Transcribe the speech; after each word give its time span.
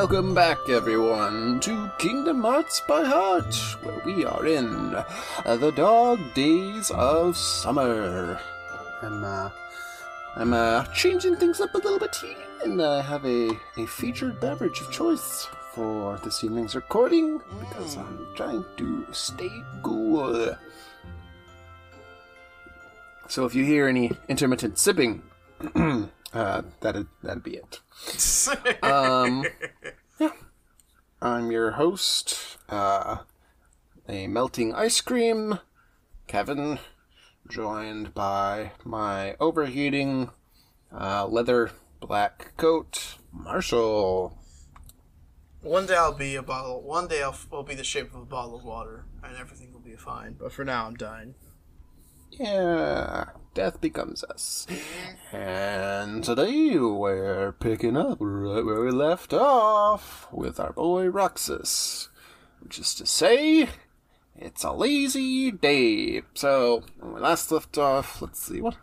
Welcome 0.00 0.34
back, 0.34 0.70
everyone, 0.70 1.60
to 1.60 1.90
Kingdom 1.98 2.40
Hearts 2.40 2.80
by 2.88 3.04
Heart, 3.04 3.54
where 3.82 4.00
we 4.06 4.24
are 4.24 4.46
in 4.46 4.94
uh, 4.94 5.56
the 5.56 5.72
dog 5.72 6.18
days 6.32 6.90
of 6.92 7.36
summer. 7.36 8.40
I'm, 9.02 9.22
uh, 9.22 9.50
I'm, 10.36 10.54
uh, 10.54 10.84
changing 10.94 11.36
things 11.36 11.60
up 11.60 11.74
a 11.74 11.76
little 11.76 11.98
bit 11.98 12.16
here, 12.16 12.34
and 12.64 12.80
I 12.80 13.02
have 13.02 13.26
a, 13.26 13.50
a 13.76 13.84
featured 13.84 14.40
beverage 14.40 14.80
of 14.80 14.90
choice 14.90 15.46
for 15.74 16.18
this 16.24 16.42
evening's 16.42 16.74
recording, 16.74 17.38
because 17.60 17.98
I'm 17.98 18.26
trying 18.34 18.64
to 18.78 19.06
stay 19.12 19.52
cool. 19.82 20.56
So 23.28 23.44
if 23.44 23.54
you 23.54 23.66
hear 23.66 23.86
any 23.86 24.12
intermittent 24.30 24.78
sipping, 24.78 25.22
uh, 26.32 26.62
that'd, 26.80 27.06
that'd 27.22 27.42
be 27.42 27.56
it. 27.56 27.80
Um, 28.82 29.44
yeah. 30.18 30.30
I'm 31.22 31.50
your 31.50 31.72
host, 31.72 32.58
uh, 32.68 33.18
a 34.08 34.26
melting 34.26 34.74
ice 34.74 35.00
cream, 35.00 35.58
Kevin, 36.26 36.78
joined 37.48 38.14
by 38.14 38.72
my 38.84 39.36
overheating, 39.38 40.30
uh, 40.92 41.26
leather 41.26 41.72
black 42.00 42.56
coat, 42.56 43.16
Marshall. 43.32 44.38
One 45.62 45.84
day 45.86 45.94
I'll 45.94 46.14
be 46.14 46.36
a 46.36 46.42
bottle. 46.42 46.82
One 46.82 47.06
day 47.06 47.22
I'll, 47.22 47.36
will 47.50 47.62
be 47.62 47.74
the 47.74 47.84
shape 47.84 48.14
of 48.14 48.22
a 48.22 48.24
bottle 48.24 48.56
of 48.56 48.64
water, 48.64 49.04
and 49.22 49.36
everything 49.36 49.72
will 49.72 49.80
be 49.80 49.94
fine. 49.94 50.36
But 50.38 50.52
for 50.52 50.64
now, 50.64 50.86
I'm 50.86 50.94
dying. 50.94 51.34
Yeah, 52.30 53.26
death 53.54 53.80
becomes 53.80 54.24
us. 54.24 54.66
Mm-hmm. 54.68 55.36
And 55.36 56.24
today 56.24 56.78
we're 56.78 57.52
picking 57.52 57.96
up 57.96 58.18
right 58.20 58.64
where 58.64 58.80
we 58.80 58.90
left 58.90 59.32
off 59.32 60.28
with 60.32 60.58
our 60.60 60.72
boy 60.72 61.06
Roxas. 61.06 62.08
Which 62.60 62.78
is 62.78 62.94
to 62.96 63.06
say, 63.06 63.68
it's 64.36 64.64
a 64.64 64.72
lazy 64.72 65.50
day. 65.50 66.22
So, 66.34 66.82
when 66.98 67.14
we 67.14 67.20
last 67.20 67.50
left 67.50 67.78
off, 67.78 68.20
let's 68.22 68.42
see, 68.42 68.60
what 68.60 68.76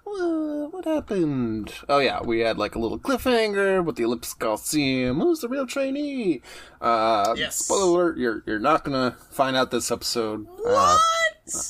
what 0.69 0.85
happened? 0.85 1.73
Oh 1.89 1.99
yeah, 1.99 2.21
we 2.23 2.39
had 2.39 2.57
like 2.57 2.75
a 2.75 2.79
little 2.79 2.99
cliffhanger 2.99 3.83
with 3.83 3.95
the 3.95 4.05
Olympus 4.05 4.33
Coliseum. 4.33 5.19
Who's 5.19 5.39
the 5.41 5.49
real 5.49 5.65
trainee? 5.67 6.41
Uh, 6.81 7.33
Yes. 7.37 7.55
Spoiler 7.57 7.83
alert, 7.89 8.17
you're, 8.17 8.43
you're 8.45 8.59
not 8.59 8.83
gonna 8.83 9.15
find 9.31 9.55
out 9.55 9.71
this 9.71 9.91
episode. 9.91 10.47
Uh, 10.65 10.97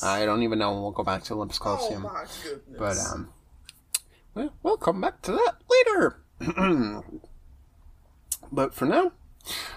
I 0.04 0.26
don't 0.26 0.44
even 0.44 0.60
know 0.60 0.72
when 0.74 0.82
we'll 0.82 0.92
go 0.92 1.04
back 1.04 1.24
to 1.26 1.34
Olympus 1.34 1.60
Coliseum. 1.60 2.06
Oh 2.06 2.14
my 2.14 2.26
goodness! 2.44 2.78
But 2.78 2.98
um, 3.14 3.30
well, 4.34 4.54
we'll 4.64 4.78
come 4.78 5.02
back 5.02 5.22
to 5.24 5.32
that 5.32 5.56
later. 5.70 6.20
but 8.52 8.74
for 8.74 8.86
now, 8.86 9.12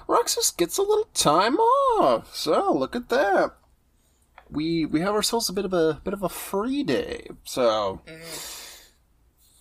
Roxas 0.08 0.50
gets 0.50 0.78
a 0.78 0.82
little 0.82 1.08
time 1.14 1.56
off. 1.56 2.34
So 2.34 2.72
look 2.72 2.94
at 2.96 3.08
that. 3.10 3.52
We 4.50 4.84
we 4.86 5.00
have 5.00 5.14
ourselves 5.14 5.48
a 5.48 5.52
bit 5.52 5.64
of 5.64 5.72
a 5.72 6.00
bit 6.04 6.12
of 6.14 6.22
a 6.22 6.28
free 6.28 6.82
day. 6.82 7.28
So 7.44 8.00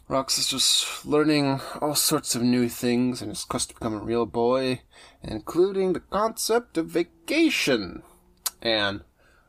Roxas 0.09 0.47
just 0.47 1.05
learning 1.05 1.61
all 1.79 1.93
sorts 1.93 2.33
of 2.33 2.41
new 2.41 2.67
things 2.67 3.21
in 3.21 3.29
his 3.29 3.43
quest 3.43 3.69
to 3.69 3.75
become 3.75 3.93
a 3.93 3.99
real 3.99 4.25
boy, 4.25 4.81
including 5.21 5.93
the 5.93 5.99
concept 5.99 6.79
of 6.79 6.87
vacation. 6.87 8.01
And 8.59 9.01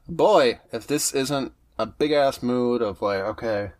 boy, 0.06 0.61
if 0.70 0.86
this 0.86 1.14
isn't 1.14 1.53
a 1.78 1.86
big 1.86 2.12
ass 2.12 2.42
mood 2.42 2.83
of 2.83 3.00
like, 3.00 3.20
okay, 3.20 3.70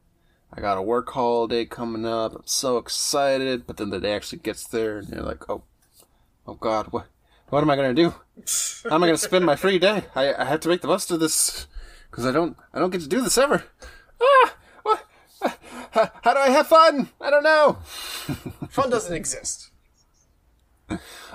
I 0.51 0.63
got 0.63 0.79
a 0.79 0.83
work 0.83 1.11
holiday 1.11 1.67
coming 1.67 2.07
up. 2.07 2.35
I'm 2.35 2.47
so 2.47 2.79
excited, 2.79 3.67
but 3.67 3.77
then 3.77 3.91
the 3.91 4.01
day 4.01 4.15
actually 4.15 4.39
gets 4.39 4.67
there, 4.67 5.01
and 5.01 5.09
you're 5.11 5.21
like, 5.21 5.51
oh, 5.51 5.65
oh 6.47 6.55
God, 6.55 6.87
what, 6.93 7.09
what 7.51 7.63
am 7.63 7.69
I 7.69 7.77
gonna 7.77 7.93
do? 7.93 8.15
How 8.89 8.95
am 8.95 9.03
I 9.03 9.07
gonna 9.07 9.19
spend 9.19 9.45
my 9.45 9.55
free 9.55 9.79
day? 9.79 10.05
I, 10.15 10.33
I 10.33 10.47
have 10.47 10.61
to 10.61 10.69
make 10.71 10.81
the 10.81 10.89
most 10.89 11.11
of 11.11 11.21
this 11.21 11.67
because 12.11 12.25
I 12.25 12.33
don't, 12.33 12.57
I 12.73 12.79
don't 12.79 12.89
get 12.89 13.03
to 13.03 13.07
do 13.07 13.21
this 13.21 13.37
ever. 13.37 13.65
Ah? 14.23 14.55
How, 15.93 16.11
how 16.23 16.35
do 16.35 16.41
I 16.41 16.51
have 16.51 16.67
fun? 16.67 17.11
I 17.21 17.31
don't 17.31 17.43
know. 17.43 17.79
Fun 18.71 18.91
doesn't 18.91 19.15
exist. 19.15 19.71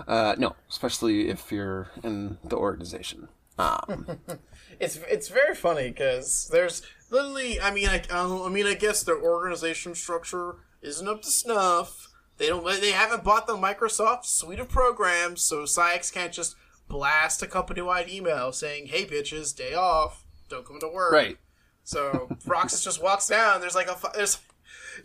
Uh, 0.07 0.35
no, 0.37 0.55
especially 0.69 1.29
if 1.29 1.51
you're 1.51 1.89
in 2.03 2.37
the 2.43 2.57
organization. 2.57 3.27
Um, 3.57 4.19
It's 4.79 4.97
it's 5.09 5.29
very 5.29 5.55
funny 5.55 5.89
because 5.89 6.49
there's 6.51 6.81
literally. 7.09 7.59
I 7.59 7.71
mean, 7.71 7.87
I, 7.87 8.01
I 8.11 8.49
mean, 8.49 8.65
I 8.65 8.73
guess 8.73 9.03
their 9.03 9.21
organization 9.21 9.95
structure 9.95 10.55
isn't 10.81 11.07
up 11.07 11.21
to 11.23 11.31
snuff. 11.31 12.09
They 12.37 12.47
don't. 12.47 12.65
They 12.65 12.91
haven't 12.91 13.23
bought 13.23 13.47
the 13.47 13.55
Microsoft 13.55 14.25
suite 14.25 14.59
of 14.59 14.69
programs, 14.69 15.41
so 15.41 15.63
Saïx 15.63 16.11
can't 16.11 16.33
just 16.33 16.55
blast 16.87 17.41
a 17.41 17.47
company-wide 17.47 18.09
email 18.09 18.51
saying, 18.51 18.87
"Hey, 18.87 19.05
bitches, 19.05 19.55
day 19.55 19.73
off, 19.73 20.25
don't 20.49 20.65
come 20.65 20.79
to 20.79 20.87
work." 20.87 21.13
right. 21.13 21.37
So 21.85 22.27
Roxas 22.45 22.83
just 22.83 23.01
walks 23.01 23.27
down. 23.29 23.61
There's 23.61 23.75
like 23.75 23.87
a 23.87 23.97
there's 24.13 24.39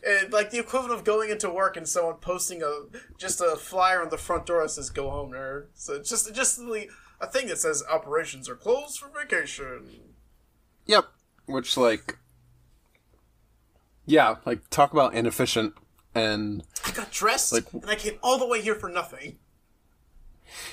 and 0.07 0.33
like 0.33 0.51
the 0.51 0.59
equivalent 0.59 0.95
of 0.95 1.05
going 1.05 1.31
into 1.31 1.49
work 1.51 1.77
and 1.77 1.87
someone 1.89 2.15
posting 2.17 2.63
a 2.63 2.85
just 3.19 3.41
a 3.41 3.55
flyer 3.57 4.03
on 4.03 4.09
the 4.09 4.19
front 4.19 4.47
door 4.47 4.63
that 4.63 4.71
says 4.71 4.91
"Go 4.91 5.11
home, 5.11 5.31
nerd." 5.33 5.67
So 5.75 5.95
it's 5.95 6.11
just 6.11 6.35
just 6.35 6.59
the, 6.59 6.89
a 7.21 7.27
thing 7.29 7.47
that 7.49 7.59
says 7.59 7.85
operations 7.89 8.49
are 8.49 8.57
closed 8.57 8.99
for 8.99 9.09
vacation. 9.17 9.87
Yep. 10.87 11.05
Which, 11.47 11.77
like, 11.77 12.17
yeah, 14.07 14.37
like, 14.47 14.69
talk 14.71 14.93
about 14.93 15.15
inefficient 15.15 15.75
and 16.15 16.63
I 16.87 16.93
got 16.93 17.11
dressed 17.11 17.53
Like- 17.53 17.73
and 17.73 17.85
I 17.91 17.95
came 17.97 18.19
all 18.23 18.39
the 18.39 18.47
way 18.47 18.61
here 18.63 18.75
for 18.75 18.89
nothing. 18.89 19.39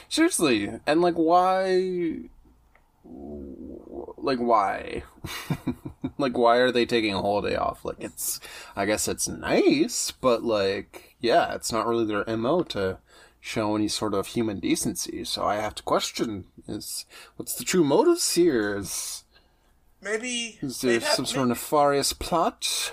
seriously, 0.07 0.71
and 0.85 1.01
like, 1.01 1.15
why? 1.15 2.29
Like, 4.27 4.39
why? 4.39 5.03
like, 6.17 6.37
why 6.37 6.57
are 6.57 6.69
they 6.69 6.85
taking 6.85 7.13
a 7.13 7.21
holiday 7.21 7.55
off? 7.55 7.85
Like, 7.85 7.95
it's, 7.99 8.41
I 8.75 8.85
guess 8.85 9.07
it's 9.07 9.29
nice, 9.29 10.11
but 10.11 10.43
like, 10.43 11.15
yeah, 11.21 11.55
it's 11.55 11.71
not 11.71 11.87
really 11.87 12.05
their 12.05 12.25
mo 12.35 12.63
to 12.63 12.97
show 13.39 13.73
any 13.77 13.87
sort 13.87 14.13
of 14.13 14.27
human 14.27 14.59
decency. 14.59 15.23
So 15.23 15.45
I 15.45 15.55
have 15.55 15.75
to 15.75 15.83
question: 15.83 16.43
is 16.67 17.05
what's 17.37 17.55
the 17.55 17.63
true 17.63 17.85
motives 17.85 18.35
here? 18.35 18.75
Is 18.75 19.23
Maybe 20.01 20.59
is 20.61 20.81
there 20.81 20.99
have- 20.99 21.03
some 21.03 21.25
sort 21.25 21.43
of 21.43 21.47
nefarious 21.47 22.11
plot? 22.11 22.91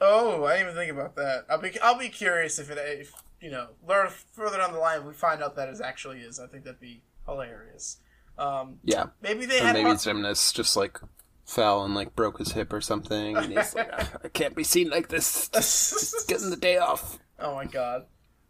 Oh, 0.00 0.44
I 0.44 0.56
didn't 0.56 0.70
even 0.70 0.74
think 0.74 0.90
about 0.90 1.14
that. 1.14 1.46
I'll 1.48 1.60
be 1.60 1.78
I'll 1.80 1.98
be 1.98 2.08
curious 2.08 2.58
if 2.58 2.68
it 2.68 2.78
if 2.78 3.12
you 3.40 3.50
know 3.52 3.68
learn 3.86 4.08
further 4.32 4.58
down 4.58 4.72
the 4.72 4.80
line 4.80 5.06
we 5.06 5.12
find 5.12 5.40
out 5.40 5.54
that 5.54 5.68
it 5.68 5.80
actually 5.80 6.18
is. 6.18 6.40
I 6.40 6.48
think 6.48 6.64
that'd 6.64 6.80
be 6.80 7.02
hilarious. 7.26 7.98
Um, 8.38 8.80
Yeah. 8.84 9.06
maybe 9.22 9.46
they 9.46 9.60
Or 9.60 9.64
had 9.66 9.74
maybe 9.74 9.90
Xemnas 9.90 10.52
just 10.54 10.76
like 10.76 11.00
fell 11.44 11.84
and 11.84 11.94
like 11.94 12.14
broke 12.16 12.38
his 12.38 12.52
hip 12.52 12.72
or 12.72 12.80
something, 12.80 13.36
and 13.36 13.52
he's 13.52 13.74
like, 13.74 13.88
"Ah, 13.92 14.10
I 14.24 14.28
can't 14.28 14.54
be 14.54 14.64
seen 14.64 14.90
like 14.90 15.08
this. 15.08 15.48
Just 15.48 16.28
getting 16.28 16.50
the 16.50 16.56
day 16.56 16.78
off. 16.78 17.18
Oh 17.38 17.54
my 17.54 17.66
god. 17.66 18.06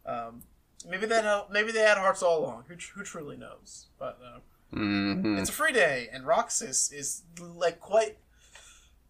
Um, 0.06 0.44
maybe 0.88 1.06
that 1.06 1.50
maybe 1.50 1.72
they 1.72 1.80
had 1.80 1.98
hearts 1.98 2.22
all 2.22 2.38
along. 2.38 2.66
Who, 2.68 2.74
who 2.94 3.02
truly 3.02 3.36
knows? 3.36 3.86
But 3.98 4.20
uh, 4.24 4.38
hmm 4.70 5.36
it's 5.38 5.50
a 5.50 5.52
free 5.52 5.72
day, 5.72 6.08
and 6.12 6.24
Roxas 6.24 6.92
is 6.92 7.22
like 7.40 7.80
quite. 7.80 8.18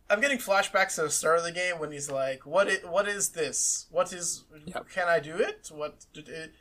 I'm 0.08 0.20
getting 0.22 0.38
flashbacks 0.38 0.94
to 0.94 1.02
the 1.02 1.10
start 1.10 1.38
of 1.40 1.44
the 1.44 1.52
game 1.52 1.78
when 1.78 1.92
he's 1.92 2.10
like, 2.10 2.46
"What 2.46 2.68
is 2.68 2.78
what 2.86 3.06
is 3.06 3.30
this? 3.30 3.84
What 3.90 4.14
is? 4.14 4.44
Yep. 4.64 4.88
Can 4.88 5.08
I 5.08 5.20
do 5.20 5.36
it? 5.36 5.68
What?" 5.70 6.06
Did 6.14 6.30
it, 6.30 6.54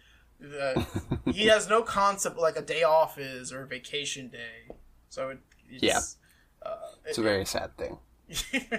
uh, 0.53 0.83
he 1.31 1.47
has 1.47 1.69
no 1.69 1.81
concept 1.81 2.37
like 2.37 2.57
a 2.57 2.61
day 2.61 2.83
off 2.83 3.17
is 3.17 3.51
or 3.51 3.63
a 3.63 3.67
vacation 3.67 4.29
day, 4.29 4.75
so 5.09 5.29
it, 5.29 5.39
it's, 5.69 5.83
Yeah. 5.83 5.99
Uh, 6.61 6.75
It's 7.05 7.17
a 7.17 7.23
very 7.23 7.45
sad 7.45 7.77
thing. 7.77 7.97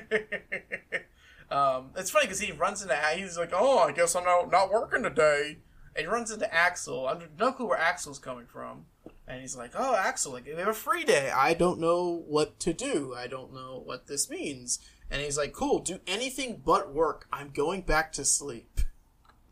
um, 1.50 1.90
it's 1.96 2.10
funny 2.10 2.26
because 2.26 2.40
he 2.40 2.52
runs 2.52 2.82
into 2.82 2.96
he's 3.14 3.38
like, 3.38 3.52
"Oh, 3.52 3.78
I 3.78 3.92
guess 3.92 4.14
I'm 4.16 4.24
not 4.24 4.50
not 4.50 4.72
working 4.72 5.02
today," 5.02 5.58
and 5.94 6.04
he 6.04 6.06
runs 6.06 6.30
into 6.30 6.52
Axel. 6.52 7.06
I'm 7.06 7.22
no 7.38 7.52
clue 7.52 7.66
where 7.66 7.78
Axel's 7.78 8.18
coming 8.18 8.46
from, 8.46 8.86
and 9.28 9.40
he's 9.40 9.56
like, 9.56 9.72
"Oh, 9.76 9.94
Axel, 9.94 10.32
like 10.32 10.46
we 10.46 10.52
have 10.52 10.68
a 10.68 10.74
free 10.74 11.04
day. 11.04 11.30
I 11.30 11.54
don't 11.54 11.78
know 11.78 12.24
what 12.26 12.58
to 12.60 12.72
do. 12.72 13.14
I 13.16 13.26
don't 13.28 13.52
know 13.54 13.80
what 13.84 14.06
this 14.06 14.28
means." 14.28 14.80
And 15.08 15.22
he's 15.22 15.38
like, 15.38 15.52
"Cool, 15.52 15.78
do 15.78 16.00
anything 16.08 16.60
but 16.64 16.92
work. 16.92 17.28
I'm 17.32 17.50
going 17.50 17.82
back 17.82 18.12
to 18.14 18.24
sleep." 18.24 18.80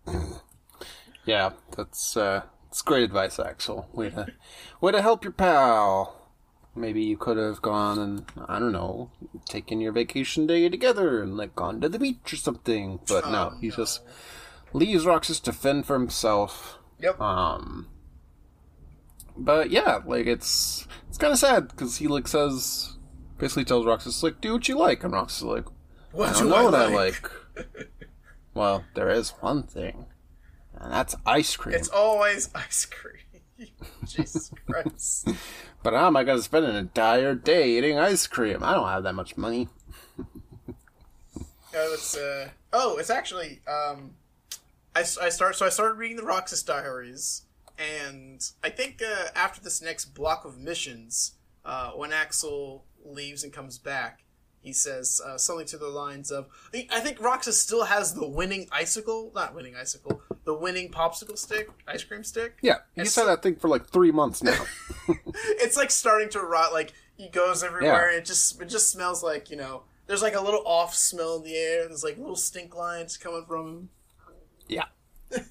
Yeah, 1.27 1.51
that's 1.77 2.17
uh, 2.17 2.43
that's 2.65 2.83
great 2.83 3.05
advice, 3.05 3.39
Axel. 3.39 3.89
Way 3.93 4.11
to 4.11 4.27
way 4.81 4.93
to 4.93 5.03
help 5.03 5.25
your 5.25 5.33
pal. 5.33 6.21
Maybe 6.77 7.03
you 7.05 7.17
could 7.17 7.37
have 7.37 7.63
gone 7.63 7.99
and 8.01 8.25
I 8.49 8.59
don't 8.59 8.73
know, 8.73 9.11
taken 9.49 9.81
your 9.81 9.93
vacation 9.93 10.47
day 10.47 10.69
together 10.69 11.23
and 11.23 11.37
like 11.37 11.55
gone 11.55 11.81
to 11.81 11.89
the 11.89 12.01
beach 12.01 12.33
or 12.33 12.37
something. 12.37 12.99
But 13.07 13.31
no, 13.31 13.53
Oh, 13.55 13.59
he 13.61 13.69
no. 13.69 13.77
just 13.77 14.01
leaves 14.73 15.07
Roxas 15.07 15.39
to 15.41 15.53
fend 15.53 15.87
for 15.87 15.95
himself. 15.95 16.79
Yep. 16.99 17.21
Um, 17.21 17.87
but 19.37 19.71
yeah, 19.71 20.01
like 20.05 20.27
it's 20.27 20.87
it's 21.09 21.17
kind 21.19 21.33
of 21.33 21.39
sad 21.39 21.69
because 21.69 21.99
he 21.99 22.09
like 22.09 22.27
says 22.27 22.97
basically 23.39 23.65
tells 23.65 23.87
Roxas 23.87 24.23
like 24.25 24.41
do 24.41 24.55
what 24.55 24.69
you 24.69 24.77
like, 24.77 25.05
and 25.05 25.13
Roxas 25.13 25.39
is 25.39 25.45
like 25.45 25.67
What 26.13 26.31
I 26.31 26.39
don't 26.41 26.49
know 26.51 26.65
what 26.65 26.75
I 26.75 26.87
like. 26.89 27.31
well, 28.55 28.85
there 28.95 29.11
is 29.11 29.31
one 29.41 29.63
thing. 29.63 30.07
And 30.85 30.93
that's 30.93 31.17
ice 31.25 31.57
cream. 31.57 31.75
It's 31.75 31.89
always 31.89 32.51
ice 32.55 32.87
cream. 32.87 33.71
Jesus 34.07 34.53
Christ. 34.67 35.29
But 35.83 35.93
how 35.93 36.07
am 36.07 36.17
I 36.17 36.25
going 36.25 36.39
to 36.39 36.43
spend 36.43 36.65
an 36.65 36.77
entire 36.77 37.35
day 37.35 37.77
eating 37.77 37.99
ice 37.99 38.27
cream? 38.27 38.63
I 38.63 38.73
don't 38.73 38.89
have 38.89 39.03
that 39.03 39.13
much 39.13 39.37
money. 39.37 39.69
Oh, 40.19 41.93
it's 41.93 42.17
uh 42.17 42.49
oh, 42.73 42.97
it's 42.97 43.11
actually 43.11 43.61
um, 43.69 44.13
I, 44.97 45.01
I 45.01 45.29
start 45.29 45.57
so 45.57 45.67
I 45.67 45.69
started 45.69 45.99
reading 45.99 46.17
the 46.17 46.23
Roxas 46.23 46.63
Diaries, 46.63 47.43
and 47.79 48.41
I 48.63 48.71
think 48.71 49.03
uh, 49.03 49.27
after 49.35 49.61
this 49.61 49.83
next 49.83 50.15
block 50.15 50.47
of 50.47 50.57
missions, 50.57 51.33
uh, 51.67 51.91
when 51.91 52.15
Axel 52.15 52.87
leaves 53.05 53.45
and 53.45 53.53
comes 53.53 53.77
back, 53.77 54.25
he 54.63 54.73
says 54.73 55.21
uh, 55.23 55.37
something 55.37 55.67
to 55.67 55.77
the 55.77 55.89
lines 55.89 56.31
of 56.31 56.47
I 56.73 57.01
think 57.01 57.21
Roxas 57.21 57.61
still 57.61 57.85
has 57.85 58.15
the 58.15 58.27
winning 58.27 58.69
icicle, 58.73 59.33
not 59.35 59.55
winning 59.55 59.77
icicle, 59.77 60.23
the 60.45 60.55
winning 60.55 60.91
popsicle 60.91 61.39
stick, 61.39 61.69
ice 61.89 62.05
cream 62.05 62.25
stick. 62.25 62.57
Yeah, 62.63 62.79
he's 62.95 63.07
It's 63.07 63.17
had 63.17 63.27
that 63.27 63.43
thing 63.43 63.57
for 63.57 63.69
like 63.69 63.87
three 63.87 64.13
months 64.13 64.43
now. 64.43 64.65
it's 65.35 65.77
like 65.77 65.91
starting 65.91 66.29
to 66.31 66.41
rot. 66.41 66.73
Like 66.73 66.93
he 67.17 67.29
goes 67.29 67.63
everywhere, 67.63 68.09
Yeah. 68.09 68.15
and 68.15 68.23
it 68.23 68.25
just 68.25 68.61
it 68.61 68.69
just 68.69 68.91
smells 68.91 69.23
like 69.23 69.51
you 69.51 69.57
know. 69.57 69.83
There's 70.07 70.23
like 70.23 70.35
a 70.35 70.41
little 70.43 70.63
off 70.67 70.95
smell 70.95 71.37
in 71.37 71.45
the 71.45 71.57
air. 71.57 71.89
There's 71.89 72.05
like 72.05 72.19
little 72.19 72.37
stink 72.37 72.77
lines 72.77 73.17
coming 73.17 73.45
from 73.47 73.67
him. 73.69 73.89
yeah. 74.69 74.85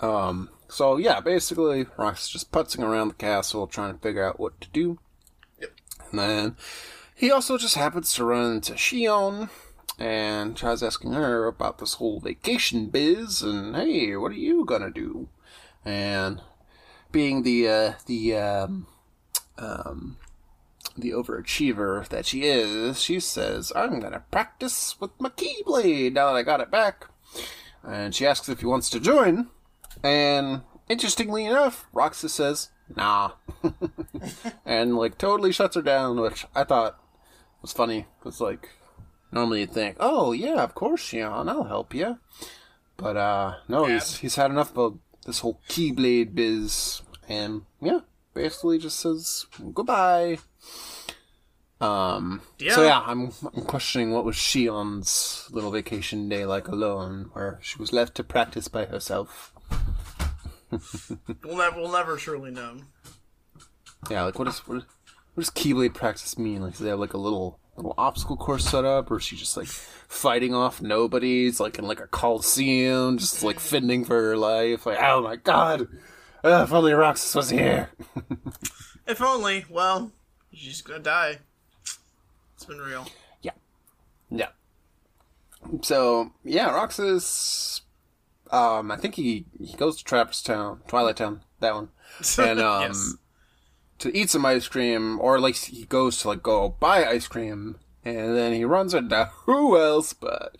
um. 0.00 0.50
So 0.68 0.96
yeah, 0.96 1.20
basically, 1.20 1.84
Rox 1.84 2.30
just 2.30 2.50
putzing 2.52 2.82
around 2.82 3.08
the 3.08 3.14
castle 3.14 3.66
trying 3.66 3.94
to 3.94 4.00
figure 4.00 4.24
out 4.24 4.40
what 4.40 4.60
to 4.60 4.68
do. 4.70 4.98
Yep. 5.60 5.70
And 6.10 6.18
then 6.18 6.56
he 7.14 7.30
also 7.30 7.56
just 7.56 7.76
happens 7.76 8.12
to 8.14 8.24
run 8.24 8.56
into 8.56 8.72
Xion 8.74 9.48
and 9.98 10.56
tries 10.56 10.82
asking 10.82 11.12
her 11.12 11.46
about 11.46 11.78
this 11.78 11.94
whole 11.94 12.20
vacation 12.20 12.86
biz 12.86 13.42
and 13.42 13.74
hey, 13.74 14.16
what 14.16 14.32
are 14.32 14.34
you 14.34 14.64
gonna 14.64 14.90
do? 14.90 15.28
And 15.84 16.42
being 17.12 17.42
the 17.42 17.68
uh, 17.68 17.92
the 18.06 18.36
um, 18.36 18.86
um, 19.58 20.18
the 20.96 21.10
overachiever 21.10 22.06
that 22.08 22.26
she 22.26 22.42
is, 22.42 23.00
she 23.00 23.20
says, 23.20 23.72
"I'm 23.74 24.00
gonna 24.00 24.24
practice 24.30 25.00
with 25.00 25.12
my 25.18 25.30
keyblade 25.30 26.12
now 26.12 26.26
that 26.26 26.38
I 26.38 26.42
got 26.42 26.60
it 26.60 26.70
back." 26.70 27.06
And 27.82 28.14
she 28.14 28.26
asks 28.26 28.48
if 28.48 28.60
he 28.60 28.66
wants 28.66 28.90
to 28.90 29.00
join. 29.00 29.48
And 30.02 30.62
interestingly 30.88 31.46
enough, 31.46 31.86
Roxas 31.92 32.34
says, 32.34 32.70
"Nah," 32.94 33.32
and 34.66 34.96
like 34.96 35.16
totally 35.18 35.52
shuts 35.52 35.76
her 35.76 35.82
down, 35.82 36.20
which 36.20 36.46
I 36.54 36.64
thought 36.64 37.00
was 37.62 37.72
funny. 37.72 38.06
Cause 38.20 38.40
like 38.40 38.68
normally 39.36 39.60
you'd 39.60 39.72
think, 39.72 39.96
"Oh 40.00 40.32
yeah, 40.32 40.62
of 40.64 40.74
course, 40.74 41.02
Xion, 41.12 41.48
I'll 41.48 41.64
help 41.64 41.94
you," 41.94 42.18
but 42.96 43.16
uh, 43.16 43.54
no, 43.68 43.84
he's 43.84 44.18
he's 44.18 44.34
had 44.36 44.50
enough 44.50 44.76
of 44.76 44.98
this 45.24 45.40
whole 45.40 45.60
keyblade 45.68 46.34
biz, 46.34 47.02
and 47.28 47.62
yeah, 47.80 48.00
basically 48.34 48.78
just 48.78 48.98
says 48.98 49.46
goodbye. 49.74 50.38
Um. 51.80 52.40
Yeah. 52.58 52.74
So 52.74 52.82
Yeah. 52.82 52.88
yeah, 52.88 53.02
I'm, 53.06 53.32
I'm 53.54 53.62
questioning 53.64 54.10
what 54.12 54.24
was 54.24 54.36
Xion's 54.36 55.46
little 55.52 55.70
vacation 55.70 56.28
day 56.28 56.46
like 56.46 56.68
alone, 56.68 57.28
where 57.34 57.58
she 57.62 57.78
was 57.78 57.92
left 57.92 58.14
to 58.16 58.24
practice 58.24 58.68
by 58.68 58.86
herself. 58.86 59.52
We'll 61.44 61.56
never, 61.58 61.76
we'll 61.80 61.92
never 61.92 62.18
surely 62.18 62.50
know. 62.50 62.78
Yeah, 64.10 64.24
like 64.24 64.38
what 64.38 64.48
is 64.48 64.58
what, 64.66 64.78
what 64.78 64.84
does 65.44 65.50
Keyblade 65.50 65.94
practice 65.94 66.36
mean? 66.36 66.60
Like, 66.62 66.76
do 66.76 66.82
they 66.84 66.90
have 66.90 66.98
like 66.98 67.14
a 67.14 67.18
little 67.18 67.60
little 67.76 67.94
obstacle 67.98 68.36
course 68.36 68.68
set 68.68 68.84
up, 68.84 69.10
or 69.10 69.18
is 69.18 69.24
she 69.24 69.36
just 69.36 69.56
like 69.56 69.66
fighting 69.66 70.54
off 70.54 70.80
nobodies, 70.82 71.60
like 71.60 71.78
in 71.78 71.86
like 71.86 72.00
a 72.00 72.06
coliseum, 72.06 73.18
just 73.18 73.42
like 73.42 73.60
fending 73.60 74.04
for 74.04 74.20
her 74.20 74.36
life? 74.36 74.86
Like, 74.86 74.98
oh 75.00 75.22
my 75.22 75.36
god, 75.36 75.88
uh, 76.44 76.62
if 76.64 76.72
only 76.72 76.92
Roxas 76.92 77.34
was 77.34 77.50
here. 77.50 77.90
If 79.06 79.22
only. 79.22 79.64
Well, 79.70 80.10
she's 80.52 80.82
gonna 80.82 80.98
die. 80.98 81.38
It's 82.54 82.64
been 82.64 82.78
real. 82.78 83.06
Yeah, 83.40 83.52
yeah. 84.30 84.48
So 85.82 86.32
yeah, 86.42 86.70
Roxas. 86.70 87.82
Um, 88.50 88.90
I 88.90 88.96
think 88.96 89.14
he 89.14 89.44
he 89.60 89.76
goes 89.76 89.96
to 89.98 90.04
Trappers 90.04 90.42
Town, 90.42 90.80
Twilight 90.88 91.16
Town, 91.16 91.42
that 91.60 91.74
one, 91.74 91.90
and 92.38 92.60
um, 92.60 92.82
Yes. 92.82 93.14
To 94.00 94.14
eat 94.16 94.28
some 94.30 94.44
ice 94.44 94.68
cream, 94.68 95.18
or 95.20 95.40
like 95.40 95.56
he 95.56 95.84
goes 95.86 96.18
to 96.18 96.28
like 96.28 96.42
go 96.42 96.68
buy 96.80 97.04
ice 97.06 97.26
cream, 97.28 97.76
and 98.04 98.36
then 98.36 98.52
he 98.52 98.64
runs 98.64 98.92
into 98.94 99.24
who 99.44 99.78
else 99.78 100.12
but 100.12 100.56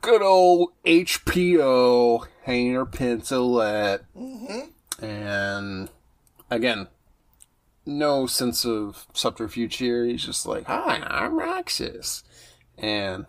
good 0.00 0.20
old 0.22 0.70
HPO 0.84 2.26
Hayner 2.46 2.90
Pence 2.90 3.30
Olette, 3.30 4.02
and 5.00 5.88
again. 6.50 6.88
No 7.84 8.26
sense 8.28 8.64
of 8.64 9.08
subterfuge 9.12 9.76
here. 9.78 10.04
He's 10.04 10.24
just 10.24 10.46
like, 10.46 10.66
"Hi, 10.66 11.02
I'm 11.04 11.36
Roxas," 11.36 12.22
and 12.78 13.26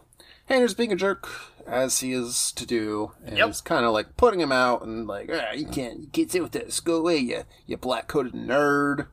Hayner's 0.47 0.75
being 0.75 0.91
a 0.91 0.95
jerk 0.95 1.27
as 1.65 2.01
he 2.01 2.13
is 2.13 2.51
to 2.51 2.65
do, 2.67 3.13
and 3.25 3.35
Yep. 3.35 3.47
he's 3.47 3.61
kind 3.61 3.83
of 3.83 3.93
like 3.93 4.15
putting 4.15 4.39
him 4.39 4.51
out 4.51 4.83
and 4.83 5.07
like, 5.07 5.31
ah, 5.33 5.53
you 5.53 5.65
can't, 5.65 6.01
you 6.01 6.07
can't 6.07 6.29
sit 6.31 6.43
with 6.43 6.51
this. 6.51 6.79
Go 6.81 6.97
away, 6.97 7.17
you, 7.17 7.43
you 7.65 7.77
black 7.77 8.07
coated 8.07 8.33
nerd. 8.33 9.07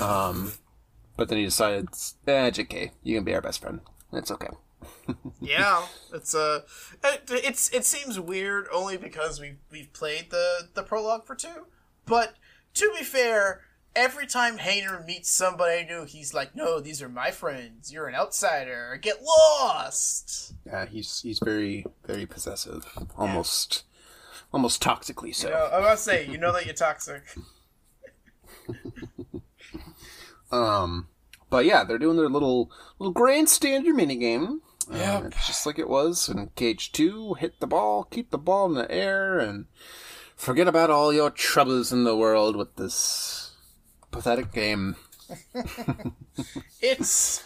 Um, 0.00 0.52
but 1.16 1.28
then 1.28 1.38
he 1.38 1.44
decides, 1.44 2.16
eh, 2.26 2.50
JK, 2.50 2.90
you 3.02 3.16
can 3.16 3.24
be 3.24 3.34
our 3.34 3.40
best 3.40 3.60
friend. 3.60 3.80
It's 4.12 4.30
okay. 4.30 4.48
yeah, 5.40 5.86
it's 6.12 6.34
uh, 6.34 6.60
it, 7.04 7.22
it's 7.28 7.68
it 7.70 7.84
seems 7.84 8.18
weird 8.18 8.66
only 8.72 8.96
because 8.96 9.40
we 9.40 9.54
we've 9.70 9.92
played 9.92 10.30
the 10.30 10.68
the 10.74 10.82
prologue 10.82 11.24
for 11.24 11.34
two, 11.34 11.66
but 12.06 12.34
to 12.74 12.90
be 12.96 13.04
fair, 13.04 13.62
every 13.94 14.26
time 14.26 14.58
Hayner 14.58 15.04
meets 15.04 15.30
somebody 15.30 15.84
new, 15.84 16.04
he's 16.04 16.34
like, 16.34 16.54
"No, 16.54 16.80
these 16.80 17.02
are 17.02 17.08
my 17.08 17.30
friends. 17.30 17.92
You're 17.92 18.08
an 18.08 18.14
outsider. 18.14 18.98
Get 19.00 19.22
lost." 19.22 20.54
Yeah, 20.66 20.86
he's 20.86 21.20
he's 21.20 21.38
very 21.38 21.84
very 22.06 22.26
possessive, 22.26 22.86
almost 23.16 23.84
almost 24.52 24.82
toxically 24.82 25.34
so. 25.34 25.48
You 25.48 25.54
know, 25.54 25.68
I 25.72 25.80
was 25.80 26.00
say, 26.00 26.26
you 26.26 26.38
know 26.38 26.52
that 26.52 26.64
you're 26.64 26.74
toxic. 26.74 27.22
Um, 30.52 31.08
but 31.50 31.64
yeah, 31.64 31.84
they're 31.84 31.98
doing 31.98 32.16
their 32.16 32.28
little 32.28 32.70
little 32.98 33.14
grandstander 33.14 33.94
mini 33.94 34.16
game. 34.16 34.60
Yep. 34.90 35.26
it's 35.26 35.46
just 35.46 35.64
like 35.64 35.78
it 35.78 35.88
was 35.88 36.28
in 36.28 36.48
KH2. 36.56 37.38
Hit 37.38 37.60
the 37.60 37.66
ball, 37.66 38.04
keep 38.04 38.30
the 38.30 38.38
ball 38.38 38.66
in 38.66 38.74
the 38.74 38.90
air, 38.90 39.38
and 39.38 39.66
forget 40.36 40.68
about 40.68 40.90
all 40.90 41.12
your 41.12 41.30
troubles 41.30 41.92
in 41.92 42.04
the 42.04 42.16
world 42.16 42.56
with 42.56 42.76
this 42.76 43.52
pathetic 44.10 44.52
game. 44.52 44.96
It's 46.80 47.44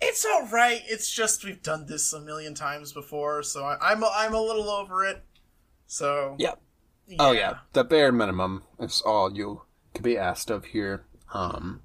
it's 0.00 0.24
all 0.24 0.46
right. 0.48 0.82
It's 0.86 1.10
just 1.10 1.44
we've 1.44 1.62
done 1.62 1.86
this 1.86 2.12
a 2.12 2.20
million 2.20 2.54
times 2.54 2.92
before, 2.92 3.42
so 3.42 3.64
I, 3.64 3.76
I'm 3.80 4.02
a, 4.02 4.10
I'm 4.14 4.34
a 4.34 4.40
little 4.40 4.70
over 4.70 5.04
it. 5.04 5.24
So 5.86 6.36
Yep. 6.38 6.60
Oh 7.18 7.32
yeah, 7.32 7.58
the 7.72 7.84
bare 7.84 8.12
minimum 8.12 8.62
is 8.78 9.02
all 9.04 9.36
you 9.36 9.62
could 9.94 10.04
be 10.04 10.16
asked 10.16 10.50
of 10.50 10.66
here. 10.66 11.04
Um, 11.34 11.82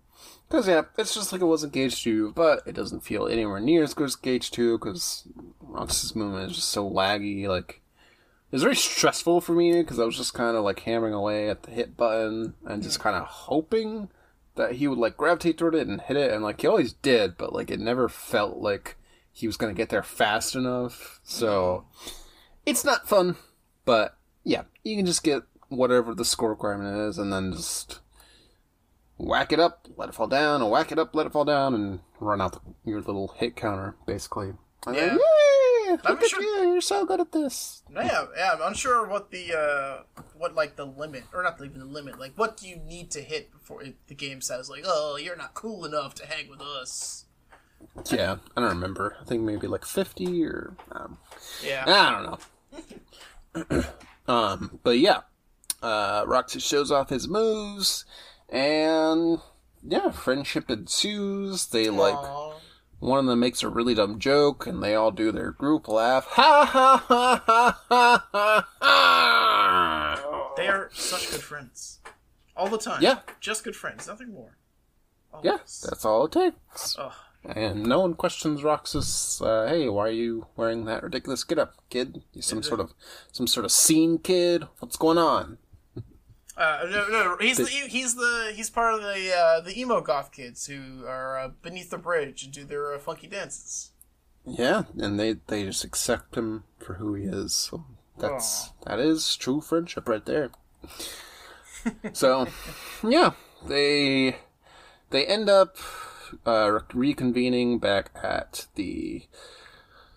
because 0.50 0.68
yeah, 0.68 0.84
it's 0.98 1.13
just 1.13 1.32
like 1.32 1.42
it 1.42 1.46
was 1.46 1.63
in 1.63 1.72
KH2, 1.72 2.34
but 2.34 2.62
it 2.66 2.74
doesn't 2.74 3.04
feel 3.04 3.27
anywhere 3.27 3.60
near 3.60 3.84
as 3.84 3.94
good 3.94 4.06
as 4.06 4.16
KH2 4.16 4.80
because 4.80 5.27
Roxas' 5.62 6.16
movement 6.16 6.51
is 6.51 6.58
just 6.58 6.70
so 6.70 6.89
laggy. 6.89 7.48
Like 7.48 7.82
it 8.51 8.56
was 8.56 8.63
very 8.63 8.75
stressful 8.75 9.42
for 9.42 9.54
me 9.54 9.74
because 9.74 10.00
I 10.00 10.06
was 10.06 10.18
just 10.18 10.34
kind 10.34 10.56
of 10.56 10.63
like 10.63 10.80
hammering 10.82 11.13
away 11.13 11.50
at 11.50 11.63
the 11.63 11.72
hit 11.72 11.98
button 11.98 12.54
and 12.66 12.84
just 12.84 13.00
kind 13.00 13.16
of 13.16 13.25
hoping 13.25 14.10
that 14.56 14.74
he 14.74 14.88
would 14.88 14.98
like 14.98 15.18
gravitate 15.18 15.58
toward 15.58 15.75
it 15.75 15.88
and 15.88 16.01
hit 16.01 16.18
it, 16.18 16.32
and 16.32 16.44
like 16.44 16.62
he 16.62 16.68
always 16.68 16.94
did, 16.94 17.38
but 17.38 17.54
like 17.54 17.70
it 17.70 17.80
never 17.80 18.10
felt 18.10 18.58
like 18.58 18.96
he 19.32 19.48
was 19.48 19.58
gonna 19.58 19.74
get 19.74 19.89
there 19.89 20.04
fast 20.04 20.56
enough. 20.56 21.20
So 21.24 21.86
it's 22.66 22.84
not 22.84 23.08
fun, 23.08 23.36
but 23.86 24.18
yeah, 24.44 24.63
you 24.84 24.96
can 24.96 25.06
just 25.06 25.24
get 25.24 25.44
whatever 25.70 26.16
the 26.16 26.25
score 26.25 26.50
requirement 26.50 26.98
is, 27.10 27.18
and 27.18 27.32
then 27.32 27.51
just 27.51 28.00
whack 29.17 29.51
it 29.51 29.59
up, 29.59 29.88
let 29.97 30.09
it 30.09 30.15
fall 30.15 30.27
down, 30.27 30.62
and 30.62 30.71
whack 30.71 30.91
it 30.91 31.00
up, 31.00 31.15
let 31.15 31.25
it 31.27 31.33
fall 31.33 31.45
down, 31.45 31.74
and 31.74 32.00
run 32.19 32.41
out 32.41 32.53
the, 32.53 32.59
your 32.89 33.01
little 33.01 33.29
hit 33.38 33.55
counter, 33.55 33.95
basically. 34.05 34.53
And 34.86 34.95
then, 34.95 35.09
Yeah. 35.09 35.13
Yay! 35.15 35.97
I'm 36.03 36.17
at 36.17 36.25
sure- 36.25 36.41
you! 36.41 36.71
You're 36.74 36.81
so 36.81 37.05
good 37.05 37.19
at 37.19 37.31
this. 37.31 37.81
Yeah, 37.93 38.25
yeah. 38.36 38.51
I'm 38.53 38.62
unsure 38.62 39.07
what 39.07 39.31
the 39.31 39.57
uh, 39.57 40.21
what 40.38 40.53
like 40.53 40.75
the 40.75 40.86
limit, 40.86 41.24
or 41.33 41.43
not 41.43 41.59
even 41.63 41.79
the 41.79 41.86
limit. 41.86 42.19
Like, 42.19 42.33
what 42.36 42.57
do 42.57 42.67
you 42.67 42.75
need 42.75 43.09
to 43.12 43.21
hit 43.21 43.51
before 43.51 43.81
it, 43.83 43.95
the 44.07 44.13
game 44.15 44.41
says 44.41 44.69
like, 44.69 44.83
"Oh, 44.86 45.17
you're 45.17 45.38
not 45.38 45.53
cool 45.53 45.86
enough 45.86 46.13
to 46.15 46.25
hang 46.27 46.50
with 46.50 46.62
us." 46.62 47.25
Yeah, 48.12 48.38
I 48.55 48.62
don't 48.62 48.69
remember. 48.69 49.15
I 49.21 49.24
think 49.24 49.43
maybe 49.43 49.67
like 49.67 49.86
fifty 49.86 50.43
or 50.45 50.75
um, 50.91 51.17
Yeah, 51.63 51.83
I 51.88 52.38
don't 53.55 53.71
know. 53.71 53.83
um, 54.27 54.79
but 54.83 55.00
yeah, 55.00 55.21
uh, 55.81 56.41
shows 56.47 56.91
off 56.91 57.09
his 57.09 57.27
moves, 57.27 58.05
and 58.50 59.39
yeah, 59.84 60.12
friendship 60.12 60.70
ensues. 60.70 61.68
They 61.68 61.89
like 61.89 62.16
Aw. 62.16 62.54
one 63.00 63.20
of 63.20 63.25
them 63.25 63.39
makes 63.39 63.63
a 63.63 63.70
really 63.70 63.94
dumb 63.94 64.20
joke, 64.20 64.68
and 64.68 64.82
they 64.84 64.96
all 64.96 65.12
do 65.12 65.32
their 65.32 65.51
group 65.51 65.88
laugh. 65.88 66.25
Ha 66.25 66.66
ha 66.66 67.04
ha 67.08 67.44
ha 67.48 67.80
ha 67.89 68.27
ha 68.32 68.68
ha! 68.82 70.54
They 70.58 70.68
are 70.68 70.89
such 70.94 71.32
good 71.32 71.42
friends. 71.42 72.00
All 72.56 72.68
the 72.68 72.77
time. 72.80 73.01
Yeah. 73.01 73.20
Just 73.39 73.63
good 73.63 73.75
friends, 73.75 74.08
nothing 74.08 74.34
more. 74.34 74.58
Yeah, 75.44 75.58
that's 75.58 76.04
all 76.04 76.25
it 76.25 76.32
takes. 76.32 76.98
Ugh. 76.98 77.13
And 77.46 77.84
no 77.84 78.01
one 78.01 78.16
questions 78.16 78.63
Roxas. 78.63 79.42
Uh, 79.42 79.68
hey, 79.68 79.88
why 79.88 80.08
are 80.08 80.12
you 80.12 80.48
wearing 80.56 80.86
that 80.86 81.04
ridiculous 81.04 81.44
get-up, 81.44 81.75
kid? 81.89 82.24
You 82.34 82.42
some 82.42 82.63
sort 82.63 82.80
of 82.80 82.94
some 83.32 83.48
sort 83.48 83.66
of 83.66 83.72
scene 83.72 84.18
kid? 84.18 84.68
What's 84.80 84.98
going 84.98 85.18
on? 85.18 85.60
Uh, 86.57 86.87
no, 86.89 87.07
no, 87.09 87.37
he's 87.39 87.57
the 87.57 87.65
he's 87.65 88.15
the 88.15 88.51
he's 88.55 88.71
part 88.71 88.95
of 88.95 89.01
the 89.01 89.31
uh, 89.31 89.61
the 89.61 89.79
emo 89.79 90.01
goth 90.01 90.31
kids 90.31 90.65
who 90.65 91.05
are 91.05 91.37
uh, 91.37 91.49
beneath 91.61 91.91
the 91.91 91.99
bridge 91.99 92.43
and 92.43 92.51
do 92.51 92.63
their 92.63 92.95
uh, 92.95 92.97
funky 92.97 93.27
dances. 93.27 93.91
Yeah, 94.43 94.83
and 94.97 95.19
they 95.19 95.35
they 95.45 95.65
just 95.65 95.83
accept 95.83 96.35
him 96.35 96.63
for 96.79 96.95
who 96.95 97.13
he 97.13 97.25
is. 97.25 97.53
So 97.53 97.85
that's 98.17 98.71
that 98.85 98.99
is 98.99 99.35
true 99.35 99.61
friendship 99.61 100.09
right 100.09 100.25
there. 100.25 100.49
so, 102.13 102.47
yeah, 103.07 103.31
they 103.67 104.37
they 105.11 105.27
end 105.27 105.49
up 105.49 105.77
uh, 106.45 106.79
reconvening 106.89 107.79
back 107.79 108.09
at 108.23 108.65
the 108.73 109.27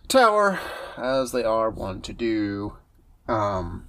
tower 0.08 0.58
as 0.96 1.32
they 1.32 1.44
are 1.44 1.68
wont 1.68 2.04
to 2.04 2.12
do. 2.12 2.76
Um, 3.28 3.88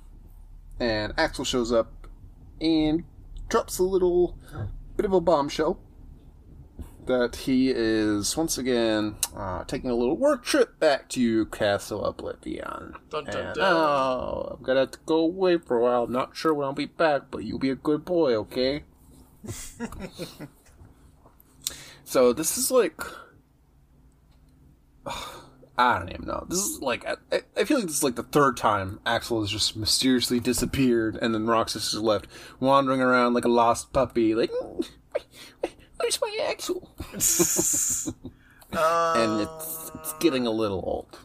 and 0.80 1.14
Axel 1.18 1.46
shows 1.46 1.72
up 1.72 2.01
and 2.62 3.04
drops 3.50 3.80
a 3.80 3.84
little 3.84 4.38
bit 4.96 5.06
of 5.06 5.14
a 5.14 5.20
bombshell 5.20 5.80
that 7.08 7.36
he 7.36 7.70
is 7.70 8.38
once 8.38 8.58
again 8.58 9.16
uh, 9.36 9.64
taking 9.66 9.90
a 9.90 9.96
little 9.96 10.16
work 10.16 10.46
trip 10.46 10.80
back 10.80 11.10
to 11.10 11.46
Castle 11.48 12.06
Oblivion. 12.06 12.94
Dun, 13.10 13.26
dun, 13.26 13.36
and, 13.36 13.56
dun. 13.56 13.74
oh, 13.74 14.56
I'm 14.58 14.64
gonna 14.64 14.82
have 14.82 14.92
to 14.92 15.00
go 15.06 15.18
away 15.18 15.58
for 15.58 15.78
a 15.78 15.82
while. 15.82 16.08
Not 16.08 16.36
sure 16.36 16.54
when 16.54 16.68
I'll 16.68 16.74
be 16.74 16.86
back, 16.86 17.24
but 17.32 17.44
you'll 17.44 17.60
be 17.60 17.72
a 17.72 17.76
good 17.76 18.06
boy, 18.06 18.36
okay? 18.36 18.84
so 22.04 22.34
this 22.34 22.58
is 22.58 22.72
like. 22.72 23.02
I 25.82 25.98
don't 25.98 26.10
even 26.10 26.28
know. 26.28 26.46
This 26.48 26.60
is 26.60 26.80
like 26.80 27.06
I, 27.08 27.42
I 27.58 27.64
feel 27.64 27.78
like 27.78 27.88
this 27.88 27.98
is 27.98 28.04
like 28.04 28.16
the 28.16 28.24
third 28.24 28.56
time 28.56 29.00
Axel 29.04 29.42
has 29.42 29.50
just 29.50 29.76
mysteriously 29.76 30.40
disappeared, 30.40 31.18
and 31.20 31.34
then 31.34 31.48
Roxas 31.48 31.94
is 31.94 32.00
left 32.00 32.28
wandering 32.60 33.02
around 33.02 33.34
like 33.34 33.46
a 33.46 33.50
lost 33.50 33.92
puppy. 33.92 34.36
Like, 34.36 34.52
"Mm, 34.52 34.86
where's 35.98 36.22
my 36.22 36.48
Axel? 36.50 36.96
Uh, 38.74 39.14
and 39.18 39.42
it's 39.42 39.92
it's 39.96 40.14
getting 40.22 40.48
a 40.48 40.50
little 40.52 40.82
old. 40.86 41.20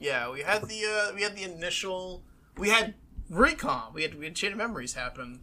yeah, 0.00 0.28
we 0.28 0.40
had 0.40 0.64
the 0.68 0.82
uh, 0.84 1.14
we 1.14 1.22
had 1.22 1.36
the 1.36 1.44
initial 1.44 2.24
we 2.58 2.70
had 2.70 2.94
recon. 3.30 3.92
We 3.94 4.02
had 4.02 4.18
we 4.18 4.24
had 4.24 4.34
chain 4.34 4.50
of 4.50 4.58
memories 4.58 4.94
happen, 4.94 5.38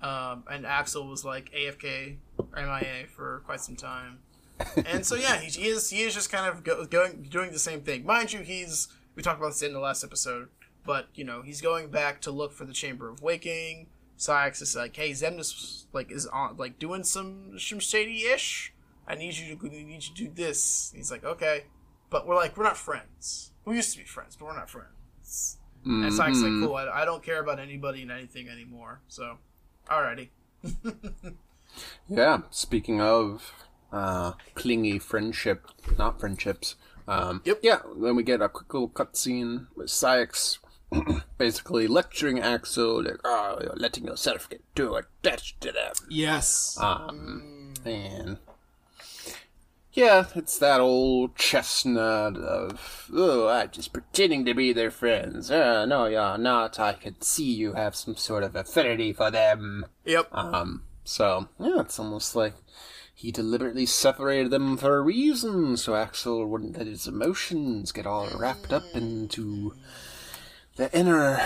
um, 0.00 0.42
and 0.50 0.66
Axel 0.66 1.06
was 1.06 1.24
like 1.24 1.52
AFK 1.52 2.16
or 2.36 2.48
MIA 2.56 3.06
for 3.14 3.42
quite 3.46 3.60
some 3.60 3.76
time. 3.76 4.18
And 4.86 5.04
so 5.04 5.14
yeah, 5.14 5.38
he, 5.38 5.48
he 5.48 5.68
is 5.68 5.90
he 5.90 6.02
is 6.02 6.14
just 6.14 6.30
kind 6.30 6.46
of 6.46 6.64
go, 6.64 6.84
going 6.84 7.26
doing 7.28 7.52
the 7.52 7.58
same 7.58 7.82
thing. 7.82 8.04
Mind 8.04 8.32
you, 8.32 8.40
he's 8.40 8.88
we 9.14 9.22
talked 9.22 9.38
about 9.38 9.50
this 9.50 9.62
in 9.62 9.72
the 9.72 9.80
last 9.80 10.04
episode, 10.04 10.48
but 10.84 11.08
you 11.14 11.24
know 11.24 11.42
he's 11.42 11.60
going 11.60 11.90
back 11.90 12.20
to 12.22 12.30
look 12.30 12.52
for 12.52 12.64
the 12.64 12.72
Chamber 12.72 13.08
of 13.08 13.22
Waking. 13.22 13.88
Saïx 14.18 14.62
is 14.62 14.76
like, 14.76 14.94
hey, 14.94 15.10
Xemnas 15.10 15.86
like 15.92 16.12
is 16.12 16.26
on 16.26 16.56
like 16.56 16.78
doing 16.78 17.04
some 17.04 17.58
some 17.58 17.80
shady 17.80 18.22
ish. 18.24 18.72
I 19.06 19.14
need 19.14 19.34
you 19.36 19.56
to 19.56 19.66
I 19.66 19.70
need 19.70 19.90
you 19.90 20.00
to 20.00 20.14
do 20.14 20.30
this. 20.32 20.92
He's 20.94 21.10
like, 21.10 21.24
okay, 21.24 21.64
but 22.10 22.26
we're 22.26 22.36
like 22.36 22.56
we're 22.56 22.64
not 22.64 22.76
friends. 22.76 23.52
We 23.64 23.76
used 23.76 23.92
to 23.92 23.98
be 23.98 24.04
friends, 24.04 24.36
but 24.36 24.46
we're 24.46 24.56
not 24.56 24.70
friends. 24.70 25.58
And 25.84 26.04
Saïx 26.04 26.16
like, 26.16 26.28
mm-hmm. 26.28 26.64
cool. 26.64 26.76
I, 26.76 27.02
I 27.02 27.04
don't 27.04 27.24
care 27.24 27.40
about 27.40 27.58
anybody 27.58 28.02
and 28.02 28.12
anything 28.12 28.48
anymore. 28.48 29.00
So, 29.08 29.38
alrighty. 29.90 30.28
Yeah. 32.08 32.42
Speaking 32.50 33.00
of 33.00 33.52
uh, 33.92 34.32
clingy 34.54 34.98
friendship, 34.98 35.66
not 35.98 36.18
friendships. 36.18 36.76
Um, 37.06 37.42
Yep. 37.44 37.60
Yeah. 37.62 37.80
Then 37.96 38.16
we 38.16 38.22
get 38.22 38.40
a 38.40 38.48
quick 38.48 38.72
little 38.72 38.88
cutscene 38.88 39.66
with 39.76 39.88
Saïx 39.88 40.58
basically 41.38 41.86
lecturing 41.86 42.38
Axel, 42.40 43.02
like, 43.02 43.20
"Oh, 43.24 43.58
you're 43.60 43.74
letting 43.76 44.04
yourself 44.04 44.48
get 44.48 44.62
too 44.74 44.94
attached 44.94 45.60
to 45.62 45.72
them." 45.72 45.92
Yes. 46.08 46.76
Um, 46.80 47.74
and 47.84 48.38
yeah, 49.92 50.26
it's 50.34 50.56
that 50.58 50.80
old 50.80 51.36
chestnut 51.36 52.36
of, 52.38 53.10
oh, 53.12 53.48
I'm 53.48 53.70
just 53.70 53.92
pretending 53.92 54.44
to 54.46 54.54
be 54.54 54.72
their 54.72 54.90
friends. 54.90 55.50
Uh, 55.50 55.84
no, 55.84 56.06
you're 56.06 56.38
not. 56.38 56.78
I 56.80 56.94
could 56.94 57.22
see 57.22 57.52
you 57.52 57.74
have 57.74 57.94
some 57.94 58.16
sort 58.16 58.42
of 58.42 58.56
affinity 58.56 59.12
for 59.12 59.30
them. 59.30 59.84
Yep. 60.06 60.28
Um, 60.32 60.84
so, 61.04 61.48
yeah, 61.58 61.80
it's 61.80 61.98
almost 61.98 62.34
like 62.34 62.54
he 63.22 63.30
deliberately 63.30 63.86
separated 63.86 64.50
them 64.50 64.76
for 64.76 64.96
a 64.96 65.00
reason, 65.00 65.76
so 65.76 65.94
Axel 65.94 66.44
wouldn't 66.44 66.76
let 66.76 66.88
his 66.88 67.06
emotions 67.06 67.92
get 67.92 68.04
all 68.04 68.28
wrapped 68.36 68.72
up 68.72 68.82
into 68.94 69.76
the 70.74 70.92
inner 70.92 71.40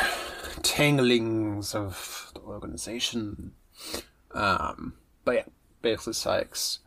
tanglings 0.62 1.74
of 1.74 2.30
the 2.32 2.40
organization. 2.40 3.52
Um, 4.30 4.94
but 5.26 5.34
yeah, 5.34 5.44
basically 5.82 6.14
Saïx 6.14 6.78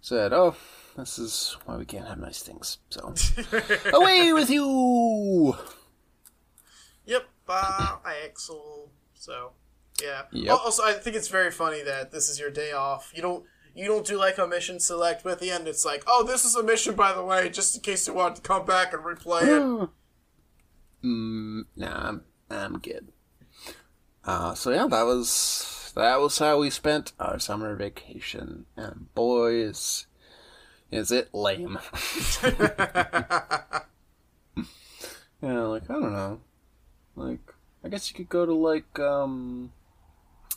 said, 0.00 0.32
"Oh, 0.32 0.56
this 0.96 1.20
is 1.20 1.56
why 1.64 1.76
we 1.76 1.84
can't 1.84 2.08
have 2.08 2.18
nice 2.18 2.42
things. 2.42 2.78
So 2.90 3.14
away 3.94 4.32
with 4.32 4.50
you!" 4.50 5.56
Yep, 7.06 7.24
uh, 7.48 7.96
Axel. 8.24 8.90
So, 9.14 9.52
yeah. 10.02 10.22
Yep. 10.32 10.58
Also, 10.58 10.82
I 10.82 10.94
think 10.94 11.14
it's 11.14 11.28
very 11.28 11.52
funny 11.52 11.82
that 11.82 12.10
this 12.10 12.28
is 12.28 12.40
your 12.40 12.50
day 12.50 12.72
off. 12.72 13.12
You 13.14 13.22
don't 13.22 13.44
you 13.78 13.86
don't 13.86 14.06
do 14.06 14.18
like 14.18 14.38
a 14.38 14.46
mission 14.46 14.80
select, 14.80 15.22
but 15.22 15.32
at 15.32 15.38
the 15.38 15.50
end 15.50 15.68
it's 15.68 15.84
like, 15.84 16.02
oh, 16.06 16.24
this 16.24 16.44
is 16.44 16.56
a 16.56 16.62
mission 16.62 16.96
by 16.96 17.12
the 17.12 17.24
way, 17.24 17.48
just 17.48 17.76
in 17.76 17.82
case 17.82 18.08
you 18.08 18.14
want 18.14 18.36
to 18.36 18.42
come 18.42 18.66
back 18.66 18.92
and 18.92 19.02
replay 19.02 19.42
it. 19.42 19.88
mm, 21.04 21.64
nah, 21.76 22.08
I'm, 22.08 22.24
I'm 22.50 22.78
good. 22.78 23.12
Uh, 24.24 24.54
so 24.54 24.70
yeah, 24.70 24.88
that 24.88 25.04
was 25.04 25.92
that 25.94 26.20
was 26.20 26.38
how 26.38 26.58
we 26.58 26.70
spent 26.70 27.12
our 27.20 27.38
summer 27.38 27.76
vacation, 27.76 28.66
and 28.76 29.14
boys, 29.14 30.06
is 30.90 31.12
it 31.12 31.32
lame. 31.32 31.78
yeah, 32.42 33.82
like 35.40 35.88
I 35.88 35.94
don't 35.94 36.12
know, 36.12 36.40
like 37.14 37.54
I 37.84 37.88
guess 37.88 38.10
you 38.10 38.16
could 38.16 38.28
go 38.28 38.44
to 38.44 38.52
like 38.52 38.98
um. 38.98 39.72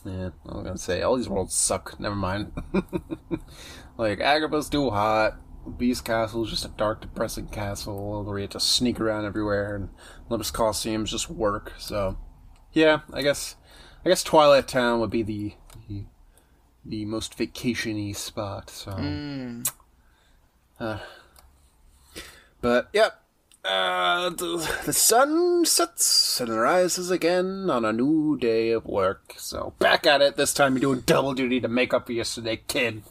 Yeah, 0.04 0.30
I 0.48 0.54
was 0.54 0.64
gonna 0.64 0.78
say 0.78 1.02
all 1.02 1.16
these 1.16 1.28
worlds 1.28 1.54
suck. 1.54 1.98
Never 2.00 2.14
mind. 2.14 2.52
like 3.96 4.18
Agrabah's 4.18 4.68
too 4.68 4.90
hot. 4.90 5.36
Beast 5.78 6.04
Castle 6.04 6.44
is 6.44 6.50
just 6.50 6.64
a 6.64 6.68
dark, 6.68 7.02
depressing 7.02 7.46
castle 7.46 8.24
where 8.24 8.38
you 8.38 8.42
have 8.42 8.50
to 8.50 8.60
sneak 8.60 9.00
around 9.00 9.24
everywhere, 9.26 9.76
and 9.76 9.90
Olympus 10.28 10.50
Coliseum's 10.50 11.12
just 11.12 11.30
work. 11.30 11.72
So, 11.78 12.18
yeah, 12.72 13.00
I 13.12 13.22
guess, 13.22 13.54
I 14.04 14.08
guess 14.08 14.24
Twilight 14.24 14.66
Town 14.66 14.98
would 15.00 15.10
be 15.10 15.22
the 15.22 15.54
the, 15.88 16.04
the 16.84 17.04
most 17.04 17.38
vacationy 17.38 18.14
spot. 18.16 18.70
So, 18.70 18.90
uh, 20.80 20.98
but 22.60 22.88
yep. 22.92 23.21
Uh, 23.64 24.30
the, 24.30 24.80
the 24.86 24.92
sun 24.92 25.64
sets 25.64 26.40
and 26.40 26.50
rises 26.56 27.10
again 27.12 27.70
on 27.70 27.84
a 27.84 27.92
new 27.92 28.36
day 28.36 28.70
of 28.70 28.84
work. 28.86 29.34
So 29.38 29.74
back 29.78 30.04
at 30.06 30.20
it. 30.20 30.36
This 30.36 30.52
time 30.52 30.74
you're 30.74 30.80
doing 30.80 31.00
double 31.06 31.32
duty 31.32 31.60
to 31.60 31.68
make 31.68 31.94
up 31.94 32.06
for 32.06 32.12
yesterday, 32.12 32.60
kid. 32.66 33.02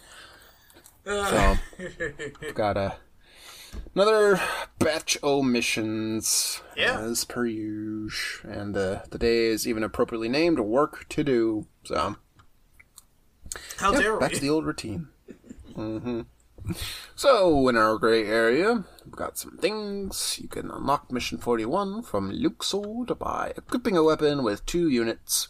So 1.06 1.56
got 2.54 2.76
a 2.78 2.96
another 3.96 4.40
batch 4.78 5.18
o 5.24 5.42
missions 5.42 6.62
Yeah. 6.76 7.00
as 7.00 7.24
per 7.24 7.46
usual, 7.46 8.52
and 8.52 8.76
uh, 8.76 9.00
the 9.10 9.18
day 9.18 9.46
is 9.46 9.66
even 9.66 9.84
appropriately 9.84 10.30
named 10.30 10.60
"Work 10.60 11.08
to 11.10 11.24
Do." 11.24 11.66
So 11.86 12.18
How 13.78 13.94
yeah, 13.94 14.00
dare 14.00 14.18
back 14.20 14.32
we? 14.32 14.36
to 14.36 14.42
the 14.42 14.50
old 14.50 14.66
routine. 14.66 15.08
hmm 15.74 16.22
So, 17.16 17.68
in 17.70 17.76
our 17.78 17.98
gray 17.98 18.28
area, 18.28 18.84
we've 19.06 19.16
got 19.16 19.38
some 19.38 19.58
things. 19.58 20.40
You 20.42 20.48
can 20.48 20.70
unlock 20.72 21.12
Mission 21.12 21.38
41 21.38 22.04
from 22.04 22.32
Luxord 22.32 23.18
by 23.18 23.54
equipping 23.58 23.98
a 23.98 24.04
weapon 24.04 24.44
with 24.44 24.66
two 24.66 24.90
units. 24.90 25.50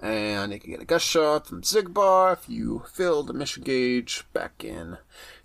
And 0.00 0.52
you 0.52 0.60
can 0.60 0.70
get 0.70 0.82
a 0.82 0.84
gust 0.84 1.06
shot 1.06 1.46
from 1.48 1.62
Xigbar 1.62 2.32
if 2.34 2.48
you 2.48 2.84
fill 2.92 3.22
the 3.24 3.32
mission 3.32 3.64
gauge 3.64 4.24
back 4.32 4.62
in 4.64 4.98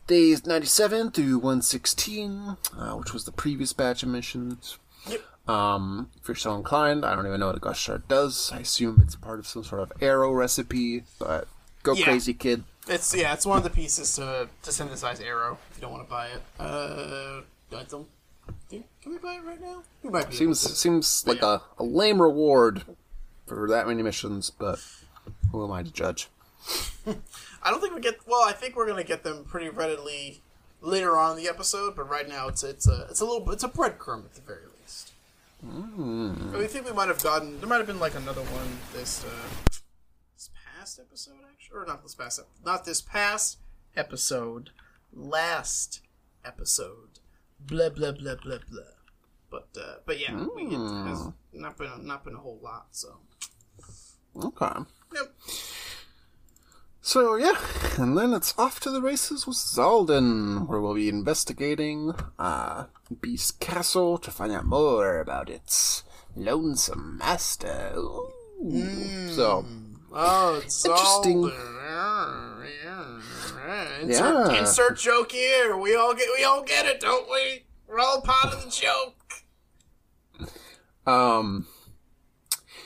days 0.05 0.45
97 0.45 1.11
through 1.11 1.39
116, 1.39 2.57
uh, 2.77 2.91
which 2.93 3.13
was 3.13 3.25
the 3.25 3.31
previous 3.31 3.73
batch 3.73 4.03
of 4.03 4.09
missions. 4.09 4.77
Yep. 5.07 5.21
Um, 5.49 6.11
if 6.21 6.27
you're 6.27 6.35
so 6.35 6.55
inclined, 6.55 7.03
I 7.03 7.15
don't 7.15 7.25
even 7.25 7.39
know 7.39 7.47
what 7.47 7.57
a 7.57 7.59
gust 7.59 7.81
shot 7.81 8.07
does. 8.07 8.51
I 8.53 8.59
assume 8.59 9.01
it's 9.03 9.15
part 9.15 9.39
of 9.39 9.47
some 9.47 9.63
sort 9.63 9.81
of 9.81 9.91
arrow 10.01 10.31
recipe, 10.31 11.03
but 11.19 11.47
go 11.81 11.93
Yeah. 11.93 12.05
crazy, 12.05 12.33
kid. 12.33 12.63
It's 12.87 13.15
yeah, 13.15 13.33
it's 13.33 13.45
one 13.45 13.57
of 13.57 13.63
the 13.63 13.69
pieces 13.69 14.13
to 14.17 14.49
to 14.61 14.71
synthesize 14.71 15.21
Arrow. 15.21 15.57
Don't 15.83 15.91
want 15.91 16.07
to 16.07 16.09
buy 16.09 16.27
it, 16.27 16.41
uh, 16.61 17.41
I 17.75 17.83
don't. 17.89 18.07
Can 18.69 18.85
we 19.05 19.17
buy 19.17 19.35
it 19.35 19.43
right 19.43 19.59
now? 19.59 19.83
We 20.01 20.11
might 20.11 20.29
be. 20.29 20.35
Seems 20.37 20.61
seems 20.61 21.27
like 21.27 21.41
a, 21.41 21.61
a 21.77 21.83
lame 21.83 22.21
reward 22.21 22.83
for 23.47 23.67
that 23.67 23.85
many 23.85 24.01
missions, 24.01 24.49
but 24.49 24.79
who 25.51 25.61
am 25.61 25.73
I 25.73 25.83
to 25.83 25.91
judge? 25.91 26.29
I 27.05 27.69
don't 27.69 27.81
think 27.81 27.93
we 27.93 27.99
get. 27.99 28.25
Well, 28.25 28.47
I 28.47 28.53
think 28.53 28.77
we're 28.77 28.87
gonna 28.87 29.03
get 29.03 29.25
them 29.25 29.43
pretty 29.43 29.67
readily 29.67 30.41
later 30.79 31.17
on 31.17 31.37
in 31.37 31.43
the 31.43 31.49
episode, 31.49 31.97
but 31.97 32.09
right 32.09 32.29
now 32.29 32.47
it's 32.47 32.63
it's 32.63 32.87
a 32.87 33.07
it's 33.09 33.19
a 33.19 33.25
little 33.25 33.51
it's 33.51 33.65
a 33.65 33.69
breadcrumb 33.69 34.23
at 34.23 34.35
the 34.35 34.41
very 34.41 34.67
least. 34.79 35.11
Mm. 35.67 36.55
I 36.55 36.65
think 36.65 36.85
we 36.85 36.93
might 36.93 37.09
have 37.09 37.21
gotten 37.21 37.59
there 37.59 37.67
might 37.67 37.79
have 37.79 37.87
been 37.87 37.99
like 37.99 38.15
another 38.15 38.43
one 38.43 38.77
this 38.93 39.25
uh, 39.25 39.73
this 40.33 40.49
past 40.77 41.01
episode 41.01 41.39
actually, 41.51 41.77
or 41.77 41.85
not 41.85 42.03
this 42.03 42.15
past 42.15 42.39
not 42.63 42.85
this 42.85 43.01
past 43.01 43.57
episode, 43.97 44.69
last 45.13 46.01
episode, 46.45 47.19
blah 47.59 47.89
blah 47.89 48.11
blah 48.11 48.35
blah 48.35 48.57
blah. 48.69 48.83
But 49.49 49.67
uh, 49.79 49.95
but 50.05 50.19
yeah, 50.19 50.45
we 50.55 50.63
get, 50.69 50.79
has 50.79 51.27
not 51.53 51.77
been 51.77 51.91
a, 51.91 51.97
not 52.01 52.23
been 52.23 52.35
a 52.35 52.39
whole 52.39 52.59
lot. 52.61 52.87
So 52.91 53.17
Okay. 54.35 54.79
yep. 55.13 55.33
So 57.05 57.35
yeah, 57.35 57.59
and 57.97 58.17
then 58.17 58.33
it's 58.33 58.53
off 58.57 58.79
to 58.81 58.89
the 58.89 59.01
races 59.01 59.45
with 59.45 59.57
Xaldin, 59.57 60.67
where 60.67 60.79
we'll 60.79 60.93
be 60.95 61.09
investigating 61.09 62.13
uh, 62.39 62.85
Beast 63.21 63.59
Castle 63.59 64.17
to 64.19 64.31
find 64.31 64.53
out 64.53 64.65
more 64.65 65.19
about 65.19 65.49
its 65.49 66.03
lonesome 66.35 67.17
master. 67.17 67.93
Ooh. 67.97 69.29
So 69.33 69.65
Oh, 70.15 70.61
it's 70.63 70.85
Interesting. 70.85 71.43
all 71.43 72.63
yeah. 73.67 73.99
Insert, 73.99 74.51
Yeah. 74.51 74.59
insert 74.59 74.97
joke 74.97 75.31
here. 75.31 75.75
We 75.77 75.95
all 75.95 76.13
get 76.13 76.27
we 76.37 76.43
all 76.43 76.63
get 76.63 76.85
it, 76.85 76.99
don't 76.99 77.29
we? 77.29 77.65
We're 77.87 77.99
all 77.99 78.21
part 78.21 78.53
of 78.53 78.63
the 78.63 78.69
joke. 78.69 79.15
Um, 81.05 81.67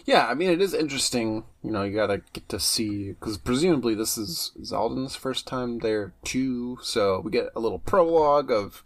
yeah, 0.06 0.28
I 0.28 0.34
mean, 0.34 0.50
it 0.50 0.62
is 0.62 0.74
interesting. 0.74 1.44
You 1.64 1.72
know, 1.72 1.84
you 1.84 1.94
gotta 1.96 2.22
get 2.34 2.50
to 2.50 2.60
see 2.60 3.10
because 3.10 3.38
presumably 3.38 3.94
this 3.96 4.18
is 4.18 4.52
Xaldin's 4.62 5.16
first 5.16 5.48
time 5.48 5.80
there 5.80 6.14
too. 6.24 6.80
So 6.82 7.20
we 7.20 7.32
get 7.32 7.50
a 7.56 7.60
little 7.60 7.80
prologue 7.80 8.52
of 8.52 8.84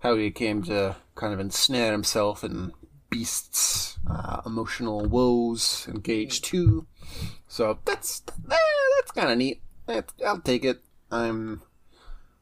how 0.00 0.16
he 0.16 0.30
came 0.30 0.62
to 0.64 0.96
kind 1.14 1.32
of 1.32 1.40
ensnare 1.40 1.92
himself 1.92 2.42
in 2.44 2.72
Beast's 3.10 3.98
uh, 4.10 4.40
emotional 4.44 5.04
woes, 5.04 5.86
engage 5.88 6.42
too. 6.42 6.86
So 7.46 7.78
that's 7.84 8.22
eh, 8.50 8.56
that's 8.96 9.12
kind 9.12 9.30
of 9.30 9.38
neat. 9.38 9.60
I'll 10.26 10.40
take 10.40 10.64
it. 10.64 10.82
I'm 11.14 11.62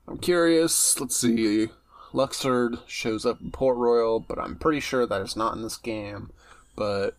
I'm 0.08 0.18
curious. 0.18 0.98
Let's 0.98 1.16
see. 1.16 1.68
Luxord 2.12 2.80
shows 2.86 3.24
up 3.24 3.40
in 3.40 3.50
Port 3.50 3.76
Royal, 3.76 4.20
but 4.20 4.38
I'm 4.38 4.56
pretty 4.56 4.80
sure 4.80 5.06
that 5.06 5.20
is 5.22 5.36
not 5.36 5.54
in 5.54 5.62
this 5.62 5.76
game. 5.76 6.30
But 6.76 7.16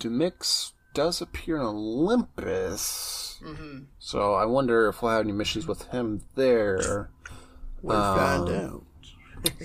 Demyx 0.00 0.72
does 0.94 1.20
appear 1.20 1.56
in 1.56 1.62
Olympus. 1.62 3.38
Mm-hmm. 3.44 3.84
So 3.98 4.34
I 4.34 4.44
wonder 4.46 4.88
if 4.88 5.02
we'll 5.02 5.12
have 5.12 5.22
any 5.22 5.32
missions 5.32 5.66
with 5.66 5.82
him 5.88 6.22
there. 6.34 7.10
We'll 7.82 7.96
Um, 7.96 8.18
find 8.18 8.48
out. 8.50 8.82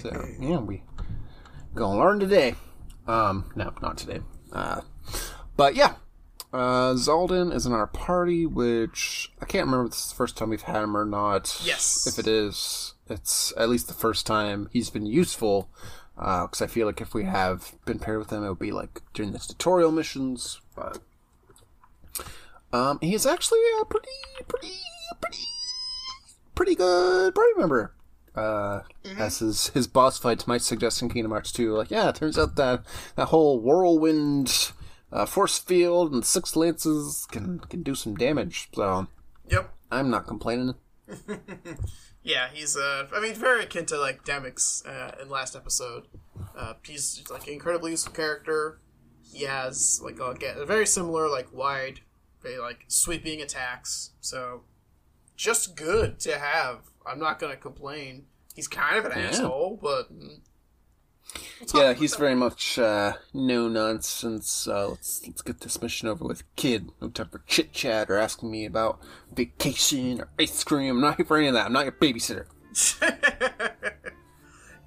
So 0.01 0.25
yeah, 0.39 0.57
we 0.57 0.83
gonna 1.73 1.97
learn 1.97 2.19
today. 2.19 2.55
Um, 3.07 3.51
no, 3.55 3.73
not 3.81 3.97
today. 3.97 4.21
Uh, 4.51 4.81
but 5.57 5.75
yeah, 5.75 5.95
uh, 6.53 6.93
Xaldin 6.93 7.53
is 7.53 7.65
in 7.65 7.73
our 7.73 7.87
party, 7.87 8.45
which 8.45 9.31
I 9.41 9.45
can't 9.45 9.65
remember 9.65 9.85
if 9.85 9.91
this 9.91 10.05
is 10.05 10.09
the 10.11 10.15
first 10.15 10.37
time 10.37 10.49
we've 10.49 10.61
had 10.61 10.83
him 10.83 10.95
or 10.97 11.05
not. 11.05 11.59
Yes. 11.63 12.05
If 12.07 12.19
it 12.19 12.27
is, 12.27 12.93
it's 13.09 13.53
at 13.57 13.69
least 13.69 13.87
the 13.87 13.93
first 13.93 14.25
time 14.25 14.69
he's 14.71 14.89
been 14.89 15.05
useful. 15.05 15.69
Because 16.15 16.61
I 16.61 16.67
feel 16.67 16.85
like 16.85 17.01
if 17.01 17.13
we 17.13 17.23
have 17.23 17.73
been 17.85 17.97
paired 17.97 18.19
with 18.19 18.31
him, 18.31 18.43
it 18.43 18.49
would 18.49 18.59
be 18.59 18.71
like 18.71 19.01
during 19.13 19.31
the 19.31 19.39
tutorial 19.39 19.91
missions. 19.91 20.59
But 20.75 20.99
um, 22.71 22.99
he's 23.01 23.25
actually 23.25 23.59
a 23.81 23.85
pretty, 23.85 24.07
pretty, 24.47 24.73
pretty, 25.19 25.43
pretty 26.53 26.75
good 26.75 27.33
party 27.33 27.53
member 27.57 27.93
uh, 28.35 28.81
as 29.17 29.39
his 29.39 29.67
his 29.69 29.87
boss 29.87 30.17
fights 30.17 30.47
might 30.47 30.61
suggest 30.61 31.01
in 31.01 31.09
Kingdom 31.09 31.31
Hearts 31.31 31.51
2. 31.51 31.75
Like, 31.75 31.91
yeah, 31.91 32.09
it 32.09 32.15
turns 32.15 32.37
out 32.37 32.55
that 32.55 32.83
that 33.15 33.27
whole 33.27 33.59
whirlwind 33.59 34.71
uh, 35.11 35.25
force 35.25 35.57
field 35.59 36.13
and 36.13 36.25
six 36.25 36.55
lances 36.55 37.25
can 37.31 37.59
can 37.59 37.83
do 37.83 37.95
some 37.95 38.15
damage. 38.15 38.69
So 38.73 39.07
Yep. 39.49 39.73
I'm 39.91 40.09
not 40.09 40.27
complaining. 40.27 40.75
Yeah, 42.23 42.49
he's 42.53 42.77
uh 42.77 43.07
I 43.13 43.19
mean 43.19 43.33
very 43.33 43.63
akin 43.63 43.87
to 43.87 43.97
like 43.97 44.23
Demyx 44.23 44.85
uh, 44.87 45.19
in 45.21 45.29
last 45.29 45.55
episode. 45.55 46.03
Uh 46.55 46.73
he's 46.85 47.23
like 47.31 47.47
an 47.47 47.53
incredibly 47.53 47.91
useful 47.91 48.13
character. 48.13 48.79
He 49.23 49.45
has 49.45 49.99
like 50.03 50.19
a, 50.19 50.61
a 50.61 50.65
very 50.65 50.85
similar 50.85 51.27
like 51.27 51.51
wide 51.51 52.01
very 52.43 52.59
like 52.59 52.85
sweeping 52.87 53.41
attacks. 53.41 54.11
So 54.19 54.61
just 55.35 55.75
good 55.75 56.19
to 56.19 56.37
have. 56.37 56.81
I'm 57.07 57.17
not 57.19 57.39
gonna 57.39 57.55
complain. 57.55 58.25
He's 58.55 58.67
kind 58.67 58.97
of 58.97 59.05
an 59.05 59.13
Yeah. 59.17 59.27
asshole, 59.29 59.79
but. 59.81 60.09
We'll 61.73 61.83
Yeah, 61.83 61.93
he's 61.93 62.15
very 62.15 62.35
much 62.35 62.77
uh, 62.79 63.13
no 63.33 63.67
nonsense. 63.67 64.67
Uh, 64.67 64.89
let's 64.89 65.25
let's 65.25 65.41
get 65.41 65.61
this 65.61 65.81
mission 65.81 66.07
over 66.07 66.25
with, 66.25 66.43
kid. 66.55 66.91
No 67.01 67.09
time 67.09 67.29
for 67.29 67.43
chit 67.47 67.71
chat 67.71 68.09
or 68.09 68.17
asking 68.17 68.51
me 68.51 68.65
about 68.65 68.99
vacation 69.33 70.21
or 70.21 70.29
ice 70.39 70.63
cream. 70.63 70.95
I'm 70.95 71.01
not 71.01 71.17
here 71.17 71.25
for 71.25 71.37
any 71.37 71.47
of 71.47 71.53
that. 71.53 71.67
I'm 71.67 71.73
not 71.73 71.85
your 71.85 71.93
babysitter. 71.93 72.45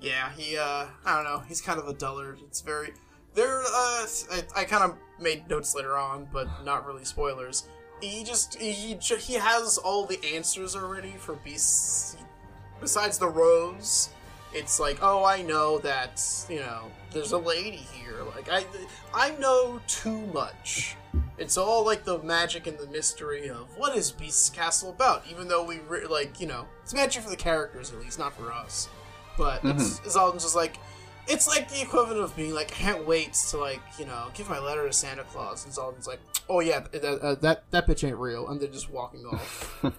yeah, 0.01 0.33
he 0.37 0.57
uh 0.57 0.87
I 1.05 1.15
don't 1.15 1.25
know, 1.25 1.43
he's 1.47 1.61
kind 1.61 1.79
of 1.79 1.89
a 1.89 1.95
dullard. 1.95 2.39
It's 2.47 2.61
very 2.61 2.93
there 3.35 3.61
uh 3.61 4.07
I, 4.33 4.43
I 4.57 4.65
kind 4.65 4.85
of 4.85 4.97
made 5.21 5.49
notes 5.49 5.75
later 5.75 5.97
on, 5.97 6.29
but 6.33 6.49
not 6.65 6.87
really 6.87 7.05
spoilers. 7.05 7.69
He 8.01 8.25
just 8.25 8.57
he 8.61 8.95
he 8.97 9.35
has 9.35 9.79
all 9.79 10.05
the 10.07 10.19
answers 10.35 10.77
already 10.77 11.15
for 11.19 11.35
beasts 11.37 12.17
besides 12.81 13.19
the 13.19 13.29
rose. 13.29 14.11
It's 14.55 14.79
like, 14.81 14.99
"Oh, 15.03 15.25
I 15.25 15.43
know 15.43 15.79
that, 15.81 16.23
you 16.49 16.61
know, 16.61 16.91
there's 17.13 17.33
a 17.33 17.39
lady 17.39 17.77
here." 17.93 18.23
Like 18.35 18.49
I 18.51 18.65
I 19.13 19.31
know 19.37 19.81
too 19.87 20.21
much. 20.27 20.97
It's 21.37 21.57
all 21.59 21.85
like 21.85 22.05
the 22.05 22.19
magic 22.23 22.67
and 22.69 22.79
the 22.79 22.87
mystery 22.87 23.49
of 23.49 23.67
what 23.77 23.97
is 23.97 24.13
Beast's 24.13 24.51
Castle 24.51 24.91
about. 24.91 25.25
Even 25.31 25.49
though 25.49 25.65
we 25.65 25.81
re- 25.89 26.07
like, 26.07 26.41
you 26.41 26.47
know, 26.47 26.67
it's 26.83 26.95
magic 26.95 27.23
for 27.25 27.31
the 27.31 27.37
characters 27.37 27.93
at 27.93 27.99
least, 28.01 28.19
not 28.21 28.33
for 28.37 28.53
us. 28.53 28.89
But 29.37 29.61
it's, 29.65 30.01
it's 30.05 30.15
all 30.15 30.33
just 30.33 30.55
like, 30.55 30.77
it's 31.27 31.49
like 31.49 31.69
the 31.69 31.83
equivalent 31.83 32.21
of 32.21 32.37
being 32.37 32.55
like, 32.55 32.71
I 32.71 32.75
can't 32.77 33.05
wait 33.05 33.33
to 33.51 33.57
like, 33.59 33.81
you 33.99 34.07
know, 34.07 34.29
give 34.35 34.49
my 34.49 34.61
letter 34.61 34.87
to 34.87 34.93
Santa 34.93 35.25
Claus. 35.25 35.65
And 35.65 35.75
Xaldin's 35.75 36.07
like, 36.07 36.21
oh 36.49 36.61
yeah, 36.61 36.81
th- 36.81 37.03
th- 37.03 37.21
uh, 37.21 37.35
that 37.37 37.65
that 37.73 37.89
bitch 37.89 38.07
ain't 38.07 38.17
real, 38.17 38.49
and 38.49 38.61
they're 38.61 38.69
just 38.69 38.91
walking 38.91 39.25
off. 39.27 39.85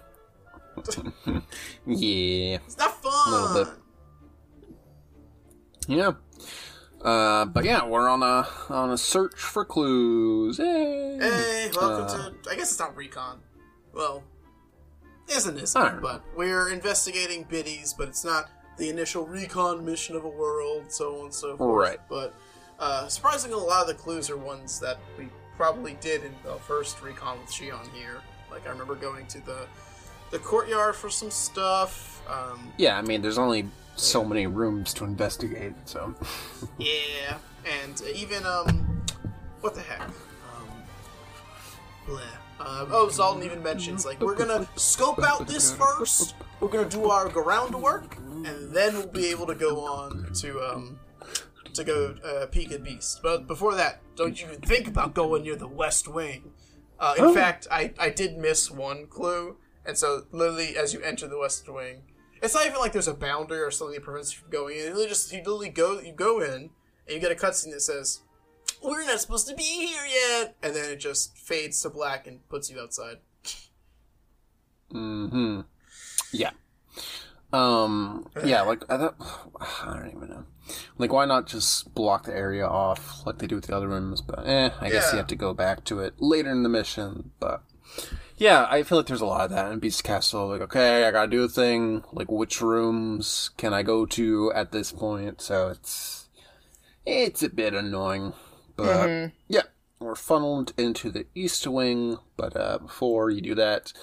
Yeah, 1.85 2.57
it's 2.65 2.77
not 2.77 3.01
fun. 3.01 3.67
Yeah. 5.87 6.13
Uh, 7.01 7.45
but 7.45 7.63
yeah, 7.65 7.85
we're 7.85 8.09
on 8.09 8.23
a 8.23 8.47
on 8.69 8.91
a 8.91 8.97
search 8.97 9.35
for 9.39 9.63
clues. 9.63 10.57
Hey, 10.57 11.17
Hey, 11.21 11.71
welcome 11.75 12.05
Uh, 12.19 12.29
to. 12.43 12.49
I 12.49 12.55
guess 12.55 12.71
it's 12.71 12.79
not 12.79 12.95
recon. 12.95 13.39
Well, 13.93 14.23
isn't 15.29 15.55
I 15.55 15.59
this? 15.61 15.73
don't. 15.73 16.01
But 16.01 16.23
we're 16.35 16.69
investigating 16.71 17.43
biddies, 17.43 17.93
but 17.93 18.07
it's 18.07 18.25
not 18.25 18.49
the 18.77 18.89
initial 18.89 19.25
recon 19.25 19.85
mission 19.85 20.15
of 20.15 20.25
a 20.25 20.29
world, 20.29 20.91
so 20.91 21.19
on 21.19 21.25
and 21.25 21.33
so 21.33 21.55
forth. 21.57 21.89
Right. 21.89 21.99
But 22.09 22.33
uh, 22.79 23.07
surprisingly, 23.07 23.55
a 23.55 23.59
lot 23.59 23.81
of 23.83 23.87
the 23.87 23.93
clues 23.93 24.29
are 24.29 24.37
ones 24.37 24.79
that 24.79 24.97
we 25.17 25.29
probably 25.55 25.97
did 26.01 26.23
in 26.23 26.33
the 26.43 26.55
first 26.55 27.01
recon 27.01 27.39
with 27.39 27.49
Xion 27.51 27.87
here. 27.93 28.17
Like 28.49 28.65
I 28.65 28.71
remember 28.71 28.95
going 28.95 29.27
to 29.27 29.39
the 29.45 29.67
the 30.31 30.39
courtyard 30.39 30.95
for 30.95 31.09
some 31.11 31.29
stuff. 31.29 32.21
Um, 32.27 32.73
Yeah, 32.77 32.97
I 32.97 33.03
mean, 33.03 33.21
there's 33.21 33.37
only 33.37 33.67
so 33.95 34.23
many 34.23 34.47
rooms 34.47 34.93
to 34.95 35.03
investigate, 35.03 35.73
so 35.85 36.13
Yeah, 36.77 37.37
and 37.83 38.01
even 38.13 38.45
um, 38.45 39.03
what 39.61 39.73
the 39.73 39.81
heck? 39.81 40.01
Um, 40.01 40.67
bleh. 42.07 42.21
Uh, 42.59 42.85
oh, 42.89 43.07
Xaldin 43.11 43.43
even 43.43 43.61
mentions 43.61 44.05
like 44.05 44.21
we're 44.21 44.35
gonna 44.35 44.67
scope 44.75 45.21
out 45.21 45.47
this 45.47 45.73
first. 45.73 46.35
We're 46.59 46.69
gonna 46.69 46.89
do 46.89 47.09
our 47.09 47.27
groundwork, 47.27 48.15
and 48.17 48.71
then 48.71 48.93
we'll 48.93 49.07
be 49.07 49.27
able 49.27 49.45
to 49.47 49.55
go 49.55 49.81
on 49.81 50.31
to 50.35 50.61
um 50.61 50.99
to 51.73 51.83
go 51.83 52.15
uh, 52.23 52.45
peek 52.47 52.71
at 52.71 52.83
Beast. 52.83 53.19
But 53.21 53.45
before 53.47 53.75
that, 53.75 54.01
don't 54.15 54.39
you 54.39 54.47
even 54.47 54.61
think 54.61 54.87
about 54.87 55.13
going 55.13 55.43
near 55.43 55.57
the 55.57 55.67
West 55.67 56.07
Wing. 56.07 56.51
Uh, 56.97 57.15
in 57.17 57.33
fact, 57.33 57.67
I 57.69 57.93
I 57.99 58.09
did 58.09 58.37
miss 58.37 58.71
one 58.71 59.07
clue, 59.07 59.57
and 59.85 59.97
so 59.97 60.25
literally 60.31 60.77
as 60.77 60.93
you 60.93 61.01
enter 61.01 61.27
the 61.27 61.37
West 61.37 61.67
Wing, 61.67 62.03
it's 62.41 62.53
not 62.53 62.65
even 62.65 62.79
like 62.79 62.91
there's 62.91 63.07
a 63.07 63.13
boundary 63.13 63.59
or 63.61 63.71
something 63.71 63.95
that 63.95 64.03
prevents 64.03 64.33
you 64.33 64.39
from 64.41 64.49
going 64.49 64.77
in. 64.77 64.95
You 64.97 65.07
just 65.07 65.31
you 65.31 65.39
literally 65.39 65.69
go 65.69 65.99
you 65.99 66.11
go 66.13 66.41
in 66.41 66.53
and 66.53 66.69
you 67.09 67.19
get 67.19 67.31
a 67.31 67.35
cutscene 67.35 67.71
that 67.71 67.81
says, 67.81 68.21
"We're 68.83 69.05
not 69.05 69.19
supposed 69.19 69.47
to 69.47 69.55
be 69.55 69.63
here 69.63 70.05
yet," 70.05 70.55
and 70.63 70.75
then 70.75 70.89
it 70.91 70.97
just 70.97 71.37
fades 71.37 71.81
to 71.81 71.89
black 71.89 72.27
and 72.27 72.47
puts 72.49 72.69
you 72.69 72.79
outside. 72.79 73.17
Hmm. 74.91 75.61
Yeah. 76.31 76.51
Um. 77.53 78.27
Yeah. 78.43 78.61
Like 78.61 78.83
I 78.89 78.97
thought. 78.97 79.15
I 79.59 79.97
don't 79.97 80.15
even 80.15 80.29
know. 80.29 80.43
Like, 80.97 81.13
why 81.13 81.25
not 81.25 81.45
just 81.45 81.93
block 81.93 82.25
the 82.25 82.35
area 82.35 82.65
off 82.65 83.23
like 83.25 83.37
they 83.37 83.45
do 83.47 83.55
with 83.55 83.67
the 83.67 83.75
other 83.75 83.87
rooms? 83.87 84.21
But 84.21 84.47
eh, 84.47 84.71
I 84.81 84.89
guess 84.89 85.05
Yeah. 85.07 85.11
you 85.11 85.17
have 85.17 85.27
to 85.27 85.35
go 85.35 85.53
back 85.53 85.83
to 85.85 85.99
it 85.99 86.15
later 86.19 86.49
in 86.51 86.63
the 86.63 86.69
mission. 86.69 87.31
But 87.39 87.61
yeah, 88.37 88.67
I 88.69 88.83
feel 88.83 88.97
like 88.99 89.07
there's 89.07 89.21
a 89.21 89.25
lot 89.25 89.45
of 89.45 89.51
that 89.51 89.71
in 89.71 89.79
Beast 89.79 90.03
Castle. 90.03 90.47
Like, 90.49 90.61
okay, 90.61 91.05
I 91.05 91.11
gotta 91.11 91.29
do 91.31 91.43
a 91.43 91.49
thing. 91.49 92.03
Like, 92.11 92.31
which 92.31 92.61
rooms 92.61 93.51
can 93.57 93.73
I 93.73 93.83
go 93.83 94.05
to 94.07 94.51
at 94.53 94.71
this 94.71 94.91
point? 94.91 95.41
So 95.41 95.69
it's 95.69 96.29
it's 97.05 97.43
a 97.43 97.49
bit 97.49 97.73
annoying. 97.73 98.33
But 98.75 99.31
yeah, 99.47 99.61
we're 99.99 100.15
funneled 100.15 100.73
into 100.77 101.09
the 101.11 101.25
east 101.33 101.65
wing. 101.65 102.17
But 102.35 102.55
uh, 102.57 102.79
before 102.79 103.29
you 103.29 103.39
do 103.41 103.55
that, 103.55 103.93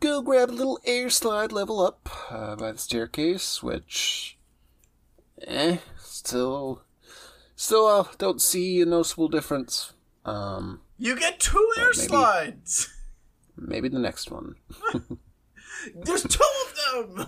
go 0.00 0.22
grab 0.22 0.50
a 0.50 0.52
little 0.52 0.78
air 0.86 1.10
slide 1.10 1.52
level 1.52 1.80
up 1.84 2.08
uh, 2.30 2.56
by 2.56 2.72
the 2.72 2.78
staircase, 2.78 3.62
which, 3.62 4.38
eh, 5.46 5.78
still, 5.98 6.82
still 7.54 7.86
uh, 7.86 8.04
don't 8.16 8.40
see 8.40 8.80
a 8.80 8.86
noticeable 8.86 9.28
difference. 9.28 9.92
Um, 10.24 10.80
You 10.98 11.18
get 11.18 11.38
two 11.40 11.70
air 11.78 11.90
maybe- 11.94 12.08
slides. 12.08 12.88
maybe 13.56 13.88
the 13.88 13.98
next 13.98 14.30
one. 14.30 14.56
There's 15.94 16.22
two 16.22 16.44
of 16.66 17.16
them. 17.16 17.26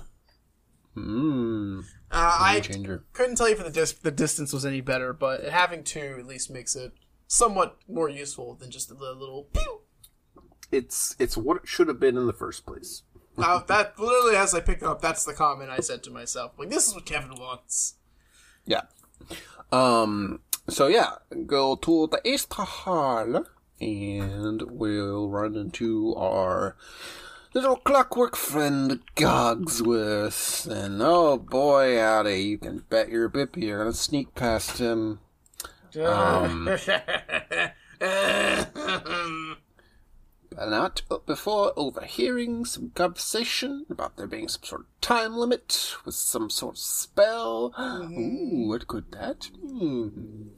Hmm. 0.95 1.81
Uh, 2.11 2.37
I 2.41 2.61
changer. 2.61 3.05
couldn't 3.12 3.37
tell 3.37 3.49
you 3.49 3.57
if 3.57 3.62
the 3.65 3.71
dis- 3.71 3.93
the 3.93 4.11
distance 4.11 4.53
was 4.53 4.65
any 4.65 4.81
better, 4.81 5.12
but 5.12 5.45
having 5.45 5.85
two 5.85 6.17
at 6.19 6.27
least 6.27 6.51
makes 6.51 6.75
it 6.75 6.93
somewhat 7.27 7.77
more 7.89 8.09
useful 8.09 8.55
than 8.55 8.71
just 8.71 8.89
the 8.89 8.95
little 8.95 9.49
pew. 9.53 9.81
It's 10.73 11.15
it's 11.19 11.37
what 11.37 11.59
it 11.59 11.69
should 11.69 11.89
have 11.89 12.01
been 12.01 12.17
in 12.17 12.27
the 12.27 12.33
first 12.33 12.65
place. 12.67 13.03
Uh, 13.39 13.62
that 13.67 13.99
literally, 13.99 14.35
as 14.35 14.55
I 14.55 14.61
picked 14.61 14.83
up, 14.83 15.03
that's 15.03 15.27
the 15.27 15.35
comment 15.35 15.69
I 15.69 15.81
said 15.81 16.03
to 16.05 16.11
myself. 16.11 16.53
Like, 16.59 16.71
this 16.71 16.89
is 16.89 16.95
what 16.95 17.05
Kevin 17.05 17.35
wants. 17.39 17.97
Yeah. 18.65 18.85
Um. 19.71 20.41
So 20.71 20.87
yeah, 20.87 21.17
go 21.45 21.77
to 21.77 22.09
the 22.11 22.19
East 22.27 22.51
Hall, 22.55 23.45
and 23.81 24.62
we'll 24.62 25.29
run 25.29 25.57
into 25.57 26.15
our 26.15 26.77
little 27.55 27.77
clockwork 27.77 28.37
friend 28.37 29.01
Cogsworth. 29.17 30.67
And 30.71 31.01
oh 31.03 31.39
boy, 31.39 31.99
howdy! 31.99 32.43
You 32.43 32.59
can 32.59 32.85
bet 32.89 33.09
your 33.09 33.29
bippy 33.29 33.65
you're 33.65 33.79
gonna 33.79 33.93
sneak 33.93 34.35
past 34.35 34.79
him. 34.79 35.21
Um, 36.05 36.65
but 40.57 40.69
not 40.69 41.03
before 41.27 41.73
overhearing 41.77 42.65
some 42.65 42.91
conversation 42.95 43.87
about 43.89 44.17
there 44.17 44.27
being 44.27 44.49
some 44.49 44.62
sort 44.65 44.81
of 44.83 44.87
time 45.01 45.37
limit 45.37 45.95
with 46.05 46.15
some 46.15 46.51
sort 46.51 46.75
of 46.75 46.79
spell. 46.79 47.75
Ooh, 47.79 48.69
what 48.69 48.87
could 48.87 49.12
that 49.12 49.51
mean? 49.62 50.51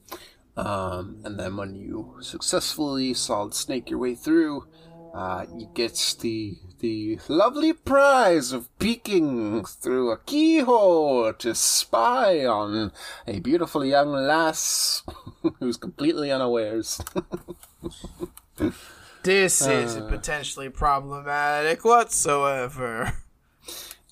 Um, 0.58 1.20
and 1.24 1.38
then 1.38 1.56
when 1.56 1.76
you 1.76 2.16
successfully 2.20 3.14
solid 3.14 3.54
snake 3.54 3.90
your 3.90 4.00
way 4.00 4.16
through, 4.16 4.66
uh, 5.14 5.46
you 5.56 5.68
get 5.72 6.16
the 6.20 6.56
the 6.80 7.18
lovely 7.28 7.72
prize 7.72 8.52
of 8.52 8.68
peeking 8.78 9.64
through 9.64 10.10
a 10.10 10.18
keyhole 10.18 11.32
to 11.32 11.54
spy 11.54 12.44
on 12.44 12.92
a 13.26 13.40
beautiful 13.40 13.84
young 13.84 14.12
lass 14.12 15.04
who's 15.60 15.76
completely 15.76 16.32
unawares. 16.32 17.00
this 19.22 19.66
isn't 19.66 20.08
potentially 20.08 20.68
problematic 20.68 21.84
whatsoever. 21.84 23.12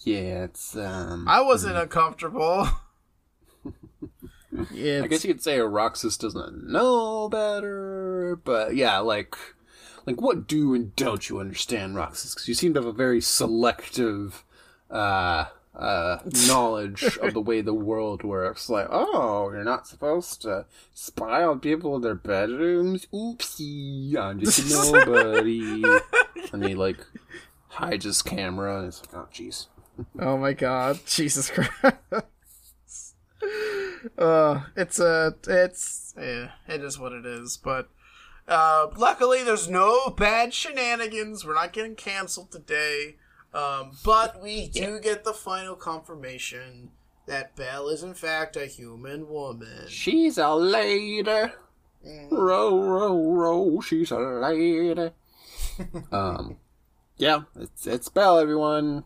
yeah, 0.04 0.44
it's 0.44 0.76
um. 0.76 1.26
I 1.28 1.40
wasn't 1.40 1.76
uncomfortable. 1.76 2.68
yeah, 4.72 5.02
I 5.04 5.06
guess 5.06 5.24
you 5.24 5.32
could 5.32 5.42
say 5.42 5.58
Roxas 5.58 6.16
doesn't 6.16 6.68
know 6.68 7.28
better, 7.28 8.38
but 8.44 8.76
yeah, 8.76 8.98
like, 8.98 9.36
like 10.06 10.20
what 10.20 10.46
do 10.46 10.74
and 10.74 10.94
don't 10.96 11.28
you 11.28 11.40
understand, 11.40 11.96
Roxas? 11.96 12.34
Because 12.34 12.48
you 12.48 12.54
seem 12.54 12.74
to 12.74 12.80
have 12.80 12.86
a 12.88 12.92
very 12.92 13.20
selective 13.20 14.44
uh, 14.90 15.46
uh, 15.74 16.18
knowledge 16.46 17.02
of 17.18 17.34
the 17.34 17.40
way 17.40 17.60
the 17.60 17.74
world 17.74 18.22
works. 18.22 18.68
Like, 18.68 18.88
oh, 18.90 19.50
you're 19.52 19.64
not 19.64 19.86
supposed 19.86 20.42
to 20.42 20.66
spy 20.94 21.44
on 21.44 21.60
people 21.60 21.96
in 21.96 22.02
their 22.02 22.14
bedrooms. 22.14 23.06
Oopsie, 23.12 24.16
I'm 24.16 24.40
just 24.40 24.70
nobody. 24.94 25.82
and 26.52 26.64
he 26.64 26.74
like 26.74 26.98
hides 27.68 28.04
his 28.04 28.22
camera, 28.22 28.76
and 28.78 28.84
he's 28.86 29.02
like, 29.02 29.14
oh, 29.14 29.28
jeez. 29.32 29.66
Oh 30.18 30.36
my 30.36 30.52
god, 30.52 31.00
Jesus 31.06 31.50
Christ. 31.50 31.72
Uh, 34.18 34.60
it's 34.76 34.98
a, 34.98 35.34
it's, 35.46 36.14
yeah, 36.18 36.50
it 36.68 36.82
is 36.82 36.98
what 36.98 37.12
it 37.12 37.26
is, 37.26 37.56
but, 37.56 37.88
uh, 38.48 38.86
luckily 38.96 39.42
there's 39.42 39.68
no 39.68 40.10
bad 40.10 40.54
shenanigans, 40.54 41.44
we're 41.44 41.54
not 41.54 41.72
getting 41.72 41.94
canceled 41.96 42.50
today, 42.50 43.16
um, 43.52 43.92
but 44.04 44.42
we 44.42 44.68
do 44.68 45.00
get 45.00 45.24
the 45.24 45.32
final 45.32 45.74
confirmation 45.74 46.90
that 47.26 47.56
Belle 47.56 47.88
is 47.88 48.02
in 48.02 48.14
fact 48.14 48.56
a 48.56 48.66
human 48.66 49.28
woman. 49.28 49.88
She's 49.88 50.38
a 50.38 50.54
lady. 50.54 51.52
Row, 52.30 52.80
row, 52.80 53.32
row. 53.32 53.80
She's 53.80 54.10
a 54.10 54.18
lady. 54.18 55.10
um, 56.12 56.56
yeah, 57.16 57.42
it's 57.56 57.86
it's 57.86 58.08
Belle, 58.08 58.38
everyone. 58.38 59.04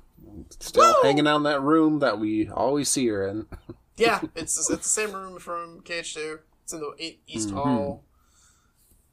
Still 0.59 0.95
Woo! 0.95 1.03
hanging 1.03 1.27
out 1.27 1.39
in 1.39 1.43
that 1.45 1.63
room 1.63 2.01
that 2.01 2.19
we 2.19 2.49
always 2.49 2.89
see 2.89 3.07
her 3.07 3.27
in. 3.27 3.47
Yeah, 4.01 4.21
it's, 4.35 4.59
it's 4.59 4.69
the 4.69 4.83
same 4.83 5.13
room 5.13 5.39
from 5.39 5.81
KH2, 5.83 6.39
it's 6.63 6.73
in 6.73 6.81
the 6.81 7.19
East 7.27 7.51
Hall. 7.51 8.05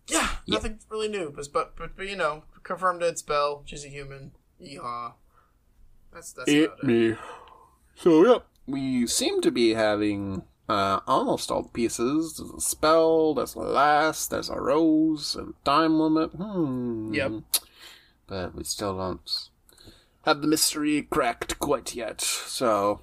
Yeah, 0.08 0.30
nothing 0.48 0.80
really 0.90 1.10
new, 1.10 1.32
but, 1.36 1.48
but, 1.52 1.76
but, 1.76 1.98
but, 1.98 2.08
you 2.08 2.16
know, 2.16 2.44
confirmed 2.64 3.04
it's 3.04 3.22
Belle, 3.22 3.64
she's 3.66 3.84
a 3.84 3.90
human, 3.90 4.32
yeehaw. 4.62 5.14
That's, 6.14 6.32
that's 6.32 6.52
about 6.52 6.80
it. 6.80 6.84
me. 6.84 7.16
So 7.96 8.26
yeah, 8.26 8.40
we 8.66 9.08
seem 9.08 9.42
to 9.42 9.52
be 9.52 9.74
having 9.74 10.44
uh, 10.70 11.00
almost 11.08 11.52
all 11.52 11.64
the 11.64 11.70
pieces. 11.70 12.38
There's 12.38 12.52
a 12.52 12.62
spell. 12.62 13.34
There's 13.34 13.56
a 13.56 13.60
last. 13.60 14.30
There's 14.30 14.50
a 14.50 14.60
rose. 14.60 15.36
A 15.36 15.48
time 15.64 16.00
limit. 16.00 16.32
Hmm. 16.32 17.14
Yep. 17.14 17.32
But 18.28 18.56
we 18.56 18.64
still 18.64 18.98
don't 18.98 19.50
have 20.26 20.42
the 20.42 20.48
mystery 20.48 21.04
cracked 21.04 21.60
quite 21.60 21.96
yet. 21.96 22.22
So 22.22 23.02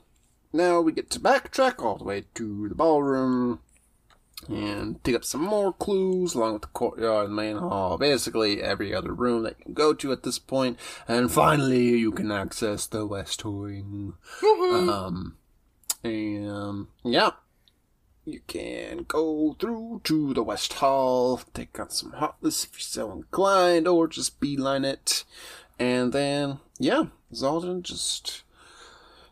now 0.55 0.81
we 0.81 0.93
get 0.93 1.11
to 1.11 1.21
backtrack 1.21 1.83
all 1.83 1.99
the 1.99 2.05
way 2.05 2.25
to 2.35 2.69
the 2.69 2.75
ballroom 2.75 3.61
and 4.49 5.03
dig 5.03 5.15
up 5.15 5.25
some 5.25 5.43
more 5.43 5.73
clues 5.73 6.35
along 6.35 6.55
with 6.55 6.63
the 6.63 6.69
courtyard 6.69 7.27
and 7.27 7.37
main 7.37 7.57
hall. 7.57 7.97
Basically, 7.99 8.63
every 8.63 8.95
other 8.95 9.13
room 9.13 9.43
that 9.43 9.57
you 9.59 9.65
can 9.65 9.75
go 9.75 9.95
to 9.95 10.13
at 10.13 10.23
this 10.23 10.39
point. 10.39 10.79
And 11.09 11.33
finally, 11.33 11.97
you 11.97 12.13
can 12.13 12.31
access 12.31 12.87
the 12.87 13.07
West 13.07 13.45
Wing. 13.45 14.15
Um, 14.43 15.37
and 16.03 16.87
yeah, 17.03 17.31
you 18.25 18.41
can 18.47 19.05
go 19.09 19.57
through 19.59 20.03
to 20.05 20.35
the 20.35 20.43
West 20.43 20.75
Hall, 20.75 21.41
take 21.53 21.79
out 21.81 21.93
some 21.93 22.13
Heartless 22.13 22.65
if 22.65 22.73
you're 22.75 22.81
so 22.81 23.13
inclined, 23.13 23.89
or 23.89 24.09
just 24.09 24.41
beeline 24.41 24.85
it. 24.85 25.25
And 25.79 26.13
then, 26.13 26.61
yeah, 26.79 27.07
Xaldin 27.33 27.83
just 27.83 28.44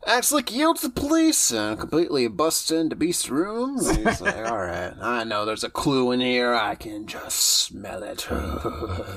acts 0.07 0.33
like 0.33 0.49
he 0.49 0.59
yields 0.59 0.83
the 0.83 0.91
police 0.91 1.51
and 1.53 1.79
completely 1.79 2.27
busts 2.29 2.71
into 2.71 2.97
Beast's 2.97 3.31
room. 3.31 3.79
And 3.79 3.97
he's 4.09 4.21
like, 4.21 4.37
alright, 4.37 4.95
I 5.01 5.25
know 5.25 5.45
there's 5.45 5.65
a 5.65 5.71
clue 5.71 6.13
in 6.13 6.21
here, 6.21 6.55
I 6.55 6.75
can 6.75 7.07
just 7.07 7.39
smell 7.39 8.03
it. 8.03 8.27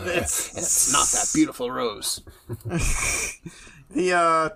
It's- 0.05 0.53
it's 0.57 0.91
not 0.93 1.07
that 1.07 1.31
beautiful 1.33 1.71
rose. 1.71 2.21
The 3.91 4.13
uh 4.13 4.49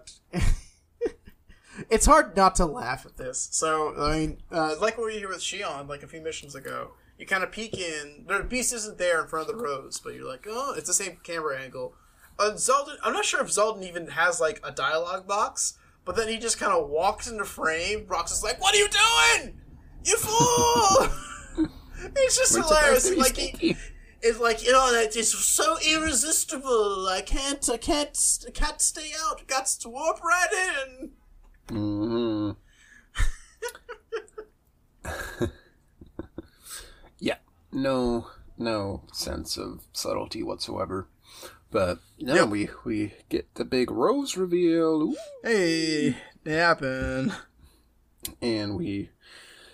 It's 1.89 2.05
hard 2.05 2.35
not 2.35 2.55
to 2.55 2.65
laugh 2.65 3.05
at 3.05 3.15
this. 3.17 3.47
So, 3.51 3.95
I 3.97 4.17
mean, 4.19 4.37
uh, 4.51 4.75
like 4.81 4.97
what 4.97 5.07
we 5.07 5.13
were 5.13 5.19
here 5.19 5.29
with 5.29 5.39
Xion 5.39 5.87
like 5.87 6.03
a 6.03 6.07
few 6.07 6.19
missions 6.21 6.53
ago. 6.53 6.91
You 7.17 7.25
kind 7.25 7.43
of 7.43 7.51
peek 7.51 7.77
in. 7.77 8.25
The 8.27 8.43
beast 8.43 8.73
isn't 8.73 8.97
there 8.97 9.21
in 9.21 9.27
front 9.27 9.49
of 9.49 9.55
the 9.55 9.61
rose, 9.61 9.99
but 9.99 10.13
you're 10.13 10.27
like, 10.27 10.45
oh, 10.49 10.73
it's 10.77 10.87
the 10.87 10.93
same 10.93 11.17
camera 11.23 11.57
angle. 11.59 11.93
Uh, 12.37 12.51
Xaldin, 12.55 12.95
I'm 13.03 13.13
not 13.13 13.25
sure 13.25 13.41
if 13.41 13.47
Xaldin 13.47 13.87
even 13.87 14.07
has 14.07 14.39
like 14.41 14.59
a 14.63 14.71
dialogue 14.71 15.25
box, 15.27 15.77
but 16.09 16.15
then 16.15 16.27
he 16.27 16.39
just 16.39 16.59
kind 16.59 16.73
of 16.73 16.89
walks 16.89 17.27
into 17.27 17.45
frame. 17.45 18.03
Rox 18.07 18.31
is 18.31 18.41
like, 18.41 18.59
"What 18.59 18.73
are 18.73 18.79
you 18.79 18.87
doing? 18.89 19.59
You 20.03 20.17
fool!" 20.17 21.07
it's 22.15 22.35
just 22.35 22.55
We're 22.55 22.63
hilarious. 22.63 23.03
supposed 23.03 23.35
to 23.35 23.35
be 23.35 23.47
Like 23.51 23.57
he, 23.59 23.77
it's 24.23 24.39
like 24.39 24.65
you 24.65 24.71
know 24.71 24.91
that 24.91 25.15
it's 25.15 25.37
so 25.37 25.77
irresistible. 25.87 27.07
I 27.07 27.21
can't, 27.21 27.69
I 27.69 27.77
can't, 27.77 28.17
I 28.47 28.49
can't 28.49 28.81
stay 28.81 29.11
out. 29.23 29.45
Got 29.45 29.67
to 29.67 29.89
warp 29.89 30.19
right 30.23 30.73
in. 30.89 31.11
hmm 31.69 32.51
yeah, 37.19 37.37
no, 37.71 38.25
no 38.57 39.03
sense 39.13 39.59
of 39.59 39.81
subtlety 39.93 40.41
whatsoever. 40.41 41.07
But 41.71 41.99
now 42.19 42.33
Yep. 42.35 42.49
we 42.49 42.69
we 42.83 43.13
get 43.29 43.53
the 43.55 43.65
big 43.65 43.91
rose 43.91 44.35
reveal, 44.35 45.03
Ooh. 45.03 45.15
Hey, 45.43 46.17
it 46.45 46.51
happened. 46.51 47.33
and 48.41 48.75
we 48.75 49.09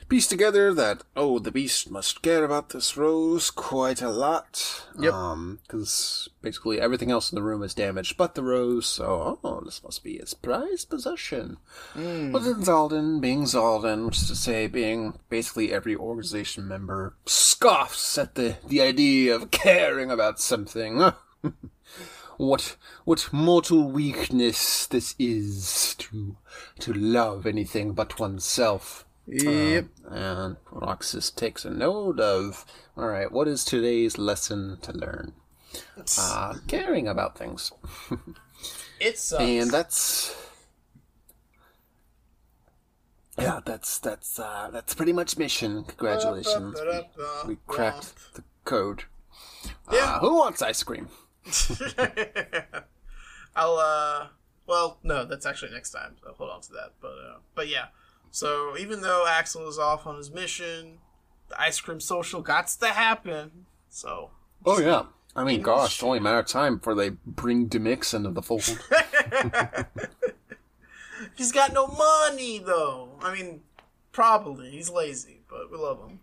piece 0.07 0.27
together 0.27 0.71
that 0.73 1.01
oh, 1.15 1.39
the 1.39 1.51
beast 1.51 1.89
must 1.89 2.21
care 2.21 2.43
about 2.43 2.69
this 2.69 2.95
rose 2.97 3.49
quite 3.49 4.01
a 4.01 4.09
lot. 4.09 4.83
Yep. 4.99 5.13
Um, 5.13 5.59
because 5.63 6.29
basically 6.41 6.79
everything 6.79 7.09
else 7.11 7.31
in 7.31 7.37
the 7.37 7.41
room 7.43 7.63
is 7.63 7.73
damaged, 7.73 8.15
but 8.17 8.35
the 8.35 8.43
rose. 8.43 8.85
So 8.85 9.39
oh, 9.43 9.61
this 9.63 9.81
must 9.83 10.03
be 10.03 10.17
his 10.17 10.33
prized 10.33 10.89
possession. 10.89 11.57
But 11.95 12.39
then 12.39 12.61
Xaldin, 12.61 13.19
being 13.21 13.43
Xaldin, 13.45 14.05
which 14.05 14.17
is 14.17 14.27
to 14.27 14.35
say, 14.35 14.67
being 14.67 15.17
basically 15.29 15.71
every 15.73 15.95
organization 15.95 16.67
member, 16.67 17.15
scoffs 17.25 18.17
at 18.17 18.35
the, 18.35 18.57
the 18.67 18.81
idea 18.81 19.33
of 19.33 19.49
caring 19.49 20.11
about 20.11 20.39
something. 20.39 21.01
what 22.37 22.75
what 23.03 23.29
mortal 23.31 23.89
weakness 23.89 24.87
this 24.87 25.15
is 25.17 25.95
to 25.99 26.37
to 26.79 26.93
love 26.93 27.45
anything 27.45 27.93
but 27.93 28.19
oneself. 28.19 29.05
Yep. 29.27 29.85
Um, 30.07 30.13
and 30.13 30.57
Roxas 30.71 31.31
takes 31.31 31.65
a 31.65 31.71
note 31.71 32.19
of, 32.19 32.63
all 32.95 33.07
right, 33.07 33.31
what 33.31 33.47
is 33.47 33.65
today's 33.65 34.19
lesson 34.19 34.77
to 34.83 34.93
learn? 34.93 35.33
Uh, 36.19 36.55
caring 36.67 37.07
about 37.07 37.35
things. 37.37 37.71
it 38.99 39.17
sucks. 39.17 39.41
And 39.41 39.71
that's 39.71 40.35
yeah, 43.37 43.59
that's 43.65 43.99
that's 43.99 44.39
uh, 44.39 44.69
that's 44.71 44.93
pretty 44.93 45.11
much 45.11 45.37
mission. 45.37 45.83
Congratulations, 45.83 46.79
we, 47.45 47.53
we 47.53 47.57
cracked 47.67 48.33
the 48.35 48.43
code. 48.63 49.03
Yeah. 49.91 50.15
Uh, 50.15 50.19
who 50.19 50.37
wants 50.37 50.61
ice 50.61 50.83
cream? 50.83 51.09
I'll 53.55 53.77
uh 53.77 54.27
well 54.67 54.97
no, 55.03 55.25
that's 55.25 55.45
actually 55.45 55.71
next 55.71 55.91
time, 55.91 56.15
so 56.21 56.33
hold 56.37 56.51
on 56.51 56.61
to 56.61 56.71
that. 56.73 56.93
But 57.01 57.07
uh 57.09 57.37
but 57.53 57.67
yeah. 57.67 57.87
So 58.31 58.77
even 58.77 59.01
though 59.01 59.25
Axel 59.27 59.67
is 59.67 59.79
off 59.79 60.05
on 60.05 60.17
his 60.17 60.31
mission, 60.31 60.97
the 61.49 61.61
ice 61.61 61.79
cream 61.79 61.99
social 61.99 62.41
got 62.41 62.67
to 62.67 62.87
happen. 62.87 63.65
So 63.89 64.31
Oh 64.65 64.79
yeah, 64.79 65.03
I 65.35 65.43
mean, 65.43 65.61
gosh, 65.61 65.95
it's 65.95 66.03
only 66.03 66.17
a 66.17 66.21
matter 66.21 66.39
of 66.39 66.47
time 66.47 66.77
before 66.77 66.95
they 66.95 67.11
bring 67.25 67.69
Demyx 67.69 68.13
into 68.13 68.31
the 68.31 68.41
fold. 68.41 68.63
he's 71.35 71.51
got 71.51 71.73
no 71.73 71.87
money 71.87 72.59
though. 72.59 73.09
I 73.21 73.33
mean, 73.33 73.61
probably 74.11 74.71
he's 74.71 74.89
lazy, 74.89 75.41
but 75.49 75.71
we 75.71 75.77
love 75.77 75.99
him. 75.99 76.19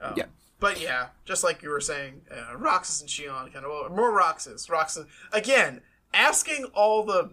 Um, 0.00 0.14
Yeah. 0.16 0.26
But 0.58 0.80
yeah, 0.80 1.08
just 1.24 1.44
like 1.44 1.62
you 1.62 1.68
were 1.68 1.80
saying, 1.80 2.22
uh, 2.30 2.56
Roxas 2.56 3.00
and 3.00 3.10
Xion 3.10 3.52
kind 3.52 3.64
of 3.64 3.70
well, 3.70 3.88
more 3.90 4.10
Roxas. 4.12 4.68
Roxas 4.70 5.06
again 5.32 5.82
asking 6.14 6.64
all 6.74 7.04
the 7.04 7.30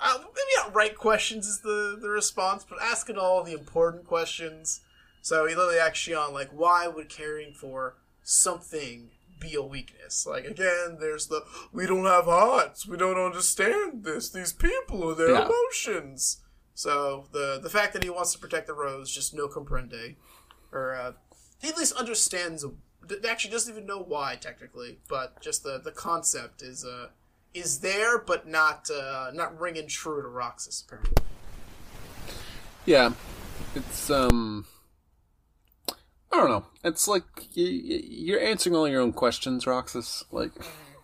uh, 0.00 0.18
maybe 0.18 0.54
not 0.56 0.74
right 0.74 0.96
questions 0.96 1.46
is 1.46 1.60
the 1.60 1.96
the 2.00 2.08
response, 2.08 2.64
but 2.68 2.78
asking 2.82 3.16
all 3.18 3.42
the 3.42 3.52
important 3.52 4.06
questions. 4.06 4.80
So 5.22 5.46
he 5.46 5.54
literally 5.54 5.78
asked 5.78 5.96
Xion 6.08 6.32
like, 6.32 6.50
why 6.50 6.86
would 6.88 7.08
caring 7.08 7.52
for 7.52 7.96
something 8.22 9.10
be 9.40 9.54
a 9.54 9.62
weakness? 9.62 10.26
Like 10.26 10.44
again, 10.44 10.98
there's 11.00 11.28
the 11.28 11.42
we 11.72 11.86
don't 11.86 12.04
have 12.06 12.24
hearts, 12.24 12.86
we 12.86 12.96
don't 12.96 13.18
understand 13.18 14.04
this. 14.04 14.30
These 14.30 14.52
people 14.52 15.08
are 15.10 15.14
their 15.14 15.30
Yeah. 15.30 15.46
emotions. 15.46 16.38
So 16.74 17.26
the 17.32 17.58
the 17.62 17.70
fact 17.70 17.92
that 17.92 18.02
he 18.04 18.10
wants 18.10 18.32
to 18.32 18.38
protect 18.38 18.66
the 18.66 18.74
rose, 18.74 19.10
just 19.12 19.34
no 19.34 19.48
comprende, 19.48 20.16
or 20.72 20.94
uh, 20.94 21.12
he 21.60 21.68
at 21.68 21.76
least 21.76 21.94
understands. 21.94 22.64
Actually, 23.28 23.50
doesn't 23.50 23.72
even 23.72 23.86
know 23.86 24.02
why 24.02 24.36
technically, 24.36 24.98
but 25.08 25.40
just 25.40 25.62
the 25.62 25.80
the 25.82 25.92
concept 25.92 26.62
is 26.62 26.84
uh 26.84 27.08
is 27.54 27.80
there, 27.80 28.18
but 28.18 28.46
not 28.46 28.88
uh 28.90 29.30
not 29.32 29.58
ringing 29.58 29.88
true 29.88 30.22
to 30.22 30.28
Roxas. 30.28 30.84
Apparently. 30.86 31.14
yeah, 32.84 33.12
it's 33.74 34.10
um, 34.10 34.66
I 36.32 36.36
don't 36.36 36.50
know. 36.50 36.66
It's 36.84 37.08
like 37.08 37.24
you, 37.52 37.64
you're 37.64 38.40
answering 38.40 38.76
all 38.76 38.88
your 38.88 39.00
own 39.00 39.12
questions, 39.12 39.66
Roxas. 39.66 40.24
Like, 40.30 40.52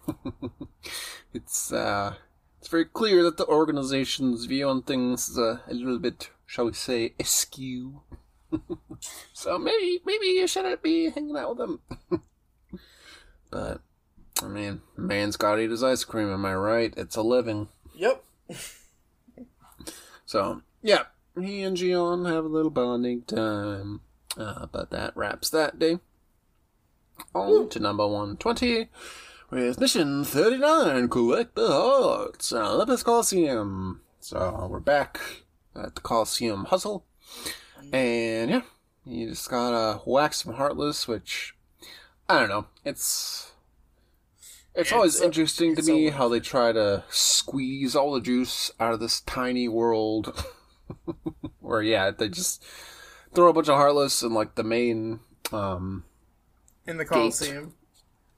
it's 1.35 1.73
uh, 1.73 2.15
it's 2.61 2.69
very 2.69 2.85
clear 2.85 3.23
that 3.23 3.37
the 3.37 3.47
organization's 3.47 4.45
view 4.45 4.69
on 4.69 4.83
things 4.83 5.29
is 5.29 5.39
a, 5.39 5.63
a 5.69 5.75
little 5.75 5.99
bit, 5.99 6.31
shall 6.47 6.67
we 6.67 6.73
say, 6.73 7.15
askew. 7.19 8.03
so 9.33 9.59
maybe 9.59 10.01
maybe 10.05 10.27
you 10.27 10.47
shouldn't 10.47 10.83
be 10.83 11.11
hanging 11.11 11.37
out 11.37 11.57
with 11.57 11.59
them. 11.59 11.81
but 13.51 13.81
I 14.43 14.47
mean, 14.47 14.83
man's 14.97 15.37
got 15.37 15.57
to 15.57 15.63
eat 15.63 15.71
his 15.71 15.83
ice 15.83 16.05
cream. 16.05 16.33
Am 16.33 16.45
I 16.45 16.55
right? 16.55 16.95
It's 16.97 17.17
a 17.17 17.23
living. 17.23 17.69
Yep. 17.95 18.25
So 20.27 20.63
yeah, 20.83 21.05
he 21.41 21.63
and 21.63 21.77
Xion 21.77 22.29
have 22.31 22.45
a 22.45 22.49
little 22.49 22.71
bonding 22.71 23.23
time. 23.23 24.01
Uh, 24.37 24.67
but 24.67 24.91
that 24.91 25.17
wraps 25.17 25.51
that 25.51 25.79
day. 25.79 25.99
On 27.35 27.69
to 27.69 27.79
number 27.79 28.05
120 28.07 28.89
with 29.51 29.79
mission 29.79 30.25
39 30.25 31.09
Collect 31.09 31.55
the 31.55 31.69
Hearts 31.69 32.53
at 32.53 32.63
Olympus 32.63 33.05
Coliseum. 33.05 34.01
So 34.19 34.67
we're 34.69 34.81
back 34.81 35.21
at 35.77 35.95
the 35.95 36.01
Coliseum 36.01 36.65
Hustle. 36.65 37.05
And 37.93 38.51
yeah, 38.51 38.63
you 39.05 39.29
just 39.31 39.49
gotta 39.51 39.99
whack 40.05 40.35
some 40.35 40.55
Heartless, 40.55 41.07
which 41.09 41.55
I 42.29 42.41
don't 42.41 42.49
know. 42.49 42.67
It's. 42.85 43.51
It's, 44.77 44.91
always 44.91 45.15
It's 45.15 45.23
a- 45.23 45.27
interesting 45.27 45.77
to 45.77 45.83
me 45.83 46.09
how 46.11 46.29
they 46.29 46.41
try 46.41 46.73
to 46.73 47.05
squeeze 47.09 47.95
all 47.95 48.13
the 48.15 48.21
juice 48.21 48.73
out 48.81 48.93
of 48.93 48.99
this 48.99 49.21
tiny 49.21 49.69
world. 49.69 50.45
Where 51.61 51.81
yeah, 51.81 52.11
they 52.11 52.29
just 52.29 52.65
throw 53.35 53.49
a 53.49 53.53
bunch 53.53 53.69
of 53.69 53.77
heartless 53.77 54.23
in 54.23 54.35
like 54.35 54.57
the 54.57 54.65
main 54.65 55.21
um 55.53 56.03
In 56.89 56.97
the 56.97 57.05
Coliseum. 57.05 57.75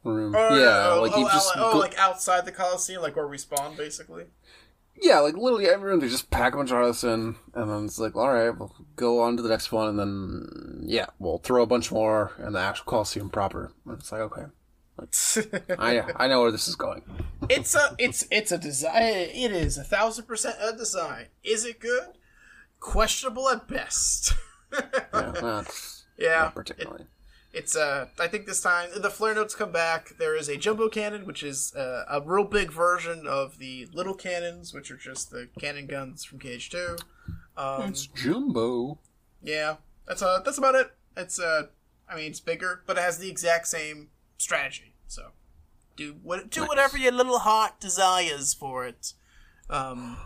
room. 0.05 0.35
Oh, 0.37 0.59
yeah, 0.61 0.91
oh, 0.95 1.01
like 1.03 1.13
oh, 1.15 1.21
you 1.21 1.25
just 1.27 1.53
oh, 1.57 1.73
go- 1.73 1.79
like 1.79 1.97
outside 1.99 2.45
the 2.45 2.53
Coliseum, 2.53 3.01
like 3.01 3.17
where 3.17 3.27
we 3.27 3.39
spawn, 3.39 3.75
basically. 3.75 4.25
Yeah, 5.01 5.21
like 5.21 5.37
literally 5.37 5.67
everyone, 5.67 6.01
they 6.01 6.09
just 6.09 6.31
pack 6.31 6.55
a 6.55 6.57
bunch 6.57 6.71
of 6.71 6.77
heartless 6.77 7.05
in, 7.05 7.37
and 7.55 7.71
then 7.71 7.85
it's 7.85 7.99
like, 7.99 8.17
all 8.17 8.33
right, 8.33 8.51
we'll 8.51 8.75
go 8.97 9.21
on 9.21 9.37
to 9.37 9.43
the 9.43 9.49
next 9.49 9.73
one, 9.73 9.89
and 9.89 9.99
then 9.99 10.83
yeah, 10.87 11.07
we'll 11.19 11.39
throw 11.39 11.63
a 11.63 11.67
bunch 11.67 11.91
more 11.93 12.33
in 12.45 12.53
the 12.53 12.59
actual 12.61 12.85
Coliseum 12.87 13.31
proper. 13.31 13.73
And 13.85 13.99
it's 13.99 14.13
like, 14.13 14.21
okay, 14.23 14.45
I 15.79 16.03
I 16.17 16.27
know 16.29 16.41
where 16.41 16.53
this 16.53 16.69
is 16.69 16.75
going. 16.77 17.03
it's 17.49 17.75
a 17.75 17.95
it's 17.99 18.27
it's 18.31 18.53
a 18.53 18.59
design. 18.59 19.03
It 19.03 19.53
is 19.53 19.77
a 19.79 19.85
thousand 19.85 20.27
percent 20.27 20.57
a 20.61 20.77
design. 20.77 21.27
Is 21.45 21.65
it 21.65 21.81
good? 21.81 22.09
Questionable 22.81 23.49
at 23.49 23.69
best. 23.69 24.35
Yeah, 25.13 25.33
that's 25.41 26.05
yeah, 26.19 26.39
not 26.41 26.55
particularly. 26.55 27.07
It's 27.59 27.75
uh, 27.75 28.09
I 28.21 28.29
think 28.29 28.45
this 28.45 28.61
time 28.61 28.91
the 28.95 29.09
flare 29.09 29.35
notes 29.35 29.55
come 29.55 29.73
back. 29.73 30.13
There 30.19 30.37
is 30.37 30.49
a 30.51 30.59
jumbo 30.59 30.91
cannon, 30.91 31.25
which 31.25 31.43
is 31.43 31.75
uh, 31.75 32.05
a 32.09 32.21
real 32.21 32.45
big 32.45 32.71
version 32.71 33.27
of 33.27 33.57
the 33.59 33.89
little 33.95 34.13
cannons, 34.15 34.75
which 34.75 34.91
are 34.91 34.97
just 34.99 35.31
the 35.31 35.49
cannon 35.59 35.87
guns 35.87 36.23
from 36.23 36.39
KH2. 36.39 37.01
Um, 37.57 37.89
it's 37.89 38.07
Jumbo. 38.09 38.99
yeah, 39.43 39.77
that's 40.07 40.21
uh, 40.21 40.41
that's 40.45 40.59
about 40.59 40.75
it. 40.75 40.91
It's 41.17 41.41
uh, 41.41 41.69
I 42.07 42.17
mean, 42.17 42.27
it's 42.27 42.41
bigger, 42.41 42.83
but 42.87 42.99
it 42.99 43.01
has 43.01 43.17
the 43.19 43.31
exact 43.31 43.69
same 43.69 44.09
strategy. 44.37 44.93
So 45.07 45.31
do 45.97 46.17
what 46.23 46.51
do 46.51 46.61
Nice. 46.61 46.69
whatever 46.69 46.99
your 46.99 47.13
little 47.13 47.39
heart 47.39 47.81
desires 47.81 48.53
for 48.53 48.85
it. 48.87 49.15
Um, 49.71 50.19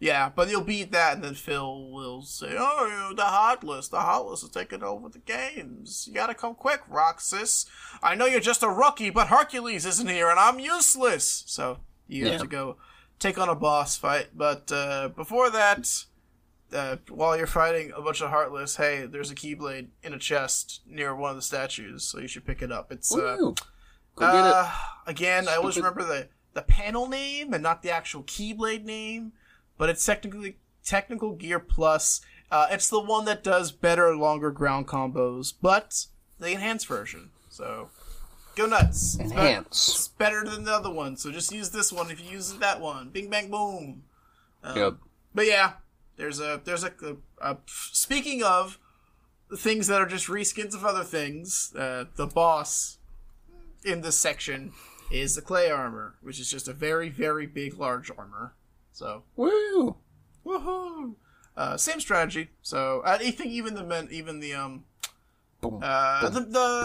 yeah, 0.00 0.30
but 0.34 0.48
you'll 0.48 0.62
beat 0.64 0.90
that, 0.92 1.14
and 1.14 1.22
then 1.22 1.34
Phil 1.34 1.90
will 1.90 2.22
say, 2.22 2.54
"Oh, 2.58 3.12
the 3.14 3.22
Heartless, 3.24 3.86
the 3.88 4.00
Heartless 4.00 4.42
is 4.42 4.48
taking 4.50 4.82
over 4.82 5.08
the 5.08 5.18
games. 5.20 6.06
You 6.08 6.14
gotta 6.14 6.34
come 6.34 6.54
quick, 6.54 6.80
Roxas. 6.88 7.66
I 8.02 8.14
know 8.16 8.26
you're 8.26 8.40
just 8.40 8.62
a 8.62 8.68
rookie, 8.68 9.10
but 9.10 9.28
Hercules 9.28 9.84
isn't 9.86 10.08
here, 10.08 10.28
and 10.30 10.40
I'm 10.40 10.58
useless. 10.58 11.44
So 11.46 11.78
you 12.08 12.24
Yeah. 12.26 12.32
have 12.32 12.40
to 12.40 12.46
go 12.48 12.76
take 13.18 13.38
on 13.38 13.48
a 13.50 13.54
boss 13.54 13.96
fight. 13.96 14.28
But 14.34 14.72
uh, 14.72 15.08
before 15.10 15.50
that, 15.50 15.86
uh, 16.72 16.96
while 17.10 17.36
you're 17.36 17.46
fighting 17.46 17.92
a 17.94 18.00
bunch 18.00 18.22
of 18.22 18.30
Heartless, 18.30 18.76
hey, 18.76 19.04
there's 19.06 19.30
a 19.30 19.34
Keyblade 19.34 19.88
in 20.02 20.14
a 20.14 20.18
chest 20.18 20.80
near 20.86 21.14
one 21.14 21.30
of 21.30 21.36
the 21.36 21.42
statues, 21.42 22.04
so 22.04 22.18
you 22.18 22.26
should 22.28 22.46
pick 22.46 22.62
it 22.62 22.72
up. 22.72 22.90
It's 22.90 23.14
uh! 23.14 23.36
Go 23.36 23.54
get 24.16 24.46
it. 24.46 24.52
uh, 24.54 24.70
again, 25.06 25.46
I 25.48 25.56
always 25.56 25.76
remember 25.76 26.02
the 26.04 26.28
the 26.54 26.62
panel 26.62 27.06
name 27.08 27.52
and 27.52 27.62
not 27.62 27.82
the 27.82 27.90
actual 27.90 28.22
Keyblade 28.24 28.84
name, 28.84 29.32
but 29.80 29.88
it's 29.88 30.04
technically 30.04 30.58
Technical 30.84 31.32
Gear 31.32 31.58
Plus. 31.58 32.20
Uh, 32.50 32.66
it's 32.70 32.90
the 32.90 33.00
one 33.00 33.24
that 33.24 33.42
does 33.42 33.72
better, 33.72 34.14
longer 34.14 34.50
ground 34.50 34.86
combos, 34.86 35.54
but 35.58 36.04
the 36.38 36.52
enhanced 36.52 36.86
version. 36.86 37.30
So 37.48 37.88
go 38.56 38.66
nuts. 38.66 39.14
It's 39.18 39.32
Enhance. 39.32 39.88
It's 39.88 40.08
better 40.08 40.44
than 40.44 40.64
the 40.64 40.74
other 40.74 40.90
one, 40.90 41.16
so 41.16 41.32
just 41.32 41.50
use 41.50 41.70
this 41.70 41.90
one 41.90 42.10
if 42.10 42.22
you 42.22 42.30
use 42.30 42.52
that 42.52 42.78
one. 42.78 43.08
Bing 43.08 43.30
bang 43.30 43.50
boom. 43.50 44.02
Um, 44.62 44.76
Yep. 44.76 44.96
But 45.34 45.46
yeah, 45.46 45.72
there's 46.18 46.40
a 46.40 46.60
there's 46.62 46.84
a, 46.84 46.92
a, 47.40 47.52
a 47.52 47.56
speaking 47.64 48.42
of 48.42 48.78
things 49.56 49.86
that 49.86 49.98
are 49.98 50.06
just 50.06 50.26
reskins 50.26 50.74
of 50.74 50.84
other 50.84 51.04
things. 51.04 51.72
Uh, 51.74 52.04
the 52.16 52.26
boss 52.26 52.98
in 53.82 54.02
this 54.02 54.18
section 54.18 54.72
is 55.10 55.36
the 55.36 55.42
clay 55.42 55.70
armor, 55.70 56.16
which 56.20 56.38
is 56.38 56.50
just 56.50 56.68
a 56.68 56.74
very, 56.74 57.08
very 57.08 57.46
big, 57.46 57.78
large 57.78 58.10
armor. 58.10 58.52
So, 59.00 59.22
Woo! 59.34 59.96
woohoo! 60.44 61.14
Uh, 61.56 61.78
same 61.78 62.00
strategy. 62.00 62.50
So, 62.60 63.00
I 63.02 63.16
think 63.30 63.50
even 63.50 63.74
the 63.74 63.82
men, 63.82 64.08
even 64.10 64.40
the 64.40 64.52
um, 64.52 64.84
Boom. 65.62 65.80
uh, 65.82 66.28
boom, 66.28 66.34
the 66.34 66.40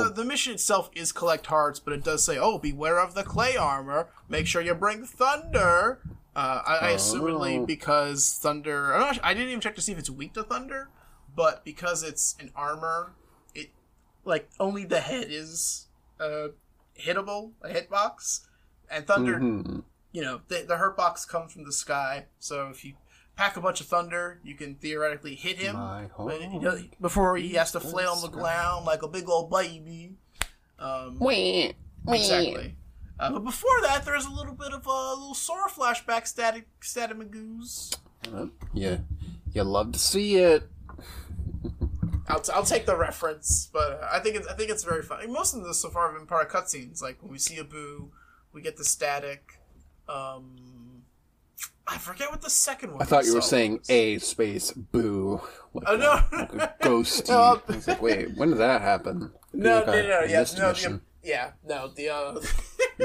the, 0.05 0.11
the 0.15 0.23
mission 0.23 0.53
itself 0.53 0.89
is 0.95 1.11
collect 1.11 1.45
hearts, 1.47 1.81
but 1.81 1.91
it 1.91 2.05
does 2.05 2.23
say, 2.23 2.37
"Oh, 2.37 2.57
beware 2.57 3.01
of 3.01 3.15
the 3.15 3.23
clay 3.23 3.57
armor. 3.57 4.07
Make 4.29 4.47
sure 4.47 4.61
you 4.61 4.73
bring 4.75 5.03
thunder." 5.05 5.99
Uh, 6.33 6.61
I, 6.65 6.77
I 6.77 6.91
assumedly 6.93 7.59
Oh. 7.59 7.65
because 7.65 8.37
thunder. 8.41 8.93
I'm 8.93 9.01
not, 9.01 9.19
I 9.21 9.33
didn't 9.33 9.49
even 9.49 9.59
check 9.59 9.75
to 9.75 9.81
see 9.81 9.91
if 9.91 9.99
it's 9.99 10.09
weak 10.09 10.31
to 10.35 10.43
thunder, 10.43 10.87
but 11.35 11.65
because 11.65 12.01
it's 12.01 12.37
an 12.39 12.49
armor, 12.55 13.11
it 13.53 13.71
like 14.23 14.49
only 14.57 14.85
the 14.85 15.01
head 15.01 15.27
is 15.29 15.87
uh, 16.21 16.47
hittable, 16.97 17.51
a 17.61 17.67
hitbox, 17.67 18.45
and 18.89 19.05
thunder. 19.05 19.37
Mhm. 19.41 19.83
You 20.15 20.21
know, 20.21 20.39
the, 20.47 20.63
the 20.65 20.77
hurt 20.77 20.95
box 20.95 21.25
comes 21.25 21.51
from 21.51 21.65
the 21.65 21.73
sky, 21.73 22.27
so 22.39 22.69
if 22.69 22.85
you 22.85 22.93
pack 23.35 23.57
a 23.57 23.59
bunch 23.61 23.81
of 23.81 23.87
thunder, 23.87 24.39
you 24.45 24.55
can 24.55 24.75
theoretically 24.75 25.35
hit 25.35 25.57
him. 25.57 25.75
My 25.75 26.07
But, 26.17 26.39
you 26.39 26.59
know, 26.61 26.79
before 27.01 27.35
he 27.35 27.49
has 27.55 27.73
to 27.73 27.81
flail 27.81 28.11
on 28.11 28.21
the 28.21 28.27
Sky. 28.27 28.39
ground 28.39 28.85
like 28.85 29.03
a 29.03 29.09
big 29.09 29.27
old 29.27 29.51
baby. 29.51 30.13
Um, 30.79 31.19
Wah, 31.19 31.67
wah. 32.05 32.13
exactly. 32.13 32.75
Uh, 33.19 33.31
but 33.33 33.43
before 33.43 33.81
that, 33.81 34.05
there's 34.05 34.23
a 34.25 34.29
little 34.31 34.53
bit 34.53 34.71
of 34.71 34.85
a 34.85 34.89
little 35.15 35.33
Sora 35.33 35.69
flashback, 35.69 36.27
static, 36.27 36.65
static 36.79 37.17
magoos. 37.17 37.93
Uh, 38.33 38.45
Yeah, 38.73 38.99
you 39.51 39.63
love 39.63 39.91
to 39.91 39.99
see 39.99 40.37
it. 40.37 40.63
I'll, 42.29 42.39
t- 42.39 42.53
I'll 42.55 42.63
take 42.63 42.85
the 42.85 42.95
reference, 42.95 43.69
but 43.73 43.99
uh, 44.01 44.07
I 44.13 44.19
think 44.19 44.37
it's 44.37 44.47
I 44.47 44.53
think 44.53 44.71
it's 44.71 44.85
very 44.85 45.03
funny. 45.03 45.27
Most 45.27 45.53
of 45.55 45.63
the 45.65 45.73
so 45.73 45.89
far 45.89 46.09
have 46.09 46.17
been 46.17 46.25
part 46.25 46.45
of 46.47 46.51
cutscenes. 46.53 47.01
Like 47.01 47.21
when 47.21 47.33
we 47.33 47.37
see 47.37 47.57
a 47.57 47.65
boo, 47.65 48.11
we 48.53 48.61
get 48.61 48.77
the 48.77 48.85
static. 48.85 49.59
Um, 50.07 51.03
I 51.87 51.97
forget 51.97 52.31
what 52.31 52.41
the 52.41 52.49
second 52.49 52.93
one. 52.93 53.01
I 53.01 53.05
thought 53.05 53.25
you 53.25 53.35
were 53.35 53.41
saying 53.41 53.77
was. 53.79 53.89
a 53.89 54.17
space 54.19 54.71
boo. 54.71 55.41
Like 55.73 55.83
Oh 55.87 55.95
a, 55.95 55.97
no! 55.97 56.21
like 56.31 56.53
a 56.53 56.75
ghosty. 56.81 57.29
No. 57.29 57.61
I 57.67 57.75
was 57.75 57.87
like, 57.87 58.01
wait, 58.01 58.35
when 58.37 58.49
did 58.49 58.57
that 58.59 58.81
happen? 58.81 59.31
No, 59.53 59.77
Like 59.77 59.85
no, 59.87 59.91
I- 59.93 59.95
no, 60.01 60.23
yeah, 60.23 60.45
no, 60.57 60.73
the, 60.73 61.01
yeah, 61.23 61.51
no, 61.67 61.87
the 61.89 62.09
uh, 62.09 62.39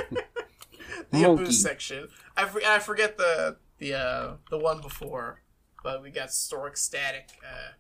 the. 1.10 1.24
Abu 1.24 1.50
section. 1.52 2.08
I, 2.36 2.44
for, 2.46 2.60
I 2.64 2.78
forget 2.78 3.16
the 3.18 3.56
the 3.78 3.94
uh 3.94 4.32
the 4.50 4.58
one 4.58 4.80
before, 4.80 5.42
but 5.82 6.02
we 6.02 6.10
got 6.10 6.28
Storic 6.28 6.76
Static 6.76 7.30
uh, 7.44 7.72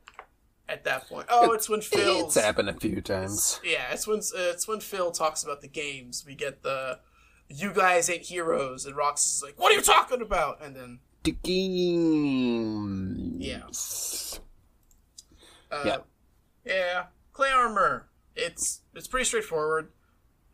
at 0.68 0.84
that 0.84 1.08
point. 1.08 1.26
Oh, 1.30 1.52
it's 1.52 1.68
when 1.68 1.80
Phil. 1.80 2.26
It's 2.26 2.34
happened 2.36 2.68
a 2.68 2.74
few 2.74 3.00
times. 3.00 3.60
Yeah, 3.64 3.92
it's 3.92 4.06
when 4.06 4.18
uh, 4.18 4.52
it's 4.52 4.66
when 4.68 4.80
Phil 4.80 5.10
talks 5.10 5.42
about 5.42 5.60
the 5.60 5.68
games. 5.68 6.24
We 6.26 6.34
get 6.34 6.62
the 6.62 7.00
you 7.52 7.72
guys 7.72 8.08
ain't 8.08 8.22
heroes, 8.26 8.86
and 8.86 8.94
Rox 8.96 9.26
is 9.26 9.42
like, 9.44 9.58
"What 9.58 9.72
are 9.72 9.74
you 9.74 9.82
talking 9.82 10.22
about?" 10.22 10.62
And 10.62 10.74
then 10.74 11.00
The 11.24 11.32
game. 12.30 13.36
Yeah. 13.40 13.64
uh, 15.70 15.82
Yeah. 15.84 15.96
yeah, 16.64 17.04
clay 17.32 17.50
armor. 17.50 18.08
It's 18.36 18.80
it's 18.94 19.08
pretty 19.08 19.24
straightforward. 19.24 19.88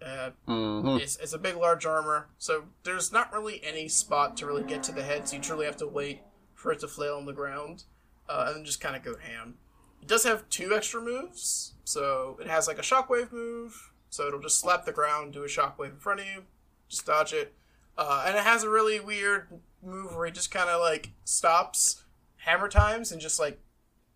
Uh, 0.05 0.31
hmm 0.47 0.97
It's, 1.01 1.17
it's 1.17 1.33
a 1.33 1.39
big, 1.39 1.57
large 1.57 1.87
armor, 1.87 2.29
so 2.39 2.65
there's 2.83 3.13
not 3.13 3.33
really 3.33 3.63
any 3.65 3.89
spot 3.89 4.37
to 4.39 4.47
really 4.47 4.63
get 4.63 4.83
to 4.85 4.93
the 4.93 5.03
head, 5.03 5.27
so 5.27 5.37
you 5.37 5.43
truly 5.43 5.65
have 5.65 5.79
to 5.79 5.87
wait 5.87 6.21
for 6.55 6.71
it 6.71 6.81
to 6.81 6.89
flail 6.89 7.17
on 7.17 7.25
the 7.25 7.33
ground, 7.33 7.85
uh, 8.29 8.45
and 8.49 8.57
then 8.57 8.65
just 8.65 8.79
kind 8.81 8.95
of 8.95 9.03
go 9.03 9.17
ham. 9.17 9.55
It 10.03 10.09
does 10.09 10.25
have 10.25 10.47
two 10.51 10.75
extra 10.75 11.01
moves, 11.01 11.73
so 11.85 12.37
it 12.43 12.47
has 12.47 12.69
like 12.69 12.79
a 12.79 12.83
shockwave 12.83 13.33
move, 13.33 13.91
so 14.11 14.27
it'll 14.29 14.41
just 14.41 14.59
slap 14.61 14.85
the 14.85 14.93
ground, 14.93 15.33
do 15.33 15.45
a 15.45 15.49
shockwave 15.49 15.93
in 15.93 15.99
front 15.99 16.21
of 16.21 16.27
you, 16.27 16.45
just 16.89 17.07
dodge 17.07 17.33
it, 17.33 17.55
uh, 17.97 18.25
and 18.27 18.37
it 18.37 18.43
has 18.45 18.63
a 18.63 18.71
really 18.71 19.01
weird 19.01 19.49
move 19.83 20.15
where 20.17 20.27
he 20.27 20.33
just 20.33 20.51
kind 20.51 20.69
of 20.69 20.81
like 20.81 21.11
stops 21.25 22.05
hammer 22.39 22.69
times 22.69 23.13
and 23.13 23.21
just 23.21 23.39
like 23.39 23.61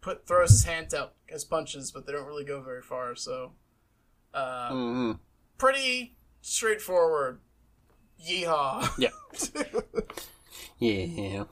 put 0.00 0.26
throws 0.26 0.50
his 0.50 0.64
hands 0.64 0.94
out 0.94 1.14
as 1.28 1.44
punches, 1.44 1.90
but 1.90 2.06
they 2.06 2.12
don't 2.12 2.26
really 2.26 2.44
go 2.44 2.60
very 2.60 2.82
far, 2.82 3.14
so. 3.14 3.52
Uh, 4.32 4.70
hmm 4.70 5.12
pretty 5.58 6.16
straightforward. 6.40 7.38
Yeehaw. 8.26 8.88
Yeah. 8.98 9.10
Yeah. 10.78 11.44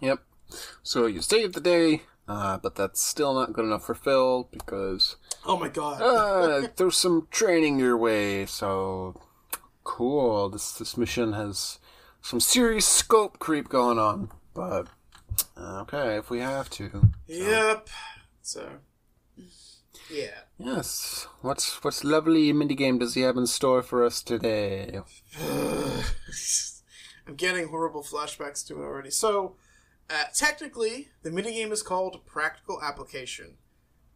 Yep. 0.00 0.20
So 0.84 1.06
you 1.06 1.20
saved 1.20 1.54
the 1.54 1.60
day, 1.60 2.02
uh, 2.28 2.58
but 2.58 2.76
that's 2.76 3.02
still 3.02 3.34
not 3.34 3.52
good 3.52 3.64
enough 3.64 3.84
for 3.84 3.94
Phil 3.94 4.48
because 4.52 5.16
oh 5.46 5.56
my 5.58 5.68
god. 5.68 6.00
uh, 6.00 6.68
there's 6.76 6.96
some 6.96 7.28
training 7.30 7.78
your 7.78 7.96
way. 7.96 8.46
So 8.46 9.20
cool. 9.82 10.48
This 10.50 10.72
this 10.72 10.96
mission 10.96 11.32
has 11.32 11.78
some 12.22 12.40
serious 12.40 12.86
scope 12.86 13.38
creep 13.38 13.68
going 13.68 13.98
on, 13.98 14.30
but 14.54 14.88
okay 15.58 16.16
if 16.16 16.30
we 16.30 16.40
have 16.40 16.70
to. 16.70 17.10
yep. 17.26 17.88
So. 18.42 18.68
Yeah. 20.10 20.40
Yes. 20.58 21.26
What's 21.40 21.82
what's 21.82 22.04
lovely 22.04 22.52
minigame 22.52 23.00
does 23.00 23.14
he 23.14 23.22
have 23.22 23.36
in 23.36 23.46
store 23.46 23.82
for 23.82 24.04
us 24.04 24.22
today? 24.22 25.00
I'm 27.26 27.36
getting 27.36 27.68
horrible 27.68 28.02
flashbacks 28.02 28.66
to 28.66 28.82
it 28.82 28.84
already. 28.84 29.10
So, 29.10 29.56
uh, 30.10 30.24
technically, 30.34 31.08
the 31.22 31.30
minigame 31.30 31.72
is 31.72 31.82
called 31.82 32.26
Practical 32.26 32.82
Application. 32.82 33.56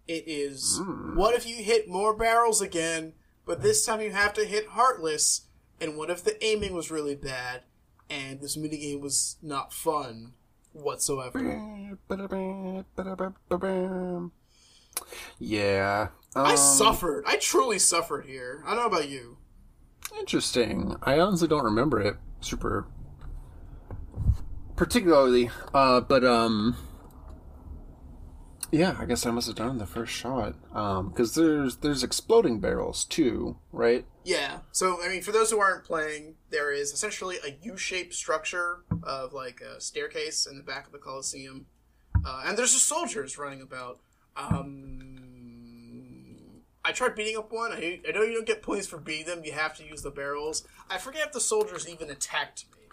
It 0.09 0.25
is 0.27 0.81
what 1.15 1.35
if 1.35 1.47
you 1.47 1.57
hit 1.63 1.89
more 1.89 2.17
barrels 2.17 2.63
again, 2.63 3.13
but 3.45 3.63
this 3.63 3.85
time 3.85 4.01
you 4.01 4.11
have 4.11 4.33
to 4.35 4.45
hit 4.45 4.69
Heartless, 4.69 5.43
and 5.81 5.97
what 5.97 6.11
if 6.11 6.25
the 6.25 6.43
aiming 6.45 6.75
was 6.75 6.91
really 6.91 7.15
bad, 7.15 7.63
and 8.09 8.41
this 8.41 8.57
minigame 8.57 9.01
was 9.01 9.37
not 9.43 9.73
fun 9.73 10.33
whatsoever? 10.73 11.39
Yeah. 15.39 16.09
I 16.35 16.53
um, 16.53 16.57
suffered. 16.57 17.25
I 17.27 17.37
truly 17.37 17.79
suffered 17.79 18.27
here. 18.27 18.63
I 18.67 18.75
don't 18.75 18.91
know 18.91 18.97
about 18.97 19.09
you. 19.09 19.39
Interesting. 20.19 20.97
I 21.03 21.21
honestly 21.21 21.47
don't 21.49 21.65
remember 21.65 22.01
it 22.01 22.17
super 22.41 22.87
particularly. 24.77 25.51
Uh, 25.75 26.01
but 26.01 26.25
um, 26.25 26.77
yeah, 28.71 28.97
I 28.99 29.07
guess 29.07 29.25
I 29.25 29.31
must 29.31 29.47
have 29.47 29.57
done 29.57 29.79
the 29.79 29.87
first 29.87 30.13
shot. 30.13 30.55
Um, 30.75 31.09
because 31.09 31.35
there's 31.35 31.77
there's 31.77 32.03
exploding 32.03 32.61
barrels 32.61 33.05
too, 33.05 33.57
right? 33.73 34.05
Yeah. 34.25 34.59
So, 34.73 35.03
I 35.03 35.09
mean, 35.09 35.23
for 35.23 35.33
those 35.33 35.51
who 35.51 35.59
aren't 35.59 35.85
playing, 35.85 36.35
there 36.51 36.71
is 36.71 36.93
essentially 36.93 37.37
a 37.45 37.57
U-shaped 37.63 38.13
structure 38.13 38.85
of 39.03 39.33
like 39.33 39.63
a 39.63 39.81
staircase 39.81 40.47
in 40.47 40.59
the 40.59 40.63
back 40.63 40.87
of 40.87 40.93
the 40.93 40.99
Coliseum, 40.99 41.67
uh, 42.27 42.43
and 42.45 42.59
there's 42.59 42.75
just 42.75 42.87
soldiers 42.87 43.39
running 43.39 43.63
about. 43.63 44.01
Um, 44.37 45.15
I 46.85 46.93
tried 46.93 47.15
beating 47.15 47.39
up 47.39 47.51
one. 47.53 47.73
I, 47.73 48.01
I 48.07 48.13
know 48.13 48.23
you 48.23 48.35
don't 48.35 48.47
get 48.47 48.63
points 48.63 48.87
for 48.87 48.99
beating 48.99 49.27
them. 49.27 49.45
You 49.45 49.53
have 49.53 49.77
to 49.79 49.85
use 49.85 50.03
the 50.03 50.11
barrels. 50.11 50.65
I 50.91 50.99
forget 50.99 51.27
if 51.27 51.33
the 51.33 51.41
soldiers 51.41 51.89
even 51.89 52.11
attacked 52.11 52.67
me, 52.77 52.85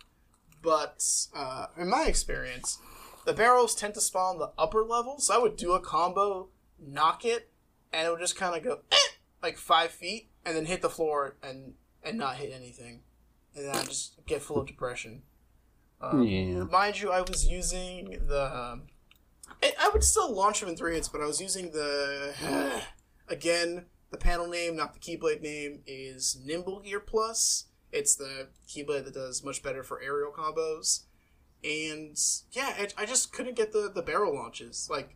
but 0.62 1.06
uh, 1.36 1.68
in 1.78 1.90
my 1.90 2.06
experience, 2.06 2.80
the 3.26 3.34
barrels 3.34 3.76
tend 3.76 3.94
to 3.96 4.02
spawn 4.02 4.36
on 4.36 4.40
the 4.40 4.52
upper 4.58 4.84
level. 4.84 5.20
So 5.20 5.34
I 5.36 5.38
would 5.38 5.58
do 5.58 5.74
a 5.74 5.80
combo, 5.80 6.50
knock 6.80 7.26
it, 7.26 7.52
and 7.92 8.08
it 8.08 8.12
would 8.12 8.20
just 8.20 8.36
kind 8.38 8.56
of 8.56 8.64
go 8.64 8.80
eh, 8.92 8.96
like 9.44 9.58
five 9.58 9.92
feet, 9.92 10.30
and 10.46 10.56
then 10.56 10.66
hit 10.66 10.82
the 10.82 10.90
floor 10.90 11.36
and 11.44 11.74
and 12.04 12.18
not 12.18 12.36
hit 12.38 12.54
anything, 12.54 13.02
and 13.56 13.66
then 13.66 13.76
I 13.76 13.84
just 13.84 14.24
get 14.26 14.42
full 14.42 14.60
of 14.60 14.68
depression. 14.68 15.24
Um, 16.02 16.24
Yeah. 16.24 16.64
Mind 16.66 17.02
you, 17.02 17.12
I 17.12 17.22
was 17.22 17.48
using 17.48 18.12
the. 18.28 18.56
Um, 18.56 18.84
I, 19.64 19.74
I 19.80 19.90
would 19.90 20.04
still 20.04 20.32
launch 20.34 20.60
them 20.60 20.70
in 20.70 20.76
three 20.76 20.96
hits, 20.96 21.10
but 21.10 21.22
I 21.22 21.26
was 21.26 21.42
using 21.42 21.72
the. 21.72 22.82
again, 23.28 23.86
the 24.12 24.18
panel 24.18 24.48
name, 24.48 24.76
not 24.76 24.94
the 24.94 25.00
Keyblade 25.00 25.42
name, 25.42 25.82
is 25.88 26.38
Nimble 26.46 26.82
Gear 26.82 27.00
Plus. 27.00 27.66
It's 27.92 28.16
the 28.16 28.50
Keyblade 28.68 29.06
that 29.06 29.14
does 29.14 29.44
much 29.44 29.64
better 29.64 29.84
for 29.84 30.02
aerial 30.02 30.32
combos. 30.32 31.04
And 31.66 32.20
yeah, 32.52 32.78
it, 32.78 32.94
I 32.96 33.06
just 33.06 33.34
couldn't 33.34 33.56
get 33.56 33.74
the, 33.74 33.92
the 33.94 34.04
barrel 34.04 34.36
launches. 34.36 34.88
Like, 34.90 35.16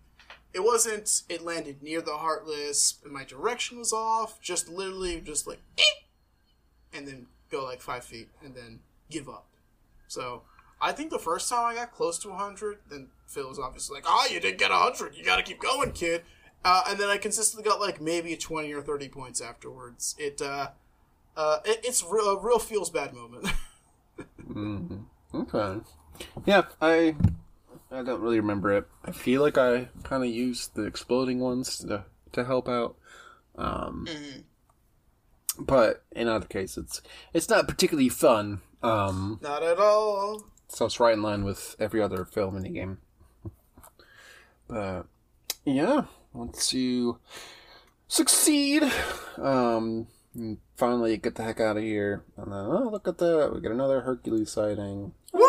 it 0.51 0.61
wasn't, 0.61 1.21
it 1.29 1.43
landed 1.43 1.83
near 1.83 2.01
the 2.01 2.17
Heartless, 2.17 2.95
and 3.03 3.13
my 3.13 3.23
direction 3.23 3.77
was 3.77 3.93
off. 3.93 4.41
Just 4.41 4.67
literally, 4.67 5.21
just 5.21 5.45
like, 5.45 5.59
and 6.91 7.07
then 7.07 7.27
go 7.51 7.63
like 7.63 7.81
five 7.81 8.03
feet, 8.03 8.29
and 8.43 8.55
then 8.55 8.79
give 9.11 9.29
up. 9.29 9.45
So, 10.07 10.41
I 10.81 10.91
think 10.91 11.11
the 11.11 11.19
first 11.19 11.49
time 11.49 11.65
I 11.65 11.75
got 11.75 11.93
close 11.93 12.17
to 12.19 12.29
100, 12.29 12.79
then 12.89 13.09
Phil 13.27 13.47
was 13.47 13.59
obviously 13.59 13.95
like, 13.95 14.05
"Ah, 14.07 14.25
you 14.27 14.39
didn't 14.39 14.57
get 14.57 14.71
100. 14.71 15.15
You 15.15 15.23
got 15.23 15.35
to 15.35 15.43
keep 15.43 15.59
going, 15.59 15.91
kid." 15.91 16.23
Uh, 16.65 16.83
and 16.89 16.99
then 16.99 17.09
I 17.09 17.17
consistently 17.17 17.69
got 17.69 17.79
like 17.79 18.01
maybe 18.01 18.35
20 18.35 18.73
or 18.73 18.81
30 18.81 19.09
points 19.09 19.39
afterwards. 19.39 20.15
It 20.17 20.41
uh, 20.41 20.69
uh, 21.37 21.59
it, 21.63 21.81
it's 21.83 22.03
re- 22.03 22.25
a 22.25 22.37
real 22.37 22.59
feels 22.59 22.89
bad 22.89 23.13
moment. 23.13 23.45
mm-hmm. 24.49 24.97
Okay. 25.33 25.81
Yeah, 26.45 26.63
I 26.81 27.15
I 27.91 28.03
don't 28.03 28.21
really 28.21 28.39
remember 28.39 28.71
it. 28.73 28.87
I 29.03 29.11
feel 29.11 29.41
like 29.41 29.57
I 29.57 29.89
kind 30.03 30.23
of 30.23 30.29
used 30.29 30.75
the 30.75 30.83
exploding 30.83 31.39
ones 31.39 31.77
to 31.79 32.05
to 32.33 32.45
help 32.45 32.69
out. 32.69 32.95
Um, 33.55 34.07
but 35.57 36.03
in 36.11 36.27
other 36.27 36.45
cases, 36.45 36.77
it's 36.85 37.01
it's 37.33 37.49
not 37.49 37.67
particularly 37.67 38.09
fun. 38.09 38.61
Um, 38.81 39.39
Not 39.41 39.61
at 39.63 39.77
all. 39.79 40.43
so 40.69 40.85
it's 40.85 40.99
right 41.01 41.13
in 41.13 41.21
line 41.21 41.43
with 41.43 41.75
every 41.79 42.01
other 42.01 42.23
film 42.23 42.55
in 42.55 42.63
the 42.63 42.69
game. 42.69 42.99
But 44.67 45.07
yeah, 45.65 46.03
once 46.31 46.73
you 46.73 47.19
succeed, 48.07 48.83
um, 49.37 50.07
finally 50.77 51.17
get 51.17 51.35
the 51.35 51.43
heck 51.43 51.59
out 51.59 51.75
of 51.77 51.83
here, 51.83 52.23
and 52.37 52.51
then 52.53 52.59
oh 52.59 52.89
look 52.91 53.07
at 53.07 53.17
that, 53.17 53.51
we 53.53 53.59
get 53.61 53.71
another 53.71 54.01
Hercules 54.01 54.51
sighting. 54.51 55.13
Woo! 55.33 55.48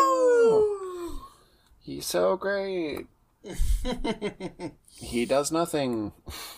He's 1.81 2.05
so 2.05 2.37
great. 2.37 3.07
He 4.93 5.25
does 5.25 5.51
nothing. 5.51 6.13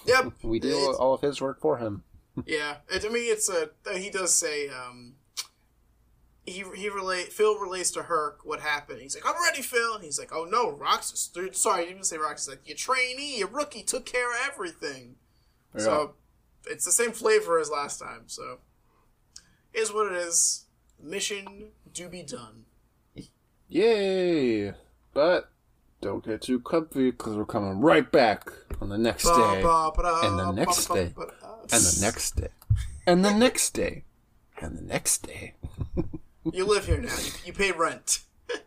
Yep. 0.05 0.33
We 0.43 0.59
do 0.59 0.67
It's- 0.69 0.95
all 0.97 1.13
of 1.13 1.21
his 1.21 1.39
work 1.41 1.61
for 1.61 1.77
him. 1.77 2.03
Yeah, 2.47 2.77
it, 2.89 3.05
I 3.05 3.09
mean, 3.09 3.31
it's 3.31 3.47
a. 3.47 3.69
He 3.95 4.09
does 4.09 4.33
say, 4.33 4.67
um, 4.67 5.13
he 6.47 6.63
he 6.75 6.89
relate 6.89 7.31
Phil 7.31 7.59
relates 7.59 7.91
to 7.91 8.01
Herc 8.03 8.39
what 8.43 8.59
happened. 8.59 9.01
He's 9.01 9.15
like, 9.15 9.23
"I'm 9.25 9.39
ready, 9.43 9.61
Phil." 9.61 9.93
And 9.95 10.03
he's 10.03 10.17
like, 10.17 10.33
"Oh 10.33 10.43
no, 10.43 10.71
Roxas." 10.71 11.27
Dude, 11.27 11.55
sorry, 11.55 11.75
I 11.75 11.83
didn't 11.83 11.91
even 11.91 12.03
say 12.05 12.17
Roxas. 12.17 12.49
Like 12.49 12.67
your 12.67 12.75
trainee, 12.75 13.37
your 13.37 13.49
rookie 13.49 13.83
took 13.83 14.05
care 14.07 14.31
of 14.31 14.37
everything. 14.51 15.15
So 15.77 16.15
it's 16.65 16.85
the 16.85 16.91
same 16.91 17.11
flavor 17.11 17.59
as 17.59 17.69
last 17.69 17.99
time. 17.99 18.23
So 18.25 18.57
is 19.73 19.93
what 19.93 20.11
it 20.11 20.17
is. 20.17 20.65
Mission 20.99 21.67
to 21.93 22.07
be 22.09 22.23
done. 22.23 22.65
Yay! 23.69 24.73
But 25.13 25.49
don't 26.01 26.25
get 26.25 26.41
too 26.41 26.59
comfy 26.59 27.11
because 27.11 27.35
we're 27.35 27.45
coming 27.45 27.79
right 27.79 28.09
back 28.11 28.49
on 28.81 28.89
the 28.89 28.97
next 28.97 29.23
day. 29.25 29.61
and 30.23 30.39
the 30.39 30.51
next 30.51 30.87
day, 30.87 31.13
And 31.71 31.83
the 31.83 31.97
next 32.01 32.35
day. 32.35 32.49
And 33.05 33.23
the 33.25 33.33
next 33.33 33.69
day. 33.73 34.03
And 34.61 34.77
the 34.77 34.81
next 34.81 35.25
day. 35.25 35.55
You 36.51 36.65
live 36.65 36.85
here 36.85 36.99
now. 36.99 37.13
You, 37.15 37.31
you 37.45 37.53
pay 37.53 37.71
rent. 37.71 38.19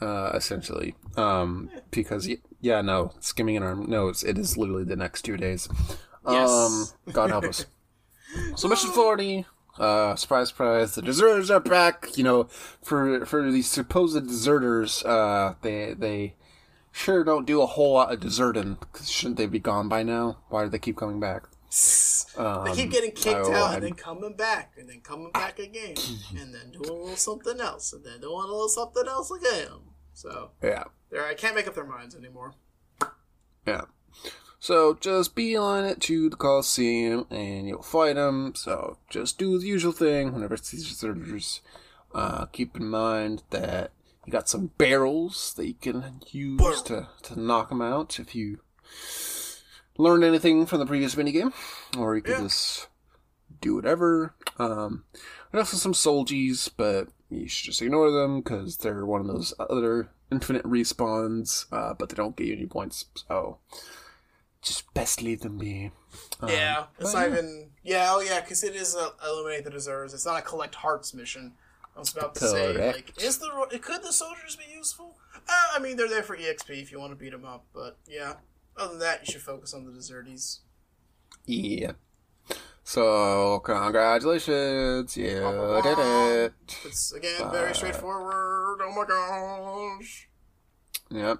Uh, 0.00 0.32
essentially. 0.34 0.96
Um, 1.16 1.70
because, 1.92 2.28
yeah, 2.60 2.80
no, 2.80 3.12
skimming 3.20 3.54
in 3.54 3.62
our 3.62 3.76
notes, 3.76 4.24
it 4.24 4.36
is 4.36 4.56
literally 4.58 4.82
the 4.82 4.96
next 4.96 5.22
two 5.22 5.36
days. 5.36 5.68
Yes. 6.28 6.50
Um, 6.50 6.86
God 7.12 7.30
help 7.30 7.44
us. 7.44 7.66
So, 8.56 8.66
mission 8.66 8.90
40. 8.90 9.46
Uh, 9.78 10.14
surprise, 10.16 10.48
surprise, 10.48 10.94
the 10.94 11.02
deserters 11.02 11.50
are 11.50 11.60
back. 11.60 12.16
You 12.16 12.24
know, 12.24 12.44
for 12.82 13.24
for 13.26 13.50
these 13.50 13.70
supposed 13.70 14.26
deserters, 14.26 15.02
uh, 15.04 15.54
they 15.62 15.94
they 15.94 16.34
sure 16.90 17.24
don't 17.24 17.46
do 17.46 17.62
a 17.62 17.66
whole 17.66 17.94
lot 17.94 18.12
of 18.12 18.20
deserting. 18.20 18.76
Cause 18.92 19.10
shouldn't 19.10 19.38
they 19.38 19.46
be 19.46 19.58
gone 19.58 19.88
by 19.88 20.02
now? 20.02 20.38
Why 20.50 20.64
do 20.64 20.70
they 20.70 20.78
keep 20.78 20.96
coming 20.96 21.20
back? 21.20 21.44
Um, 22.36 22.64
They 22.66 22.74
keep 22.74 22.90
getting 22.90 23.12
kicked 23.12 23.46
out 23.46 23.54
I'm- 23.54 23.74
and 23.76 23.82
then 23.82 23.94
coming 23.94 24.36
back 24.36 24.74
and 24.76 24.90
then 24.90 25.00
coming 25.00 25.30
back 25.32 25.58
again 25.58 25.94
and 26.36 26.54
then 26.54 26.70
doing 26.70 26.90
a 26.90 26.92
little 26.92 27.16
something 27.16 27.58
else 27.60 27.94
and 27.94 28.04
then 28.04 28.20
doing 28.20 28.34
a 28.44 28.46
little 28.46 28.68
something 28.68 29.06
else 29.08 29.30
again. 29.30 29.68
So 30.12 30.50
Yeah. 30.62 30.84
there, 31.08 31.24
I 31.24 31.32
can't 31.32 31.54
make 31.54 31.66
up 31.66 31.74
their 31.74 31.86
minds 31.86 32.14
anymore. 32.14 32.52
Yeah. 33.66 33.82
So 34.62 34.94
just 34.94 35.34
beeline 35.34 35.84
it 35.86 36.00
to 36.02 36.30
the 36.30 36.36
Coliseum 36.36 37.26
and 37.30 37.66
you'll 37.66 37.82
fight 37.82 38.14
them. 38.14 38.54
So 38.54 38.96
just 39.10 39.36
do 39.36 39.58
the 39.58 39.66
usual 39.66 39.90
thing 39.90 40.32
whenever 40.32 40.54
it's 40.54 40.70
these 40.70 40.88
deserters. 40.88 41.62
Uh, 42.14 42.46
keep 42.46 42.76
in 42.76 42.86
mind 42.86 43.42
that 43.50 43.90
you 44.24 44.32
got 44.32 44.48
some 44.48 44.68
barrels 44.78 45.52
that 45.54 45.66
you 45.66 45.74
can 45.74 46.20
use 46.30 46.80
to, 46.82 47.08
to 47.24 47.40
knock 47.40 47.70
them 47.70 47.82
out 47.82 48.20
if 48.20 48.36
you 48.36 48.60
learned 49.98 50.22
anything 50.22 50.64
from 50.64 50.78
the 50.78 50.86
previous 50.86 51.16
minigame. 51.16 51.52
Or 51.98 52.14
you 52.14 52.22
can 52.22 52.34
Yeah. 52.34 52.40
just 52.42 52.86
do 53.60 53.74
whatever. 53.74 54.36
Um, 54.60 55.02
there's 55.50 55.62
also 55.62 55.76
some 55.76 55.92
soldiers, 55.94 56.68
but 56.68 57.08
you 57.30 57.48
should 57.48 57.66
just 57.72 57.82
ignore 57.82 58.12
them 58.12 58.42
because 58.42 58.76
they're 58.76 59.04
one 59.04 59.22
of 59.22 59.26
those 59.26 59.54
other 59.58 60.10
infinite 60.30 60.62
respawns, 60.62 61.66
uh, 61.72 61.94
but 61.94 62.10
they 62.10 62.14
don't 62.14 62.36
get 62.36 62.46
you 62.46 62.52
any 62.54 62.66
points. 62.66 63.06
So 63.28 63.58
just 64.62 64.92
best 64.94 65.20
leave 65.22 65.40
them 65.40 65.58
be. 65.58 65.90
Um, 66.40 66.48
yeah, 66.48 66.84
it's 66.98 67.12
not 67.12 67.28
yeah. 67.28 67.32
even. 67.34 67.70
Yeah, 67.82 68.08
oh 68.10 68.20
yeah, 68.20 68.40
because 68.40 68.62
it 68.64 68.74
is 68.74 68.94
a 68.94 69.10
eliminate 69.26 69.64
the 69.64 69.70
deserters. 69.70 70.14
It's 70.14 70.26
not 70.26 70.38
a 70.38 70.42
collect 70.42 70.76
hearts 70.76 71.12
mission. 71.12 71.52
I 71.94 71.98
was 71.98 72.16
about 72.16 72.34
to 72.36 72.48
say, 72.48 72.92
like, 72.92 73.12
is 73.22 73.38
the 73.38 73.48
could 73.82 74.02
the 74.02 74.12
soldiers 74.12 74.56
be 74.56 74.72
useful? 74.72 75.16
Uh, 75.36 75.52
I 75.74 75.78
mean, 75.78 75.96
they're 75.96 76.08
there 76.08 76.22
for 76.22 76.36
exp 76.36 76.70
if 76.70 76.90
you 76.90 76.98
want 76.98 77.12
to 77.12 77.16
beat 77.16 77.32
them 77.32 77.44
up, 77.44 77.66
but 77.74 77.98
yeah. 78.08 78.34
Other 78.76 78.92
than 78.92 79.00
that, 79.00 79.26
you 79.26 79.32
should 79.32 79.42
focus 79.42 79.74
on 79.74 79.84
the 79.84 79.92
deserties. 79.92 80.60
Yeah. 81.44 81.92
So 82.84 83.60
congratulations, 83.60 85.16
you 85.16 85.80
did 85.82 85.98
it. 85.98 86.54
It's 86.84 87.12
again 87.12 87.50
very 87.50 87.74
straightforward. 87.74 88.80
Oh 88.82 88.92
my 88.96 89.98
gosh. 89.98 90.28
Yep. 91.10 91.38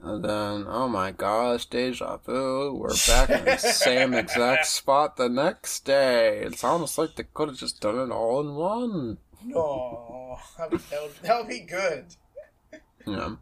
And 0.00 0.24
then, 0.24 0.64
oh 0.68 0.88
my 0.88 1.10
gosh, 1.10 1.66
deja 1.66 2.18
vu. 2.18 2.72
We're 2.74 2.94
back 3.08 3.30
in 3.30 3.44
the 3.44 3.56
same 3.56 4.14
exact 4.14 4.66
spot 4.78 5.16
the 5.16 5.28
next 5.28 5.84
day. 5.84 6.38
It's 6.38 6.62
almost 6.62 6.98
like 6.98 7.16
they 7.16 7.24
could 7.34 7.48
have 7.48 7.58
just 7.58 7.80
done 7.80 7.98
it 7.98 8.12
all 8.12 8.40
in 8.40 8.54
one. 8.54 9.18
No, 9.44 10.38
that 10.56 10.70
would, 10.70 10.80
that 11.22 11.38
would, 11.38 11.48
be 11.48 11.60
good. 11.60 12.06
Yeah. 13.06 13.36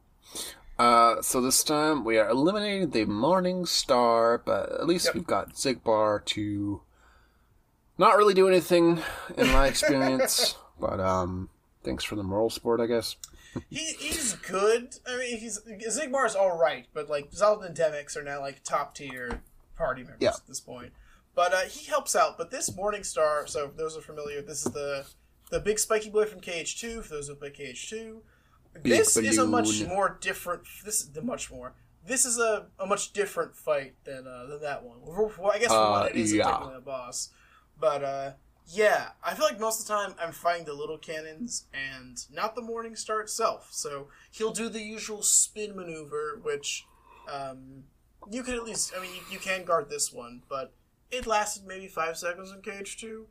Uh, 0.78 1.22
so 1.22 1.40
this 1.40 1.62
time 1.64 2.04
we 2.04 2.18
are 2.18 2.28
eliminating 2.28 2.90
the 2.90 3.04
Morning 3.04 3.64
Star, 3.66 4.38
but 4.38 4.72
at 4.72 4.86
least 4.86 5.06
Yep. 5.06 5.14
we've 5.14 5.26
got 5.26 5.54
Xigbar 5.54 6.24
to 6.26 6.82
not 7.98 8.16
really 8.16 8.34
do 8.34 8.48
anything 8.48 9.00
in 9.36 9.46
my 9.48 9.66
experience. 9.68 10.56
but 10.80 11.00
um, 11.00 11.48
thanks 11.86 12.04
for 12.04 12.16
the 12.16 12.22
moral 12.22 12.50
support, 12.50 12.80
I 12.80 12.86
guess. 12.86 13.16
He 13.70 13.94
he's 13.98 14.34
good. 14.34 14.94
I 15.08 15.16
mean, 15.16 15.38
he's 15.38 15.58
Xigbar's 15.60 16.34
all 16.36 16.58
right, 16.58 16.86
but 16.92 17.08
like 17.08 17.30
Xaldin 17.30 17.64
and 17.66 17.74
Demyx 17.76 18.14
are 18.14 18.22
now 18.22 18.40
like 18.40 18.62
top 18.62 18.94
tier 18.94 19.40
party 19.78 20.02
members 20.02 20.18
Yeah. 20.20 20.30
at 20.34 20.46
this 20.46 20.60
point. 20.60 20.92
But 21.34 21.54
uh, 21.54 21.60
he 21.62 21.86
helps 21.86 22.14
out. 22.14 22.36
But 22.36 22.50
this 22.50 22.68
Morningstar, 22.70 23.48
so 23.48 23.70
those 23.74 23.96
are 23.96 24.02
familiar, 24.02 24.42
this 24.42 24.66
is 24.66 24.72
the 24.72 25.06
the 25.50 25.60
big 25.60 25.78
spiky 25.78 26.10
boy 26.10 26.26
from 26.26 26.40
KH2. 26.40 27.02
For 27.04 27.14
those 27.14 27.28
who 27.28 27.34
play 27.36 27.50
KH2, 27.50 28.18
Big 28.82 28.92
this 28.92 29.16
is 29.16 29.38
a 29.38 29.46
much 29.46 29.84
more 29.86 30.18
different. 30.20 30.62
This 30.84 31.00
is 31.00 31.12
the 31.12 31.22
much 31.22 31.50
more. 31.50 31.72
This 32.06 32.24
is 32.26 32.38
a, 32.38 32.66
a 32.78 32.86
much 32.86 33.12
different 33.14 33.56
fight 33.56 33.94
than 34.04 34.26
uh, 34.26 34.46
than 34.46 34.60
that 34.60 34.82
one. 34.84 34.98
Well, 35.02 35.50
I 35.52 35.58
guess 35.58 35.68
for 35.68 35.74
Uh, 35.78 35.90
one, 36.00 36.08
it 36.10 36.16
is 36.16 36.32
yeah. 36.34 36.76
a 36.76 36.80
boss. 36.80 37.30
But 37.80 38.04
uh, 38.04 38.32
yeah, 38.68 39.10
I 39.24 39.34
feel 39.34 39.44
like 39.44 39.60
most 39.60 39.80
of 39.80 39.86
the 39.86 39.92
time 39.92 40.14
I'm 40.20 40.32
fighting 40.32 40.64
the 40.64 40.74
little 40.74 40.98
cannons 40.98 41.66
and 41.72 42.18
not 42.32 42.54
the 42.56 42.62
Morning 42.62 42.96
Star 42.96 43.20
itself. 43.20 43.68
So 43.70 44.08
he'll 44.30 44.52
do 44.52 44.68
the 44.68 44.82
usual 44.82 45.22
spin 45.22 45.76
maneuver, 45.76 46.40
which 46.42 46.84
um, 47.32 47.84
you 48.30 48.42
can 48.42 48.54
at 48.54 48.64
least. 48.64 48.92
I 48.96 49.00
mean, 49.00 49.12
you, 49.14 49.20
you 49.32 49.38
can 49.38 49.64
guard 49.64 49.88
this 49.88 50.12
one, 50.12 50.42
but 50.48 50.72
it 51.10 51.26
lasted 51.26 51.64
maybe 51.66 51.86
five 51.86 52.16
seconds 52.16 52.50
in 52.50 52.60
KH2. 52.60 53.24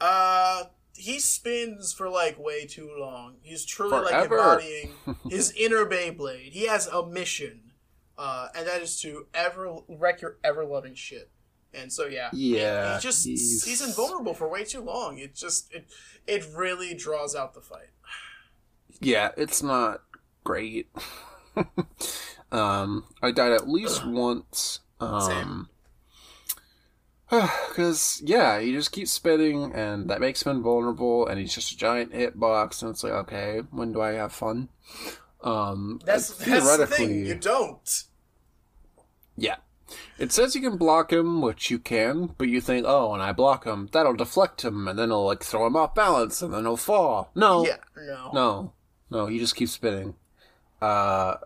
Uh, 0.00 0.64
he 0.94 1.18
spins 1.18 1.92
for 1.92 2.08
like 2.08 2.38
way 2.38 2.64
too 2.64 2.90
long. 2.98 3.36
He's 3.42 3.66
truly 3.66 4.00
like 4.00 4.24
embodying 4.24 4.94
his 5.28 5.52
inner 5.52 5.84
Beyblade. 5.84 6.52
He 6.52 6.66
has 6.66 6.86
a 6.86 7.06
mission, 7.06 7.72
uh, 8.16 8.48
and 8.54 8.66
that 8.66 8.80
is 8.80 9.00
to 9.02 9.26
ever 9.34 9.76
wreck 9.86 10.22
your 10.22 10.38
ever 10.42 10.64
loving 10.64 10.94
shit. 10.94 11.30
And 11.74 11.92
so 11.92 12.06
yeah, 12.06 12.30
Yeah, 12.32 12.96
he 12.96 13.02
just 13.02 13.26
he's- 13.26 13.62
he's... 13.64 13.82
invulnerable 13.82 14.34
for 14.34 14.48
way 14.48 14.64
too 14.64 14.80
long. 14.80 15.18
It 15.18 15.34
just 15.34 15.72
it 15.72 15.86
it 16.26 16.46
really 16.54 16.94
draws 16.94 17.34
out 17.34 17.54
the 17.54 17.60
fight. 17.60 17.90
Yeah, 19.00 19.30
it's 19.36 19.62
not 19.62 20.02
great. 20.44 20.88
um, 22.52 23.04
I 23.22 23.30
died 23.30 23.52
at 23.52 23.68
least 23.68 24.04
once. 24.06 24.80
Um, 25.00 25.68
because 27.30 28.22
yeah, 28.24 28.58
he 28.60 28.72
just 28.72 28.90
keeps 28.92 29.12
spinning, 29.12 29.72
and 29.74 30.08
that 30.08 30.20
makes 30.20 30.42
him 30.42 30.56
invulnerable, 30.56 31.26
and 31.26 31.38
he's 31.38 31.54
just 31.54 31.72
a 31.72 31.76
giant 31.76 32.12
hitbox, 32.12 32.82
and 32.82 32.90
it's 32.90 33.04
like, 33.04 33.12
okay, 33.12 33.60
when 33.70 33.92
do 33.92 34.00
I 34.00 34.12
have 34.12 34.32
fun? 34.32 34.68
Um, 35.42 36.00
That's 36.04 36.34
that's 36.36 36.76
the 36.78 36.86
thing. 36.86 37.24
You 37.26 37.34
don't. 37.36 38.04
Yeah. 39.36 39.56
It 40.18 40.32
says 40.32 40.54
you 40.54 40.60
can 40.60 40.76
block 40.76 41.12
him, 41.12 41.40
which 41.40 41.70
you 41.70 41.78
can, 41.78 42.34
but 42.38 42.48
you 42.48 42.60
think, 42.60 42.84
oh, 42.86 43.12
when 43.12 43.20
I 43.20 43.32
block 43.32 43.64
him, 43.64 43.88
that'll 43.92 44.14
deflect 44.14 44.64
him, 44.64 44.86
and 44.88 44.98
then 44.98 45.08
it'll 45.10 45.26
like 45.26 45.42
throw 45.42 45.66
him 45.66 45.76
off 45.76 45.94
balance, 45.94 46.42
and 46.42 46.52
then 46.52 46.62
he'll 46.64 46.76
fall. 46.76 47.30
No, 47.34 47.64
Yeah. 47.66 47.76
No. 47.96 48.30
no, 48.32 48.72
no. 49.10 49.26
He 49.26 49.38
just 49.38 49.56
keeps 49.56 49.72
spinning. 49.72 50.14
Uh, 50.82 51.36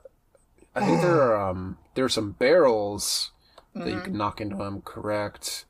I 0.74 0.80
think 0.86 1.01
there 1.03 1.20
are 1.22 1.49
um 1.51 1.78
there 1.95 2.05
are 2.05 2.09
some 2.11 2.32
barrels 2.32 3.30
that 3.74 3.88
you 3.88 4.01
can 4.01 4.16
knock 4.16 4.40
into 4.40 4.57
him. 4.62 4.82
Correct, 4.82 5.64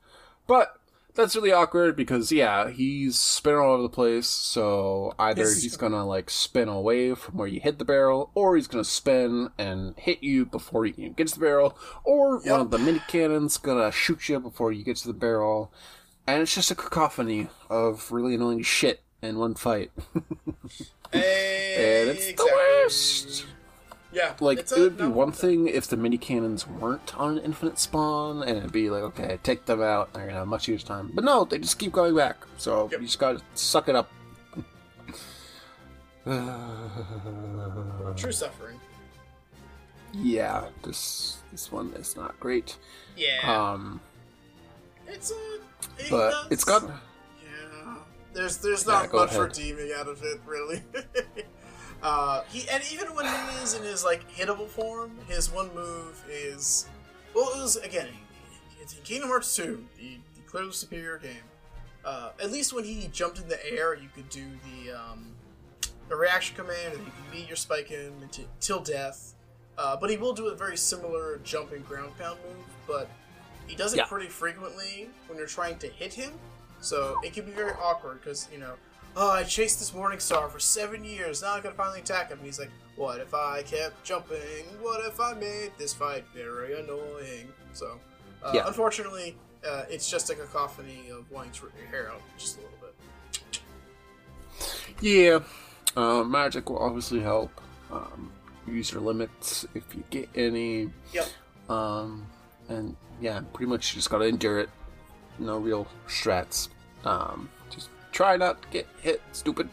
but 0.47 0.77
that's 1.15 1.35
really 1.35 1.51
awkward 1.51 1.95
because 1.95 2.31
yeah, 2.31 2.69
he's 2.69 3.19
spinning 3.19 3.59
all 3.59 3.73
over 3.73 3.83
the 3.83 3.89
place. 3.89 4.27
So 4.27 5.13
either 5.19 5.43
Yes. 5.43 5.61
he's 5.61 5.77
gonna 5.77 6.05
like 6.05 6.29
spin 6.29 6.67
away 6.67 7.13
from 7.15 7.37
where 7.37 7.47
you 7.47 7.59
hit 7.59 7.77
the 7.79 7.85
barrel, 7.85 8.31
or 8.33 8.55
he's 8.55 8.67
gonna 8.67 8.83
spin 8.83 9.49
and 9.57 9.93
hit 9.97 10.23
you 10.23 10.45
before 10.45 10.85
you 10.85 10.93
even 10.97 11.13
get 11.13 11.27
to 11.27 11.35
the 11.35 11.39
barrel, 11.45 11.77
or 12.03 12.39
one 12.39 12.61
of 12.61 12.71
the 12.71 12.77
mini 12.79 13.01
cannons 13.07 13.57
gonna 13.57 13.91
shoot 13.91 14.27
you 14.29 14.39
before 14.39 14.71
you 14.71 14.83
get 14.83 14.97
to 14.97 15.07
the 15.07 15.13
barrel. 15.13 15.71
and 16.25 16.41
it's 16.41 16.55
just 16.55 16.71
a 16.71 16.75
cacophony 16.75 17.47
of 17.69 18.09
really 18.11 18.35
annoying 18.35 18.63
shit 18.63 19.01
in 19.21 19.37
one 19.37 19.53
fight. 19.55 19.91
and 21.13 22.09
it's 22.09 22.27
the 22.33 22.51
worst. 22.83 23.45
Yeah, 24.13 24.35
Like 24.39 24.59
it 24.59 24.71
would 24.77 24.97
be 24.97 25.07
one 25.07 25.31
thing 25.31 25.67
if 25.67 25.87
the 25.87 25.97
mini 25.97 26.17
cannons 26.19 26.67
weren't 26.67 27.17
on 27.17 27.39
an 27.39 27.43
infinite 27.43 27.79
spawn, 27.79 28.43
and 28.43 28.57
it'd 28.59 28.71
be 28.71 28.89
like, 28.91 29.01
okay, 29.03 29.39
take 29.41 29.65
them 29.65 29.81
out, 29.81 30.09
you're 30.15 30.27
gonna 30.27 30.37
have 30.39 30.47
much 30.47 30.67
use 30.67 30.83
time. 30.83 31.11
But 31.13 31.23
no, 31.23 31.45
they 31.45 31.57
just 31.57 31.79
keep 31.79 31.91
going 31.91 32.15
back. 32.15 32.37
So 32.57 32.89
Yep. 32.91 32.99
you 33.01 33.07
just 33.07 33.17
gotta 33.19 33.41
suck 33.55 33.89
it 33.89 33.95
up. 33.95 34.11
True 38.15 38.31
suffering. 38.31 38.79
yeah, 40.13 40.65
this 40.83 41.37
this 41.51 41.71
one 41.71 41.91
is 41.93 42.15
not 42.15 42.39
great. 42.39 42.77
Yeah, 43.17 43.39
Um, 43.73 43.99
it's 45.07 45.31
a. 45.31 45.35
it 45.97 46.09
but 46.11 46.33
it's 46.51 46.63
got 46.63 46.83
Yeah, 46.83 47.95
there's 48.33 48.57
there's 48.57 48.85
Yeah, 48.85 48.93
not 48.93 49.09
go 49.11 49.17
much 49.19 49.29
ahead. 49.31 49.41
redeeming 49.41 49.91
out 49.97 50.07
of 50.07 50.21
it, 50.23 50.39
really. 50.45 50.81
uh, 52.03 52.43
he 52.51 52.67
and 52.69 52.83
even 52.91 53.07
when 53.15 53.25
he 53.25 53.63
is 53.63 53.73
in 53.73 53.83
his 53.83 54.03
like 54.03 54.29
hittable 54.31 54.67
form, 54.67 55.17
his 55.27 55.49
one 55.51 55.73
move 55.73 56.23
is 56.29 56.87
well, 57.33 57.49
it 57.55 57.61
was 57.61 57.77
again, 57.77 58.07
it's 58.81 58.95
in 58.95 59.03
Kingdom 59.03 59.29
Hearts 59.29 59.55
two, 59.55 59.85
the, 59.97 60.17
the 60.35 60.41
clearly 60.45 60.71
superior 60.73 61.17
game. 61.17 61.35
Uh, 62.05 62.31
at 62.41 62.51
least 62.51 62.73
when 62.73 62.83
he 62.83 63.09
jumped 63.13 63.39
in 63.39 63.47
the 63.47 63.65
air, 63.71 63.95
you 63.95 64.09
could 64.13 64.27
do 64.29 64.43
the 64.83 64.91
um, 64.91 65.27
the 66.09 66.15
reaction 66.15 66.55
command, 66.55 66.93
and 66.93 66.99
you 67.05 67.11
can 67.11 67.31
beat 67.31 67.47
your 67.47 67.55
spike 67.55 67.89
in 67.91 68.11
until, 68.21 68.45
till 68.59 68.79
death. 68.81 69.33
Uh, 69.77 69.95
but 69.95 70.09
he 70.09 70.17
will 70.17 70.33
do 70.33 70.47
a 70.49 70.55
very 70.55 70.77
similar 70.77 71.39
jump 71.43 71.71
and 71.71 71.87
ground 71.87 72.11
pound 72.19 72.37
move, 72.45 72.65
but 72.87 73.09
he 73.65 73.75
does 73.75 73.93
it 73.93 73.97
Yeah. 73.97 74.05
pretty 74.05 74.27
frequently 74.27 75.09
when 75.27 75.37
you're 75.37 75.47
trying 75.47 75.79
to 75.79 75.87
hit 75.87 76.13
him. 76.13 76.33
So 76.81 77.17
it 77.23 77.33
can 77.33 77.45
be 77.45 77.53
very 77.53 77.71
awkward 77.81 78.19
because 78.19 78.49
you 78.51 78.59
know, 78.59 78.73
oh, 79.15 79.31
I 79.31 79.43
chased 79.43 79.79
this 79.79 79.93
Morning 79.93 80.19
Star 80.19 80.47
for 80.49 80.59
seven 80.59 81.03
years. 81.03 81.41
Now 81.41 81.53
I 81.53 81.61
gotta 81.61 81.75
finally 81.75 81.99
attack 81.99 82.29
him. 82.29 82.37
And 82.39 82.45
he's 82.45 82.59
like, 82.59 82.71
what 82.95 83.19
if 83.19 83.33
I 83.33 83.63
kept 83.63 84.03
jumping? 84.03 84.65
What 84.81 85.05
if 85.05 85.19
I 85.19 85.33
made 85.33 85.71
this 85.77 85.93
fight 85.93 86.25
very 86.35 86.79
annoying? 86.79 87.51
So, 87.73 87.99
uh, 88.43 88.51
Yeah. 88.53 88.67
unfortunately, 88.67 89.35
uh, 89.67 89.83
it's 89.89 90.09
just 90.09 90.29
a 90.29 90.35
cacophony 90.35 91.09
of 91.09 91.29
wanting 91.31 91.51
to 91.53 91.65
rip 91.65 91.77
your 91.77 91.87
hair 91.87 92.11
out 92.11 92.21
just 92.37 92.57
a 92.57 92.61
little 92.61 92.77
bit. 92.81 93.59
yeah. 95.01 95.39
Uh, 95.95 96.23
magic 96.23 96.69
will 96.69 96.79
obviously 96.79 97.19
help. 97.19 97.49
Um, 97.91 98.31
use 98.67 98.91
your 98.91 99.01
limits 99.01 99.65
if 99.75 99.83
you 99.95 100.03
get 100.09 100.29
any. 100.35 100.89
Yep. 101.13 101.27
Um, 101.69 102.25
and 102.69 102.95
yeah, 103.21 103.41
pretty 103.53 103.69
much 103.69 103.91
you 103.93 103.99
just 103.99 104.09
gotta 104.09 104.25
endure 104.25 104.59
it. 104.59 104.69
No 105.39 105.57
real 105.57 105.87
strats. 106.07 106.69
Um, 107.03 107.49
try 108.13 108.37
not 108.37 108.61
to 108.61 108.67
get 108.69 108.87
hit, 109.01 109.21
stupid. 109.33 109.67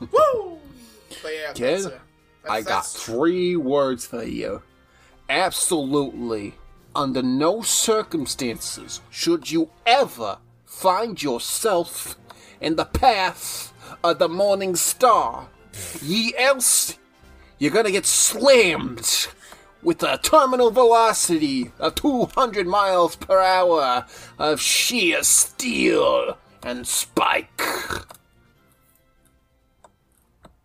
Woo! 0.00 0.58
But 1.22 1.32
yeah, 1.32 1.52
Kid, 1.52 1.74
that's, 1.74 1.86
uh, 1.86 1.90
that's, 2.42 2.50
I 2.52 2.60
got 2.62 2.66
that's- 2.68 2.96
three 2.96 3.54
words 3.56 4.06
for 4.06 4.24
you. 4.24 4.62
Absolutely, 5.28 6.54
under 6.94 7.22
no 7.22 7.62
circumstances 7.62 9.00
should 9.10 9.50
you 9.50 9.70
ever 9.86 10.38
find 10.64 11.22
yourself 11.22 12.16
in 12.60 12.76
the 12.76 12.84
path 12.84 13.72
of 14.04 14.18
the 14.18 14.28
morning 14.28 14.74
star. 14.76 15.48
Ye 16.02 16.34
else, 16.36 16.98
you're 17.58 17.70
gonna 17.70 17.90
get 17.90 18.06
slammed 18.06 19.28
with 19.82 20.02
a 20.02 20.18
terminal 20.18 20.70
velocity 20.70 21.72
of 21.78 21.94
200 21.94 22.66
miles 22.66 23.16
per 23.16 23.40
hour 23.40 24.04
of 24.38 24.60
sheer 24.60 25.22
steel 25.22 26.36
and 26.64 26.86
spike. 26.86 27.62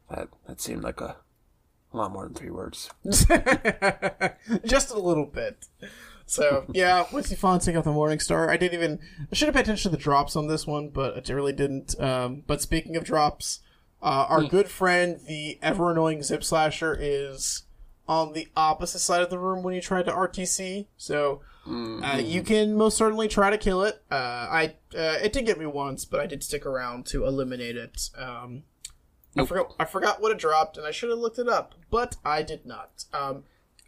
That, 0.10 0.30
that 0.48 0.62
seemed 0.62 0.84
like 0.84 1.02
a, 1.02 1.18
a 1.94 1.98
lot 1.98 2.12
more 2.12 2.24
than 2.24 2.34
three 2.34 2.50
words. 2.50 2.90
just 4.66 4.92
a 4.92 5.00
little 5.00 5.26
bit. 5.26 5.68
So 6.26 6.66
yeah, 6.74 7.06
you 7.12 7.22
finally 7.22 7.60
take 7.62 7.76
out 7.76 7.86
the 7.86 7.92
Morning 7.92 8.20
Star, 8.20 8.50
I 8.50 8.58
didn't 8.58 8.74
even. 8.80 9.00
I 9.32 9.36
should 9.36 9.48
have 9.48 9.56
paid 9.56 9.62
attention 9.62 9.92
to 9.92 9.98
the 9.98 10.02
drops 10.02 10.36
on 10.36 10.48
this 10.48 10.68
one, 10.68 10.90
but 10.90 11.30
I 11.30 11.34
really 11.34 11.54
didn't. 11.54 12.00
Um, 12.00 12.44
but 12.46 12.62
speaking 12.62 12.98
of 12.98 13.06
drops, 13.06 13.62
uh, 14.02 14.26
our 14.28 14.44
good 14.44 14.68
friend, 14.68 15.22
the 15.26 15.58
ever 15.62 15.92
annoying 15.92 16.24
Zip 16.24 16.44
Slasher, 16.44 16.98
is 17.00 17.64
on 18.08 18.34
the 18.34 18.50
opposite 18.56 19.00
side 19.00 19.22
of 19.22 19.30
the 19.30 19.40
room 19.40 19.64
when 19.64 19.74
you 19.74 19.82
tried 19.82 20.06
to 20.06 20.12
RTC. 20.12 20.88
So 20.98 21.42
uh, 21.68 22.18
you 22.18 22.44
can 22.44 22.76
most 22.76 22.98
certainly 22.98 23.28
try 23.28 23.50
to 23.50 23.58
kill 23.58 23.84
it. 23.84 24.02
Uh, 24.10 24.16
I 24.50 24.76
uh, 24.96 25.18
it 25.22 25.34
did 25.34 25.46
get 25.46 25.60
me 25.60 25.66
once, 25.66 26.06
but 26.06 26.20
I 26.20 26.26
did 26.26 26.44
stick 26.44 26.66
around 26.66 27.06
to 27.08 27.26
eliminate 27.26 27.76
it. 27.76 28.10
Um, 28.18 28.64
I 29.38 29.46
forgot 29.46 29.76
I 29.80 29.86
forgot 29.86 30.22
what 30.22 30.32
it 30.32 30.38
dropped, 30.38 30.78
and 30.78 30.86
I 30.86 30.92
should 30.92 31.10
have 31.10 31.20
looked 31.20 31.40
it 31.40 31.50
up, 31.50 31.76
but 31.90 32.16
I 32.24 32.42
did 32.42 32.66
not. 32.66 33.06
Um, 33.14 33.44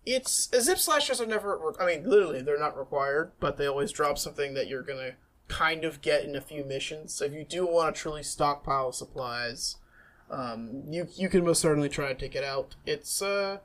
it's 0.05 0.49
zip 0.59 0.77
slashers 0.77 1.21
are 1.21 1.25
never. 1.25 1.73
I 1.79 1.85
mean, 1.85 2.09
literally, 2.09 2.41
they're 2.41 2.59
not 2.59 2.77
required, 2.77 3.31
but 3.39 3.57
they 3.57 3.67
always 3.67 3.91
drop 3.91 4.17
something 4.17 4.53
that 4.55 4.67
you're 4.67 4.83
gonna 4.83 5.13
kind 5.47 5.83
of 5.83 6.01
get 6.01 6.23
in 6.23 6.35
a 6.35 6.41
few 6.41 6.63
missions. 6.63 7.13
So 7.13 7.25
if 7.25 7.33
you 7.33 7.43
do 7.43 7.65
want 7.65 7.95
to 7.95 8.01
truly 8.01 8.23
stockpile 8.23 8.91
supplies, 8.91 9.77
um, 10.29 10.83
you 10.89 11.07
you 11.15 11.29
can 11.29 11.45
most 11.45 11.61
certainly 11.61 11.89
try 11.89 12.07
to 12.07 12.15
take 12.15 12.35
it 12.35 12.43
out. 12.43 12.75
It's 12.85 13.21
uh, 13.21 13.59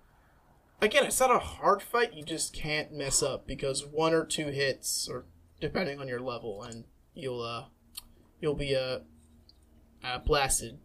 again, 0.85 1.05
it's 1.05 1.21
not 1.21 1.31
a 1.35 1.39
hard 1.39 1.83
fight. 1.83 2.15
You 2.15 2.23
just 2.23 2.53
can't 2.53 2.93
mess 2.93 3.23
up 3.23 3.47
because 3.47 3.85
one 3.85 4.13
or 4.15 4.25
two 4.25 4.49
hits, 4.49 5.09
or 5.09 5.25
depending 5.61 6.01
on 6.01 6.09
your 6.09 6.21
level, 6.21 6.63
and 6.63 6.85
you'll 7.15 7.43
uh, 7.43 7.65
you'll 8.41 8.55
be 8.55 8.75
uh, 8.77 9.01
uh 10.03 10.19
blasted. 10.19 10.79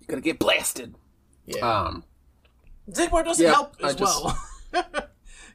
You're 0.00 0.08
gonna 0.08 0.22
get 0.22 0.38
blasted. 0.38 0.94
Yeah. 1.46 1.60
Um, 1.86 2.04
Xigbar 2.90 3.24
doesn't 3.24 3.44
Yeah, 3.44 3.52
help 3.52 3.76
as 3.82 3.94
just- 3.96 4.24
well. 4.24 4.38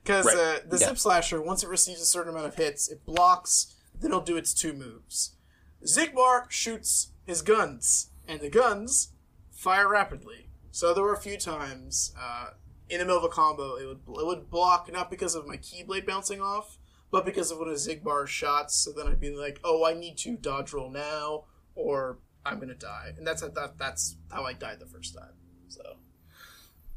Because 0.04 0.26
Right. 0.26 0.36
uh, 0.36 0.60
the 0.68 0.78
Yeah. 0.80 0.88
Zip 0.90 0.98
Slasher, 0.98 1.42
once 1.42 1.64
it 1.64 1.70
receives 1.70 2.02
a 2.02 2.06
certain 2.06 2.34
amount 2.34 2.48
of 2.48 2.56
hits, 2.56 2.90
it 2.90 3.06
blocks, 3.06 3.74
then 3.98 4.12
it'll 4.12 4.20
do 4.20 4.36
its 4.36 4.54
two 4.54 4.74
moves. 4.74 5.38
Xigbar 5.86 6.52
shoots 6.52 7.14
his 7.26 7.42
guns, 7.42 8.10
and 8.28 8.42
the 8.42 8.50
guns 8.50 9.14
fire 9.50 9.88
rapidly. 9.88 10.50
So 10.74 10.92
there 10.92 11.04
were 11.04 11.14
a 11.14 11.22
few 11.22 11.38
times 11.38 12.16
uh, 12.20 12.48
in 12.90 12.98
the 12.98 13.06
middle 13.06 13.20
of 13.20 13.24
a 13.24 13.30
combo, 13.30 13.76
it 13.76 13.86
would 13.86 14.00
it 14.20 14.26
would 14.26 14.50
block 14.50 14.92
not 14.92 15.12
because 15.12 15.36
of 15.36 15.46
my 15.46 15.56
Keyblade 15.56 16.08
bouncing 16.08 16.42
off, 16.42 16.80
but 17.12 17.26
because 17.26 17.52
of 17.52 17.60
one 17.60 17.68
of 17.68 17.76
Xigbar's 17.76 18.32
shots. 18.32 18.74
So 18.74 18.92
then 18.92 19.06
I'd 19.06 19.20
be 19.20 19.30
like, 19.30 19.60
"Oh, 19.64 19.86
I 19.86 19.94
need 19.94 20.18
to 20.18 20.36
dodge 20.36 20.74
roll 20.74 20.90
now, 20.90 21.44
or 21.76 22.18
I'm 22.44 22.60
gonna 22.60 22.74
die." 22.74 23.14
And 23.16 23.26
that's 23.26 23.42
that, 23.42 23.78
that's 23.78 24.16
how 24.32 24.46
I 24.46 24.54
died 24.54 24.80
the 24.80 24.88
first 24.88 25.14
time. 25.16 25.34
So, 25.68 25.98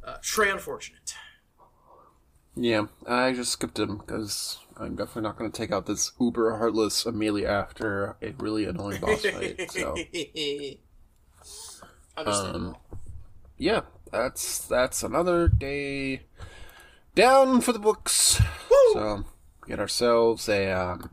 uh, 0.03 0.16
très 0.22 0.51
unfortunate. 0.51 1.14
yeah, 2.55 2.87
I 3.07 3.35
just 3.35 3.53
skipped 3.53 3.79
him 3.79 3.99
because 3.99 4.57
I'm 4.79 4.97
definitely 4.97 5.24
not 5.24 5.37
gonna 5.37 5.51
take 5.51 5.70
out 5.70 5.85
this 5.85 6.12
uber 6.18 6.57
heartless 6.57 7.05
Amelia 7.05 7.49
after 7.49 8.16
a 8.22 8.31
really 8.39 8.64
annoying 8.64 9.03
boss 9.03 9.20
fight. 9.20 9.70
So 9.70 9.97
Understandable. 12.16 12.81
Yeah, 13.59 13.83
that's 14.11 14.59
that's 14.67 15.03
another 15.03 15.49
day 15.49 16.23
down 17.15 17.61
for 17.61 17.73
the 17.73 17.79
books. 17.79 18.41
So 18.93 19.25
get 19.67 19.81
ourselves 19.81 20.49
a 20.49 20.71
um, 20.71 21.11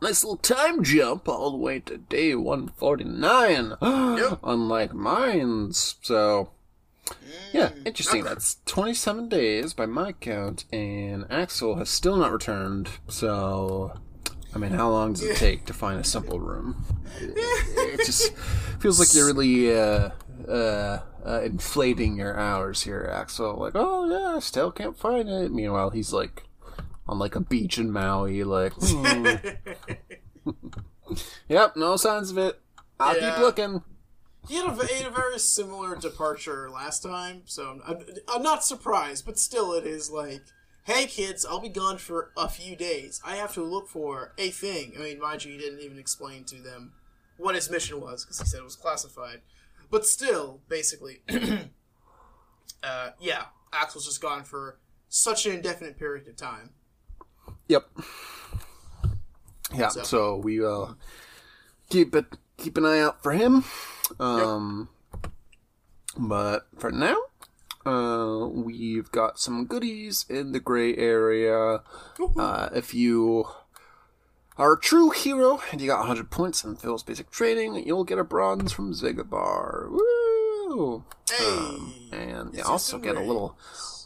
nice 0.00 0.24
little 0.24 0.36
time 0.36 0.82
jump 0.82 1.28
all 1.28 1.50
the 1.50 1.56
way 1.56 1.80
to 1.80 1.98
day 1.98 2.34
149. 2.34 3.74
Unlike 4.42 4.94
mine's. 4.94 5.96
So 6.02 6.50
yeah, 7.52 7.70
interesting. 7.84 8.24
That's 8.24 8.58
27 8.66 9.28
days 9.28 9.74
by 9.74 9.86
my 9.86 10.12
count, 10.12 10.64
and 10.72 11.26
Axel 11.30 11.76
has 11.76 11.90
still 11.90 12.16
not 12.16 12.32
returned. 12.32 12.88
So, 13.08 13.98
I 14.54 14.58
mean, 14.58 14.72
how 14.72 14.90
long 14.90 15.14
does 15.14 15.24
it 15.24 15.36
take 15.36 15.64
to 15.66 15.72
find 15.72 16.00
a 16.00 16.04
simple 16.04 16.40
room? 16.40 16.84
It 17.92 18.06
just 18.06 18.32
feels 18.78 19.00
like 19.00 19.12
you're 19.14 19.26
really 19.26 19.76
uh, 19.76 20.10
uh, 20.48 21.00
uh, 21.24 21.40
inflating 21.42 22.16
your 22.16 22.38
hours 22.38 22.82
here, 22.82 23.08
Axel. 23.12 23.56
Like, 23.56 23.72
oh 23.74 24.08
yeah, 24.10 24.36
I 24.36 24.38
still 24.40 24.70
can't 24.70 24.96
find 24.98 25.28
it. 25.28 25.52
Meanwhile, 25.52 25.90
he's 25.90 26.12
like 26.12 26.44
on 27.08 27.18
like 27.18 27.34
a 27.36 27.40
beach 27.40 27.78
in 27.78 27.90
Maui, 27.90 28.44
like, 28.44 28.72
hmm. 28.76 29.26
yep, 31.48 31.76
no 31.76 31.96
signs 31.96 32.30
of 32.30 32.38
it. 32.38 32.60
I'll 32.98 33.16
Yeah. 33.18 33.30
keep 33.34 33.40
looking. 33.40 33.82
He 34.48 34.56
had 34.56 34.66
a, 34.68 34.86
he 34.86 34.94
had 35.02 35.06
a 35.06 35.14
very 35.14 35.38
similar 35.38 35.96
departure 35.96 36.70
last 36.70 37.02
time, 37.02 37.42
so 37.44 37.80
I'm, 37.86 37.98
I'm 38.26 38.42
not 38.42 38.64
surprised, 38.64 39.26
but 39.26 39.38
still, 39.38 39.74
it 39.74 39.86
is 39.86 40.10
like, 40.10 40.40
hey 40.84 41.06
kids, 41.06 41.44
I'll 41.44 41.60
be 41.60 41.68
gone 41.68 41.98
for 41.98 42.30
a 42.36 42.48
few 42.48 42.74
days. 42.74 43.20
I 43.24 43.36
have 43.36 43.52
to 43.54 43.62
look 43.62 43.88
for 43.88 44.32
a 44.38 44.48
thing. 44.50 44.94
I 44.98 45.02
mean, 45.02 45.20
mind 45.20 45.44
you, 45.44 45.52
he 45.52 45.58
didn't 45.58 45.80
even 45.80 45.98
explain 45.98 46.44
to 46.44 46.56
them 46.56 46.92
what 47.36 47.54
his 47.54 47.70
mission 47.70 48.00
was 48.00 48.24
because 48.24 48.38
he 48.40 48.46
said 48.46 48.60
it 48.60 48.64
was 48.64 48.76
classified. 48.76 49.40
But 49.90 50.06
still, 50.06 50.60
basically, 50.68 51.22
uh, 52.82 53.10
yeah, 53.20 53.44
Axel's 53.72 54.06
just 54.06 54.20
gone 54.20 54.44
for 54.44 54.78
such 55.08 55.46
an 55.46 55.52
indefinite 55.52 55.98
period 55.98 56.28
of 56.28 56.36
time. 56.36 56.70
Yep. 57.68 57.88
Yeah, 59.74 59.88
So- 59.88 60.02
so, 60.02 60.36
we 60.36 60.64
uh 60.64 60.94
keep 61.88 62.14
it 62.14 62.26
keep 62.56 62.76
an 62.76 62.84
eye 62.84 63.00
out 63.00 63.22
for 63.22 63.32
him. 63.32 63.64
Um 64.18 64.88
but 66.18 66.66
for 66.78 66.90
now, 66.90 67.16
uh 67.86 68.46
we've 68.48 69.10
got 69.12 69.38
some 69.38 69.66
goodies 69.66 70.26
in 70.28 70.52
the 70.52 70.60
gray 70.60 70.96
area. 70.96 71.82
Uh 72.36 72.68
if 72.74 72.92
you 72.94 73.46
a 74.60 74.76
true 74.80 75.10
hero 75.10 75.60
and 75.72 75.80
you 75.80 75.86
got 75.86 76.00
100 76.00 76.30
points 76.30 76.64
in 76.64 76.76
Phil's 76.76 77.02
basic 77.02 77.30
training, 77.30 77.86
you'll 77.86 78.04
get 78.04 78.18
a 78.18 78.24
bronze 78.24 78.72
from 78.72 78.92
Xigbar. 78.92 79.90
Woo! 79.90 81.04
Hey, 81.30 81.44
Um, 81.46 81.94
and 82.12 82.54
you 82.54 82.62
also 82.64 82.98
get 82.98 83.16
a 83.16 83.20
little, 83.20 83.56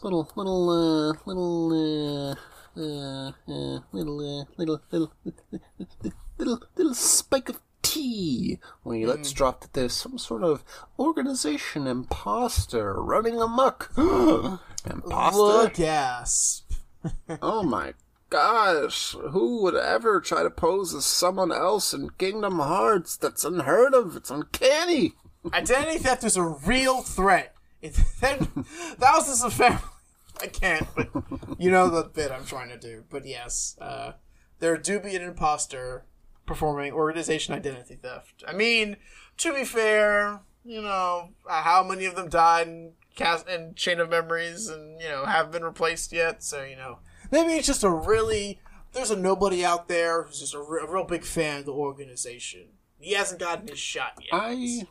little, 0.03 0.29
little, 0.35 0.69
uh, 0.69 1.13
little, 1.25 2.31
uh, 2.31 2.35
uh, 2.79 3.29
uh, 3.47 3.79
little, 3.91 4.41
uh, 4.41 4.45
little, 4.57 4.81
little, 4.91 5.11
little, 6.37 6.61
little 6.75 6.93
spike 6.93 7.49
of 7.49 7.59
tea. 7.81 8.59
When 8.83 8.99
you 8.99 9.05
Hmm. 9.07 9.11
let's 9.17 9.31
drop 9.31 9.61
that 9.61 9.73
there's 9.73 9.93
some 9.93 10.17
sort 10.17 10.43
of 10.43 10.63
organization 10.99 11.85
imposter 11.87 12.93
running 13.01 13.39
amok. 13.41 13.91
imposter? 13.97 15.37
look 15.37 15.79
ass. 15.79 16.63
Oh 17.41 17.61
my 17.61 17.93
gosh, 18.29 19.11
who 19.11 19.61
would 19.63 19.75
ever 19.75 20.19
try 20.19 20.43
to 20.43 20.49
pose 20.49 20.93
as 20.93 21.05
someone 21.05 21.51
else 21.51 21.93
in 21.93 22.09
Kingdom 22.11 22.59
Hearts? 22.59 23.17
That's 23.17 23.45
unheard 23.45 23.93
of. 23.93 24.15
It's 24.15 24.31
uncanny. 24.31 25.13
Identity 25.53 25.99
theft 25.99 26.23
is 26.23 26.37
a 26.37 26.43
real 26.43 27.01
threat. 27.01 27.55
Thousands 27.83 29.43
of 29.43 29.53
families. 29.53 29.81
I 30.41 30.47
can't, 30.47 30.87
but 30.95 31.09
you 31.57 31.71
know 31.71 31.87
the 31.89 32.03
bit 32.03 32.31
I'm 32.31 32.45
trying 32.45 32.67
to 32.69 32.77
do. 32.77 33.05
But 33.09 33.25
yes, 33.25 33.77
uh, 33.79 34.13
be 34.59 35.15
an 35.15 35.21
imposter 35.21 36.03
performing 36.45 36.91
organization 36.91 37.53
identity 37.53 37.95
theft. 37.95 38.43
I 38.45 38.53
mean, 38.53 38.97
to 39.37 39.53
be 39.53 39.63
fair, 39.63 40.41
you 40.65 40.81
know 40.81 41.29
uh, 41.49 41.61
how 41.61 41.83
many 41.83 42.05
of 42.05 42.15
them 42.15 42.27
died 42.27 42.67
in 42.67 42.91
cast 43.15 43.47
in 43.47 43.75
Chain 43.75 43.99
of 43.99 44.09
Memories, 44.09 44.67
and 44.67 44.99
you 44.99 45.07
know 45.07 45.25
have 45.25 45.51
been 45.51 45.63
replaced 45.63 46.11
yet. 46.11 46.43
So 46.43 46.63
you 46.63 46.75
know 46.75 46.99
maybe 47.31 47.53
it's 47.53 47.67
just 47.67 47.83
a 47.83 47.89
really 47.89 48.59
there's 48.95 49.11
a 49.11 49.15
nobody 49.15 49.63
out 49.63 49.87
there 49.87 50.23
who's 50.23 50.39
just 50.39 50.55
a, 50.55 50.59
re- 50.59 50.81
a 50.81 50.91
real 50.91 51.03
big 51.03 51.23
fan 51.23 51.59
of 51.59 51.65
the 51.65 51.73
organization. 51.73 52.67
He 52.99 53.13
hasn't 53.13 53.39
gotten 53.39 53.67
his 53.67 53.77
shot 53.77 54.13
yet. 54.19 54.29
I. 54.31 54.87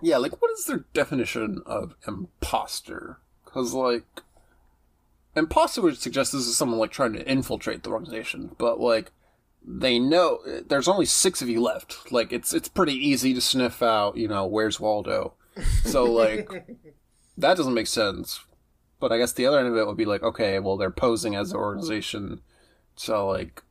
Yeah, 0.00 0.16
like, 0.16 0.40
what 0.40 0.50
is 0.52 0.64
their 0.64 0.84
definition 0.94 1.60
of 1.66 1.94
imposter? 2.06 3.18
Because, 3.44 3.74
like, 3.74 4.04
imposter 5.36 5.82
would 5.82 5.98
suggest 5.98 6.32
this 6.32 6.46
is 6.46 6.56
someone, 6.56 6.78
like, 6.78 6.90
trying 6.90 7.12
to 7.12 7.28
infiltrate 7.28 7.82
the 7.82 7.90
organization, 7.90 8.54
but, 8.58 8.80
like, 8.80 9.12
they 9.64 9.98
know 9.98 10.40
there's 10.66 10.88
only 10.88 11.06
six 11.06 11.40
of 11.42 11.48
you 11.48 11.60
left. 11.60 12.10
Like, 12.10 12.32
it's 12.32 12.52
it's 12.52 12.68
pretty 12.68 12.94
easy 12.94 13.32
to 13.34 13.40
sniff 13.40 13.80
out, 13.82 14.16
you 14.16 14.26
know, 14.26 14.46
where's 14.46 14.80
Waldo. 14.80 15.34
So, 15.84 16.04
like, 16.04 16.48
that 17.38 17.56
doesn't 17.56 17.74
make 17.74 17.86
sense. 17.86 18.40
But 19.02 19.10
I 19.10 19.18
guess 19.18 19.32
the 19.32 19.46
other 19.46 19.58
end 19.58 19.66
of 19.66 19.76
it 19.76 19.84
would 19.84 19.96
be 19.96 20.04
like, 20.04 20.22
okay, 20.22 20.60
well, 20.60 20.76
they're 20.76 20.90
posing 20.92 21.34
as 21.34 21.50
an 21.50 21.56
organization 21.58 22.40
to, 22.98 23.20
like, 23.24 23.64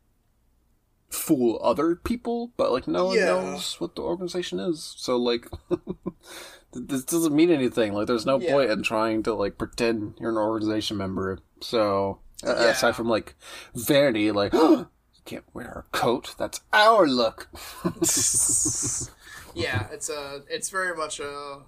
fool 1.09 1.57
other 1.63 1.95
people, 1.95 2.51
but 2.57 2.71
like 2.71 2.87
no 2.87 3.05
one 3.05 3.17
Yeah. 3.17 3.25
knows 3.27 3.79
what 3.79 3.95
the 3.95 4.01
organization 4.01 4.59
is. 4.59 4.93
So 4.97 5.15
like 5.17 5.45
this 6.73 7.03
doesn't 7.03 7.35
mean 7.35 7.49
anything. 7.51 7.93
Like 7.93 8.07
there's 8.07 8.25
no 8.25 8.39
Yeah. 8.39 8.49
point 8.51 8.71
in 8.71 8.81
trying 8.83 9.23
to 9.23 9.33
like 9.33 9.57
pretend 9.57 10.15
you're 10.19 10.31
an 10.31 10.37
organization 10.37 10.95
member. 10.97 11.39
So 11.61 12.19
uh, 12.45 12.55
Yeah. 12.55 12.69
aside 12.71 12.95
from 12.95 13.09
like 13.09 13.35
vanity, 13.75 14.31
like 14.31 14.53
you 14.53 14.87
can't 15.25 15.43
wear 15.53 15.85
a 15.85 15.97
coat. 15.97 16.33
That's 16.37 16.61
our 16.71 17.07
look. 17.07 17.49
yeah, 19.53 19.87
it's 19.91 20.09
a 20.09 20.43
it's 20.49 20.69
very 20.69 20.95
much 20.95 21.19
a 21.19 21.59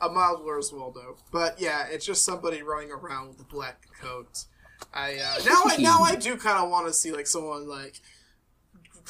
a 0.00 0.08
mild 0.08 0.44
Where's 0.44 0.72
Waldo, 0.72 1.16
but 1.30 1.60
yeah, 1.60 1.86
it's 1.90 2.04
just 2.04 2.24
somebody 2.24 2.62
running 2.62 2.90
around 2.90 3.28
with 3.28 3.40
a 3.40 3.44
black 3.44 3.86
coat. 4.00 4.44
I 4.92 5.14
uh, 5.14 5.38
now 5.44 5.62
I 5.66 5.76
now 5.78 6.00
I 6.00 6.14
do 6.16 6.36
kind 6.36 6.58
of 6.58 6.70
want 6.70 6.86
to 6.86 6.92
see 6.92 7.12
like 7.12 7.26
someone 7.26 7.68
like 7.68 8.00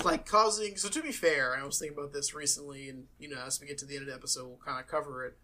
like 0.04 0.26
causing. 0.26 0.76
So 0.76 0.88
to 0.88 1.02
be 1.02 1.12
fair, 1.12 1.56
I 1.56 1.64
was 1.64 1.78
thinking 1.78 1.96
about 1.96 2.12
this 2.12 2.34
recently, 2.34 2.88
and 2.88 3.04
you 3.18 3.28
know, 3.28 3.42
as 3.46 3.60
we 3.60 3.66
get 3.66 3.78
to 3.78 3.86
the 3.86 3.96
end 3.96 4.02
of 4.02 4.08
the 4.08 4.14
episode, 4.14 4.46
we'll 4.46 4.60
kind 4.64 4.80
of 4.80 4.86
cover 4.86 5.24
it. 5.24 5.36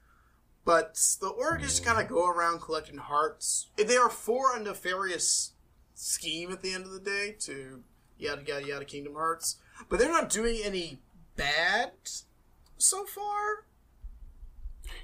But 0.65 1.01
the 1.21 1.29
org 1.29 1.61
just 1.61 1.85
kind 1.85 2.01
of 2.01 2.09
go 2.09 2.29
around 2.29 2.61
collecting 2.61 2.99
hearts. 2.99 3.69
They 3.77 3.97
are 3.97 4.11
for 4.11 4.57
a 4.57 4.61
nefarious 4.61 5.53
scheme 5.95 6.51
at 6.51 6.63
the 6.63 6.73
end 6.73 6.85
of 6.85 6.93
the 6.93 7.01
day 7.01 7.37
to 7.41 7.83
yada 8.19 8.43
yada 8.47 8.67
yada 8.67 8.85
Kingdom 8.85 9.15
Hearts, 9.15 9.57
but 9.89 9.99
they're 9.99 10.13
not 10.13 10.29
doing 10.29 10.61
any 10.63 11.01
bad 11.37 11.93
so 12.77 13.05
far. 13.05 13.65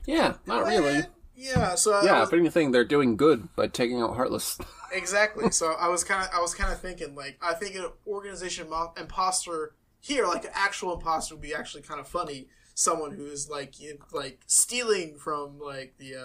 Yeah, 0.06 0.34
not 0.46 0.64
really. 0.66 1.02
Yeah, 1.34 1.74
so 1.74 2.00
Yeah, 2.02 2.20
was- 2.20 2.28
if 2.30 2.34
anything, 2.38 2.70
they're 2.70 2.84
doing 2.84 3.16
good 3.16 3.54
by 3.56 3.66
taking 3.68 4.00
out 4.00 4.14
Heartless. 4.16 4.58
exactly. 4.92 5.50
So 5.50 5.72
I 5.78 5.88
was 5.88 6.02
kind 6.02 6.22
of 6.26 6.30
I 6.34 6.40
was 6.40 6.54
kind 6.54 6.72
of 6.72 6.80
thinking 6.80 7.14
like 7.14 7.38
I 7.42 7.52
think 7.52 7.74
an 7.76 7.86
organization 8.06 8.70
mo- 8.70 8.92
imposter 8.98 9.74
here, 10.00 10.26
like 10.26 10.44
an 10.44 10.50
actual 10.54 10.94
imposter, 10.94 11.34
would 11.34 11.42
be 11.42 11.54
actually 11.54 11.82
kind 11.82 12.00
of 12.00 12.08
funny. 12.08 12.48
Someone 12.74 13.12
who 13.12 13.26
is 13.26 13.48
like 13.50 13.80
you 13.80 13.98
like 14.12 14.40
stealing 14.46 15.16
from 15.18 15.58
like 15.58 15.94
the 15.98 16.14
uh, 16.16 16.20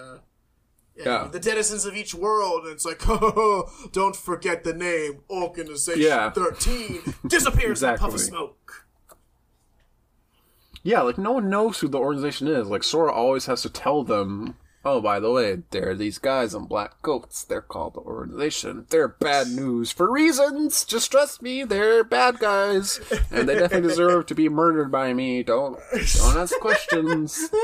know, 0.96 1.04
Yeah. 1.04 1.28
the 1.30 1.40
denizens 1.40 1.84
of 1.86 1.94
each 1.96 2.14
world, 2.14 2.64
and 2.64 2.72
it's 2.72 2.84
like, 2.86 3.02
oh, 3.08 3.70
don't 3.92 4.14
forget 4.16 4.62
the 4.64 4.72
name 4.74 5.20
Organization 5.30 6.02
Yeah. 6.02 6.30
Thirteen 6.30 7.00
disappears 7.26 7.82
in 7.82 7.90
a 7.90 7.98
puff 7.98 8.14
of 8.14 8.20
smoke. 8.20 8.81
Yeah, 10.82 11.02
like 11.02 11.18
no 11.18 11.32
one 11.32 11.48
knows 11.48 11.78
who 11.78 11.88
the 11.88 11.98
organization 11.98 12.48
is. 12.48 12.68
Like 12.68 12.82
Sora 12.82 13.12
always 13.12 13.46
has 13.46 13.62
to 13.62 13.70
tell 13.70 14.02
them, 14.02 14.56
"Oh, 14.84 15.00
by 15.00 15.20
the 15.20 15.30
way, 15.30 15.62
there 15.70 15.90
are 15.90 15.94
these 15.94 16.18
guys 16.18 16.54
in 16.54 16.66
black 16.66 17.00
coats. 17.02 17.44
They're 17.44 17.62
called 17.62 17.94
the 17.94 18.00
organization. 18.00 18.86
They're 18.90 19.08
bad 19.08 19.48
news 19.48 19.92
for 19.92 20.10
reasons. 20.10 20.84
Just 20.84 21.12
trust 21.12 21.40
me, 21.40 21.62
they're 21.62 22.02
bad 22.02 22.40
guys, 22.40 23.00
and 23.30 23.48
they 23.48 23.54
definitely 23.54 23.88
deserve 23.88 24.26
to 24.26 24.34
be 24.34 24.48
murdered 24.48 24.90
by 24.90 25.14
me. 25.14 25.44
Don't 25.44 25.78
don't 26.16 26.36
ask 26.36 26.58
questions." 26.58 27.48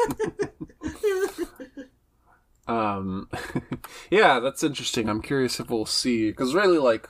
um, 2.69 3.29
yeah, 4.11 4.39
that's 4.39 4.63
interesting. 4.63 5.09
I'm 5.09 5.23
curious 5.23 5.59
if 5.59 5.71
we'll 5.71 5.87
see 5.87 6.31
because 6.31 6.55
really, 6.55 6.79
like, 6.79 7.09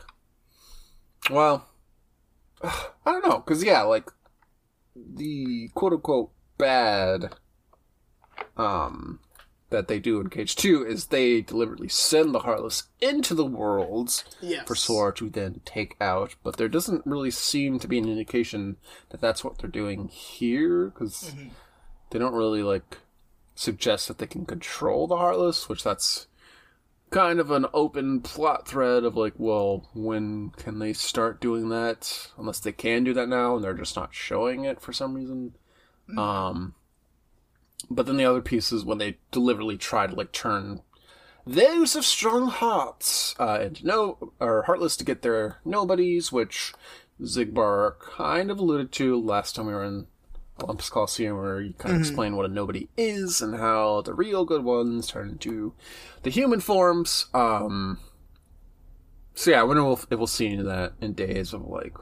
well, 1.31 1.69
I 2.63 2.73
don't 3.05 3.29
know 3.29 3.41
because 3.41 3.63
yeah, 3.63 3.83
like 3.83 4.11
the 5.15 5.69
quote 5.75 5.93
unquote 5.93 6.31
bad 6.59 7.35
um 8.57 9.21
that 9.71 9.87
they 9.87 9.99
do 9.99 10.19
in 10.19 10.31
KH2 10.31 10.87
is 10.89 11.07
they 11.07 11.43
deliberately 11.43 11.89
send 11.89 12.35
the 12.35 12.39
Heartless 12.39 12.85
into 13.03 13.35
the 13.35 13.45
worlds 13.45 14.25
Yes. 14.41 14.67
for 14.67 14.75
Sora 14.75 15.13
to 15.17 15.29
then 15.29 15.61
take 15.67 15.95
out, 16.01 16.37
but 16.43 16.57
there 16.57 16.71
doesn't 16.71 17.05
really 17.05 17.31
seem 17.31 17.79
to 17.81 17.87
be 17.87 17.99
an 17.99 18.09
indication 18.09 18.79
that 19.11 19.21
that's 19.21 19.45
what 19.45 19.59
they're 19.59 19.69
doing 19.69 20.09
here 20.09 20.87
because 20.87 21.35
they 22.11 22.19
don't 22.19 22.33
really 22.33 22.63
like 22.63 22.97
suggest 23.55 24.09
that 24.09 24.17
they 24.17 24.27
can 24.27 24.47
control 24.47 25.07
the 25.07 25.19
Heartless, 25.19 25.69
which 25.69 25.85
that's 25.85 26.29
kind 27.11 27.41
of 27.41 27.51
an 27.51 27.67
open 27.73 28.21
plot 28.21 28.69
thread 28.69 29.05
of 29.05 29.17
like, 29.17 29.35
well, 29.37 29.89
when 29.95 30.51
can 30.51 30.79
they 30.79 30.93
start 30.93 31.41
doing 31.41 31.69
that? 31.71 32.31
Unless 32.37 32.61
they 32.61 32.73
can 32.73 33.05
do 33.05 33.15
that 33.15 33.29
now 33.29 33.57
and 33.57 33.65
they're 33.65 33.75
just 33.75 33.97
not 33.97 34.15
showing 34.15 34.65
it 34.65 34.81
for 34.81 34.93
some 34.93 35.15
reason. 35.15 35.55
Um, 36.17 36.75
but 37.91 38.07
then 38.07 38.17
the 38.17 38.25
other 38.25 38.41
piece 38.41 38.73
is 38.73 38.85
when 38.85 38.99
they 38.99 39.19
deliberately 39.31 39.77
try 39.77 40.07
to 40.07 40.15
like 40.15 40.33
turn 40.33 40.83
those 41.47 41.97
of 41.97 42.05
strong 42.05 42.49
hearts 42.49 43.35
uh, 43.39 43.59
into 43.63 43.87
no 43.87 44.33
or 44.39 44.65
heartless 44.65 44.97
to 44.99 45.05
get 45.05 45.23
their 45.23 45.59
nobodies, 45.65 46.31
which 46.31 46.75
Xigbar 47.23 47.99
kind 47.99 48.51
of 48.51 48.59
alluded 48.59 48.93
to 48.93 49.21
last 49.21 49.57
time 49.57 49.67
we 49.67 49.73
were 49.73 49.85
in 49.85 50.07
Olympus 50.63 50.91
Coliseum, 50.91 51.37
where 51.37 51.61
you 51.61 51.73
kind 51.75 51.95
of 51.95 52.01
explain 52.01 52.37
what 52.37 52.47
a 52.47 52.53
nobody 52.53 52.89
is 52.97 53.41
and 53.41 53.57
how 53.57 54.03
the 54.03 54.15
real 54.15 54.45
good 54.45 54.65
ones 54.65 55.07
turn 55.07 55.29
into 55.31 55.75
the 56.23 56.31
human 56.31 56.61
forms. 56.61 57.27
Um, 57.33 57.99
so 59.35 59.53
yeah, 59.53 59.61
I 59.61 59.65
wonder 59.65 59.89
if 59.93 60.11
we'll 60.11 60.27
see 60.27 60.49
any 60.49 60.59
of 60.59 60.65
that 60.67 60.95
in 61.01 61.13
days 61.13 61.53
of 61.53 61.65
like 61.67 61.95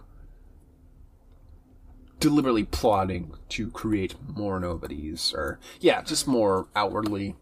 deliberately 2.19 2.65
plotting 2.65 3.35
to 3.51 3.71
create 3.71 4.15
more 4.35 4.59
nobodies, 4.59 5.35
or 5.37 5.61
yeah, 5.81 6.03
just 6.03 6.27
more 6.27 6.69
outwardly 6.75 7.37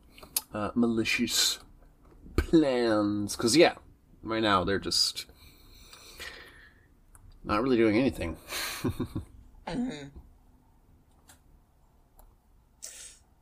uh, 0.52 0.70
malicious 0.74 1.60
plans. 2.36 3.36
Because 3.36 3.56
yeah, 3.56 3.74
right 4.22 4.42
now 4.42 4.64
they're 4.64 4.80
just 4.80 5.26
not 7.44 7.62
really 7.62 7.76
doing 7.76 7.96
anything. 7.96 8.36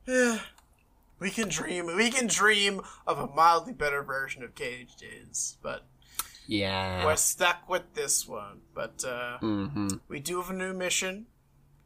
we 0.05 1.29
can 1.29 1.49
dream. 1.49 1.87
We 1.95 2.09
can 2.11 2.27
dream 2.27 2.81
of 3.07 3.19
a 3.19 3.27
mildly 3.27 3.73
better 3.73 4.03
version 4.03 4.43
of 4.43 4.55
KH 4.55 4.95
Days, 4.99 5.57
but 5.61 5.85
Yeah. 6.47 7.05
we're 7.05 7.15
stuck 7.15 7.67
with 7.69 7.93
this 7.93 8.27
one. 8.27 8.61
But 8.73 9.03
uh, 9.05 9.39
Mm-hmm. 9.41 9.97
we 10.07 10.19
do 10.19 10.41
have 10.41 10.49
a 10.49 10.53
new 10.53 10.73
mission. 10.73 11.27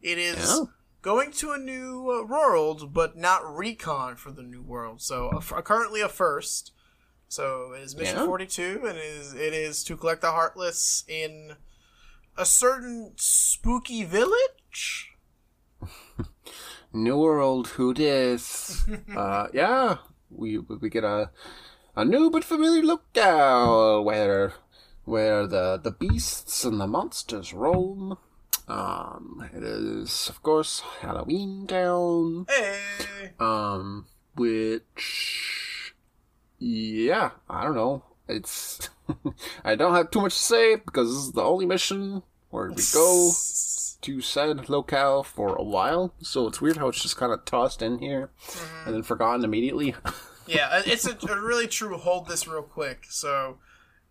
It 0.01 0.17
is 0.17 0.37
Yeah. 0.37 0.65
going 1.01 1.31
to 1.33 1.51
a 1.51 1.57
new 1.57 2.09
uh, 2.11 2.23
world, 2.23 2.93
but 2.93 3.15
not 3.17 3.55
recon 3.55 4.15
for 4.15 4.31
the 4.31 4.43
new 4.43 4.61
world. 4.61 5.01
So 5.01 5.29
uh, 5.29 5.61
currently 5.61 6.01
a 6.01 6.09
first. 6.09 6.71
So 7.29 7.73
it 7.73 7.81
is 7.81 7.95
mission 7.95 8.19
Yeah. 8.19 8.25
forty-two, 8.25 8.85
and 8.87 8.97
it 8.97 9.03
is 9.03 9.33
it 9.33 9.53
is 9.53 9.83
to 9.85 9.97
collect 9.97 10.21
the 10.21 10.31
heartless 10.31 11.03
in 11.07 11.57
a 12.37 12.45
certain 12.45 13.13
spooky 13.17 14.03
village. 14.05 15.06
New 16.93 17.17
World, 17.19 17.67
who 17.69 17.93
dis? 17.93 18.85
uh, 19.15 19.47
yeah, 19.53 19.97
we 20.29 20.57
we 20.57 20.89
get 20.89 21.03
a 21.03 21.29
a 21.95 22.05
new 22.05 22.29
but 22.29 22.43
familiar 22.43 22.83
locale 22.83 24.03
where 24.03 24.53
where 25.05 25.47
the 25.47 25.77
the 25.81 25.91
beasts 25.91 26.63
and 26.65 26.79
the 26.79 26.87
monsters 26.87 27.53
roam. 27.53 28.17
Um, 28.67 29.49
it 29.53 29.63
is 29.63 30.27
of 30.29 30.43
course 30.43 30.81
Halloween 31.01 31.67
Town. 31.67 32.45
Hey, 32.49 33.31
Um, 33.39 34.07
which 34.35 35.93
yeah, 36.59 37.31
I 37.49 37.63
don't 37.63 37.75
know. 37.75 38.03
It's 38.27 38.89
I 39.63 39.75
don't 39.75 39.95
have 39.95 40.11
too 40.11 40.21
much 40.21 40.35
to 40.35 40.43
say 40.43 40.75
because 40.75 41.09
this 41.09 41.23
is 41.27 41.31
the 41.31 41.43
only 41.43 41.65
mission 41.65 42.23
where 42.49 42.69
we 42.69 42.83
go 42.93 43.31
to 44.01 44.21
said 44.21 44.69
locale 44.69 45.23
for 45.23 45.55
a 45.55 45.63
while, 45.63 46.13
so 46.21 46.47
it's 46.47 46.61
weird 46.61 46.77
how 46.77 46.87
it's 46.87 47.01
just 47.01 47.17
kind 47.17 47.31
of 47.31 47.45
tossed 47.45 47.81
in 47.81 47.99
here 47.99 48.29
and 48.85 48.93
then 48.93 49.03
forgotten 49.03 49.43
immediately. 49.43 49.95
Yeah, 50.47 50.69
uh, 50.71 50.81
it's 50.85 51.05
a, 51.05 51.17
a 51.29 51.41
really 51.41 51.67
true 51.67 51.97
hold 51.97 52.27
this 52.27 52.47
real 52.47 52.61
quick. 52.61 53.05
So, 53.09 53.57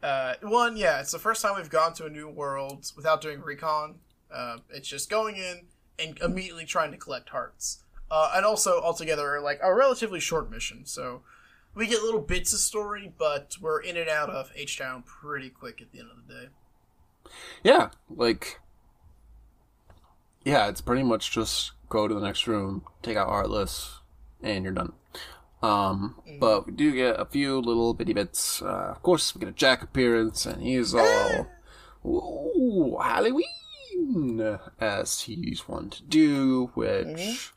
uh, 0.02 0.34
one, 0.42 0.76
yeah, 0.76 1.00
it's 1.00 1.12
the 1.12 1.18
first 1.18 1.40
time 1.40 1.56
we've 1.56 1.70
gone 1.70 1.94
to 1.94 2.04
a 2.04 2.10
new 2.10 2.28
world 2.28 2.92
without 2.94 3.22
doing 3.22 3.40
recon. 3.40 3.96
Uh, 4.30 4.58
it's 4.68 4.86
just 4.86 5.08
going 5.08 5.36
in 5.36 5.62
and 5.98 6.18
immediately 6.18 6.66
trying 6.66 6.90
to 6.90 6.98
collect 6.98 7.30
hearts. 7.30 7.82
Uh, 8.10 8.32
and 8.36 8.44
also, 8.44 8.82
altogether, 8.82 9.40
like 9.40 9.58
a 9.62 9.74
relatively 9.74 10.20
short 10.20 10.50
mission. 10.50 10.84
So, 10.84 11.22
we 11.74 11.86
get 11.86 12.02
little 12.02 12.20
bits 12.20 12.52
of 12.52 12.58
story, 12.58 13.12
but 13.18 13.56
we're 13.60 13.80
in 13.80 13.96
and 13.96 14.08
out 14.08 14.28
of 14.28 14.52
H 14.54 14.78
Town 14.78 15.04
pretty 15.06 15.48
quick 15.48 15.80
at 15.80 15.90
the 15.90 16.00
end 16.00 16.08
of 16.10 16.26
the 16.26 16.34
day. 16.34 16.48
yeah, 17.64 17.90
like 18.10 18.60
yeah, 20.46 20.68
it's 20.68 20.80
pretty 20.80 21.02
much 21.02 21.32
just 21.32 21.72
go 21.88 22.06
to 22.06 22.14
the 22.14 22.20
next 22.20 22.46
room, 22.46 22.84
take 23.02 23.16
out 23.16 23.28
Artless, 23.28 23.98
and 24.40 24.62
you're 24.62 24.72
done. 24.72 24.92
Um, 25.60 26.14
but 26.38 26.66
we 26.66 26.72
do 26.72 26.94
get 26.94 27.18
a 27.18 27.24
few 27.24 27.60
little 27.60 27.94
bitty 27.94 28.12
bits. 28.12 28.62
Uh, 28.62 28.92
of 28.92 29.02
course, 29.02 29.34
we 29.34 29.40
get 29.40 29.48
a 29.48 29.52
Jack 29.52 29.82
appearance, 29.82 30.46
and 30.46 30.62
he's 30.62 30.94
all 30.94 31.48
ooh 32.06 32.96
Halloween 33.02 34.60
as 34.80 35.22
he's 35.22 35.66
one 35.66 35.90
to 35.90 36.02
do. 36.04 36.70
Which 36.74 37.52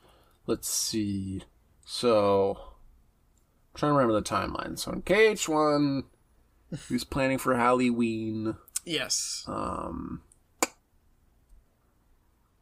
let's 0.47 0.67
see. 0.67 1.43
So, 1.85 2.57
I'm 2.57 3.79
trying 3.79 3.91
to 3.91 3.97
remember 3.97 4.19
the 4.19 4.27
timeline. 4.27 4.79
So 4.79 4.91
in 4.91 5.03
KH 5.03 5.47
one, 5.47 6.05
he's 6.89 7.03
planning 7.03 7.37
for 7.37 7.55
Halloween. 7.55 8.55
Yes. 8.83 9.43
Um, 9.47 10.23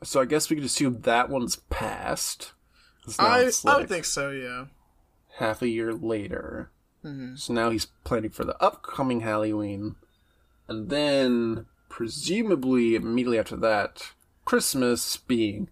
so 0.03 0.21
I 0.21 0.25
guess 0.25 0.49
we 0.49 0.55
could 0.55 0.65
assume 0.65 1.01
that 1.01 1.29
one's 1.29 1.57
passed. 1.69 2.53
I, 3.19 3.41
it's 3.41 3.65
I 3.65 3.77
would 3.77 3.89
think 3.89 4.05
so, 4.05 4.31
yeah. 4.31 4.65
half 5.37 5.61
a 5.61 5.69
year 5.69 5.93
later. 5.93 6.71
Mm-hmm. 7.03 7.35
So 7.35 7.53
now 7.53 7.69
he's 7.69 7.85
planning 8.03 8.31
for 8.31 8.43
the 8.43 8.61
upcoming 8.61 9.21
Halloween, 9.21 9.95
and 10.67 10.89
then 10.89 11.67
presumably 11.89 12.95
immediately 12.95 13.39
after 13.39 13.55
that, 13.57 14.11
Christmas 14.45 15.17
being 15.17 15.69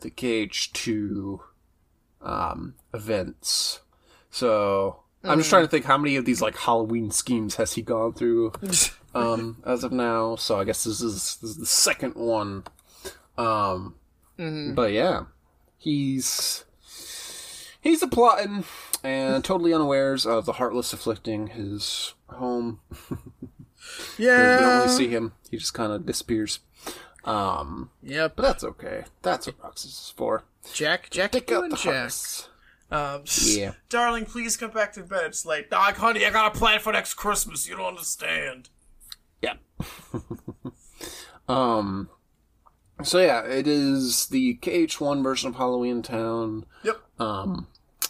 the 0.00 0.10
KH2 0.10 1.40
um, 2.22 2.74
events. 2.92 3.80
So 4.30 5.00
I'm 5.22 5.38
just 5.38 5.50
trying 5.50 5.64
to 5.64 5.68
think 5.68 5.84
how 5.84 5.98
many 5.98 6.16
of 6.16 6.24
these 6.24 6.42
like 6.42 6.56
Halloween 6.56 7.10
schemes 7.10 7.56
has 7.56 7.72
he 7.72 7.82
gone 7.82 8.12
through 8.12 8.52
um, 9.14 9.62
as 9.64 9.84
of 9.84 9.92
now. 9.92 10.36
So 10.36 10.60
I 10.60 10.64
guess 10.64 10.84
this 10.84 11.00
is 11.00 11.38
this 11.40 11.50
is 11.50 11.56
the 11.56 11.66
second 11.66 12.14
one. 12.14 12.64
Um, 13.36 13.94
But 14.36 14.92
yeah, 14.92 15.24
he's 15.78 16.64
he's 17.80 18.02
a 18.02 18.08
plotting 18.08 18.64
and 19.02 19.44
totally 19.44 19.72
unawares 19.74 20.24
of 20.26 20.46
the 20.46 20.54
heartless 20.54 20.92
afflicting 20.92 21.48
his 21.48 22.14
home. 22.28 22.80
Yeah. 24.16 24.56
We 24.56 24.62
don't 24.64 24.76
really 24.78 24.88
see 24.96 25.08
him; 25.08 25.32
he 25.50 25.58
just 25.58 25.74
kind 25.74 25.92
of 25.92 26.06
disappears. 26.06 26.60
Um, 27.24 27.90
yeah, 28.02 28.28
but 28.28 28.42
that's 28.42 28.64
okay. 28.64 29.04
That's 29.20 29.46
what 29.46 29.62
Roxas 29.62 29.90
is 29.90 30.12
for. 30.16 30.44
Jack, 30.72 31.10
Jack, 31.10 31.34
you 31.34 31.56
out 31.56 31.68
the 31.68 31.76
Jack. 31.76 32.12
Um, 32.90 33.24
Yeah. 33.42 33.72
Darling, 33.90 34.24
please 34.24 34.56
come 34.56 34.70
back 34.70 34.94
to 34.94 35.02
bed. 35.02 35.26
It's 35.26 35.44
late. 35.44 35.68
Dog, 35.68 35.96
honey, 35.96 36.24
I 36.24 36.30
got 36.30 36.54
a 36.54 36.58
plan 36.58 36.80
for 36.80 36.92
next 36.92 37.14
Christmas. 37.14 37.68
You 37.68 37.76
don't 37.76 37.86
understand. 37.86 38.70
Yeah. 39.42 39.54
um. 41.48 42.08
So 43.04 43.20
yeah, 43.20 43.42
it 43.44 43.66
is 43.66 44.26
the 44.26 44.56
KH1 44.56 45.22
version 45.22 45.48
of 45.50 45.56
Halloween 45.56 46.02
Town. 46.02 46.64
Yep. 46.82 47.00
Um, 47.20 47.68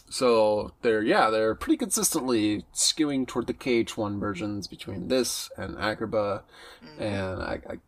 so 0.08 0.72
they're 0.82 1.02
yeah 1.02 1.28
they're 1.30 1.54
pretty 1.54 1.76
consistently 1.76 2.64
skewing 2.72 3.26
toward 3.26 3.46
the 3.48 3.54
KH1 3.54 4.20
versions 4.20 4.66
between 4.68 5.08
this 5.08 5.50
and 5.56 5.76
Agrabah, 5.76 6.42
and 6.98 7.42
I, 7.42 7.60
I 7.68 7.78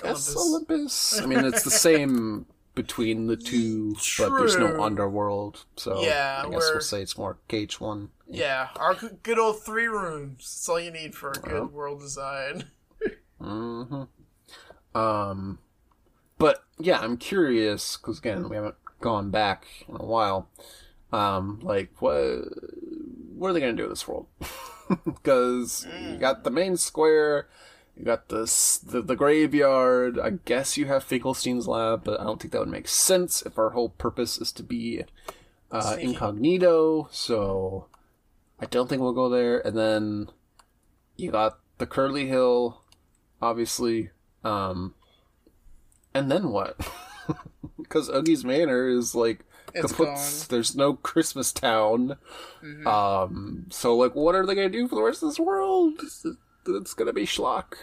guess 0.00 0.34
Olympus. 0.36 1.18
Olympus. 1.18 1.20
I 1.20 1.26
mean 1.26 1.44
it's 1.44 1.64
the 1.64 1.70
same 1.88 2.46
between 2.74 3.26
the 3.26 3.36
two, 3.36 3.96
but 4.18 4.36
there's 4.36 4.56
no 4.56 4.82
underworld. 4.82 5.64
So 5.76 6.02
Yeah, 6.02 6.42
I 6.44 6.50
guess 6.50 6.70
we'll 6.72 6.80
say 6.80 7.02
it's 7.02 7.18
more 7.18 7.38
KH1. 7.48 8.08
Yeah, 8.28 8.68
our 8.76 8.94
good 8.94 9.38
old 9.38 9.62
three 9.62 9.86
rooms. 9.86 10.38
That's 10.38 10.68
all 10.68 10.80
you 10.80 10.90
need 10.90 11.14
for 11.14 11.30
a 11.30 11.34
good 11.34 11.72
world 11.72 12.00
design. 12.00 12.64
hmm 13.40 14.04
Um, 14.94 15.58
but 16.38 16.64
yeah, 16.78 17.00
I'm 17.00 17.16
curious 17.16 17.96
because 17.96 18.18
again, 18.18 18.48
we 18.48 18.56
haven't 18.56 18.76
gone 19.00 19.30
back 19.30 19.66
in 19.88 19.96
a 19.96 20.04
while. 20.04 20.48
Um, 21.12 21.60
like 21.62 21.90
what 22.00 22.44
what 23.36 23.50
are 23.50 23.52
they 23.52 23.60
gonna 23.60 23.72
do 23.72 23.82
with 23.82 23.92
this 23.92 24.08
world? 24.08 24.26
Because 25.06 25.86
you 26.10 26.18
got 26.18 26.44
the 26.44 26.50
main 26.50 26.76
square, 26.76 27.48
you 27.96 28.04
got 28.04 28.28
this 28.28 28.76
the, 28.76 29.00
the 29.00 29.16
graveyard. 29.16 30.18
I 30.18 30.30
guess 30.44 30.76
you 30.76 30.84
have 30.86 31.04
Finkelstein's 31.04 31.66
lab, 31.66 32.04
but 32.04 32.20
I 32.20 32.24
don't 32.24 32.40
think 32.40 32.52
that 32.52 32.60
would 32.60 32.68
make 32.68 32.86
sense 32.86 33.40
if 33.42 33.58
our 33.58 33.70
whole 33.70 33.88
purpose 33.88 34.36
is 34.36 34.52
to 34.52 34.62
be 34.62 35.04
uh, 35.70 35.96
incognito. 35.98 37.08
So 37.12 37.86
I 38.60 38.66
don't 38.66 38.88
think 38.88 39.00
we'll 39.00 39.12
go 39.12 39.28
there. 39.28 39.58
And 39.66 39.76
then 39.76 40.28
you 41.16 41.30
got 41.30 41.58
the 41.78 41.86
Curly 41.86 42.26
Hill, 42.26 42.82
obviously. 43.40 44.10
Um, 44.42 44.94
and 46.14 46.30
then 46.30 46.50
what? 46.50 46.76
Because 47.78 48.08
Oogie's 48.08 48.44
Manor 48.44 48.88
is 48.88 49.14
like 49.14 49.44
It's 49.74 49.92
kaput. 49.92 50.06
gone. 50.06 50.16
Mm-hmm. 50.16 50.54
There's 50.54 50.74
no 50.74 50.94
Christmas 50.94 51.52
town. 51.52 52.16
Um, 52.86 53.66
so 53.70 53.94
like, 53.96 54.14
what 54.14 54.34
are 54.34 54.44
they 54.46 54.54
gonna 54.54 54.68
do 54.68 54.88
for 54.88 54.94
the 54.94 55.02
rest 55.02 55.22
of 55.22 55.28
this 55.28 55.38
world? 55.38 56.00
It's, 56.66 56.94
gonna 56.94 57.12
be 57.12 57.26
schlock. 57.26 57.74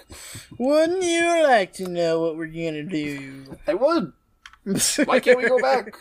Wouldn't 0.58 1.04
you 1.04 1.44
like 1.44 1.74
to 1.74 1.88
know 1.88 2.20
what 2.20 2.36
we're 2.36 2.48
gonna 2.48 2.84
do? 2.84 3.58
I 3.68 3.76
would. 3.76 4.12
Why 5.06 5.20
can't 5.20 5.38
we 5.38 5.48
go 5.48 5.60
back? 5.60 5.94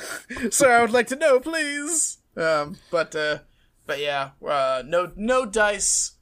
Sir, 0.50 0.70
I 0.70 0.80
would 0.80 0.92
like 0.92 1.08
to 1.08 1.16
know, 1.16 1.40
please. 1.40 2.18
Um, 2.36 2.76
but 2.90 3.14
uh, 3.14 3.38
but 3.86 4.00
yeah, 4.00 4.30
uh, 4.46 4.82
no 4.86 5.12
no 5.16 5.46
dice 5.46 6.12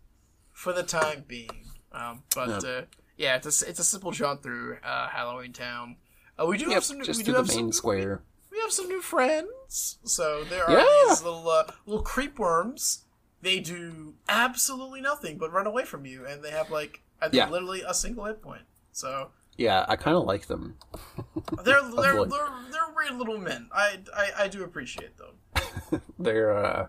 for 0.53 0.73
the 0.73 0.83
time 0.83 1.25
being. 1.29 1.65
Um, 1.93 2.23
but 2.35 2.65
uh, 2.65 2.83
yeah, 3.17 3.37
it's 3.37 3.63
a, 3.63 3.69
it's 3.69 3.81
a 3.81 3.85
simple 3.85 4.11
jaunt 4.13 4.43
through 4.43 4.79
uh, 4.85 5.09
Halloween 5.09 5.53
Town. 5.53 5.97
Uh, 6.39 6.47
we 6.47 6.59
do 6.59 6.65
Yep, 6.67 6.73
have 6.75 6.85
some. 6.85 7.03
just 7.03 7.19
we 7.19 7.25
do 7.25 7.33
the 7.33 7.39
have 7.39 7.49
main 7.49 7.57
some, 7.67 7.73
square. 7.73 8.23
we 8.51 8.59
have 8.61 8.73
some 8.73 8.89
new 8.89 9.01
friends. 9.01 9.99
So 10.05 10.45
there 10.45 10.65
are 10.65 10.79
Yeah. 10.79 10.85
these 11.09 11.23
little 11.23 11.49
uh, 11.49 11.65
little 11.87 12.03
creep 12.03 12.39
worms. 12.39 13.05
They 13.43 13.61
do 13.61 14.15
absolutely 14.29 15.01
nothing 15.01 15.39
but 15.39 15.53
run 15.53 15.67
away 15.67 15.85
from 15.85 16.05
you, 16.07 16.27
and 16.27 16.43
they 16.43 16.51
have 16.51 16.71
like 16.71 17.03
I 17.21 17.27
think 17.27 17.35
Yeah. 17.35 17.49
literally 17.51 17.83
a 17.87 17.95
single 17.95 18.25
hit 18.27 18.43
point. 18.43 18.63
So 18.93 19.31
Yeah, 19.57 19.87
I 19.89 19.97
kind 19.97 20.17
of 20.17 20.25
like 20.25 20.47
them. 20.47 20.77
they're 21.65 21.81
they're, 21.83 22.15
boy. 22.15 22.27
they're 22.27 22.49
they're 22.71 22.95
weird 22.95 23.15
little 23.17 23.39
men. 23.39 23.69
I, 23.73 23.99
I 24.15 24.31
I 24.45 24.49
do 24.49 24.63
appreciate 24.65 25.17
them. 25.17 26.01
They're 26.19 26.55
uh, 26.57 26.89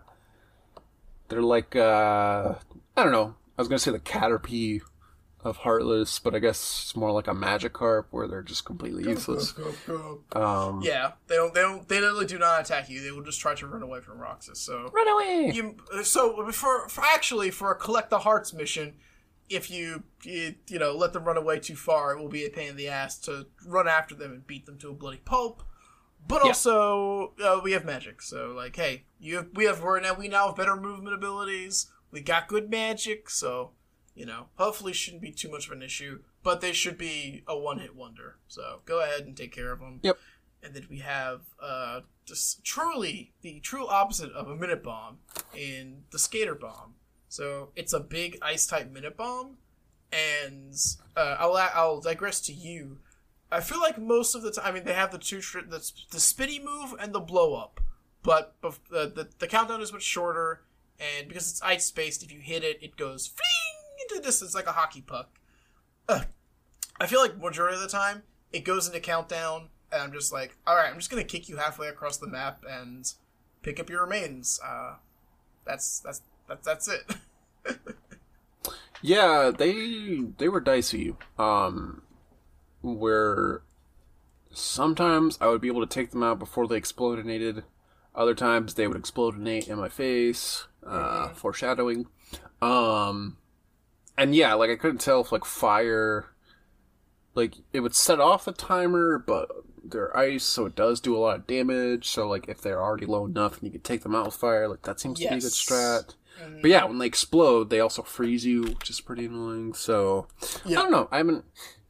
they're 1.29 1.41
like 1.41 1.75
uh, 1.75 2.55
I 2.97 3.03
don't 3.03 3.11
know. 3.13 3.35
I 3.57 3.61
was 3.61 3.67
gonna 3.67 3.79
say 3.79 3.91
the 3.91 3.99
Caterpie 3.99 4.81
of 5.43 5.57
Heartless, 5.57 6.19
but 6.19 6.33
I 6.35 6.39
guess 6.39 6.81
it's 6.83 6.95
more 6.95 7.11
like 7.11 7.27
a 7.27 7.33
Magikarp 7.33 8.05
where 8.11 8.27
they're 8.27 8.41
just 8.41 8.65
completely 8.65 9.03
useless. 9.03 9.53
Um, 10.33 10.81
Yeah, 10.83 11.11
they 11.27 11.35
don't 11.35 11.53
they 11.53 11.61
don't 11.61 11.87
they 11.87 12.01
literally 12.01 12.25
do 12.25 12.39
not 12.39 12.61
attack 12.61 12.89
you. 12.89 13.01
They 13.01 13.11
will 13.11 13.23
just 13.23 13.39
try 13.39 13.53
to 13.55 13.67
run 13.67 13.81
away 13.83 14.01
from 14.01 14.17
Roxas. 14.19 14.59
So 14.59 14.89
Run 14.93 15.07
away! 15.07 15.51
you 15.53 15.77
so 16.03 16.49
for, 16.51 16.89
for 16.89 17.03
actually 17.03 17.51
for 17.51 17.71
a 17.71 17.75
collect 17.75 18.09
the 18.09 18.19
hearts 18.19 18.53
mission, 18.53 18.95
if 19.49 19.69
you, 19.69 20.03
you 20.23 20.55
you 20.67 20.79
know 20.79 20.95
let 20.95 21.13
them 21.13 21.23
run 21.23 21.37
away 21.37 21.59
too 21.59 21.75
far, 21.75 22.13
it 22.13 22.19
will 22.19 22.29
be 22.29 22.45
a 22.45 22.49
pain 22.49 22.69
in 22.69 22.75
the 22.75 22.89
ass 22.89 23.17
to 23.19 23.45
run 23.65 23.87
after 23.87 24.15
them 24.15 24.31
and 24.33 24.47
beat 24.47 24.65
them 24.65 24.77
to 24.79 24.89
a 24.89 24.93
bloody 24.93 25.21
pulp. 25.23 25.63
But 26.27 26.41
Yeah. 26.41 26.49
also, 26.49 27.33
uh, 27.41 27.61
we 27.63 27.71
have 27.71 27.85
magic, 27.85 28.21
so 28.21 28.51
like, 28.53 28.75
hey, 28.75 29.05
you 29.19 29.35
have, 29.37 29.47
we 29.53 29.63
have 29.65 29.81
we're 29.81 30.01
now 30.01 30.15
we 30.15 30.27
now 30.27 30.47
have 30.47 30.57
better 30.57 30.75
movement 30.75 31.13
abilities. 31.15 31.89
We 32.11 32.21
got 32.21 32.47
good 32.47 32.69
magic, 32.69 33.29
so 33.29 33.71
you 34.17 34.25
know, 34.25 34.47
hopefully 34.55 34.93
shouldn't 34.93 35.21
be 35.21 35.31
too 35.31 35.49
much 35.49 35.67
of 35.67 35.71
an 35.71 35.83
issue. 35.83 36.19
But 36.43 36.59
they 36.59 36.73
should 36.73 36.97
be 36.97 37.43
a 37.47 37.57
one 37.57 37.79
hit 37.79 37.95
wonder. 37.95 38.37
So 38.47 38.81
go 38.85 39.01
ahead 39.01 39.21
and 39.21 39.37
take 39.37 39.53
care 39.53 39.71
of 39.71 39.79
them. 39.79 39.99
Yep. 40.01 40.17
And 40.63 40.73
then 40.73 40.87
we 40.89 40.99
have 40.99 41.41
uh, 41.61 42.01
just 42.25 42.63
truly 42.65 43.33
the 43.41 43.59
true 43.59 43.87
opposite 43.87 44.31
of 44.31 44.47
a 44.49 44.55
minute 44.55 44.83
bomb 44.83 45.19
in 45.55 46.03
the 46.11 46.17
skater 46.19 46.55
bomb. 46.55 46.95
So 47.29 47.69
it's 47.75 47.93
a 47.93 47.99
big 47.99 48.39
ice 48.41 48.65
type 48.65 48.91
minute 48.91 49.15
bomb, 49.15 49.57
and 50.11 50.73
uh, 51.15 51.35
I'll 51.39 51.55
I'll 51.55 51.99
digress 51.99 52.41
to 52.41 52.53
you. 52.53 52.99
I 53.51 53.59
feel 53.59 53.79
like 53.79 53.99
most 53.99 54.33
of 54.33 54.41
the 54.41 54.51
time, 54.51 54.65
I 54.65 54.71
mean, 54.71 54.83
they 54.83 54.93
have 54.93 55.11
the 55.11 55.17
two 55.17 55.41
the, 55.41 55.91
the 56.11 56.19
spinny 56.19 56.59
move 56.59 56.95
and 56.99 57.13
the 57.13 57.19
blow 57.19 57.53
up, 57.53 57.81
but 58.23 58.55
the, 58.61 58.71
the 58.89 59.27
the 59.39 59.47
countdown 59.47 59.81
is 59.81 59.93
much 59.93 60.03
shorter, 60.03 60.61
and 60.99 61.27
because 61.27 61.49
it's 61.51 61.61
ice 61.61 61.91
based, 61.91 62.23
if 62.23 62.31
you 62.31 62.39
hit 62.39 62.63
it, 62.63 62.79
it 62.81 62.95
goes 62.95 63.27
fling 63.27 63.66
into 64.09 64.21
this 64.21 64.39
distance 64.39 64.55
like 64.55 64.67
a 64.67 64.73
hockey 64.73 65.01
puck. 65.01 65.29
Ugh. 66.09 66.25
I 66.99 67.07
feel 67.07 67.21
like 67.21 67.37
majority 67.37 67.75
of 67.75 67.81
the 67.81 67.87
time 67.87 68.23
it 68.51 68.63
goes 68.63 68.87
into 68.87 68.99
countdown, 68.99 69.69
and 69.91 70.01
I'm 70.01 70.11
just 70.11 70.33
like, 70.33 70.57
all 70.65 70.75
right, 70.75 70.89
I'm 70.89 70.97
just 70.97 71.09
gonna 71.09 71.23
kick 71.23 71.49
you 71.49 71.57
halfway 71.57 71.87
across 71.87 72.17
the 72.17 72.27
map 72.27 72.63
and 72.67 73.11
pick 73.61 73.79
up 73.79 73.89
your 73.89 74.01
remains. 74.03 74.59
Uh, 74.65 74.95
that's 75.65 75.99
that's 75.99 76.21
that's 76.47 76.65
that's 76.65 76.87
it. 76.87 77.15
Yeah, 79.01 79.51
they 79.55 80.21
they 80.37 80.49
were 80.49 80.59
dicey. 80.59 81.15
Um, 81.37 82.01
where 82.81 83.61
sometimes 84.51 85.37
I 85.39 85.47
would 85.47 85.61
be 85.61 85.67
able 85.67 85.85
to 85.85 85.93
take 85.93 86.11
them 86.11 86.23
out 86.23 86.39
before 86.39 86.67
they 86.67 86.79
explodinated. 86.79 87.63
Other 88.15 88.33
times 88.33 88.73
they 88.73 88.87
would 88.87 88.97
explodinate 88.97 89.67
in 89.67 89.77
my 89.77 89.89
face, 89.89 90.65
uh, 90.85 91.29
foreshadowing. 91.29 92.07
Um, 92.61 93.37
and 94.17 94.33
yeah, 94.35 94.53
like 94.55 94.69
I 94.69 94.75
couldn't 94.75 94.99
tell 95.01 95.21
if 95.21 95.31
like 95.31 95.45
fire, 95.45 96.25
like 97.35 97.55
it 97.73 97.81
would 97.81 97.95
set 97.95 98.19
off 98.19 98.45
the 98.45 98.51
timer, 98.51 99.17
but 99.25 99.49
they're 99.83 100.15
ice, 100.17 100.43
so 100.43 100.65
it 100.65 100.75
does 100.75 100.99
do 100.99 101.15
a 101.15 101.19
lot 101.19 101.35
of 101.37 101.47
damage. 101.47 102.07
So 102.09 102.27
like 102.27 102.47
if 102.49 102.61
they're 102.61 102.81
already 102.81 103.05
low 103.05 103.25
enough 103.25 103.55
and 103.55 103.63
you 103.63 103.71
can 103.71 103.81
take 103.81 104.03
them 104.03 104.15
out 104.15 104.25
with 104.25 104.35
fire, 104.35 104.67
like 104.67 104.81
that 104.83 104.99
seems 104.99 105.19
to 105.19 105.23
be 105.25 105.27
a 105.27 105.37
good 105.37 105.43
Yes. 105.43 105.53
strat. 105.53 106.15
But 106.61 106.69
yeah, 106.69 106.85
when 106.85 106.99
they 106.99 107.07
explode, 107.07 107.69
they 107.71 107.79
also 107.79 108.03
freeze 108.03 108.45
you, 108.45 108.63
which 108.63 108.89
is 108.91 109.01
pretty 109.01 109.25
annoying. 109.25 109.73
So 109.73 110.27
Yeah. 110.65 110.79
I 110.79 110.81
don't 110.83 110.91
know. 110.91 111.07
I 111.11 111.17
haven't. 111.17 111.45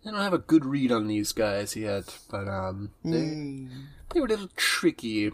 I 0.06 0.12
don't 0.12 0.22
have 0.22 0.32
a 0.34 0.38
good 0.38 0.64
read 0.64 0.90
on 0.92 1.08
these 1.08 1.34
guys 1.34 1.76
yet, 1.76 2.18
but 2.32 2.48
um, 2.48 2.92
they 3.04 3.10
Mm. 3.12 3.70
they 4.14 4.20
were 4.22 4.26
a 4.28 4.30
little 4.30 4.50
tricky. 4.56 5.32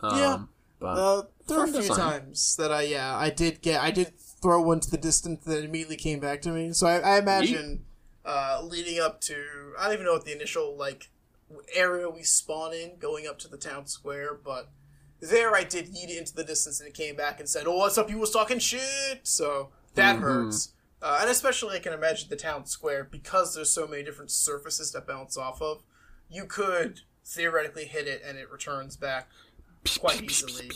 Um, 0.00 0.18
Yeah. 0.18 0.38
But 0.78 0.98
Uh, 0.98 1.22
there 1.46 1.58
were 1.58 1.64
a 1.64 1.68
few 1.68 1.80
design. 1.80 1.96
times 1.96 2.56
that 2.56 2.70
I 2.72 2.82
yeah 2.82 3.16
I 3.16 3.30
did 3.30 3.62
get 3.62 3.80
I 3.80 3.90
did 3.90 4.12
throw 4.42 4.60
one 4.60 4.80
to 4.80 4.90
the 4.90 4.98
distance 4.98 5.44
that 5.44 5.64
immediately 5.64 5.96
came 5.96 6.18
back 6.20 6.42
to 6.42 6.50
me. 6.50 6.72
So 6.72 6.86
I, 6.86 6.98
I 6.98 7.18
imagine 7.18 7.84
uh, 8.24 8.60
leading 8.62 9.00
up 9.00 9.20
to 9.22 9.72
I 9.78 9.84
don't 9.84 9.94
even 9.94 10.06
know 10.06 10.12
what 10.12 10.24
the 10.24 10.34
initial 10.34 10.76
like 10.76 11.08
area 11.74 12.08
we 12.10 12.22
spawn 12.22 12.72
in 12.74 12.96
going 12.98 13.26
up 13.26 13.38
to 13.40 13.48
the 13.48 13.56
town 13.58 13.86
square, 13.86 14.34
but 14.34 14.70
there 15.20 15.54
I 15.54 15.64
did 15.64 15.86
yeet 15.94 16.08
it 16.10 16.18
into 16.18 16.34
the 16.34 16.44
distance 16.44 16.80
and 16.80 16.88
it 16.88 16.94
came 16.94 17.14
back 17.16 17.38
and 17.38 17.48
said, 17.48 17.66
"Oh, 17.66 17.76
what's 17.76 17.96
up? 17.96 18.10
You 18.10 18.18
was 18.18 18.30
talking 18.32 18.58
shit." 18.58 19.20
So 19.22 19.70
that 19.94 20.16
Mhm. 20.16 20.20
hurts. 20.22 20.72
Uh, 21.00 21.18
and 21.20 21.30
especially, 21.30 21.76
I 21.76 21.80
can 21.80 21.92
imagine 21.92 22.28
the 22.28 22.36
town 22.36 22.64
square 22.66 23.02
because 23.04 23.54
there's 23.54 23.70
so 23.70 23.86
many 23.88 24.02
different 24.04 24.30
surfaces 24.30 24.92
to 24.92 25.00
bounce 25.00 25.36
off 25.36 25.60
of. 25.60 25.82
You 26.30 26.44
could 26.46 27.00
theoretically 27.24 27.86
hit 27.86 28.06
it 28.06 28.22
and 28.24 28.38
it 28.38 28.50
returns 28.50 28.96
back 28.96 29.28
quite 29.98 30.22
easily. 30.22 30.70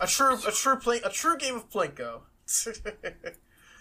A 0.00 0.06
true, 0.06 0.38
a 0.46 0.50
true 0.50 0.76
play, 0.76 1.00
a 1.04 1.10
true 1.10 1.36
game 1.36 1.56
of 1.56 1.68
Plinko. 1.70 2.22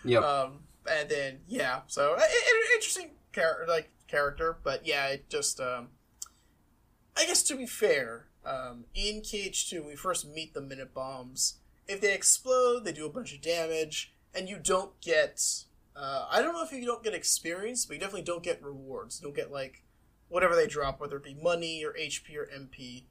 Yep. 0.03 0.21
um, 0.23 0.59
and 0.89 1.09
then 1.09 1.39
yeah, 1.47 1.81
so 1.87 2.13
i- 2.15 2.21
i- 2.21 2.71
interesting 2.75 3.11
character, 3.31 3.65
like 3.67 3.89
character, 4.07 4.57
but 4.63 4.85
yeah, 4.85 5.07
it 5.07 5.29
just 5.29 5.59
um, 5.59 5.87
I 7.17 7.25
guess 7.25 7.41
to 7.43 7.55
be 7.55 7.65
fair, 7.65 8.27
um, 8.45 8.85
in 8.93 9.21
KH2, 9.21 9.85
we 9.85 9.95
first 9.95 10.27
meet 10.27 10.53
the 10.53 10.61
minute 10.61 10.93
bombs. 10.93 11.55
If 11.87 12.01
they 12.01 12.13
explode, 12.13 12.83
they 12.85 12.91
do 12.91 13.05
a 13.05 13.09
bunch 13.09 13.33
of 13.33 13.41
damage, 13.41 14.13
and 14.33 14.47
you 14.49 14.57
don't 14.61 14.99
get. 15.01 15.41
Uh, 15.95 16.27
I 16.29 16.41
don't 16.41 16.53
know 16.53 16.63
if 16.63 16.71
you 16.71 16.85
don't 16.85 17.03
get 17.03 17.13
experience, 17.13 17.85
but 17.85 17.93
you 17.95 17.99
definitely 17.99 18.23
don't 18.23 18.43
get 18.43 18.61
rewards. 18.61 19.19
You 19.21 19.27
don't 19.27 19.35
get 19.35 19.51
like 19.51 19.83
whatever 20.27 20.55
they 20.55 20.67
drop, 20.67 20.99
whether 20.99 21.17
it 21.17 21.23
be 21.23 21.33
money 21.35 21.83
or 21.85 21.93
HP 21.93 22.35
or 22.35 22.47
MP. 22.47 23.05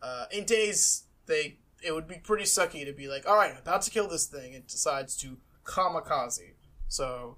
Uh, 0.00 0.24
in 0.32 0.44
days, 0.44 1.04
they 1.26 1.58
it 1.82 1.92
would 1.92 2.06
be 2.06 2.16
pretty 2.16 2.44
sucky 2.44 2.84
to 2.84 2.92
be 2.92 3.08
like, 3.08 3.26
all 3.26 3.36
right, 3.36 3.50
I'm 3.50 3.58
about 3.58 3.82
to 3.82 3.90
kill 3.90 4.08
this 4.08 4.26
thing, 4.26 4.54
and 4.54 4.66
decides 4.66 5.16
to 5.18 5.38
kamikaze. 5.64 6.52
So, 6.88 7.36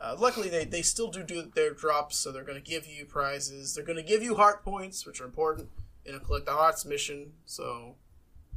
uh, 0.00 0.16
luckily, 0.18 0.48
they, 0.48 0.64
they 0.64 0.82
still 0.82 1.10
do 1.10 1.22
do 1.22 1.50
their 1.54 1.72
drops, 1.72 2.16
so 2.16 2.32
they're 2.32 2.44
going 2.44 2.62
to 2.62 2.70
give 2.70 2.86
you 2.86 3.04
prizes. 3.04 3.74
They're 3.74 3.84
going 3.84 3.96
to 3.96 4.02
give 4.02 4.22
you 4.22 4.36
heart 4.36 4.64
points, 4.64 5.06
which 5.06 5.20
are 5.20 5.24
important 5.24 5.68
in 6.04 6.14
a 6.14 6.20
collect 6.20 6.46
the 6.46 6.52
hearts 6.52 6.84
mission. 6.84 7.32
So, 7.44 7.96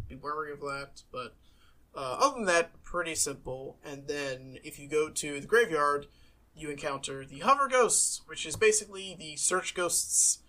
be 0.07 0.15
wary 0.15 0.51
of 0.51 0.59
that. 0.61 1.03
But 1.11 1.35
uh, 1.95 2.17
other 2.19 2.35
than 2.35 2.45
that, 2.45 2.83
pretty 2.83 3.15
simple. 3.15 3.77
And 3.85 4.07
then 4.07 4.57
if 4.63 4.79
you 4.79 4.87
go 4.87 5.09
to 5.09 5.39
the 5.39 5.47
graveyard, 5.47 6.07
you 6.55 6.69
encounter 6.69 7.25
the 7.25 7.39
hover 7.39 7.67
ghosts, 7.67 8.21
which 8.25 8.45
is 8.45 8.55
basically 8.55 9.15
the 9.17 9.35
search 9.37 9.73
ghost's 9.73 10.39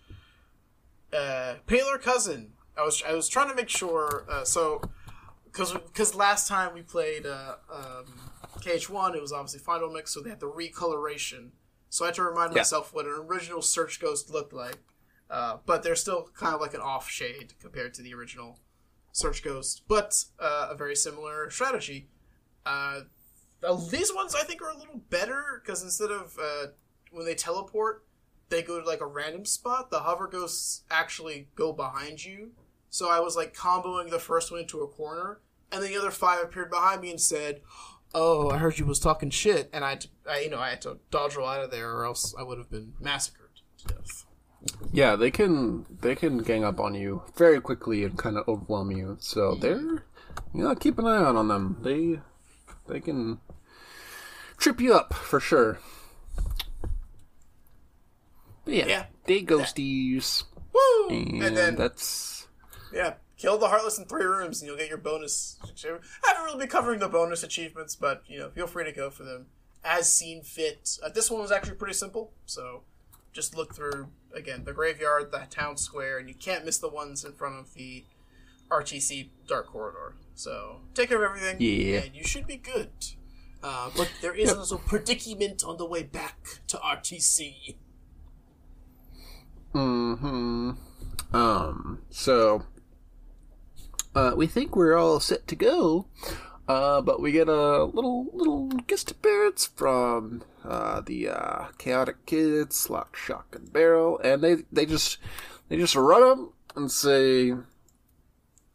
uh, 1.13 1.55
paler 1.67 1.97
cousin. 1.97 2.53
I 2.81 2.85
was 2.85 3.03
I 3.07 3.13
was 3.13 3.29
trying 3.29 3.49
to 3.49 3.55
make 3.55 3.69
sure. 3.69 4.25
Uh, 4.29 4.43
so 4.43 4.81
because 5.45 5.73
because 5.73 6.15
last 6.15 6.47
time 6.47 6.73
we 6.73 6.81
played 6.81 7.25
uh, 7.25 7.55
um, 7.71 8.05
KH1, 8.59 9.15
it 9.15 9.21
was 9.21 9.31
obviously 9.31 9.59
Final 9.59 9.91
Mix, 9.91 10.13
so 10.13 10.21
they 10.21 10.29
had 10.29 10.39
the 10.39 10.49
recoloration. 10.49 11.49
So 11.89 12.05
I 12.05 12.07
had 12.09 12.15
to 12.15 12.23
remind 12.23 12.53
Yeah. 12.53 12.59
myself 12.59 12.93
what 12.93 13.05
an 13.05 13.11
original 13.11 13.61
Search 13.61 13.99
Ghost 13.99 14.29
looked 14.29 14.53
like. 14.53 14.77
Uh, 15.29 15.57
but 15.65 15.81
they're 15.83 15.95
still 15.95 16.27
kind 16.35 16.53
of 16.53 16.59
like 16.59 16.73
an 16.73 16.81
off 16.81 17.09
shade 17.09 17.53
compared 17.61 17.93
to 17.93 18.01
the 18.01 18.13
original 18.13 18.59
Search 19.13 19.41
Ghost, 19.43 19.83
but 19.87 20.25
uh, 20.39 20.67
a 20.71 20.75
very 20.75 20.95
similar 20.95 21.49
strategy. 21.49 22.09
Uh, 22.65 23.01
these 23.89 24.13
ones 24.13 24.35
I 24.35 24.43
think 24.43 24.61
are 24.61 24.69
a 24.71 24.77
little 24.77 25.01
better 25.09 25.61
because 25.63 25.83
instead 25.83 26.11
of 26.11 26.37
uh, 26.41 26.67
when 27.11 27.25
they 27.25 27.35
teleport, 27.35 28.03
they 28.49 28.61
go 28.61 28.81
to 28.81 28.85
like 28.85 28.99
a 29.01 29.05
random 29.05 29.45
spot. 29.45 29.89
The 29.91 29.99
hover 29.99 30.27
ghosts 30.27 30.83
actually 30.91 31.47
go 31.55 31.71
behind 31.71 32.23
you. 32.25 32.51
So 32.91 33.09
I 33.09 33.19
was 33.21 33.35
like 33.35 33.55
comboing 33.55 34.09
the 34.11 34.19
first 34.19 34.51
one 34.51 34.59
into 34.59 34.81
a 34.81 34.87
corner, 34.87 35.39
and 35.71 35.81
the 35.81 35.97
other 35.97 36.11
five 36.11 36.43
appeared 36.43 36.69
behind 36.69 37.01
me 37.01 37.09
and 37.09 37.19
said, 37.21 37.61
"Oh, 38.13 38.49
I 38.51 38.57
heard 38.57 38.77
you 38.77 38.85
was 38.85 38.99
talking 38.99 39.29
shit," 39.29 39.69
and 39.71 39.83
I, 39.85 39.91
had 39.91 40.01
to, 40.01 40.07
I 40.29 40.39
you 40.41 40.49
know, 40.49 40.59
I 40.59 40.71
had 40.71 40.81
to 40.83 40.99
dodge 41.09 41.35
roll 41.37 41.47
out 41.47 41.63
of 41.63 41.71
there, 41.71 41.89
or 41.89 42.05
else 42.05 42.35
I 42.37 42.43
would 42.43 42.57
have 42.57 42.69
been 42.69 42.93
massacred 42.99 43.49
to 43.79 43.87
death. 43.95 44.25
Yeah, 44.91 45.15
they 45.15 45.31
can 45.31 45.85
they 46.01 46.15
can 46.15 46.39
gang 46.39 46.63
up 46.65 46.79
on 46.81 46.93
you 46.93 47.23
very 47.35 47.61
quickly 47.61 48.03
and 48.03 48.17
kind 48.17 48.37
of 48.37 48.47
overwhelm 48.47 48.91
you. 48.91 49.17
So 49.21 49.55
they're 49.55 49.79
you 49.79 50.63
know 50.63 50.75
keep 50.75 50.99
an 50.99 51.07
eye 51.07 51.15
out 51.17 51.37
on 51.37 51.47
them. 51.47 51.77
They 51.81 52.19
they 52.87 52.99
can 52.99 53.39
trip 54.57 54.81
you 54.81 54.93
up 54.93 55.13
for 55.13 55.39
sure. 55.39 55.79
But 58.65 58.73
yeah, 58.73 58.85
Yeah. 58.85 59.05
they 59.25 59.41
ghosties, 59.43 60.43
Woo! 60.73 61.09
and, 61.09 61.41
And 61.43 61.57
then 61.57 61.75
that's 61.75 62.40
Yeah, 62.93 63.13
kill 63.37 63.57
the 63.57 63.67
Heartless 63.69 63.97
in 63.97 64.05
three 64.05 64.25
rooms 64.25 64.61
and 64.61 64.67
you'll 64.67 64.77
get 64.77 64.89
your 64.89 64.97
bonus. 64.97 65.57
I 65.63 66.27
haven't 66.27 66.43
really 66.45 66.59
been 66.59 66.67
covering 66.69 66.99
the 66.99 67.07
bonus 67.07 67.43
achievements, 67.43 67.95
but 67.95 68.23
you 68.27 68.39
know, 68.39 68.49
feel 68.49 68.67
free 68.67 68.83
to 68.85 68.91
go 68.91 69.09
for 69.09 69.23
them 69.23 69.47
as 69.83 70.11
seen 70.11 70.41
fit. 70.43 70.97
Uh, 71.03 71.09
this 71.09 71.31
one 71.31 71.41
was 71.41 71.51
actually 71.51 71.75
pretty 71.75 71.93
simple, 71.93 72.31
so 72.45 72.83
just 73.33 73.55
look 73.55 73.73
through 73.73 74.09
again 74.35 74.63
the 74.65 74.73
graveyard, 74.73 75.31
the 75.31 75.39
town 75.49 75.77
square, 75.77 76.17
and 76.17 76.27
you 76.29 76.35
can't 76.35 76.65
miss 76.65 76.77
the 76.77 76.89
ones 76.89 77.23
in 77.23 77.31
front 77.33 77.55
of 77.59 77.73
the 77.73 78.03
RTC 78.69 79.29
Dark 79.47 79.67
Corridor. 79.67 80.15
So 80.35 80.81
take 80.93 81.09
care 81.09 81.23
of 81.23 81.29
everything, 81.29 81.57
Yeah. 81.59 82.01
and 82.01 82.15
you 82.15 82.23
should 82.23 82.45
be 82.47 82.57
good. 82.57 82.89
Uh, 83.63 83.89
but 83.95 84.09
there 84.21 84.33
is 84.33 84.51
also 84.53 84.77
predicament 84.85 85.63
on 85.63 85.77
the 85.77 85.85
way 85.85 86.03
back 86.03 86.61
to 86.67 86.77
RTC. 86.77 87.75
hmm 89.71 90.71
Um, 91.33 92.01
so, 92.09 92.63
uh, 94.15 94.33
we 94.35 94.47
think 94.47 94.75
we're 94.75 94.97
all 94.97 95.19
set 95.19 95.47
to 95.47 95.55
go, 95.55 96.07
uh, 96.67 97.01
but 97.01 97.21
we 97.21 97.31
get 97.31 97.47
a 97.47 97.83
little, 97.83 98.27
little 98.33 98.67
guest 98.87 99.11
appearance 99.11 99.65
from, 99.75 100.43
uh, 100.63 101.01
the, 101.01 101.29
uh, 101.29 101.65
Chaotic 101.77 102.25
Kids, 102.25 102.89
Lock, 102.89 103.15
Shock, 103.15 103.55
and 103.55 103.71
Barrel, 103.71 104.19
and 104.19 104.41
they, 104.41 104.63
they 104.71 104.85
just, 104.85 105.17
they 105.69 105.77
just 105.77 105.95
run 105.95 106.23
up 106.23 106.53
and 106.75 106.91
say, 106.91 107.53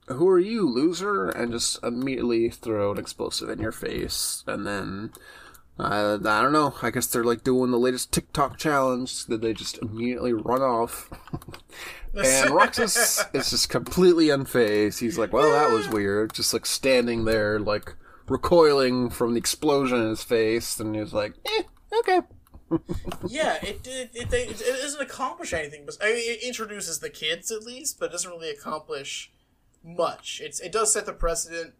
who 0.09 0.28
are 0.28 0.39
you, 0.39 0.68
loser? 0.68 1.28
And 1.28 1.53
just 1.53 1.82
immediately 1.82 2.49
throw 2.51 2.93
an 2.93 2.99
explosive 2.99 3.49
in 3.51 3.59
your 3.59 3.72
face, 3.72 4.45
and 4.47 4.66
then, 4.66 5.12
I, 5.79 6.14
I 6.14 6.43
don't 6.43 6.53
know. 6.53 6.74
I 6.83 6.91
guess 6.91 7.07
they're 7.07 7.24
like 7.24 7.45
doing 7.45 7.70
the 7.70 7.79
latest 7.79 8.12
TikTok 8.12 8.57
challenge 8.57 9.27
that 9.27 9.43
they 9.43 9.53
just 9.53 9.79
immediately 9.79 10.33
run 10.33 10.62
off. 10.62 11.11
and 12.14 12.51
Roxas 12.51 13.22
is 13.35 13.51
just 13.51 13.68
completely 13.68 14.29
unfazed. 14.29 15.01
He's 15.01 15.18
like, 15.18 15.33
well, 15.33 15.51
that 15.53 15.70
was 15.70 15.89
weird. 15.89 16.33
Just 16.33 16.55
like 16.55 16.64
standing 16.64 17.24
there, 17.24 17.61
like 17.61 17.95
recoiling 18.27 19.11
from 19.11 19.35
the 19.35 19.39
explosion 19.39 20.01
in 20.01 20.09
his 20.09 20.22
face. 20.22 20.81
And 20.81 20.97
he's 20.97 21.12
like, 21.12 21.35
eh, 21.45 21.62
okay. 21.99 22.20
yeah, 23.29 23.57
it 23.62 23.87
it, 23.87 24.11
it 24.14 24.33
it 24.33 24.61
it 24.61 24.83
doesn't 24.83 25.01
accomplish 25.01 25.53
anything. 25.53 25.85
But 25.87 25.97
I 26.03 26.07
mean, 26.07 26.16
it 26.16 26.43
introduces 26.43 26.99
the 26.99 27.11
kids 27.11 27.53
at 27.53 27.62
least, 27.62 28.01
but 28.01 28.07
it 28.07 28.12
doesn't 28.12 28.31
really 28.31 28.51
accomplish 28.51 29.31
much. 29.85 30.41
It's 30.43 30.59
it 30.59 30.72
does 30.72 30.93
set 30.93 31.07
the 31.07 31.12
precedent 31.12 31.74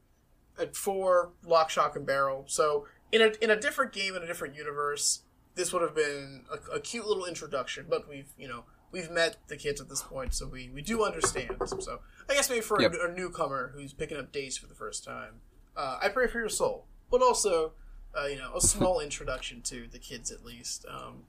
uh, 0.59 0.67
for 0.73 1.33
Lock, 1.45 1.71
Shock, 1.71 1.97
and 1.97 2.07
Barrel. 2.07 2.45
So 2.47 2.87
in 3.13 3.23
a 3.23 3.33
in 3.41 3.51
a 3.51 3.59
different 3.61 3.93
game 3.93 4.15
in 4.15 4.23
a 4.23 4.27
different 4.27 4.55
universe, 4.57 5.21
this 5.55 5.73
would 5.73 5.83
have 5.83 5.95
been 5.95 6.45
a, 6.53 6.77
a 6.77 6.81
cute 6.81 7.07
little 7.07 7.25
introduction. 7.27 7.87
But 7.89 8.09
we've 8.09 8.29
you 8.39 8.49
know 8.49 8.65
we've 8.93 9.11
met 9.11 9.37
the 9.49 9.57
kids 9.57 9.81
at 9.81 9.89
this 9.89 10.03
point, 10.03 10.35
so 10.35 10.47
we 10.47 10.71
we 10.75 10.83
do 10.83 11.05
understand. 11.05 11.57
So 11.81 12.01
I 12.29 12.35
guess 12.35 12.49
maybe 12.51 12.63
for 12.63 12.81
Yep. 12.81 12.95
a, 12.95 13.11
a 13.11 13.13
newcomer 13.13 13.73
who's 13.75 13.93
picking 13.93 14.17
up 14.19 14.33
Days 14.33 14.57
for 14.57 14.67
the 14.67 14.75
first 14.75 15.05
time, 15.05 15.41
uh, 15.77 15.99
I 16.03 16.09
pray 16.09 16.27
for 16.27 16.39
your 16.39 16.49
soul, 16.49 16.85
but 17.11 17.23
also. 17.23 17.73
Uh, 18.19 18.29
you 18.29 18.37
know, 18.39 18.51
a 18.55 18.61
small 18.63 18.99
introduction 19.09 19.61
to 19.61 19.87
the 19.93 19.99
kids 19.99 20.31
at 20.33 20.43
least. 20.43 20.87
Um, 20.89 21.25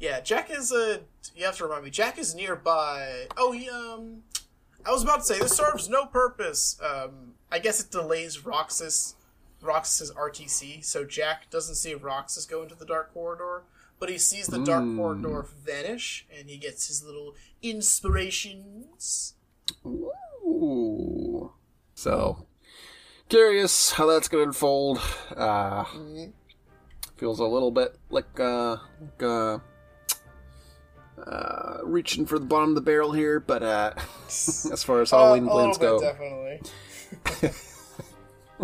yeah, 0.00 0.18
Jack 0.20 0.50
is 0.50 0.72
a. 0.72 1.02
You 1.36 1.44
have 1.44 1.56
to 1.58 1.64
remind 1.64 1.84
me. 1.84 1.90
Jack 1.90 2.18
is 2.18 2.34
nearby. 2.34 3.28
Oh, 3.36 3.52
he 3.52 3.70
um. 3.70 4.24
I 4.84 4.90
was 4.90 5.04
about 5.04 5.18
to 5.20 5.24
say 5.24 5.38
this 5.38 5.56
serves 5.56 5.88
no 5.88 6.06
purpose. 6.06 6.80
Um, 6.82 7.34
I 7.52 7.60
guess 7.60 7.78
it 7.78 7.92
delays 7.92 8.44
Roxas, 8.44 9.14
Roxas's 9.62 10.10
RTC, 10.12 10.84
so 10.84 11.04
Jack 11.04 11.48
doesn't 11.50 11.76
see 11.76 11.94
Roxas 11.94 12.44
go 12.46 12.62
into 12.62 12.74
the 12.74 12.84
dark 12.84 13.12
corridor, 13.14 13.62
but 13.98 14.08
he 14.08 14.18
sees 14.18 14.48
the 14.48 14.58
dark 14.64 14.82
Mm. 14.84 14.96
corridor 14.96 15.46
vanish, 15.64 16.26
and 16.36 16.50
he 16.50 16.58
gets 16.58 16.88
his 16.88 17.02
little 17.04 17.34
inspirations. 17.62 19.34
Ooh. 19.86 21.52
So, 21.94 22.46
curious 23.28 23.92
how 23.92 24.06
that's 24.06 24.28
going 24.28 24.42
to 24.44 24.48
unfold. 24.48 25.00
Uh, 25.36 25.84
feels 27.16 27.38
a 27.38 27.44
little 27.44 27.70
bit 27.70 27.96
like, 28.10 28.40
uh, 28.40 28.78
like, 29.00 29.22
uh, 29.22 29.58
uh, 31.24 31.78
reaching 31.84 32.26
for 32.26 32.38
the 32.40 32.44
bottom 32.46 32.70
of 32.70 32.74
the 32.74 32.80
barrel 32.80 33.12
here, 33.12 33.38
but, 33.38 33.62
uh, 33.62 33.92
as 34.26 34.82
far 34.84 35.00
as 35.02 35.10
Halloween 35.12 35.46
Uh, 35.48 35.52
plans 35.52 35.78
little 35.78 36.00
go. 36.00 36.04
definitely. 36.04 36.60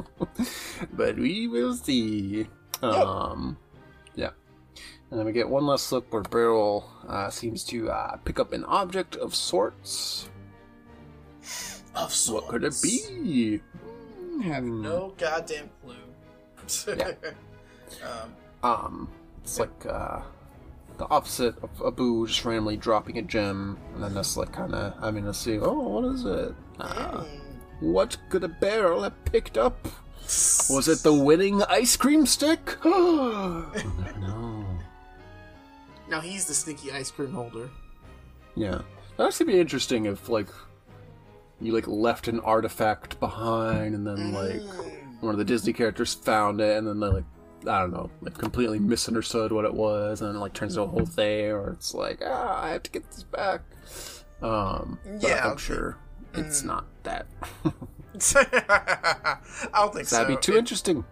but 0.92 1.16
we 1.16 1.46
will 1.48 1.74
see. 1.74 2.46
Um, 2.82 3.56
yeah. 4.14 4.30
And 5.10 5.18
then 5.18 5.26
we 5.26 5.32
get 5.32 5.48
one 5.48 5.66
last 5.66 5.90
look 5.92 6.12
where 6.12 6.22
Barrel 6.22 6.88
uh, 7.08 7.30
seems 7.30 7.64
to 7.64 7.90
uh, 7.90 8.16
pick 8.24 8.38
up 8.38 8.52
an 8.52 8.64
object 8.64 9.16
of 9.16 9.34
sorts. 9.34 10.28
Of 11.94 12.12
sorts. 12.12 12.30
What 12.30 12.48
could 12.48 12.64
it 12.64 12.76
be? 12.82 13.60
Have 14.44 14.62
Hmm. 14.64 14.82
no 14.82 15.14
goddamn 15.18 15.70
clue. 15.82 16.94
Yeah. 16.96 17.12
um, 18.06 18.34
Um, 18.62 19.08
it's 19.42 19.58
like 19.58 19.86
uh, 19.86 20.20
the 20.98 21.06
opposite 21.10 21.56
of 21.62 21.70
Abu 21.84 22.26
just 22.26 22.44
randomly 22.44 22.76
dropping 22.76 23.18
a 23.18 23.22
gem, 23.22 23.78
and 23.94 24.02
then 24.04 24.14
just 24.14 24.36
like 24.36 24.52
kind 24.52 24.74
of, 24.74 24.92
I 25.02 25.10
mean, 25.10 25.24
let's 25.26 25.38
see. 25.38 25.58
Oh, 25.58 25.72
what 25.72 26.04
is 26.12 26.24
it? 26.24 26.54
Uh, 26.78 27.22
mm. 27.24 27.40
What 27.80 28.16
could 28.28 28.44
a 28.44 28.48
barrel 28.48 29.02
have 29.02 29.24
picked 29.24 29.56
up? 29.58 29.86
Was 30.70 30.88
it 30.88 31.02
the 31.02 31.12
winning 31.24 31.62
ice 31.64 31.96
cream 31.96 32.26
stick? 32.26 32.76
no. 32.84 33.64
Now 36.08 36.20
he's 36.20 36.46
the 36.46 36.54
sneaky 36.54 36.92
ice 36.92 37.10
cream 37.10 37.32
holder. 37.32 37.68
Yeah, 38.56 38.80
that'd 39.16 39.32
actually 39.32 39.52
be 39.52 39.60
interesting 39.60 40.06
if 40.06 40.28
like 40.28 40.48
you 41.60 41.72
like 41.72 41.86
left 41.86 42.28
an 42.28 42.40
artifact 42.40 43.18
behind, 43.20 43.94
and 43.94 44.06
then 44.06 44.32
like 44.32 44.60
Mm. 44.60 45.20
one 45.22 45.34
of 45.34 45.38
the 45.38 45.44
Disney 45.44 45.72
characters 45.72 46.14
found 46.14 46.60
it, 46.60 46.76
and 46.78 46.86
then 46.86 47.00
they 47.00 47.08
like 47.08 47.24
I 47.66 47.80
don't 47.80 47.90
know, 47.92 48.08
like 48.20 48.38
completely 48.38 48.78
misunderstood 48.78 49.50
what 49.52 49.64
it 49.64 49.74
was, 49.74 50.20
and 50.22 50.32
then 50.32 50.40
like 50.40 50.52
turns 50.54 50.74
into 50.76 50.82
a 50.84 50.86
whole 50.86 51.04
thing, 51.06 51.46
or 51.50 51.70
it's 51.70 51.92
like 51.94 52.20
ah, 52.24 52.62
I 52.62 52.70
have 52.70 52.82
to 52.84 52.90
get 52.90 53.10
this 53.10 53.24
back. 53.24 53.62
Um, 54.42 54.98
Yeah. 55.20 55.50
I'm 55.50 55.56
sure 55.56 55.98
it's 56.46 56.62
not 56.62 56.86
that. 57.02 57.26
I 58.36 59.38
don't 59.74 59.94
think 59.94 60.06
so. 60.08 60.16
That'd 60.16 60.36
be 60.36 60.40
too 60.40 60.54
It- 60.54 60.58
interesting. 60.58 61.04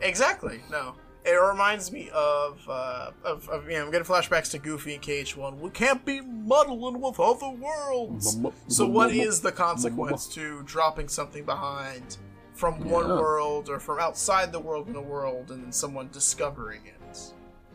Exactly. 0.00 0.60
No. 0.70 0.94
It 1.24 1.32
reminds 1.32 1.90
me 1.90 2.10
of, 2.12 2.60
uh, 2.68 3.10
of, 3.24 3.48
of 3.48 3.64
you 3.66 3.78
know, 3.78 3.86
I'm 3.86 3.90
getting 3.90 4.06
flashbacks 4.06 4.50
to 4.50 4.58
Goofy 4.58 4.94
and 4.94 5.02
KH1. 5.02 5.58
We 5.58 5.70
can't 5.70 6.04
be 6.04 6.20
muddling 6.20 7.00
with 7.00 7.18
other 7.18 7.48
worlds. 7.48 8.36
So, 8.68 8.86
what 8.86 9.10
is 9.10 9.40
the 9.40 9.50
consequence 9.50 10.26
to 10.34 10.62
dropping 10.64 11.08
something 11.08 11.44
behind 11.46 12.18
from 12.52 12.78
one 12.90 13.08
Yeah. 13.08 13.14
world 13.18 13.70
or 13.70 13.80
from 13.80 14.00
outside 14.00 14.52
the 14.52 14.60
world 14.60 14.86
in 14.88 14.96
a 14.96 15.00
world 15.00 15.50
and 15.50 15.64
then 15.64 15.72
someone 15.72 16.10
discovering 16.12 16.82
it? 16.84 17.18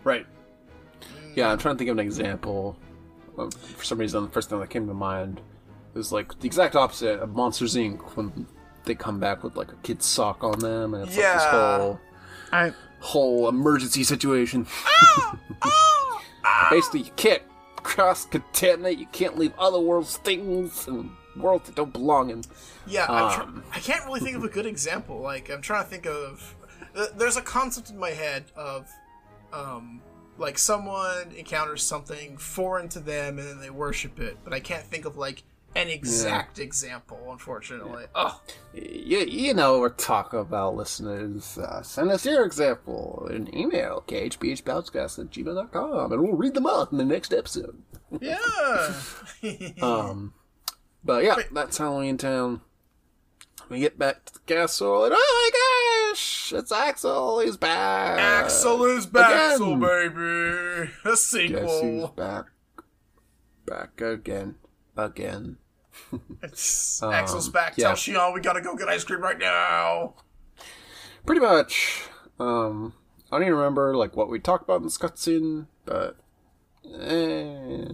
Right. 0.03 0.27
Yeah, 1.35 1.51
I'm 1.51 1.57
trying 1.57 1.73
to 1.75 1.79
think 1.79 1.89
of 1.89 1.97
an 1.97 2.05
example. 2.05 2.77
For 3.35 3.83
some 3.83 3.97
reason, 3.97 4.23
the 4.23 4.29
first 4.29 4.49
thing 4.49 4.59
that 4.59 4.69
came 4.69 4.85
to 4.87 4.93
mind 4.93 5.41
is 5.95 6.11
like 6.11 6.39
the 6.39 6.45
exact 6.47 6.75
opposite 6.75 7.19
of 7.19 7.35
Monsters 7.35 7.75
Inc. 7.75 8.15
when 8.15 8.47
they 8.85 8.95
come 8.95 9.19
back 9.19 9.43
with 9.43 9.55
like 9.55 9.71
a 9.71 9.75
kid's 9.83 10.05
sock 10.05 10.43
on 10.43 10.59
them, 10.59 10.93
and 10.93 11.03
it's 11.07 11.15
like 11.17 11.25
this 11.25 11.43
Yeah. 11.43 11.77
whole 11.77 11.99
I, 12.51 12.73
whole 12.99 13.49
emergency 13.49 14.03
situation. 14.03 14.65
Ah! 14.85 15.39
Basically, 16.71 17.01
you 17.01 17.11
can't 17.15 17.43
cross 17.77 18.25
contaminate. 18.25 18.97
You 18.99 19.07
can't 19.11 19.37
leave 19.37 19.53
other 19.57 19.79
worlds 19.79 20.17
things 20.17 20.87
and 20.87 21.11
worlds 21.37 21.65
that 21.67 21.75
don't 21.75 21.93
belong 21.93 22.29
in. 22.29 22.43
Yeah, 22.87 23.05
I'm 23.09 23.33
tr- 23.35 23.41
Um. 23.41 23.63
I 23.73 23.79
can't 23.79 24.05
really 24.05 24.19
think 24.19 24.35
of 24.35 24.43
a 24.43 24.49
good 24.49 24.65
example. 24.65 25.19
Like, 25.19 25.49
I'm 25.49 25.61
trying 25.61 25.83
to 25.83 25.89
think 25.89 26.05
of. 26.05 26.55
There's 27.15 27.37
a 27.37 27.41
concept 27.41 27.91
in 27.91 27.97
my 27.99 28.09
head 28.09 28.45
of, 28.55 28.89
um, 29.53 30.01
like 30.37 30.57
someone 30.57 31.31
encounters 31.37 31.83
something 31.83 32.35
foreign 32.37 32.89
to 32.89 32.99
them 32.99 33.37
and 33.37 33.47
then 33.47 33.59
they 33.59 33.69
worship 33.69 34.19
it, 34.19 34.37
but 34.43 34.53
I 34.53 34.59
can't 34.59 34.83
think 34.83 35.05
of 35.05 35.15
like 35.17 35.43
an 35.75 35.87
exact 35.89 36.59
example. 36.59 37.19
Unfortunately, 37.31 38.05
oh, 38.15 38.41
You, 38.73 39.19
you 39.19 39.53
know 39.53 39.73
what 39.73 39.81
we're 39.81 39.89
talking 39.89 40.39
about, 40.39 40.75
listeners. 40.75 41.57
Uh, 41.57 41.81
send 41.81 42.11
us 42.11 42.25
your 42.25 42.45
example 42.45 43.27
in 43.31 43.53
email, 43.55 44.03
khbhbouncecast 44.07 45.19
at 45.19 45.29
gmail.com, 45.29 46.11
and 46.11 46.21
we'll 46.23 46.33
read 46.35 46.53
them 46.53 46.67
out 46.67 46.91
in 46.91 46.97
the 46.97 47.05
next 47.05 47.33
episode. 47.33 47.81
yeah. 48.19 48.93
Um, 49.81 50.33
but 51.03 51.23
yeah, 51.23 51.35
that's 51.51 51.77
Halloween 51.77 52.17
Town. 52.17 52.61
We 53.69 53.79
get 53.79 53.99
back 53.99 54.25
to 54.25 54.33
the 54.33 54.39
castle, 54.39 55.05
and 55.05 55.13
oh 55.15 55.51
my 55.53 56.09
gosh, 56.11 56.51
it's 56.53 56.71
Axel. 56.71 57.39
He's 57.41 57.55
back. 57.55 58.19
Axel 58.19 58.83
is 58.85 59.05
back, 59.05 59.57
Again. 59.57 59.79
baby. 59.79 60.91
A 61.05 61.09
Guess 61.09 61.31
he's 61.31 61.49
sequel. 61.51 62.07
back. 62.17 62.45
Back 63.67 64.01
again. 64.01 64.55
Again. 65.05 65.57
Axel's 66.43 67.49
back. 67.49 67.73
yeah. 67.77 67.87
Tell 67.87 67.95
Xion 67.95 68.33
we 68.33 68.41
gotta 68.41 68.61
go 68.61 68.75
get 68.75 68.87
ice 68.89 69.03
cream 69.03 69.21
right 69.21 69.37
now. 69.39 70.13
Pretty 71.25 71.41
much. 71.41 72.03
Um, 72.39 72.93
I 73.31 73.35
don't 73.37 73.43
even 73.43 73.55
remember 73.55 73.95
like 73.95 74.15
what 74.15 74.29
we 74.29 74.39
talked 74.39 74.63
about 74.63 74.77
in 74.77 74.83
this 74.83 74.97
cutscene, 74.97 75.67
but 75.85 76.15
eh, 76.85 77.85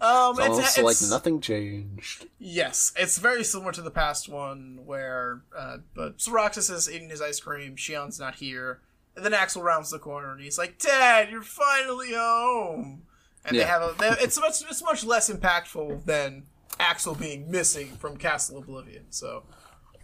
Um, 0.00 0.36
it's 0.40 0.58
it's, 0.58 0.78
like 0.78 0.92
it's- 0.96 1.10
nothing 1.10 1.40
changed. 1.40 2.26
Yes, 2.38 2.92
it's 2.96 3.18
very 3.18 3.42
similar 3.44 3.72
to 3.72 3.82
the 3.82 3.90
past 3.90 4.28
one 4.28 4.80
where 4.84 5.40
uh, 5.56 5.78
but 5.94 6.22
Roxas 6.30 6.70
is 6.70 6.90
eating 6.90 7.08
his 7.10 7.22
ice 7.22 7.40
cream, 7.40 7.76
Xion's 7.76 8.20
not 8.20 8.36
here, 8.36 8.80
and 9.16 9.24
then 9.24 9.32
Axel 9.34 9.62
rounds 9.62 9.90
the 9.90 9.98
corner 9.98 10.32
and 10.32 10.40
he's 10.42 10.58
like, 10.58 10.78
"Dad, 10.78 11.30
you're 11.30 11.42
finally 11.42 12.12
home." 12.14 13.02
And 13.46 13.58
they 13.58 13.64
have 13.64 13.82
a 13.82 13.94
they, 13.98 14.08
it's 14.20 14.38
much 14.40 14.62
it's 14.68 14.82
much 14.82 15.04
less 15.04 15.30
impactful 15.30 16.04
than 16.04 16.44
Axel 16.78 17.14
being 17.14 17.50
missing 17.50 17.88
from 17.96 18.16
Castle 18.16 18.58
Oblivion. 18.58 19.06
So, 19.10 19.44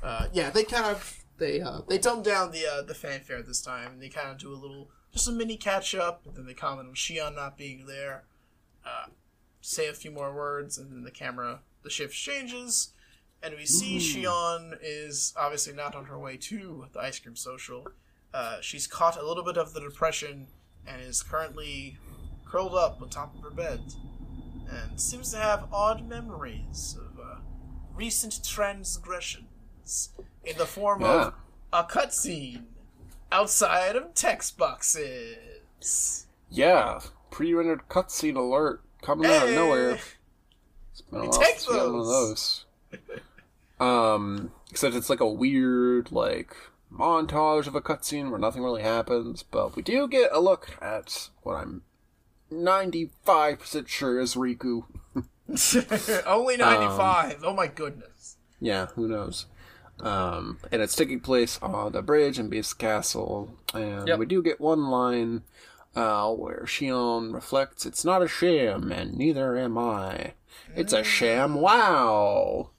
uh, 0.02 0.26
yeah, 0.32 0.50
they 0.50 0.64
kind 0.64 0.86
of 0.86 1.24
they 1.38 1.60
uh, 1.60 1.80
they 1.88 1.98
dumb 1.98 2.22
down 2.22 2.52
the 2.52 2.66
uh, 2.66 2.82
the 2.82 2.94
fanfare 2.94 3.42
this 3.42 3.60
time, 3.60 3.92
and 3.92 4.02
they 4.02 4.08
kind 4.08 4.28
of 4.28 4.38
do 4.38 4.52
a 4.52 4.56
little 4.56 4.88
just 5.12 5.28
a 5.28 5.32
mini 5.32 5.56
catch 5.56 5.94
up, 5.94 6.22
and 6.26 6.36
then 6.36 6.46
they 6.46 6.54
comment 6.54 6.88
on 6.88 6.94
Xion 6.94 7.34
not 7.34 7.56
being 7.56 7.86
there 7.86 8.24
say 9.60 9.88
a 9.88 9.92
few 9.92 10.10
more 10.10 10.34
words, 10.34 10.78
and 10.78 10.90
then 10.90 11.04
the 11.04 11.10
camera, 11.10 11.60
the 11.82 11.90
shift 11.90 12.14
changes, 12.14 12.92
and 13.42 13.54
we 13.56 13.66
see 13.66 13.98
Xion 13.98 14.78
is 14.82 15.34
obviously 15.36 15.72
not 15.72 15.94
on 15.94 16.06
her 16.06 16.18
way 16.18 16.36
to 16.36 16.86
the 16.92 17.00
ice 17.00 17.18
cream 17.18 17.36
social. 17.36 17.86
Uh, 18.32 18.58
she's 18.60 18.86
caught 18.86 19.16
a 19.16 19.26
little 19.26 19.44
bit 19.44 19.56
of 19.56 19.72
the 19.72 19.80
depression 19.80 20.46
and 20.86 21.02
is 21.02 21.22
currently 21.22 21.98
curled 22.46 22.74
up 22.74 23.00
on 23.00 23.08
top 23.08 23.34
of 23.34 23.42
her 23.42 23.50
bed, 23.50 23.80
and 24.70 25.00
seems 25.00 25.32
to 25.32 25.38
have 25.38 25.68
odd 25.72 26.08
memories 26.08 26.96
of 26.98 27.18
uh, 27.18 27.36
recent 27.94 28.40
transgressions 28.44 30.10
in 30.44 30.56
the 30.56 30.66
form 30.66 31.02
of 31.02 31.34
a 31.72 31.84
cutscene 31.84 32.64
outside 33.32 33.96
of 33.96 34.14
text 34.14 34.56
boxes. 34.56 36.26
Yeah, 36.48 37.00
pre-rendered 37.30 37.88
cutscene 37.88 38.36
alert 38.36 38.82
coming 39.02 39.30
out 39.30 39.48
of 39.48 39.54
nowhere. 39.54 39.98
It's 40.92 41.00
been 41.02 41.20
a 41.20 41.22
We 41.22 41.28
while 41.28 41.40
take 41.40 41.68
we 41.68 41.76
one 41.76 42.00
of 42.00 42.06
those. 42.06 42.64
Um, 43.78 44.52
except 44.70 44.94
it's 44.94 45.08
like 45.08 45.20
a 45.20 45.28
weird 45.28 46.12
like 46.12 46.54
montage 46.92 47.66
of 47.66 47.74
a 47.74 47.80
cutscene 47.80 48.30
where 48.30 48.38
nothing 48.38 48.62
really 48.62 48.82
happens, 48.82 49.42
but 49.42 49.76
we 49.76 49.82
do 49.82 50.08
get 50.08 50.30
a 50.32 50.40
look 50.40 50.76
at 50.82 51.30
what 51.42 51.54
I'm 51.54 51.82
ninety-five 52.50 53.58
percent 53.60 53.88
sure 53.88 54.20
is 54.20 54.34
Riku. 54.34 54.84
Only 56.26 56.56
95. 56.56 57.42
oh 57.44 57.52
my 57.54 57.66
goodness. 57.66 58.36
Yeah, 58.60 58.86
who 58.94 59.08
knows? 59.08 59.46
Um, 60.00 60.58
and 60.70 60.80
it's 60.80 60.94
taking 60.96 61.20
place 61.20 61.58
on 61.60 61.92
the 61.92 62.02
bridge 62.02 62.38
in 62.38 62.48
Beast 62.48 62.78
Castle, 62.78 63.54
and 63.74 64.06
Yep. 64.08 64.18
we 64.18 64.26
do 64.26 64.42
get 64.42 64.60
one 64.60 64.88
line 64.88 65.42
uh, 65.94 66.30
where 66.32 66.62
Xion 66.66 67.34
reflects, 67.34 67.84
"It's 67.84 68.04
not 68.04 68.22
a 68.22 68.28
sham, 68.28 68.92
and 68.92 69.14
neither 69.16 69.58
am 69.58 69.76
I. 69.76 70.34
It's 70.74 70.92
a 70.92 71.02
sham. 71.04 71.54
Wow." 71.54 72.70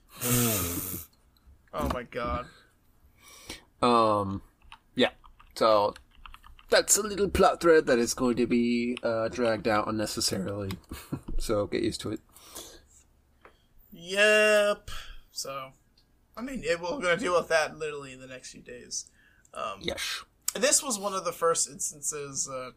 Oh 1.74 1.88
my 1.94 2.02
god. 2.02 2.46
Um, 3.80 4.42
yeah. 4.94 5.10
So 5.54 5.94
that's 6.72 6.96
a 6.96 7.02
little 7.02 7.28
plot 7.28 7.60
thread 7.60 7.86
that 7.86 7.98
is 7.98 8.14
going 8.14 8.36
to 8.36 8.46
be 8.46 8.98
uh, 9.02 9.28
dragged 9.28 9.68
out 9.68 9.86
unnecessarily. 9.88 10.72
so 11.38 11.66
get 11.66 11.82
used 11.82 12.00
to 12.00 12.10
it. 12.10 12.20
Yep. 13.92 14.90
So, 15.30 15.72
I 16.36 16.42
mean, 16.42 16.62
it, 16.64 16.80
we're 16.80 16.88
going 16.98 17.16
to 17.16 17.22
deal 17.22 17.36
with 17.36 17.48
that 17.48 17.76
literally 17.78 18.12
in 18.12 18.20
the 18.20 18.26
next 18.26 18.52
few 18.52 18.62
days. 18.62 19.06
Um, 19.54 19.78
Yes. 19.80 20.24
this 20.54 20.82
was 20.82 20.98
one 20.98 21.12
of 21.14 21.24
the 21.24 21.32
first 21.32 21.68
instances. 21.68 22.48
Uh, 22.48 22.70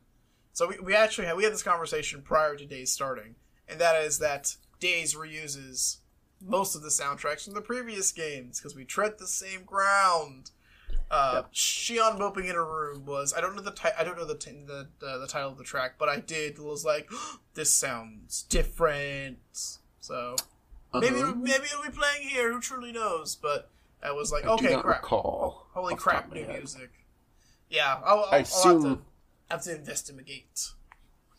so 0.54 0.68
we, 0.68 0.80
we 0.80 0.96
actually 0.96 1.28
had 1.28 1.38
we 1.38 1.44
had 1.44 1.54
this 1.54 1.64
conversation 1.64 2.22
prior 2.22 2.56
to 2.56 2.66
Days 2.66 2.92
starting, 2.92 3.36
and 3.68 3.80
that 3.80 4.02
is 4.04 4.20
that 4.20 4.56
Days 4.80 5.16
reuses 5.16 5.98
most 6.42 6.76
of 6.76 6.82
the 6.82 6.90
soundtracks 6.90 7.46
from 7.46 7.54
the 7.54 7.62
previous 7.62 8.12
games 8.12 8.60
because 8.60 8.76
we 8.76 8.84
tread 8.86 9.14
the 9.18 9.28
same 9.28 9.64
ground. 9.64 10.52
Uh, 11.12 11.44
Xion 11.54 12.18
moping 12.18 12.46
in 12.46 12.56
a 12.56 12.64
room 12.64 13.06
was 13.06 13.34
I 13.36 13.40
don't 13.42 13.56
know 13.56 13.62
the 13.62 13.72
ti- 13.72 13.90
I 13.98 14.04
don't 14.04 14.18
know 14.18 14.26
the 14.26 14.36
t- 14.38 14.64
the, 14.66 14.88
the 15.00 15.20
the 15.20 15.28
title 15.28 15.52
of 15.52 15.58
the 15.58 15.64
track, 15.64 15.94
but 16.00 16.10
I 16.10 16.20
did 16.20 16.58
was 16.60 16.84
like 16.84 17.10
this 17.54 17.72
sounds 17.72 18.44
different. 18.44 19.38
So 20.00 20.36
maybe 20.94 21.22
Uh-huh. 21.22 21.36
maybe 21.36 21.66
it'll 21.66 21.84
be 21.84 21.90
playing 21.90 22.28
here. 22.28 22.52
Who 22.52 22.60
truly 22.60 22.92
knows? 22.92 23.36
But 23.36 23.70
I 24.02 24.12
was 24.12 24.32
like, 24.32 24.46
I 24.46 24.50
okay, 24.54 24.74
crap. 24.74 24.86
recall. 24.86 25.68
Holy 25.74 25.94
the 25.94 26.02
top 26.02 26.04
crap, 26.04 26.34
new 26.34 26.46
music. 26.48 26.90
Yeah, 27.70 28.00
I'll, 28.04 28.20
I'll, 28.20 28.26
I 28.32 28.38
I'll 28.38 28.42
assume. 28.42 28.84
have, 28.84 28.98
to, 28.98 29.02
have 29.52 29.62
to 29.64 29.76
investigate. 29.76 30.70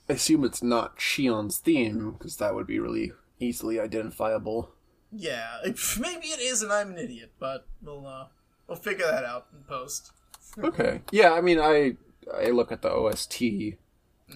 I 0.08 0.12
assume 0.14 0.44
it's 0.44 0.62
not 0.62 0.98
Xion's 0.98 1.58
theme 1.58 2.12
because 2.12 2.36
that 2.36 2.54
would 2.54 2.66
be 2.66 2.78
really 2.78 3.12
easily 3.40 3.78
identifiable. 3.80 4.70
Yeah, 5.12 5.58
maybe 5.98 6.28
it 6.28 6.40
is, 6.40 6.62
and 6.62 6.72
I'm 6.72 6.90
an 6.92 6.98
idiot, 6.98 7.32
but 7.38 7.66
we'll 7.82 8.06
uh, 8.06 8.26
we'll 8.68 8.76
figure 8.78 9.06
that 9.06 9.24
out 9.24 9.46
in 9.52 9.62
post. 9.64 10.12
Okay. 10.58 11.02
Yeah, 11.10 11.32
I 11.32 11.40
mean, 11.40 11.58
I 11.58 11.96
I 12.34 12.46
look 12.50 12.72
at 12.72 12.82
the 12.82 12.90
OST. 12.90 13.42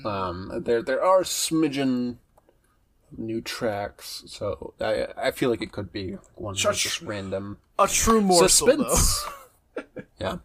Um, 0.05 0.63
there 0.65 0.83
there 0.83 1.03
are 1.05 1.23
smidgen 1.23 2.17
new 3.17 3.41
tracks, 3.41 4.23
so 4.27 4.75
I 4.81 5.09
I 5.17 5.31
feel 5.33 5.51
like 5.51 5.63
it 5.63 5.73
could 5.73 5.93
be 5.93 6.17
one 6.35 6.55
Such- 6.55 6.83
just 6.85 7.03
random 7.03 7.59
A 7.79 7.89
true 7.89 8.21
morsel, 8.21 8.49
suspense. 8.69 9.27
yeah. 10.21 10.37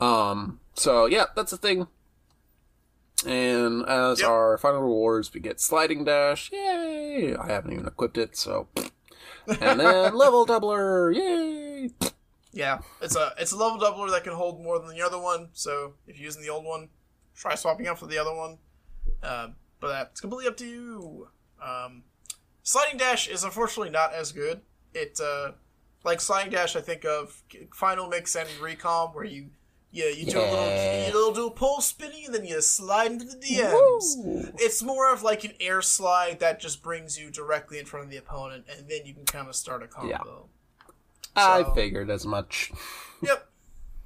Um. 0.00 0.60
So 0.74 1.06
yeah, 1.06 1.26
that's 1.36 1.50
the 1.52 1.56
thing. 1.56 1.86
And 3.26 3.84
as 3.86 4.20
Yep. 4.20 4.28
our 4.30 4.58
final 4.58 4.80
rewards, 4.80 5.32
we 5.34 5.40
get 5.40 5.60
sliding 5.60 6.04
dash. 6.04 6.50
Yay! 6.52 7.36
I 7.36 7.46
haven't 7.48 7.72
even 7.72 7.86
equipped 7.86 8.18
it, 8.18 8.36
so. 8.36 8.68
And 9.46 9.80
then 9.80 10.14
level 10.14 10.46
doubler. 10.46 11.14
Yay! 11.14 11.90
Yeah, 12.52 12.80
it's 13.00 13.16
a 13.16 13.32
it's 13.38 13.52
a 13.52 13.56
level 13.56 13.78
doubler 13.78 14.10
that 14.10 14.24
can 14.24 14.32
hold 14.32 14.62
more 14.62 14.78
than 14.78 14.88
the 14.88 15.02
other 15.02 15.18
one. 15.20 15.48
So 15.52 15.94
if 16.06 16.18
you're 16.18 16.24
using 16.24 16.42
the 16.42 16.50
old 16.50 16.64
one, 16.64 16.88
try 17.34 17.54
swapping 17.54 17.86
out 17.86 17.98
for 17.98 18.06
the 18.06 18.18
other 18.18 18.34
one. 18.34 18.58
Um, 19.22 19.54
but 19.80 19.88
that's 19.88 20.20
completely 20.20 20.48
up 20.48 20.56
to 20.58 20.66
you. 20.66 21.28
Um, 21.62 22.04
sliding 22.62 22.98
dash 22.98 23.28
is 23.28 23.44
unfortunately 23.44 23.90
not 23.90 24.12
as 24.12 24.32
good. 24.32 24.60
It 24.94 25.20
uh, 25.22 25.52
like 26.04 26.20
sliding 26.20 26.50
dash, 26.50 26.76
I 26.76 26.80
think 26.80 27.04
of 27.04 27.42
Final 27.74 28.08
Mix 28.08 28.34
and 28.34 28.48
Recom, 28.60 29.14
where 29.14 29.24
you 29.24 29.50
yeah 29.92 30.08
you 30.08 30.24
do 30.24 30.38
a 30.38 30.42
little 30.42 31.06
you 31.06 31.14
little 31.14 31.34
do 31.34 31.46
a 31.48 31.50
pole 31.50 31.80
spinning 31.80 32.26
and 32.26 32.34
then 32.34 32.44
you 32.44 32.60
slide 32.60 33.12
into 33.12 33.24
the 33.26 33.36
DMs. 33.36 34.16
Woo! 34.16 34.52
It's 34.58 34.82
more 34.82 35.12
of 35.12 35.22
like 35.22 35.44
an 35.44 35.52
air 35.60 35.82
slide 35.82 36.40
that 36.40 36.60
just 36.60 36.82
brings 36.82 37.18
you 37.18 37.30
directly 37.30 37.78
in 37.78 37.86
front 37.86 38.06
of 38.06 38.10
the 38.10 38.16
opponent, 38.16 38.66
and 38.76 38.88
then 38.88 39.00
you 39.04 39.14
can 39.14 39.24
kind 39.24 39.48
of 39.48 39.54
start 39.54 39.82
a 39.82 39.86
combo. 39.86 40.48
I 40.48 40.59
So- 41.36 41.72
figured 41.74 42.10
as 42.10 42.26
much. 42.26 42.72
Yep, 43.22 43.46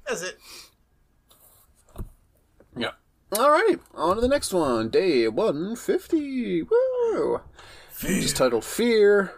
that's 0.05 0.21
it. 0.23 0.37
Yep. 2.75 2.95
All 3.37 3.49
right, 3.49 3.77
on 3.93 4.15
to 4.15 4.21
the 4.21 4.27
next 4.27 4.53
one. 4.53 4.89
Day 4.89 5.27
150. 5.29 6.63
Woo! 6.63 7.41
Fear. 7.91 8.21
Just 8.21 8.35
titled 8.35 8.65
Fear, 8.65 9.33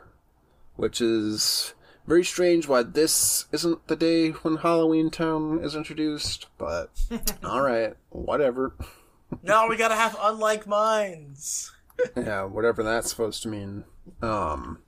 which 0.76 1.00
is 1.00 1.76
very 2.08 2.24
strange 2.24 2.68
why 2.68 2.82
this 2.84 3.46
isn't 3.52 3.88
the 3.88 3.96
day 3.96 4.30
when 4.32 4.58
Halloween 4.58 5.12
Town 5.12 5.60
is 5.64 5.76
introduced, 5.76 6.48
but 6.58 6.90
alright, 7.44 7.96
whatever. 8.10 8.74
Now 9.44 9.70
we 9.70 9.78
gotta 9.78 9.96
have 9.96 10.18
unlike 10.20 10.66
minds. 10.66 11.72
Yeah, 12.16 12.46
whatever 12.46 12.82
that's 12.82 13.10
supposed 13.12 13.44
to 13.44 13.50
mean. 13.50 13.84
Um, 14.24 14.80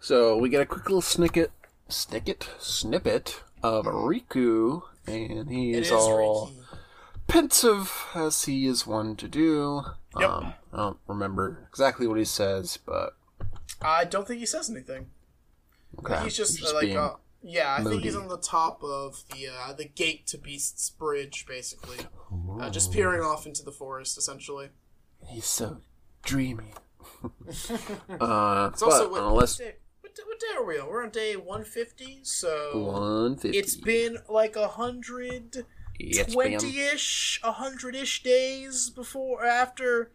so 0.00 0.36
we 0.36 0.48
get 0.50 0.60
a 0.60 0.66
quick 0.66 0.84
little 0.84 1.00
snippet, 1.00 1.50
snippet, 1.92 2.48
snippet 2.58 3.42
of 3.62 3.86
Riku, 3.86 4.82
and 5.06 5.48
It 5.50 5.76
he's 5.76 5.86
is 5.86 5.92
all 5.92 6.46
Ricky. 6.46 6.58
pensive 7.28 8.06
as 8.14 8.44
he 8.44 8.66
is 8.66 8.86
one 8.86 9.16
to 9.16 9.28
do. 9.28 9.82
Yep. 10.18 10.28
Um, 10.30 10.54
I 10.72 10.76
don't 10.76 10.98
remember 11.06 11.66
exactly 11.68 12.06
what 12.06 12.18
he 12.18 12.24
says, 12.24 12.78
but 12.84 13.16
I 13.80 14.04
don't 14.04 14.26
think 14.26 14.40
he 14.40 14.46
says 14.46 14.68
anything. 14.70 15.10
okay. 15.98 16.22
He's 16.24 16.36
just, 16.36 16.62
uh, 16.62 16.74
like, 16.74 16.90
uh, 16.90 17.14
yeah, 17.42 17.76
I 17.78 17.82
think 17.84 18.02
he's 18.02 18.16
on 18.16 18.28
the 18.28 18.38
top 18.38 18.82
of 18.84 19.24
the 19.32 19.48
uh, 19.48 19.72
the 19.72 19.84
gate 19.86 20.26
to 20.28 20.38
Beast's 20.38 20.90
bridge, 20.90 21.44
basically, 21.48 21.98
uh, 22.60 22.70
just 22.70 22.92
peering 22.92 23.22
off 23.22 23.46
into 23.46 23.62
the 23.64 23.72
forest, 23.72 24.16
essentially. 24.18 24.68
he's 25.28 25.46
so 25.46 25.78
dreamy. 26.22 26.72
uh, 28.20 28.70
It's 28.72 28.82
also 28.82 29.04
but 29.04 29.10
what, 29.10 29.22
unless 29.22 29.60
what, 30.12 30.16
day, 30.16 30.22
what 30.26 30.40
day 30.40 30.46
are 30.56 30.64
we 30.64 30.78
on? 30.78 30.88
We're 30.88 31.04
on 31.04 31.10
day 31.10 31.36
one 31.36 31.64
fifty, 31.64 32.20
so 32.22 32.78
one 32.92 33.36
fifty, 33.36 33.58
it's 33.58 33.76
been 33.76 34.18
like 34.28 34.56
a 34.56 34.68
hundred 34.68 35.64
twenty-ish, 36.30 37.40
a 37.42 37.52
hundred-ish 37.52 38.22
days 38.22 38.90
before 38.90 39.44
after 39.44 40.10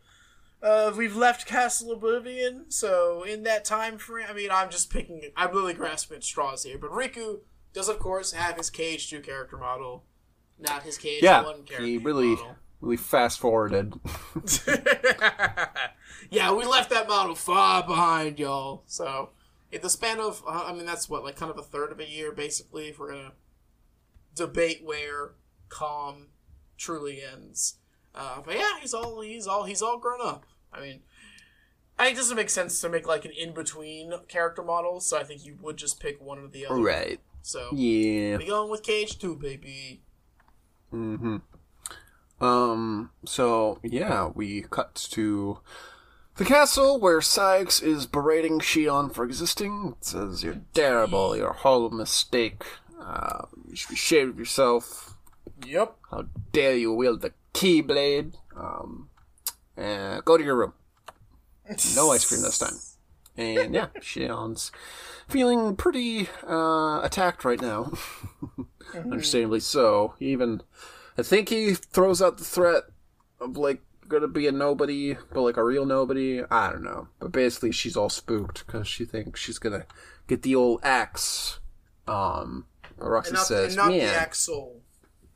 uh, 0.62 0.94
we've 0.96 1.16
left 1.16 1.48
Castle 1.48 1.92
Oblivion. 1.92 2.66
So 2.70 3.24
in 3.24 3.44
that 3.44 3.66
time 3.66 3.98
frame, 3.98 4.28
I 4.30 4.34
mean, 4.34 4.50
I'm 4.52 4.70
just 4.70 4.92
picking. 4.92 5.22
I'm 5.36 5.52
really 5.52 5.74
grasping 5.74 6.18
at 6.18 6.24
straws 6.24 6.64
here. 6.64 6.78
But 6.78 6.92
Riku 6.92 7.40
does, 7.74 7.90
of 7.90 8.00
course, 8.00 8.34
have 8.34 8.58
his 8.58 8.70
KH2 8.70 9.24
character 9.24 9.58
model, 9.58 10.04
not 10.60 10.84
his 10.84 10.98
KH 10.98 11.22
Yeah, 11.22 11.44
One 11.44 11.64
character 11.64 11.86
he 11.86 11.98
really, 11.98 12.36
model. 12.36 12.56
really 12.82 12.98
fast 12.98 13.40
forwarded. 13.40 13.94
yeah, 16.30 16.54
we 16.54 16.66
left 16.66 16.92
that 16.92 17.08
model 17.08 17.34
far 17.34 17.84
behind, 17.84 18.38
y'all. 18.38 18.84
So 18.86 19.32
in 19.72 19.82
the 19.82 19.90
span 19.90 20.20
of, 20.20 20.44
uh, 20.48 20.64
I 20.68 20.74
mean, 20.74 20.86
that's 20.86 21.10
what 21.10 21.24
like 21.24 21.36
kind 21.36 21.52
of 21.52 21.58
a 21.58 21.64
third 21.64 21.92
of 21.92 22.00
a 22.00 22.08
year, 22.10 22.32
basically. 22.32 22.88
If 22.90 23.00
we're 23.00 23.12
gonna 23.12 23.34
debate 24.36 24.82
where 24.84 25.32
CoM 25.70 26.28
truly 26.78 27.22
ends. 27.22 27.76
Uh, 28.16 28.42
but 28.46 28.56
yeah, 28.56 28.80
he's 28.82 28.94
all 28.94 29.22
he's 29.22 29.48
all 29.48 29.64
he's 29.66 29.82
all 29.82 29.98
grown 29.98 30.20
up. 30.22 30.46
I 30.74 30.80
mean, 30.82 31.02
I 32.00 32.06
think 32.06 32.16
it 32.18 32.20
doesn't 32.22 32.36
make 32.38 32.50
sense 32.50 32.80
to 32.82 32.90
make 32.90 33.08
like 33.08 33.26
an 33.26 33.32
in 33.32 33.54
between 33.54 34.14
character 34.28 34.64
model. 34.64 35.00
So 35.00 35.18
I 35.18 35.24
think 35.24 35.46
you 35.46 35.58
would 35.62 35.78
just 35.78 36.00
pick 36.00 36.22
one 36.22 36.40
or 36.40 36.48
the 36.48 36.66
other. 36.66 36.76
right. 36.82 37.20
So 37.42 37.70
Yeah. 37.74 38.38
we 38.38 38.46
going 38.48 38.70
with 38.70 38.84
KH2, 38.84 39.40
baby. 39.40 40.02
Mm-hmm. 40.94 41.38
Um, 42.44 43.10
so, 43.26 43.80
yeah, 43.84 44.30
we 44.34 44.62
cut 44.64 44.94
to 45.12 45.60
the 46.38 46.46
castle 46.46 47.00
where 47.00 47.20
Saïx 47.20 47.82
is 47.84 48.06
berating 48.06 48.60
Xion 48.60 49.14
for 49.14 49.26
existing. 49.26 49.96
It 49.98 50.06
says, 50.06 50.44
You're 50.44 50.62
terrible, 50.74 51.36
you're 51.36 51.50
a 51.50 51.54
whole 51.54 51.90
mistake. 51.90 52.64
Uh, 53.00 53.46
you 53.68 53.76
should 53.76 53.90
be 53.90 53.96
ashamed 53.96 54.30
of 54.32 54.40
yourself. 54.40 55.14
Yep. 55.66 55.96
How 56.12 56.26
dare 56.52 56.76
you 56.76 56.94
wield 56.94 57.22
the 57.22 57.34
Keyblade? 57.54 58.34
Um, 58.56 59.10
uh, 59.78 60.22
go 60.22 60.38
to 60.38 60.44
your 60.44 60.56
room. 60.56 60.74
No 61.96 62.12
ice 62.12 62.28
cream 62.28 62.42
this 62.42 62.60
time. 62.60 62.76
And 63.36 63.74
yeah, 63.74 63.88
Xion's 63.98 64.72
feeling 65.28 65.76
pretty 65.76 66.28
uh, 66.48 67.02
attacked 67.04 67.46
right 67.46 67.62
now. 67.62 67.94
Understandably 68.96 69.60
so. 69.60 70.16
He 70.18 70.28
even 70.28 70.62
I 71.18 71.24
think 71.24 71.50
he 71.50 71.74
throws 71.74 72.22
out 72.22 72.38
the 72.38 72.46
threat 72.46 72.84
of 73.40 73.58
like 73.58 73.82
gonna 74.08 74.28
be 74.28 74.48
a 74.48 74.52
nobody, 74.52 75.16
but 75.34 75.42
like 75.42 75.58
a 75.58 75.64
real 75.64 75.86
nobody. 75.86 76.44
I 76.50 76.72
don't 76.72 76.84
know. 76.84 77.08
But 77.20 77.32
basically, 77.32 77.72
she's 77.72 77.96
all 77.98 78.10
spooked 78.10 78.66
because 78.66 78.88
she 78.88 79.06
thinks 79.06 79.40
she's 79.40 79.60
gonna 79.60 79.86
get 80.28 80.42
the 80.44 80.56
old 80.56 80.80
axe. 80.84 81.60
Um, 82.08 82.66
but 82.98 83.08
Roxy 83.10 83.30
And 83.30 83.36
not, 83.38 83.46
says, 83.48 83.68
and 83.68 83.76
not 83.76 83.94
"Yeah, 83.94 84.12
the 84.12 84.16
Axel. 84.20 84.82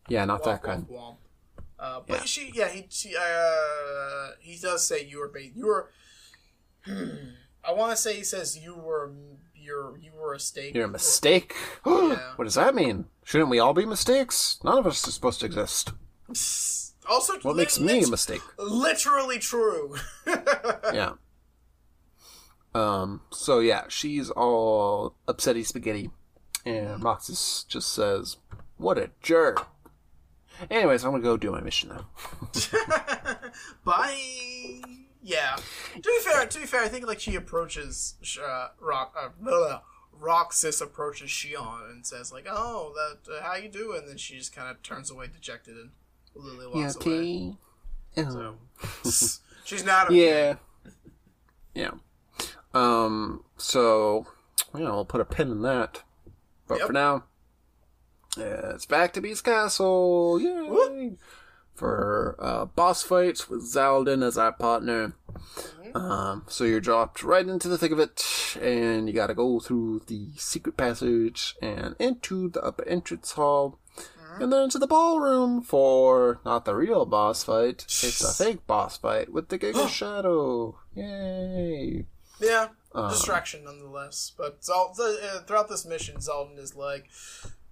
yeah, 0.07 0.25
not 0.25 0.43
that 0.45 0.63
kind." 0.63 0.87
womp, 0.87 0.97
womp. 0.97 1.15
Uh, 1.79 1.99
but 2.07 2.19
Yeah. 2.19 2.23
she, 2.25 2.51
yeah, 2.53 2.69
he, 2.69 2.85
she, 2.89 3.15
uh, 3.19 4.27
he 4.39 4.57
does 4.57 4.85
say 4.85 5.03
you 5.03 5.19
were, 5.19 5.27
ba- 5.29 5.43
you 5.55 5.65
were. 5.65 5.89
I 6.87 7.73
want 7.73 7.91
to 7.91 7.95
say 7.97 8.15
he 8.15 8.23
says 8.23 8.57
you 8.57 8.75
were, 8.75 9.11
you're, 9.55 9.97
you 9.97 10.11
were 10.13 10.33
a 10.33 10.39
steak. 10.39 10.73
You're 10.75 10.85
a 10.85 10.89
mistake. 10.89 11.55
Yeah. 11.85 12.17
What 12.35 12.45
does 12.45 12.55
that 12.55 12.73
mean? 12.75 13.05
Shouldn't 13.23 13.49
we 13.49 13.59
all 13.59 13.73
be 13.73 13.85
mistakes? 13.85 14.59
None 14.63 14.77
of 14.77 14.87
us 14.87 15.07
are 15.07 15.11
supposed 15.11 15.39
to 15.41 15.45
exist. 15.47 15.91
Also, 17.09 17.33
What 17.39 17.55
lit- 17.55 17.57
makes 17.57 17.79
me 17.79 18.03
a 18.03 18.07
mistake? 18.07 18.41
Literally 18.57 19.39
true. 19.39 19.95
yeah. 20.27 21.13
Um. 22.73 23.21
So 23.31 23.59
yeah, 23.59 23.83
she's 23.89 24.29
all 24.29 25.15
upsetty 25.27 25.65
spaghetti, 25.65 26.09
and 26.65 27.03
Roxas 27.03 27.65
just 27.67 27.91
says, 27.91 28.37
"What 28.77 28.97
a 28.97 29.09
jerk." 29.21 29.67
Anyways, 30.69 31.03
I'm 31.03 31.11
gonna 31.11 31.23
go 31.23 31.37
do 31.37 31.51
my 31.51 31.59
mission 31.61 31.89
now. 31.89 32.07
Bye. 33.83 34.81
Yeah. 35.23 35.55
To 35.95 36.01
be 36.01 36.19
fair, 36.23 36.45
to 36.45 36.59
be 36.59 36.65
fair, 36.65 36.81
I 36.81 36.87
think 36.87 37.05
like 37.07 37.19
she 37.19 37.35
approaches 37.35 38.15
uh, 38.43 38.69
Rock. 38.79 39.15
Uh, 39.19 39.29
blah, 39.39 39.51
blah, 39.57 39.81
Roxas 40.19 40.81
approaches 40.81 41.29
Xion 41.29 41.89
and 41.91 42.05
says 42.05 42.31
like, 42.31 42.45
"Oh, 42.49 42.93
that 42.95 43.31
uh, 43.37 43.43
how 43.43 43.55
you 43.55 43.69
doing?" 43.69 43.99
And 43.99 44.09
then 44.09 44.17
she 44.17 44.37
just 44.37 44.55
kind 44.55 44.69
of 44.69 44.81
turns 44.83 45.11
away, 45.11 45.27
dejected, 45.27 45.75
and 45.75 45.89
Lily 46.35 46.67
walks 46.67 46.95
away. 46.95 47.55
Oh. 48.17 48.55
She's 49.65 49.85
not. 49.85 50.07
Okay. 50.07 50.27
Yeah. 50.27 50.55
Yeah. 51.73 51.91
Um. 52.73 53.43
So, 53.57 54.27
yeah, 54.73 54.91
we'll 54.91 55.05
put 55.05 55.21
a 55.21 55.25
pin 55.25 55.51
in 55.51 55.61
that. 55.61 56.03
But 56.67 56.79
Yep. 56.79 56.87
for 56.87 56.93
now, 56.93 57.23
it's 58.37 58.85
back 58.85 59.13
to 59.13 59.21
Beast 59.21 59.43
Castle. 59.43 60.39
Yay! 60.41 60.61
Whoop. 60.67 61.17
For 61.75 62.35
uh, 62.39 62.65
boss 62.65 63.01
fights 63.01 63.49
with 63.49 63.63
Xaldin 63.63 64.23
as 64.23 64.37
our 64.37 64.51
partner. 64.51 65.13
Um, 65.95 66.45
so 66.47 66.63
you're 66.63 66.79
dropped 66.79 67.23
right 67.23 67.45
into 67.47 67.67
the 67.67 67.77
thick 67.77 67.91
of 67.91 67.99
it, 67.99 68.23
and 68.61 69.07
you 69.07 69.13
gotta 69.13 69.33
go 69.33 69.59
through 69.59 70.03
the 70.07 70.29
secret 70.37 70.77
passage 70.77 71.55
and 71.61 71.95
into 71.99 72.49
the 72.49 72.61
upper 72.63 72.87
entrance 72.87 73.31
hall, 73.33 73.79
and 74.39 74.51
then 74.53 74.69
to 74.69 74.79
the 74.79 74.87
ballroom 74.87 75.61
for 75.61 76.39
not 76.45 76.65
the 76.65 76.75
real 76.75 77.05
boss 77.05 77.43
fight, 77.43 77.83
it's 77.87 78.21
a 78.23 78.33
fake 78.43 78.65
boss 78.67 78.97
fight 78.97 79.31
with 79.31 79.49
the 79.49 79.59
Giga 79.59 79.87
Shadow. 79.89 80.77
Yay! 80.95 82.05
Yeah. 82.39 82.67
Uh. 82.93 83.09
Distraction 83.09 83.63
nonetheless. 83.63 84.31
But 84.37 84.63
Zal- 84.63 84.93
uh, 84.99 85.39
throughout 85.41 85.69
this 85.69 85.85
mission, 85.85 86.17
Xaldin 86.17 86.57
is 86.59 86.75
like, 86.75 87.09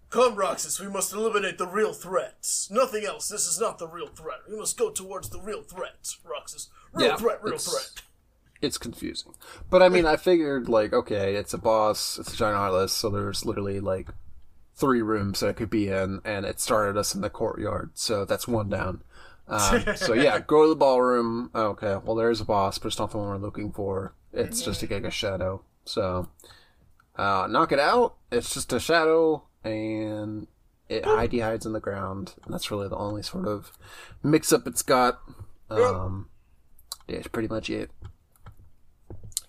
Come, 0.10 0.36
Roxas, 0.36 0.80
we 0.80 0.88
must 0.88 1.14
eliminate 1.14 1.57
the 1.57 1.68
real 1.68 1.94
threats. 1.94 2.69
Nothing 2.72 3.06
else. 3.06 3.27
This 3.30 3.45
is 3.48 3.60
not 3.60 3.77
the 3.77 3.88
real 3.88 4.07
threat. 4.07 4.40
We 4.49 4.57
must 4.57 4.77
go 4.77 4.90
towards 4.90 5.30
the 5.30 5.40
real 5.40 5.61
threat, 5.61 6.15
Roxas. 6.26 6.69
Real 6.94 7.10
Yeah, 7.10 7.15
threat, 7.18 7.44
real 7.44 7.53
it's- 7.56 7.69
threat. 7.69 8.03
It's 8.61 8.77
confusing, 8.77 9.36
but 9.69 9.81
I 9.81 9.88
mean, 9.88 10.06
I 10.06 10.18
figured 10.18 10.68
like, 10.68 10.91
okay, 10.91 11.36
it's 11.36 11.53
a 11.53 11.57
boss, 11.57 12.19
it's 12.19 12.34
a 12.34 12.36
giant 12.36 12.57
heartless, 12.57 12.91
so 12.91 13.10
there's 13.10 13.45
literally 13.45 13.80
like 13.80 14.10
three 14.80 15.01
rooms 15.01 15.39
that 15.39 15.49
it 15.49 15.56
could 15.56 15.69
be 15.69 15.89
in, 15.89 16.22
and 16.23 16.45
it 16.45 16.60
started 16.60 16.97
us 16.97 17.14
in 17.14 17.22
the 17.22 17.30
courtyard, 17.30 17.91
so 17.93 18.26
that's 18.26 18.47
one 18.47 18.69
down. 18.69 19.03
Um, 19.47 19.84
so 19.95 20.14
yeah, 20.14 20.39
go 20.39 20.64
to 20.64 20.69
the 20.69 20.76
ballroom. 20.76 21.51
Okay, 21.53 21.97
well 22.03 22.15
there's 22.15 22.41
a 22.41 22.45
boss, 22.45 22.77
but 22.77 22.88
it's 22.88 22.99
not 22.99 23.11
the 23.11 23.18
one 23.18 23.30
we're 23.30 23.38
looking 23.38 23.72
for. 23.72 24.14
It's 24.31 24.61
just 24.61 24.84
a 24.84 24.88
Giga 24.88 25.11
Shadow. 25.11 25.64
So 25.85 26.30
uh, 27.15 27.47
knock 27.49 27.72
it 27.72 27.80
out. 27.80 28.15
It's 28.31 28.53
just 28.53 28.72
a 28.73 28.80
shadow, 28.80 29.43
and 29.64 30.47
it 30.88 31.03
hidey 31.03 31.41
hides 31.41 31.65
in 31.65 31.73
the 31.73 31.80
ground. 31.80 32.35
And 32.45 32.53
that's 32.53 32.72
really 32.72 32.88
the 32.88 32.97
only 32.97 33.23
sort 33.23 33.47
of 33.47 33.72
mix 34.23 34.53
up 34.53 34.68
it's 34.68 34.84
got. 34.84 35.19
Um, 35.69 36.30
yeah, 37.07 37.18
it's 37.18 37.27
pretty 37.27 37.47
much 37.47 37.69
it. 37.69 37.91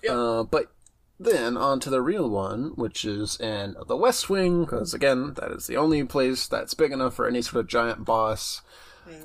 Yep. 0.02 0.12
Uh, 0.12 0.43
but 0.44 0.73
then 1.20 1.56
on 1.56 1.80
to 1.80 1.90
the 1.90 2.01
real 2.01 2.28
one, 2.28 2.72
which 2.76 3.05
is 3.05 3.38
in 3.38 3.76
the 3.86 3.97
West 3.97 4.30
Wing, 4.30 4.64
because 4.64 4.94
again, 4.94 5.34
that 5.34 5.51
is 5.52 5.66
the 5.66 5.76
only 5.76 6.02
place 6.05 6.47
that's 6.47 6.74
big 6.74 6.92
enough 6.92 7.14
for 7.14 7.28
any 7.28 7.42
sort 7.42 7.60
of 7.60 7.66
giant 7.68 8.05
boss. 8.06 8.62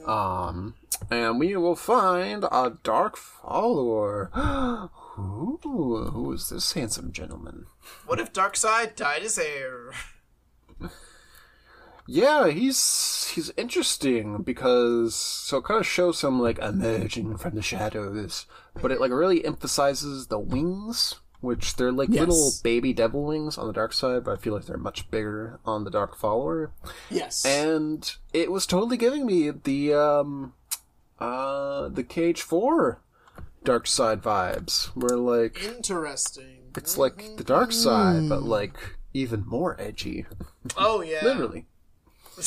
Um, 0.06 0.76
and 1.10 1.40
we 1.40 1.56
will 1.56 1.76
find 1.76 2.44
a 2.44 2.78
dark 2.84 3.16
follower. 3.18 4.30
Ooh, 5.18 6.10
who 6.12 6.34
is 6.34 6.50
this 6.50 6.74
handsome 6.74 7.12
gentleman? 7.12 7.68
What 8.06 8.20
if 8.20 8.34
Dark 8.34 8.58
Side 8.58 8.96
dyed 8.96 9.22
his 9.22 9.38
hair? 9.38 9.92
Yeah, 12.08 12.50
he's 12.50 13.32
he's 13.34 13.52
interesting 13.58 14.44
because 14.44 15.16
so 15.16 15.58
it 15.58 15.64
kind 15.64 15.80
of 15.80 15.88
shows 15.88 16.24
him 16.24 16.40
like 16.40 16.60
emerging 16.60 17.38
from 17.38 17.56
the 17.56 17.64
shadows, 17.64 18.46
but 18.80 18.92
it 18.92 19.02
like 19.02 19.12
really 19.12 19.44
emphasizes 19.44 20.28
the 20.28 20.38
wings, 20.38 21.16
which 21.42 21.76
they're 21.76 21.92
like 21.92 22.10
Yes. 22.10 22.20
little 22.28 22.52
baby 22.64 22.94
devil 22.94 23.24
wings 23.26 23.58
on 23.58 23.68
the 23.68 23.74
dark 23.74 23.94
side, 23.94 24.24
but 24.24 24.32
I 24.38 24.42
feel 24.42 24.54
like 24.54 24.66
they're 24.66 24.78
much 24.78 25.10
bigger 25.12 25.60
on 25.66 25.84
the 25.84 25.92
dark 25.92 26.16
follower. 26.18 26.72
Yes. 27.10 27.46
And 27.46 28.12
it 28.34 28.52
was 28.52 28.66
totally 28.66 28.98
giving 28.98 29.26
me 29.26 29.50
the 29.52 29.94
um 29.94 30.54
uh 31.20 31.88
the 31.90 32.04
KH4 32.04 32.98
dark 33.64 33.88
side 33.88 34.22
vibes, 34.22 34.88
where 34.96 35.18
like 35.18 35.64
Interesting. 35.64 36.72
it's 36.76 36.98
like 36.98 37.38
the 37.38 37.44
dark 37.44 37.72
side 37.72 38.28
but 38.30 38.44
like 38.44 38.76
even 39.14 39.46
more 39.48 39.80
edgy, 39.80 40.26
Oh 40.78 41.02
yeah. 41.02 41.20
literally. 41.24 41.66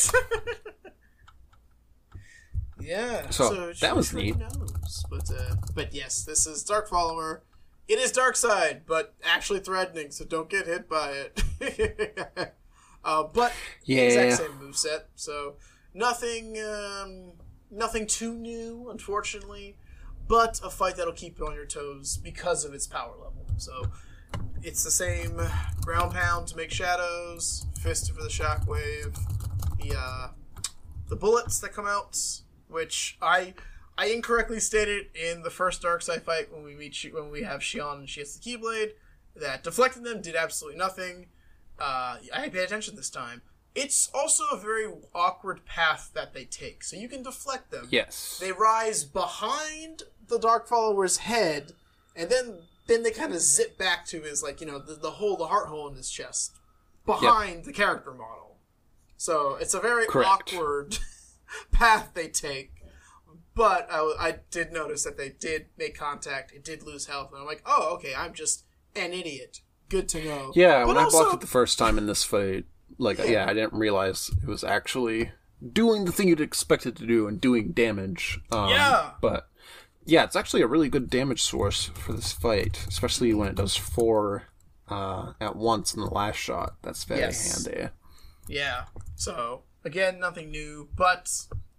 yeah. 2.81 3.31
So, 3.31 3.73
that 3.81 3.97
was 3.97 4.12
neat. 4.12 4.36
Knows? 4.36 5.05
But 5.10 5.31
uh, 5.35 5.55
but 5.74 5.94
yes, 5.94 6.24
this 6.24 6.47
is 6.47 6.62
Dark 6.62 6.89
Follower. 6.89 7.43
It 7.89 7.98
is 7.98 8.12
Dark 8.12 8.36
Side, 8.36 8.82
but 8.86 9.15
actually 9.24 9.60
threatening, 9.60 10.10
so 10.10 10.24
don't 10.24 10.48
get 10.51 10.66
hit 10.66 10.89
by 10.89 11.10
it. 11.12 12.55
uh, 13.05 13.23
but 13.24 13.52
Yeah. 13.85 14.02
exact 14.02 14.32
same 14.35 14.52
moveset, 14.60 15.05
so 15.15 15.56
nothing 15.94 16.59
um, 16.62 17.32
nothing 17.70 18.06
too 18.06 18.35
new, 18.35 18.90
unfortunately. 18.90 19.77
But 20.27 20.60
a 20.62 20.69
fight 20.69 20.97
that'll 20.97 21.15
keep 21.15 21.39
you 21.39 21.47
on 21.47 21.55
your 21.55 21.65
toes 21.65 22.19
because 22.19 22.66
of 22.66 22.74
its 22.74 22.86
power 22.86 23.12
level. 23.12 23.47
So 23.56 23.90
it's 24.62 24.85
the 24.85 24.90
same 24.90 25.40
ground 25.81 26.12
pound 26.12 26.48
to 26.48 26.56
make 26.56 26.70
shadows, 26.70 27.65
fist 27.81 28.12
for 28.12 28.23
the 28.23 28.28
shockwave, 28.28 29.19
the 29.81 29.97
uh, 29.98 30.28
the 31.09 31.16
bullets 31.16 31.59
that 31.60 31.73
come 31.73 31.86
out, 31.86 32.19
which 32.69 33.16
I 33.23 33.55
I 33.98 34.06
incorrectly 34.06 34.60
stated 34.60 35.06
in 35.16 35.42
the 35.42 35.50
first 35.50 35.82
Dark 35.82 36.02
Side 36.02 36.22
fight 36.22 36.52
when 36.52 36.62
we 36.62 36.74
meet 36.76 36.94
Shi- 36.94 37.12
when 37.12 37.30
we 37.30 37.42
have 37.42 37.60
Xion 37.60 37.98
and 37.98 38.08
she 38.08 38.20
has 38.20 38.36
the 38.36 38.40
Keyblade 38.40 38.92
that 39.34 39.64
deflecting 39.64 40.04
them 40.04 40.22
did 40.22 40.36
absolutely 40.36 40.78
nothing. 40.78 41.26
Uh, 41.80 42.18
I 42.32 42.48
paid 42.48 42.62
attention 42.62 42.94
this 42.94 43.10
time. 43.10 43.42
It's 43.74 44.08
also 44.14 44.44
a 44.52 44.56
very 44.56 44.86
awkward 45.14 45.64
path 45.66 46.10
that 46.14 46.32
they 46.32 46.44
take, 46.44 46.82
so 46.84 46.96
you 46.96 47.08
can 47.08 47.22
deflect 47.22 47.70
them. 47.70 47.88
Yes. 47.90 48.38
They 48.40 48.52
rise 48.52 49.04
behind 49.04 50.04
the 50.26 50.38
Dark 50.38 50.66
Follower's 50.68 51.18
head, 51.18 51.72
and 52.16 52.30
then 52.30 52.58
then 52.86 53.02
they 53.02 53.10
kind 53.10 53.32
of 53.32 53.40
zip 53.40 53.76
back 53.76 54.06
to 54.06 54.22
his 54.22 54.42
like 54.42 54.60
you 54.60 54.66
know 54.66 54.78
the, 54.78 54.94
the 54.94 55.12
hole, 55.12 55.36
the 55.36 55.46
heart 55.48 55.68
hole 55.68 55.88
in 55.88 55.96
his 55.96 56.10
chest, 56.10 56.52
behind 57.04 57.64
the 57.64 57.72
character 57.72 58.12
model. 58.12 58.56
So 59.16 59.56
it's 59.56 59.74
a 59.74 59.80
very 59.80 60.06
Correct. 60.06 60.54
awkward 60.54 60.98
path 61.72 62.10
they 62.14 62.28
take. 62.28 62.70
But 63.59 63.89
I, 63.90 64.14
I 64.20 64.35
did 64.52 64.70
notice 64.72 65.02
that 65.02 65.16
they 65.18 65.30
did 65.30 65.66
make 65.76 65.98
contact. 65.98 66.52
It 66.52 66.62
did 66.64 66.85
lose 66.85 67.06
health, 67.06 67.32
and 67.32 67.40
I'm 67.40 67.47
like, 67.47 67.62
oh, 67.66 67.94
okay, 67.97 68.14
I'm 68.16 68.32
just 68.32 68.64
an 68.94 69.12
idiot. 69.12 69.62
Good 69.89 70.09
to 70.10 70.24
know. 70.24 70.52
Yeah, 70.55 70.85
But 70.85 70.86
when 70.94 70.97
also- 70.98 71.18
I 71.18 71.22
blocked 71.22 71.35
it 71.35 71.40
the 71.40 71.48
first 71.48 71.76
time 71.76 71.98
in 71.98 72.06
this 72.06 72.22
fight, 72.22 72.66
like 72.98 73.18
yeah. 73.18 73.47
I 73.48 73.55
didn't 73.55 73.74
realize 73.74 74.30
it 74.43 74.47
was 74.48 74.62
actually 74.62 75.32
doing 75.72 76.05
the 76.05 76.12
thing 76.12 76.28
you'd 76.28 76.40
expect 76.40 76.86
it 76.86 76.94
to 76.97 77.06
do 77.06 77.26
and 77.26 77.40
doing 77.40 77.72
damage. 77.72 78.39
Um, 78.52 78.68
Yeah. 78.70 79.10
But 79.20 79.48
yeah, 80.05 80.22
it's 80.22 80.36
actually 80.36 80.62
a 80.62 80.68
really 80.68 80.89
good 80.89 81.10
damage 81.10 81.43
source 81.43 81.86
for 81.94 82.12
this 82.12 82.30
fight, 82.32 82.85
especially 82.86 83.35
when 83.35 83.48
it 83.48 83.56
does 83.56 83.74
four 83.76 84.44
uh, 84.89 85.32
at 85.40 85.56
once 85.56 85.94
in 85.94 86.01
the 86.01 86.06
last 86.10 86.36
shot. 86.36 86.76
That's 86.82 87.02
very 87.02 87.20
Yes. 87.22 87.64
handy. 87.66 87.89
Yeah. 88.47 88.85
So 89.16 89.64
again, 89.85 90.20
nothing 90.20 90.52
new, 90.52 90.89
but 90.97 91.28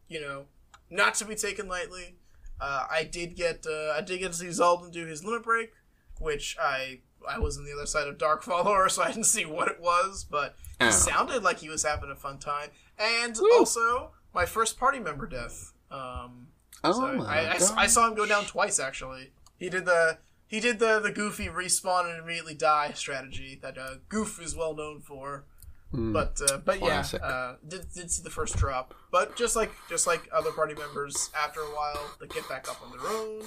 you 0.09 0.19
know, 0.19 0.45
not 0.89 1.13
to 1.15 1.25
be 1.25 1.35
taken 1.35 1.67
lightly. 1.67 2.15
Uh, 2.61 2.85
I 2.91 3.03
did 3.03 3.35
get 3.35 3.65
uh, 3.69 3.93
I 3.95 4.01
did 4.01 4.19
get 4.19 4.31
to 4.33 4.37
see 4.37 4.47
Xaldin 4.47 4.91
do 4.91 5.05
his 5.05 5.23
limit 5.23 5.43
break, 5.43 5.71
which 6.19 6.57
I 6.59 6.99
I 7.27 7.39
was 7.39 7.57
on 7.57 7.65
the 7.65 7.73
other 7.73 7.85
side 7.85 8.07
of 8.07 8.17
Dark 8.17 8.43
Follower, 8.43 8.89
so 8.89 9.01
I 9.03 9.07
didn't 9.07 9.23
see 9.25 9.45
what 9.45 9.67
it 9.67 9.79
was, 9.79 10.25
but 10.29 10.55
he 10.79 10.85
Oh. 10.87 10.91
sounded 10.91 11.43
like 11.43 11.59
he 11.59 11.69
was 11.69 11.83
having 11.83 12.09
a 12.11 12.15
fun 12.15 12.37
time. 12.39 12.69
And 12.97 13.37
Woo. 13.37 13.49
also, 13.57 14.11
my 14.33 14.45
first 14.45 14.77
party 14.79 14.99
member 14.99 15.25
death. 15.27 15.73
Um, 15.91 16.47
Oh 16.83 16.93
so 16.93 17.13
my 17.17 17.25
I, 17.25 17.39
I! 17.53 17.59
I 17.83 17.87
saw 17.87 18.07
him 18.07 18.15
go 18.15 18.25
down 18.25 18.45
twice 18.45 18.79
actually. 18.79 19.31
He 19.57 19.69
did 19.69 19.85
the 19.85 20.17
he 20.47 20.59
did 20.59 20.79
the 20.79 20.99
the 20.99 21.11
goofy 21.11 21.47
respawn 21.47 22.09
and 22.09 22.21
immediately 22.23 22.53
die 22.55 22.91
strategy 22.93 23.57
that 23.61 23.77
uh, 23.77 23.95
Goof 24.09 24.41
is 24.41 24.55
well 24.55 24.73
known 24.75 25.01
for. 25.01 25.45
Hmm. 25.91 26.13
But 26.13 26.39
uh, 26.49 26.57
but 26.57 26.79
Classic. 26.79 27.19
yeah, 27.21 27.27
uh, 27.27 27.55
did 27.67 27.85
did 27.93 28.11
see 28.11 28.21
the 28.21 28.29
first 28.29 28.57
drop. 28.57 28.93
But 29.11 29.35
just 29.35 29.55
like 29.55 29.71
just 29.89 30.05
like 30.05 30.29
other 30.31 30.51
party 30.51 30.75
members, 30.75 31.31
after 31.35 31.61
a 31.61 31.65
while 31.65 32.15
they 32.21 32.27
get 32.27 32.47
back 32.47 32.69
up 32.69 32.79
on 32.83 32.91
their 32.91 33.07
own. 33.09 33.43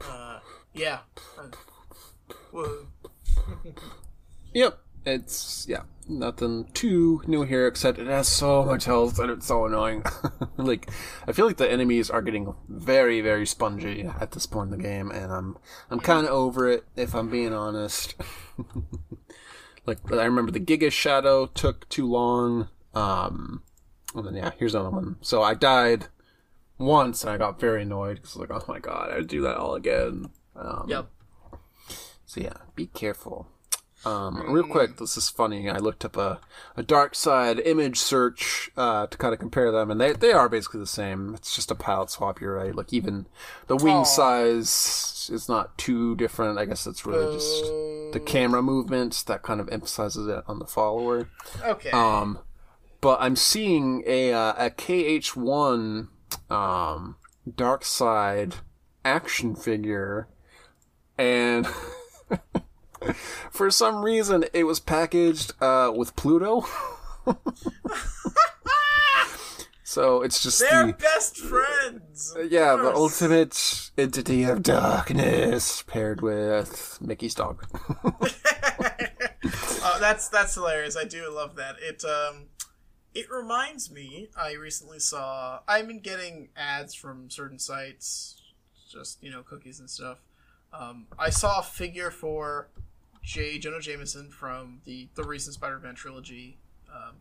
Uh, 0.00 0.40
yeah. 0.74 0.98
Uh, 1.38 1.48
whoa. 2.50 2.86
Yep. 4.54 4.78
It's 5.04 5.66
yeah, 5.68 5.82
nothing 6.08 6.68
too 6.74 7.22
new 7.26 7.42
here 7.42 7.66
except 7.66 7.98
it 7.98 8.06
has 8.06 8.28
so 8.28 8.64
much 8.64 8.84
health 8.84 9.18
and 9.18 9.30
it's 9.30 9.46
so 9.46 9.64
annoying. 9.66 10.04
like 10.56 10.88
I 11.26 11.32
feel 11.32 11.46
like 11.46 11.56
the 11.56 11.70
enemies 11.70 12.08
are 12.08 12.22
getting 12.22 12.54
very 12.68 13.20
very 13.20 13.44
spongy 13.46 14.08
at 14.20 14.30
this 14.30 14.46
point 14.46 14.72
in 14.72 14.78
the 14.78 14.82
game 14.82 15.10
and 15.10 15.32
I'm 15.32 15.56
I'm 15.90 15.98
kind 15.98 16.26
of 16.26 16.32
over 16.32 16.68
it 16.68 16.84
if 16.94 17.14
I'm 17.14 17.30
being 17.30 17.52
honest. 17.52 18.14
like 19.86 19.98
I 20.12 20.24
remember 20.24 20.52
the 20.52 20.60
Giga 20.60 20.90
Shadow 20.92 21.46
took 21.46 21.88
too 21.88 22.06
long. 22.06 22.68
Um 22.94 23.62
and 24.14 24.26
then 24.26 24.34
yeah, 24.36 24.50
here's 24.58 24.74
another 24.74 24.90
one. 24.90 25.16
So 25.22 25.42
I 25.42 25.54
died 25.54 26.06
once 26.78 27.22
and 27.22 27.30
I 27.32 27.36
got 27.38 27.60
very 27.60 27.82
annoyed 27.82 28.22
cuz 28.22 28.36
like 28.36 28.50
oh 28.50 28.64
my 28.68 28.78
god, 28.78 29.12
I 29.12 29.20
do 29.22 29.40
that 29.42 29.56
all 29.56 29.74
again. 29.74 30.30
Um, 30.54 30.84
Yep. 30.88 31.08
so 32.26 32.40
yeah, 32.40 32.56
be 32.74 32.86
careful. 32.86 33.48
Um, 34.04 34.50
real 34.52 34.64
quick, 34.64 34.96
this 34.96 35.16
is 35.16 35.28
funny. 35.28 35.70
I 35.70 35.78
looked 35.78 36.04
up 36.04 36.16
a, 36.16 36.40
a 36.76 36.82
dark 36.82 37.14
side 37.14 37.60
image 37.60 37.98
search 37.98 38.70
uh, 38.76 39.06
to 39.06 39.16
kind 39.16 39.32
of 39.32 39.38
compare 39.38 39.70
them, 39.70 39.90
and 39.90 40.00
they 40.00 40.12
they 40.12 40.32
are 40.32 40.48
basically 40.48 40.80
the 40.80 40.86
same. 40.86 41.34
It's 41.34 41.54
just 41.54 41.70
a 41.70 41.74
palette 41.74 42.10
swap. 42.10 42.40
You're 42.40 42.56
right. 42.56 42.74
Like 42.74 42.92
even 42.92 43.26
the 43.68 43.76
wing 43.76 43.98
Aw. 43.98 44.04
size 44.04 45.30
is 45.32 45.48
not 45.48 45.78
too 45.78 46.16
different. 46.16 46.58
I 46.58 46.64
guess 46.64 46.86
it's 46.86 47.06
really 47.06 47.32
just 47.34 47.64
the 48.12 48.22
camera 48.24 48.62
movements 48.62 49.22
that 49.24 49.42
kind 49.42 49.60
of 49.60 49.68
emphasizes 49.68 50.26
it 50.26 50.42
on 50.46 50.58
the 50.58 50.66
follower. 50.66 51.28
Okay. 51.62 51.90
Um, 51.90 52.40
but 53.00 53.18
I'm 53.20 53.36
seeing 53.36 54.02
a 54.06 54.32
uh, 54.32 54.66
a 54.66 54.70
KH1 54.70 56.08
um, 56.50 57.16
Dark 57.54 57.84
Side 57.84 58.56
action 59.04 59.54
figure, 59.54 60.28
and 61.18 61.68
for 63.50 63.70
some 63.70 64.02
reason 64.02 64.44
it 64.52 64.64
was 64.64 64.80
packaged 64.80 65.52
uh, 65.60 65.92
with 65.94 66.16
Pluto. 66.16 66.64
so 69.84 70.22
it's 70.22 70.42
just 70.42 70.60
They're 70.60 70.86
the 70.88 70.92
best 70.94 71.36
friends. 71.36 72.36
yeah 72.48 72.74
the 72.76 72.92
ultimate 72.94 73.90
entity 73.96 74.44
of 74.44 74.62
darkness 74.62 75.82
paired 75.82 76.20
with 76.20 76.98
Mickey's 77.00 77.34
dog. 77.34 77.64
uh, 79.82 79.98
that's 79.98 80.28
that's 80.28 80.54
hilarious. 80.54 80.96
I 80.96 81.04
do 81.04 81.30
love 81.32 81.56
that. 81.56 81.76
It 81.80 82.04
um, 82.04 82.46
it 83.14 83.30
reminds 83.30 83.90
me. 83.90 84.28
I 84.36 84.54
recently 84.54 84.98
saw. 84.98 85.60
I've 85.68 85.86
been 85.86 86.00
getting 86.00 86.48
ads 86.56 86.94
from 86.94 87.30
certain 87.30 87.58
sites, 87.58 88.40
just 88.90 89.22
you 89.22 89.30
know, 89.30 89.42
cookies 89.42 89.80
and 89.80 89.90
stuff. 89.90 90.18
Um, 90.72 91.06
I 91.18 91.30
saw 91.30 91.60
a 91.60 91.62
figure 91.62 92.10
for 92.10 92.68
J. 93.22 93.58
Jonah 93.58 93.80
Jameson 93.80 94.30
from 94.30 94.80
the 94.84 95.08
the 95.14 95.24
recent 95.24 95.54
Spider-Man 95.54 95.94
trilogy, 95.94 96.58
um, 96.92 97.16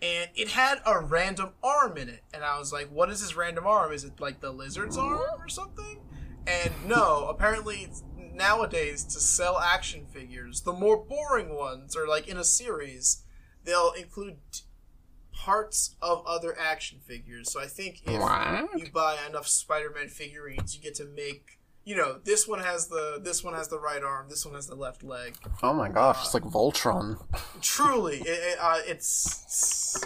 and 0.00 0.30
it 0.34 0.48
had 0.48 0.80
a 0.86 1.00
random 1.00 1.50
arm 1.62 1.96
in 1.98 2.08
it, 2.08 2.22
and 2.32 2.44
I 2.44 2.58
was 2.58 2.72
like, 2.72 2.88
"What 2.90 3.10
is 3.10 3.20
this 3.20 3.34
random 3.34 3.66
arm? 3.66 3.92
Is 3.92 4.04
it 4.04 4.20
like 4.20 4.40
the 4.40 4.52
lizard's 4.52 4.96
arm 4.96 5.20
or 5.40 5.48
something?" 5.48 6.00
And 6.46 6.72
no, 6.88 7.26
apparently 7.28 7.82
it's- 7.84 8.02
nowadays 8.16 9.04
to 9.04 9.20
sell 9.20 9.58
action 9.58 10.06
figures, 10.06 10.62
the 10.62 10.72
more 10.72 10.96
boring 10.96 11.54
ones 11.54 11.94
or 11.94 12.06
like 12.08 12.26
in 12.28 12.36
a 12.36 12.44
series, 12.44 13.24
they'll 13.64 13.92
include 13.92 14.38
parts 15.32 15.96
of 16.00 16.24
other 16.26 16.56
action 16.58 17.00
figures. 17.00 17.52
So 17.52 17.60
I 17.60 17.66
think 17.66 18.02
if 18.06 18.20
What? 18.20 18.78
you 18.78 18.90
buy 18.90 19.18
enough 19.28 19.46
Spider-Man 19.48 20.08
figurines, 20.08 20.74
you 20.74 20.80
get 20.82 20.94
to 20.96 21.04
make 21.04 21.58
you 21.84 21.96
know 21.96 22.18
this 22.24 22.46
one 22.46 22.60
has 22.60 22.88
the 22.88 23.20
this 23.22 23.42
one 23.42 23.54
has 23.54 23.68
the 23.68 23.78
right 23.78 24.02
arm, 24.02 24.26
this 24.28 24.44
one 24.46 24.54
has 24.54 24.66
the 24.66 24.74
left 24.74 25.02
leg. 25.02 25.34
Oh 25.62 25.72
my 25.72 25.88
gosh, 25.88 26.24
it's 26.24 26.34
like 26.34 26.44
Voltron. 26.44 27.18
Truly, 27.60 28.18
it, 28.18 28.26
it, 28.28 28.58
uh, 28.60 28.78
it's. 28.86 30.00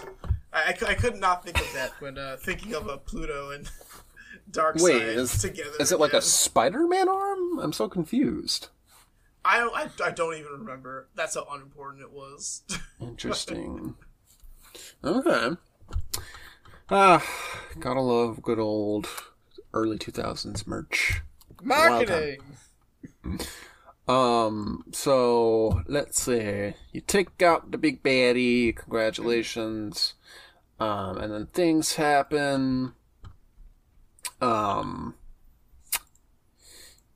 I, 0.53 0.75
I 0.87 0.93
could 0.95 1.17
not 1.17 1.43
think 1.43 1.59
of 1.59 1.71
that 1.73 1.91
when 1.99 2.17
uh, 2.17 2.37
thinking 2.39 2.73
of 2.73 2.87
a 2.87 2.97
Pluto 2.97 3.51
and 3.51 3.69
Dark 4.51 4.77
Wait, 4.79 4.99
Side 4.99 5.07
is, 5.09 5.41
together. 5.41 5.71
is 5.79 5.91
it 5.91 5.99
like 5.99 6.13
a. 6.13 6.21
Spider-Man 6.21 7.09
arm? 7.09 7.59
I'm 7.59 7.73
so 7.73 7.87
confused. 7.87 8.69
I 9.45 9.59
don't. 9.59 9.75
I, 9.75 9.89
I 10.03 10.11
don't 10.11 10.35
even 10.35 10.51
remember. 10.51 11.07
That's 11.15 11.35
how 11.35 11.45
unimportant 11.51 12.01
it 12.01 12.11
was. 12.11 12.63
Interesting. 12.99 13.95
okay. 15.03 15.55
Ah, 16.89 17.23
gotta 17.79 18.01
love 18.01 18.41
good 18.41 18.59
old 18.59 19.07
early 19.73 19.97
2000s 19.97 20.65
merch. 20.65 21.21
Marketing. 21.61 22.39
Um, 24.07 24.85
so 24.91 25.81
let's 25.87 26.21
see. 26.21 26.73
You 26.91 27.01
take 27.01 27.41
out 27.41 27.71
the 27.71 27.77
big 27.77 28.01
baddie, 28.03 28.75
congratulations. 28.75 30.13
Um, 30.79 31.17
and 31.17 31.33
then 31.33 31.47
things 31.47 31.95
happen. 31.95 32.93
Um, 34.39 35.15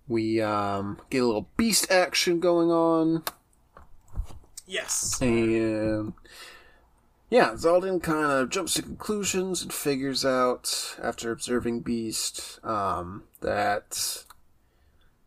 we 0.08 0.42
um 0.42 1.00
get 1.10 1.22
a 1.22 1.26
little 1.26 1.50
beast 1.56 1.92
action 1.92 2.40
going 2.40 2.72
on. 2.72 3.24
Yes. 4.66 5.22
And 5.22 6.14
yeah, 7.32 7.52
Xaldin 7.54 8.04
kind 8.04 8.30
of 8.30 8.50
jumps 8.50 8.74
to 8.74 8.82
conclusions 8.82 9.62
and 9.62 9.72
figures 9.72 10.26
out 10.26 10.98
after 11.02 11.32
observing 11.32 11.80
Beast 11.80 12.60
um, 12.64 13.24
that 13.40 14.26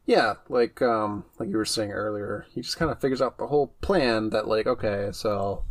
yeah, 0.06 0.35
like 0.48 0.82
um, 0.82 1.24
like 1.39 1.48
you 1.48 1.56
were 1.56 1.64
saying 1.64 1.93
earlier, 1.93 2.47
he 2.52 2.60
just 2.60 2.76
kind 2.76 2.90
of 2.90 3.01
figures 3.01 3.22
out 3.22 3.39
the 3.39 3.47
whole 3.47 3.68
plan 3.81 4.31
that 4.31 4.47
like 4.47 4.66
okay, 4.66 5.10
so 5.12 5.64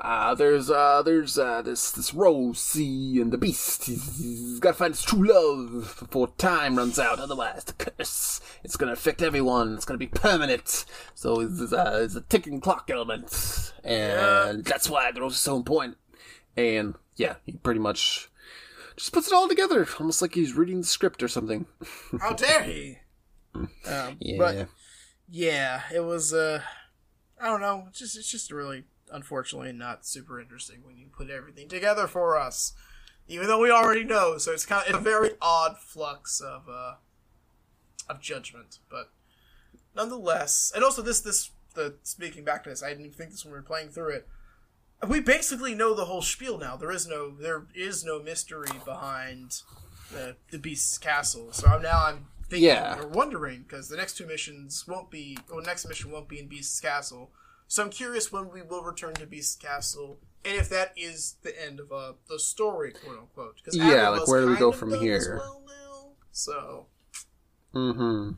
uh, 0.00 0.34
there's 0.34 0.70
uh, 0.70 1.02
there's 1.02 1.38
uh, 1.38 1.62
this 1.62 1.90
this 1.90 2.12
Rosie 2.12 3.20
and 3.20 3.32
the 3.32 3.38
Beast. 3.38 3.86
He's, 3.86 4.18
he's 4.18 4.60
got 4.60 4.72
to 4.72 4.76
find 4.76 4.94
his 4.94 5.02
true 5.02 5.26
love 5.26 5.96
before 5.98 6.28
time 6.38 6.76
runs 6.76 6.98
out. 6.98 7.18
Otherwise, 7.18 7.64
the 7.64 7.72
curse 7.72 8.40
it's 8.62 8.76
gonna 8.76 8.92
affect 8.92 9.22
everyone. 9.22 9.74
It's 9.74 9.84
gonna 9.84 9.98
be 9.98 10.06
permanent. 10.06 10.84
So 11.14 11.40
it's, 11.40 11.72
uh, 11.72 12.00
it's 12.04 12.14
a 12.14 12.20
ticking 12.20 12.60
clock 12.60 12.90
element, 12.90 13.72
and 13.82 14.64
that's 14.64 14.90
why 14.90 15.10
the 15.12 15.22
Rose 15.22 15.34
is 15.34 15.40
so 15.40 15.56
important. 15.56 15.96
And 16.56 16.94
yeah, 17.16 17.36
he 17.44 17.52
pretty 17.52 17.80
much 17.80 18.28
just 18.96 19.12
puts 19.12 19.28
it 19.28 19.34
all 19.34 19.48
together, 19.48 19.86
almost 19.98 20.22
like 20.22 20.34
he's 20.34 20.54
reading 20.54 20.82
the 20.82 20.86
script 20.86 21.22
or 21.22 21.28
something. 21.28 21.66
How 22.20 22.34
dare 22.34 22.62
he? 22.62 22.98
Um, 23.86 24.16
Yeah. 24.20 24.38
But 24.38 24.68
yeah, 25.28 25.82
it 25.92 26.00
was. 26.00 26.32
Uh, 26.32 26.62
I 27.40 27.46
don't 27.46 27.60
know. 27.60 27.86
It's 27.88 27.98
just 27.98 28.16
it's 28.16 28.30
just 28.30 28.50
really 28.50 28.84
unfortunately 29.12 29.72
not 29.72 30.04
super 30.06 30.40
interesting 30.40 30.82
when 30.84 30.96
you 30.96 31.06
put 31.16 31.30
everything 31.30 31.68
together 31.68 32.06
for 32.06 32.36
us, 32.36 32.72
even 33.28 33.46
though 33.46 33.60
we 33.60 33.70
already 33.70 34.04
know. 34.04 34.38
So 34.38 34.52
it's 34.52 34.66
kind 34.66 34.82
of 34.82 34.88
it's 34.88 34.98
a 34.98 35.00
very 35.00 35.30
odd 35.40 35.78
flux 35.78 36.40
of 36.40 36.68
uh 36.68 36.94
of 38.08 38.20
judgment, 38.20 38.78
but 38.90 39.10
nonetheless, 39.94 40.72
and 40.74 40.84
also 40.84 41.02
this 41.02 41.20
this 41.20 41.50
the 41.74 41.96
speaking 42.02 42.44
back 42.44 42.64
to 42.64 42.70
this, 42.70 42.82
I 42.82 42.88
didn't 42.88 43.06
even 43.06 43.16
think 43.16 43.30
this 43.30 43.44
when 43.44 43.52
we 43.52 43.58
were 43.58 43.64
playing 43.64 43.90
through 43.90 44.10
it. 44.10 44.28
We 45.06 45.20
basically 45.20 45.74
know 45.74 45.94
the 45.94 46.06
whole 46.06 46.22
spiel 46.22 46.56
now. 46.58 46.76
There 46.76 46.90
is 46.90 47.06
no 47.06 47.30
there 47.36 47.66
is 47.74 48.04
no 48.04 48.22
mystery 48.22 48.70
behind 48.84 49.62
the 50.10 50.36
the 50.50 50.58
beast's 50.58 50.98
castle. 50.98 51.52
So 51.52 51.66
I'm 51.68 51.82
now 51.82 52.04
I'm 52.06 52.26
thinking 52.48 52.68
Yeah. 52.68 52.98
or 53.00 53.08
wondering 53.08 53.62
because 53.62 53.88
the 53.88 53.96
next 53.96 54.16
two 54.16 54.26
missions 54.26 54.86
won't 54.86 55.10
be 55.10 55.36
or 55.50 55.60
next 55.62 55.86
mission 55.88 56.10
won't 56.10 56.28
be 56.28 56.38
in 56.40 56.48
Beast's 56.48 56.80
castle. 56.80 57.30
So 57.68 57.82
I'm 57.82 57.90
curious 57.90 58.30
when 58.32 58.50
we 58.50 58.62
will 58.62 58.82
return 58.84 59.14
to 59.14 59.26
Beast's 59.26 59.56
castle 59.56 60.18
and 60.44 60.54
if 60.56 60.68
that 60.68 60.92
is 60.96 61.36
the 61.42 61.60
end 61.60 61.80
of 61.80 61.90
uh, 61.90 62.12
the 62.28 62.38
story, 62.38 62.92
quote 62.92 63.18
unquote. 63.18 63.60
'Cause 63.64 63.74
Yeah, 63.76 64.08
like, 64.10 64.28
where 64.28 64.42
do 64.42 64.48
we 64.48 64.56
go 64.56 64.70
from 64.72 64.94
here? 65.00 65.36
well 65.38 65.62
now. 65.66 66.08
So 66.32 66.86
Mm-hmm. 67.74 68.32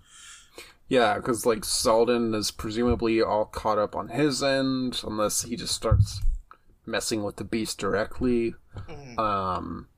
Yeah, 0.88 1.16
because 1.16 1.44
like 1.44 1.60
Xaldin 1.60 2.34
is 2.34 2.50
presumably 2.50 3.20
all 3.22 3.44
caught 3.44 3.78
up 3.78 3.94
on 3.94 4.08
his 4.08 4.42
end, 4.42 5.00
unless 5.04 5.42
he 5.42 5.54
just 5.54 5.74
starts 5.74 6.20
messing 6.86 7.22
with 7.22 7.36
the 7.36 7.44
beast 7.44 7.78
directly. 7.78 8.54
Um, 9.18 9.88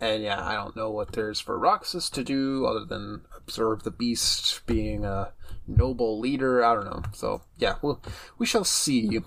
and 0.00 0.22
yeah, 0.22 0.44
I 0.44 0.54
don't 0.54 0.76
know 0.76 0.90
what 0.90 1.12
there's 1.12 1.40
for 1.40 1.58
Roxas 1.58 2.08
to 2.10 2.22
do 2.22 2.66
other 2.66 2.84
than 2.84 3.22
observe 3.36 3.82
the 3.82 3.90
beast 3.90 4.64
being 4.66 5.04
a 5.04 5.32
noble 5.66 6.18
leader. 6.20 6.64
I 6.64 6.74
don't 6.74 6.84
know. 6.84 7.02
So 7.12 7.42
yeah, 7.58 7.76
we'll 7.82 8.00
we 8.38 8.46
shall 8.46 8.64
see. 8.64 9.20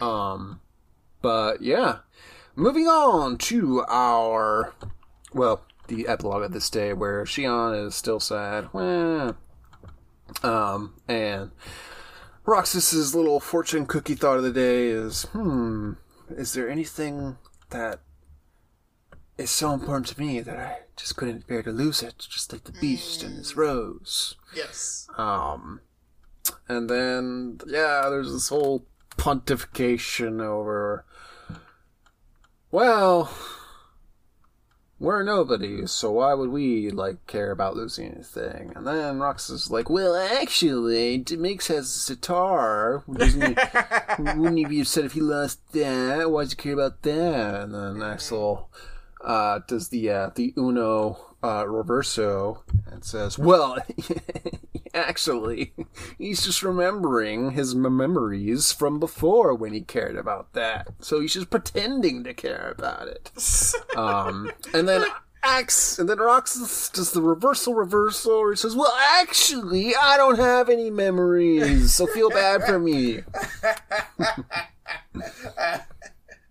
Um, 0.00 0.60
but 1.22 1.62
yeah, 1.62 1.98
moving 2.56 2.86
on 2.86 3.38
to 3.38 3.84
our, 3.88 4.74
well, 5.32 5.64
the 5.88 6.06
epilogue 6.06 6.42
of 6.42 6.52
this 6.52 6.70
day 6.70 6.92
where 6.92 7.24
Xion 7.24 7.86
is 7.86 7.94
still 7.94 8.20
sad. 8.20 8.68
Um, 10.42 10.94
and 11.08 11.50
Roxas's 12.44 13.14
little 13.14 13.40
fortune 13.40 13.86
cookie 13.86 14.14
thought 14.14 14.38
of 14.38 14.42
the 14.42 14.52
day 14.52 14.86
is, 14.86 15.24
hmm, 15.32 15.92
is 16.30 16.52
there 16.52 16.68
anything 16.70 17.38
that 17.70 18.00
is 19.40 19.50
so 19.50 19.72
important 19.72 20.06
to 20.08 20.20
me 20.20 20.40
that 20.40 20.56
I 20.56 20.78
just 20.96 21.16
couldn't 21.16 21.46
bear 21.46 21.62
to 21.62 21.72
lose 21.72 22.02
it, 22.02 22.26
just 22.28 22.52
like 22.52 22.64
the 22.64 22.72
beast 22.72 23.22
and 23.22 23.36
his 23.36 23.56
rose? 23.56 24.36
Yes. 24.54 25.08
Um, 25.16 25.80
and 26.68 26.88
then 26.88 27.60
yeah, 27.66 28.08
there's 28.10 28.32
this 28.32 28.48
whole 28.48 28.86
pontification 29.16 30.40
over. 30.42 31.04
Well, 32.70 33.32
we're 35.00 35.22
nobodies, 35.22 35.90
so 35.90 36.12
why 36.12 36.34
would 36.34 36.50
we 36.50 36.90
like 36.90 37.26
care 37.26 37.50
about 37.50 37.74
losing 37.74 38.12
anything? 38.12 38.72
And 38.76 38.86
then 38.86 39.18
Rox 39.18 39.50
is 39.50 39.70
like, 39.70 39.88
"Well, 39.88 40.14
actually, 40.14 41.24
Mix 41.36 41.68
has 41.68 41.86
a 41.86 41.98
sitar. 41.98 43.02
He, 43.06 43.14
wouldn't 43.14 44.58
he 44.58 44.64
be 44.68 44.80
upset 44.82 45.06
if 45.06 45.14
he 45.14 45.22
lost 45.22 45.72
that? 45.72 46.30
Why'd 46.30 46.50
you 46.50 46.56
care 46.56 46.74
about 46.74 47.02
that?" 47.02 47.62
And 47.62 47.74
then 47.74 48.02
Axel 48.02 48.68
uh, 49.24 49.60
does 49.66 49.88
the 49.88 50.10
uh, 50.10 50.30
the 50.34 50.54
Uno 50.56 51.18
uh, 51.42 51.64
reverso 51.64 52.62
and 52.86 53.04
says, 53.04 53.38
"Well, 53.38 53.76
actually, 54.94 55.72
he's 56.18 56.44
just 56.44 56.62
remembering 56.62 57.52
his 57.52 57.74
memories 57.74 58.72
from 58.72 58.98
before 58.98 59.54
when 59.54 59.72
he 59.72 59.80
cared 59.80 60.16
about 60.16 60.52
that. 60.54 60.88
So 61.00 61.20
he's 61.20 61.34
just 61.34 61.50
pretending 61.50 62.24
to 62.24 62.34
care 62.34 62.74
about 62.76 63.08
it." 63.08 63.30
Um, 63.96 64.52
and 64.72 64.88
then 64.88 65.04
Ax, 65.42 65.98
and 65.98 66.08
then 66.08 66.18
Rox 66.18 66.92
does 66.92 67.12
the 67.12 67.22
reversal 67.22 67.74
reversal. 67.74 68.40
Where 68.40 68.52
he 68.52 68.56
says, 68.56 68.76
"Well, 68.76 68.92
actually, 69.20 69.94
I 69.96 70.16
don't 70.16 70.38
have 70.38 70.68
any 70.68 70.90
memories, 70.90 71.94
so 71.94 72.06
feel 72.06 72.30
bad 72.30 72.62
for 72.64 72.78
me." 72.78 73.22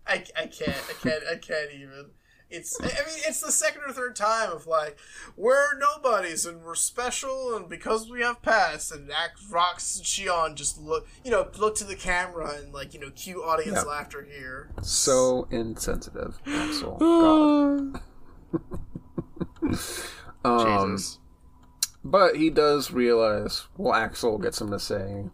I, 0.06 0.24
I 0.36 0.48
can't. 0.48 0.76
I 0.90 0.94
can't. 1.02 1.24
I 1.32 1.36
can't 1.36 1.72
even. 1.74 2.08
It's. 2.50 2.80
I 2.82 2.86
mean, 2.86 3.20
it's 3.28 3.42
the 3.42 3.52
second 3.52 3.82
or 3.86 3.94
third 3.94 4.16
time 4.16 4.52
of 4.52 4.66
like 4.66 4.98
we're 5.38 5.78
nobodies 5.78 6.46
and 6.46 6.64
we're 6.64 6.76
special 6.76 7.56
and 7.56 7.70
because 7.70 8.10
we 8.10 8.22
have 8.22 8.42
past 8.42 8.92
and 8.92 9.12
act 9.12 9.40
Rox 9.52 9.98
and 9.98 10.06
Xion 10.06 10.56
just 10.56 10.80
look 10.82 11.08
you 11.24 11.30
know 11.32 11.48
look 11.60 11.76
to 11.76 11.84
the 11.84 11.96
camera 11.96 12.56
and 12.58 12.74
like 12.74 12.94
you 12.94 13.00
know 13.00 13.12
cue 13.12 13.44
audience 13.44 13.78
Yep. 13.78 13.86
laughter 13.88 14.24
here. 14.30 14.72
So 14.82 15.48
insensitive, 15.52 16.40
Axel. 16.48 16.98
God. 17.00 18.02
um, 20.44 20.92
Jesus. 20.94 21.20
But 22.04 22.38
he 22.38 22.50
does 22.50 22.92
realize, 22.92 23.68
well, 23.78 23.94
Axel 23.94 24.38
gets 24.38 24.62
him 24.62 24.72
to 24.72 24.80
say, 24.80 25.26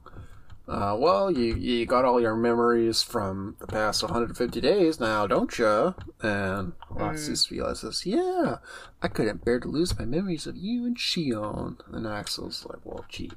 uh, 0.67 0.95
well, 0.97 1.29
you, 1.29 1.55
you 1.55 1.85
got 1.85 2.05
all 2.05 2.19
your 2.19 2.35
memories 2.35 3.03
from 3.03 3.55
the 3.59 3.67
past 3.67 4.01
150 4.01 4.59
days 4.61 4.99
now, 4.99 5.27
don't 5.27 5.57
you? 5.59 5.93
And 6.21 6.73
Roxas 6.89 7.51
realizes, 7.51 8.05
yeah, 8.05 8.57
I 9.01 9.07
couldn't 9.07 9.45
bear 9.45 9.59
to 9.59 9.67
lose 9.67 9.97
my 9.97 10.05
memories 10.05 10.47
of 10.47 10.57
you 10.57 10.85
and 10.85 10.97
Xion. 10.97 11.77
And 11.93 12.07
Axel's 12.07 12.65
like, 12.65 12.79
well, 12.83 13.05
gee, 13.09 13.31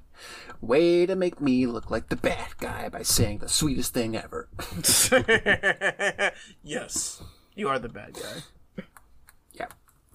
way 0.63 1.05
to 1.05 1.15
make 1.15 1.39
me 1.41 1.67
look 1.67 1.91
like 1.91 2.09
the 2.09 2.17
bad 2.17 2.57
guy 2.59 2.89
by 2.89 3.03
saying 3.03 3.39
the 3.39 3.49
sweetest 3.49 3.93
thing 3.93 4.17
ever. 4.17 4.49
yes, 6.63 7.23
you 7.55 7.69
are 7.69 7.79
the 7.79 7.89
bad 7.89 8.15
guy. 8.15 8.43
Yeah. 9.53 9.67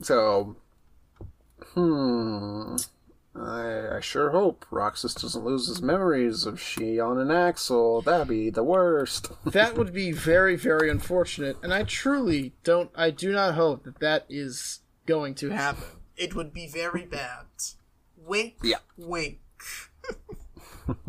So, 0.01 0.55
hmm. 1.73 2.77
I, 3.35 3.97
I 3.97 3.99
sure 3.99 4.29
hope 4.29 4.65
Roxas 4.69 5.15
doesn't 5.15 5.43
lose 5.43 5.67
his 5.67 5.81
memories 5.81 6.45
of 6.45 6.55
Xion 6.55 7.19
and 7.19 7.31
Axel. 7.31 8.01
That'd 8.01 8.27
be 8.27 8.49
the 8.49 8.63
worst. 8.63 9.31
that 9.45 9.77
would 9.77 9.93
be 9.93 10.11
very, 10.11 10.55
very 10.55 10.89
unfortunate, 10.89 11.57
and 11.63 11.73
I 11.73 11.83
truly 11.83 12.53
don't. 12.63 12.91
I 12.95 13.09
do 13.09 13.31
not 13.31 13.55
hope 13.55 13.83
that 13.85 13.99
that 13.99 14.25
is 14.29 14.81
going 15.05 15.35
to 15.35 15.49
happen. 15.49 15.83
It 16.15 16.35
would 16.35 16.53
be 16.53 16.67
very 16.67 17.05
bad. 17.05 17.45
Wink. 18.17 18.55
Yeah. 18.63 18.77
Wink. 18.97 19.39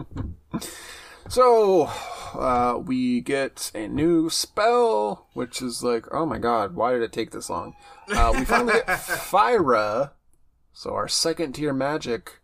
So, 1.29 1.91
uh, 2.35 2.79
we 2.85 3.21
get 3.21 3.71
a 3.75 3.89
new 3.89 4.29
spell, 4.29 5.27
which 5.33 5.63
is 5.63 5.83
like, 5.83 6.07
oh 6.13 6.27
my 6.27 6.39
god, 6.39 6.75
why 6.75 6.93
did 6.93 7.03
it 7.03 7.13
take 7.13 7.31
this 7.31 7.49
long? 7.49 7.75
Uh, 8.09 8.33
we 8.37 8.45
finally 8.45 8.75
get 8.75 8.87
Fira, 8.87 10.11
so 10.75 10.93
our 10.95 11.09
second 11.09 11.55
tier 11.55 11.73
magic 11.73 12.41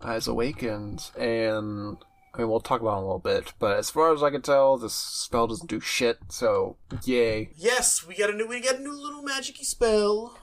has 0.00 0.28
awakened, 0.28 1.10
and 1.18 1.96
I 2.34 2.38
mean, 2.38 2.48
we'll 2.48 2.60
talk 2.60 2.80
about 2.80 2.94
it 2.94 2.98
in 2.98 3.02
a 3.04 3.06
little 3.06 3.18
bit, 3.18 3.52
but 3.58 3.76
as 3.78 3.90
far 3.90 4.12
as 4.14 4.22
I 4.22 4.30
can 4.30 4.42
tell, 4.42 4.76
this 4.76 4.94
spell 4.94 5.46
doesn't 5.48 5.68
do 5.70 5.80
shit, 5.80 6.18
so 6.28 6.76
yay. 7.04 7.50
Yes, 7.56 8.06
we 8.06 8.14
got 8.14 8.30
a 8.30 8.32
new 8.32 8.46
we 8.46 8.60
got 8.60 8.76
a 8.76 8.82
new 8.82 8.92
little 8.94 9.22
magicy 9.24 9.64
spell. 9.64 10.38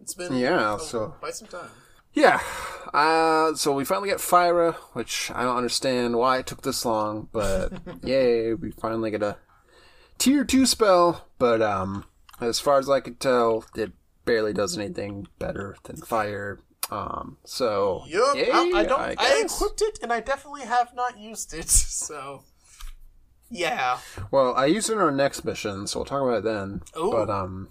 It's 0.00 0.14
been 0.14 0.34
Yeah, 0.36 0.74
oh, 0.74 0.78
so- 0.78 1.14
quite 1.20 1.34
some 1.34 1.48
time. 1.48 1.70
Yeah, 2.14 2.42
uh, 2.92 3.54
so 3.54 3.72
we 3.72 3.86
finally 3.86 4.10
get 4.10 4.18
Fira, 4.18 4.74
which 4.92 5.30
I 5.34 5.44
don't 5.44 5.56
understand 5.56 6.14
why 6.18 6.38
it 6.38 6.46
took 6.46 6.60
this 6.60 6.84
long, 6.84 7.28
but 7.32 7.72
yay, 8.02 8.52
we 8.52 8.70
finally 8.72 9.10
get 9.10 9.22
a 9.22 9.38
tier 10.18 10.44
2 10.44 10.66
spell, 10.66 11.26
but 11.38 11.62
um, 11.62 12.04
as 12.38 12.60
far 12.60 12.78
as 12.78 12.90
I 12.90 13.00
could 13.00 13.18
tell, 13.18 13.64
it 13.74 13.92
barely 14.24 14.52
does 14.52 14.76
anything 14.76 15.26
better 15.38 15.76
than 15.84 15.96
fire. 15.96 16.60
Um, 16.90 17.38
so, 17.44 18.04
Yup, 18.06 18.36
yay, 18.36 18.50
I, 18.50 18.60
I 18.74 18.84
don't. 18.84 19.00
I, 19.00 19.14
guess. 19.14 19.54
equipped 19.54 19.82
it, 19.82 19.98
and 20.02 20.12
I 20.12 20.20
definitely 20.20 20.62
have 20.62 20.94
not 20.94 21.18
used 21.18 21.54
it. 21.54 21.66
So, 22.02 22.42
yeah. 23.50 23.98
Well, 24.30 24.54
I 24.54 24.66
used 24.66 24.90
it 24.90 24.94
in 24.94 24.98
our 24.98 25.12
next 25.12 25.44
mission, 25.44 25.86
so 25.86 26.00
we'll 26.00 26.06
talk 26.06 26.22
about 26.22 26.38
it 26.38 26.44
then. 26.44 26.82
Ooh. 26.98 27.12
But 27.12 27.30
um, 27.30 27.68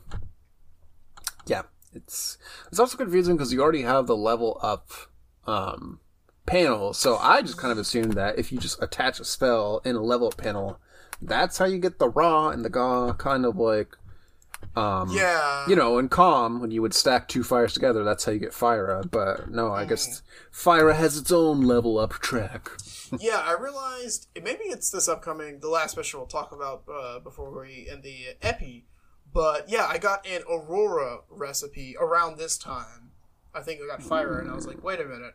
yeah, 1.46 1.64
it's 1.94 2.38
it's 2.68 2.80
also 2.80 2.98
confusing 2.98 3.36
because 3.36 3.52
you 3.52 3.62
already 3.62 3.82
have 3.82 4.08
the 4.08 4.16
level 4.16 4.60
up 4.62 4.90
um 5.48 6.00
panel. 6.46 6.94
So 6.94 7.18
I 7.18 7.42
just 7.42 7.58
kind 7.58 7.72
of 7.72 7.78
assumed 7.78 8.14
that 8.14 8.38
if 8.38 8.52
you 8.52 8.60
just 8.60 8.82
attach 8.82 9.20
a 9.20 9.26
spell 9.26 9.82
in 9.84 9.96
a 9.96 10.02
level 10.02 10.28
up 10.28 10.38
panel, 10.38 10.80
that's 11.22 11.58
how 11.58 11.66
you 11.66 11.80
get 11.80 12.00
the 12.00 12.10
raw 12.10 12.50
and 12.50 12.64
the 12.64 12.70
ga 12.70 13.14
kind 13.14 13.46
of 13.46 13.58
like 13.58 13.98
um 14.76 15.10
Yeah. 15.12 15.68
you 15.68 15.76
know 15.76 15.98
in 15.98 16.10
CoM 16.10 16.60
when 16.60 16.72
you 16.72 16.82
would 16.82 16.94
stack 16.94 17.28
two 17.28 17.44
fires 17.44 17.74
together 17.74 18.04
that's 18.04 18.24
how 18.24 18.32
you 18.32 18.40
get 18.40 18.52
Fira 18.52 19.10
but 19.10 19.50
no 19.50 19.72
i 19.72 19.86
guess 19.86 20.22
Fira 20.52 20.96
has 20.96 21.18
its 21.18 21.32
own 21.32 21.62
level 21.62 21.98
up 21.98 22.14
track 22.14 22.70
yeah, 23.20 23.42
I 23.44 23.58
realized 23.60 24.30
maybe 24.42 24.64
it's 24.66 24.90
this 24.90 25.10
upcoming, 25.10 25.60
the 25.60 25.68
last 25.68 25.92
special 25.92 26.22
we'll 26.22 26.28
talk 26.28 26.54
about 26.54 26.84
uh, 26.90 27.20
before 27.20 27.52
we 27.60 27.88
end 27.92 28.04
the 28.04 28.38
epi. 28.42 28.86
But 29.34 29.68
yeah, 29.70 29.86
I 29.86 29.98
got 29.98 30.26
an 30.26 30.44
Aurora 30.50 31.20
recipe 31.30 31.96
around 32.00 32.38
this 32.38 32.58
time. 32.58 33.12
I 33.54 33.60
think 33.62 33.82
I 33.82 33.88
got 33.88 34.02
fire, 34.02 34.40
and 34.40 34.50
I 34.50 34.56
was 34.56 34.66
like, 34.66 34.82
wait 34.82 35.02
a 35.02 35.06
minute, 35.06 35.34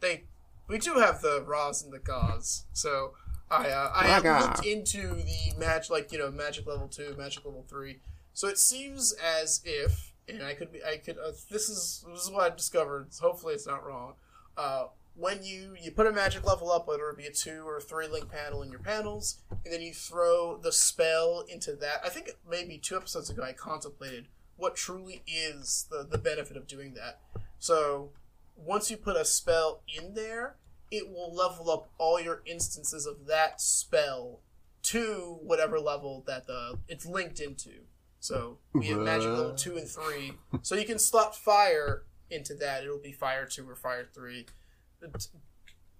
they 0.00 0.24
we 0.68 0.78
do 0.78 0.94
have 0.94 1.20
the 1.20 1.44
Raws 1.46 1.82
and 1.82 1.92
the 1.92 1.98
Gauze, 1.98 2.64
so 2.72 3.12
I 3.50 3.68
uh, 3.68 3.92
I 3.94 4.06
have 4.06 4.24
looked 4.24 4.64
into 4.64 5.08
the 5.14 5.54
match 5.58 5.90
like 5.90 6.10
you 6.10 6.18
know 6.18 6.30
magic 6.30 6.66
level 6.66 6.88
two, 6.88 7.14
magic 7.18 7.44
level 7.44 7.66
three. 7.68 8.00
So 8.34 8.48
it 8.48 8.58
seems 8.58 9.12
as 9.12 9.60
if, 9.64 10.12
and 10.28 10.42
I 10.42 10.54
could 10.54 10.72
be, 10.72 10.80
I 10.84 10.96
could. 10.96 11.18
Uh, 11.18 11.32
this 11.50 11.68
is 11.68 12.04
this 12.12 12.22
is 12.22 12.30
what 12.30 12.44
I've 12.44 12.56
discovered. 12.56 13.08
Hopefully, 13.20 13.54
it's 13.54 13.66
not 13.66 13.84
wrong. 13.84 14.14
Uh, 14.56 14.84
when 15.14 15.42
you 15.42 15.74
you 15.80 15.90
put 15.90 16.06
a 16.06 16.12
magic 16.12 16.46
level 16.46 16.70
up, 16.70 16.88
whether 16.88 17.08
it 17.10 17.16
be 17.16 17.26
a 17.26 17.32
two 17.32 17.66
or 17.66 17.80
three 17.80 18.08
link 18.08 18.30
panel 18.30 18.62
in 18.62 18.70
your 18.70 18.80
panels, 18.80 19.38
and 19.50 19.72
then 19.72 19.82
you 19.82 19.92
throw 19.92 20.56
the 20.56 20.72
spell 20.72 21.44
into 21.48 21.74
that. 21.76 22.00
I 22.04 22.08
think 22.08 22.30
maybe 22.48 22.78
two 22.78 22.96
episodes 22.96 23.28
ago 23.28 23.42
I 23.42 23.52
contemplated 23.52 24.28
what 24.56 24.76
truly 24.76 25.22
is 25.26 25.86
the 25.90 26.06
the 26.08 26.18
benefit 26.18 26.56
of 26.56 26.66
doing 26.66 26.94
that. 26.94 27.20
So 27.58 28.10
once 28.56 28.90
you 28.90 28.96
put 28.96 29.16
a 29.16 29.24
spell 29.24 29.82
in 29.98 30.14
there, 30.14 30.56
it 30.90 31.10
will 31.10 31.34
level 31.34 31.70
up 31.70 31.90
all 31.98 32.20
your 32.20 32.42
instances 32.46 33.06
of 33.06 33.26
that 33.26 33.60
spell 33.60 34.40
to 34.82 35.38
whatever 35.42 35.78
level 35.78 36.24
that 36.26 36.46
the 36.46 36.78
it's 36.88 37.06
linked 37.06 37.40
into. 37.40 37.82
So 38.22 38.58
we 38.72 38.86
have 38.86 39.00
magic 39.00 39.30
level 39.30 39.52
two 39.52 39.76
and 39.76 39.88
three. 39.88 40.34
So 40.62 40.76
you 40.76 40.84
can 40.84 41.00
slot 41.00 41.34
fire 41.34 42.04
into 42.30 42.54
that. 42.54 42.84
It'll 42.84 43.00
be 43.00 43.10
fire 43.10 43.46
two 43.46 43.68
or 43.68 43.74
fire 43.74 44.08
three. 44.14 44.46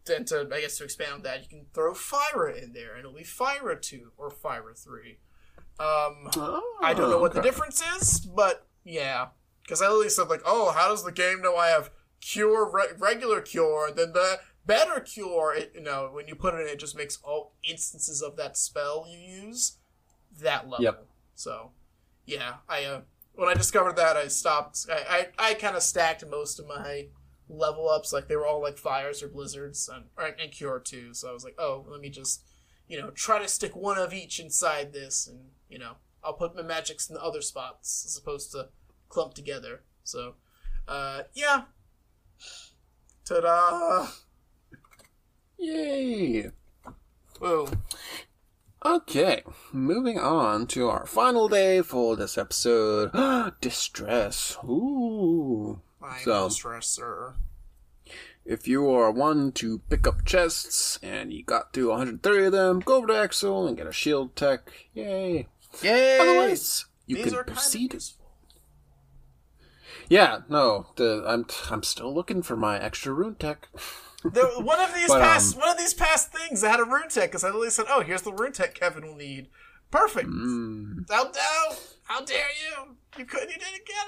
Then 0.05 0.25
to 0.27 0.49
I 0.55 0.61
guess 0.61 0.79
to 0.79 0.85
expand 0.85 1.13
on 1.15 1.23
that, 1.23 1.43
you 1.43 1.49
can 1.49 1.67
throw 1.75 1.95
fire 1.95 2.49
in 2.49 2.75
there, 2.75 2.93
and 2.93 3.01
it'll 3.01 3.13
be 3.13 3.25
fire 3.25 3.75
two 3.75 4.13
or 4.17 4.31
fire 4.31 4.73
three. 4.73 5.19
Um, 5.81 6.31
I 6.81 6.95
don't 6.95 7.11
know 7.11 7.19
what 7.19 7.35
the 7.35 7.43
difference 7.43 7.83
is, 7.97 8.21
but 8.21 8.69
yeah, 8.85 9.29
because 9.65 9.83
I 9.83 9.87
literally 9.89 10.09
said 10.09 10.29
like, 10.29 10.43
oh, 10.47 10.71
how 10.71 10.91
does 10.91 11.05
the 11.05 11.11
game 11.11 11.43
know 11.43 11.57
I 11.57 11.71
have 11.71 11.91
cure, 12.21 12.71
re- 12.71 12.95
regular 12.99 13.41
cure, 13.41 13.91
then 13.91 14.13
the 14.13 14.39
better 14.65 15.01
cure? 15.01 15.57
It, 15.57 15.73
you 15.75 15.83
know, 15.83 16.09
when 16.13 16.29
you 16.29 16.37
put 16.37 16.55
it 16.55 16.61
in, 16.61 16.69
it 16.69 16.79
just 16.79 16.97
makes 16.97 17.19
all 17.25 17.55
instances 17.69 18.23
of 18.23 18.37
that 18.37 18.57
spell 18.57 19.07
you 19.09 19.19
use 19.19 19.79
that 20.41 20.69
level. 20.69 20.85
Yep. 20.85 21.07
So, 21.35 21.73
yeah, 22.27 22.55
I 22.69 22.85
uh, 22.85 23.01
when 23.35 23.49
I 23.49 23.55
discovered 23.55 23.97
that, 23.97 24.17
I 24.17 24.29
stopped. 24.29 24.87
I 24.91 25.29
I, 25.39 25.51
I 25.51 25.55
kind 25.55 25.77
of 25.77 25.83
stacked 25.83 26.25
most 26.29 26.59
of 26.59 26.67
my 26.67 27.07
level 27.49 27.89
ups 27.89 28.13
like 28.13 28.29
they 28.29 28.37
were 28.37 28.47
all 28.47 28.63
like 28.63 28.79
fires 28.79 29.23
or 29.23 29.29
blizzards 29.29 29.89
and 29.93 30.05
or, 30.17 30.27
and 30.27 30.53
cure 30.53 30.81
too. 30.81 31.15
So 31.15 31.29
I 31.29 31.33
was 31.33 31.45
like, 31.45 31.57
oh, 31.59 31.85
let 31.89 32.01
me 32.01 32.09
just 32.09 32.45
you 32.89 33.01
know 33.01 33.11
try 33.11 33.41
to 33.41 33.49
stick 33.49 33.75
one 33.75 33.99
of 33.99 34.13
each 34.13 34.39
inside 34.39 34.93
this, 34.93 35.27
and 35.27 35.51
you 35.69 35.79
know 35.79 35.97
I'll 36.25 36.35
put 36.35 36.55
my 36.55 36.63
magics 36.63 37.09
in 37.09 37.15
the 37.15 37.23
other 37.23 37.43
spots 37.43 38.05
as 38.07 38.17
opposed 38.17 38.53
to 38.53 38.69
clump 39.09 39.35
together. 39.35 39.83
So, 40.05 40.35
uh, 40.89 41.23
yeah. 41.35 41.63
Ta-da! 43.25 44.09
Yay! 45.59 46.51
Whoa. 47.39 47.69
Okay, 48.85 49.45
moving 49.73 50.19
on 50.19 50.67
to 50.69 50.89
our 50.89 51.07
final 51.07 51.47
day 51.49 51.83
for 51.83 52.17
this 52.17 52.37
episode. 52.37 53.13
Distress. 53.61 54.57
Ooh. 54.65 55.81
I'm 56.03 56.19
So-. 56.21 56.49
If 58.45 58.67
you 58.67 58.91
are 58.91 59.13
one 59.13 59.53
to 59.53 59.79
pick 59.89 60.05
up 60.09 60.25
chests 60.25 60.99
and 61.01 61.33
you 61.33 61.45
got 61.45 61.73
through 61.73 61.91
130 61.91 62.47
of 62.47 62.53
them, 62.53 62.81
go 62.81 62.97
over 62.97 63.07
to 63.07 63.17
Axel 63.17 63.69
and 63.69 63.77
get 63.77 63.87
a 63.87 63.93
shield 63.93 64.35
tech. 64.35 64.73
Yay. 64.95 65.47
Yay! 65.81 66.19
Otherwise, 66.19 66.87
you 67.07 67.17
These 67.17 67.27
can 67.27 67.35
are 67.35 67.45
kind 67.45 67.49
of 67.51 67.55
proceed. 67.55 68.03
Yeah, 70.09 70.41
no, 70.49 70.89
the, 70.97 71.23
I'm 71.27 71.47
I'm 71.71 71.85
still 71.85 72.13
looking 72.13 72.43
for 72.43 72.57
my 72.57 72.81
extra 72.81 73.13
rune 73.13 73.37
tech. 73.37 73.69
There, 74.25 74.47
one 74.61 74.79
of 74.81 74.95
these 74.95 75.09
But, 75.09 75.21
past 75.21 75.55
um, 75.57 75.61
one 75.63 75.71
of 75.71 75.79
these 75.79 75.95
past 75.95 76.33
things 76.33 76.61
that 76.61 76.71
had 76.71 76.81
a 76.81 76.85
rune 76.85 77.09
tech 77.09 77.31
because 77.31 77.43
I 77.45 77.49
literally 77.49 77.71
said, 77.71 77.87
"Oh, 77.89 78.03
here's 78.03 78.23
the 78.23 78.33
rune 78.33 78.53
tech 78.53 78.75
Kevin 78.75 79.05
will 79.07 79.17
need." 79.17 79.49
Perfect. 79.91 80.29
Mm, 80.29 81.11
How 81.11 81.25
dare 81.31 81.77
how 82.05 82.25
dare 82.25 82.39
you? 82.39 82.97
You 83.19 83.25
couldn't. 83.25 83.51
You 83.51 83.57
didn't 83.57 83.87
get 83.87 84.07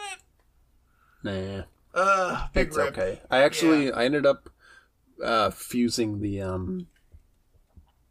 it. 1.52 1.64
nah, 1.94 2.00
Uh, 2.00 2.48
big 2.54 2.68
it's 2.68 2.76
rip. 2.76 2.88
okay. 2.96 3.20
I 3.30 3.42
actually 3.42 3.92
I 3.92 4.04
ended 4.04 4.24
up 4.24 4.50
uh, 5.22 5.50
fusing 5.50 6.20
the 6.20 6.40
um 6.40 6.86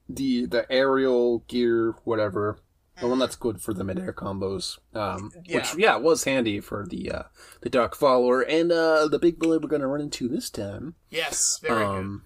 the 0.09 0.45
the 0.45 0.69
aerial 0.71 1.39
gear 1.47 1.95
whatever 2.03 2.57
the 2.99 3.07
one 3.07 3.20
that's 3.20 3.36
good 3.36 3.60
for 3.61 3.74
the 3.74 3.84
midair 3.84 4.14
combos 4.14 4.78
um 4.94 5.32
which 5.49 5.76
yeah 5.76 5.95
was 5.95 6.24
handy 6.26 6.60
for 6.60 6.86
the 6.88 7.11
uh 7.11 7.24
the 7.61 7.70
dark 7.70 7.95
follower 7.95 8.41
and 8.41 8.72
uh 8.72 9.07
the 9.07 9.20
big 9.20 9.40
bully 9.40 9.57
we're 9.57 9.68
gonna 9.68 9.88
run 9.88 10.02
into 10.02 10.28
this 10.28 10.49
time 10.49 10.95
Yes, 11.10 11.60
very 11.61 11.84
um 11.84 12.24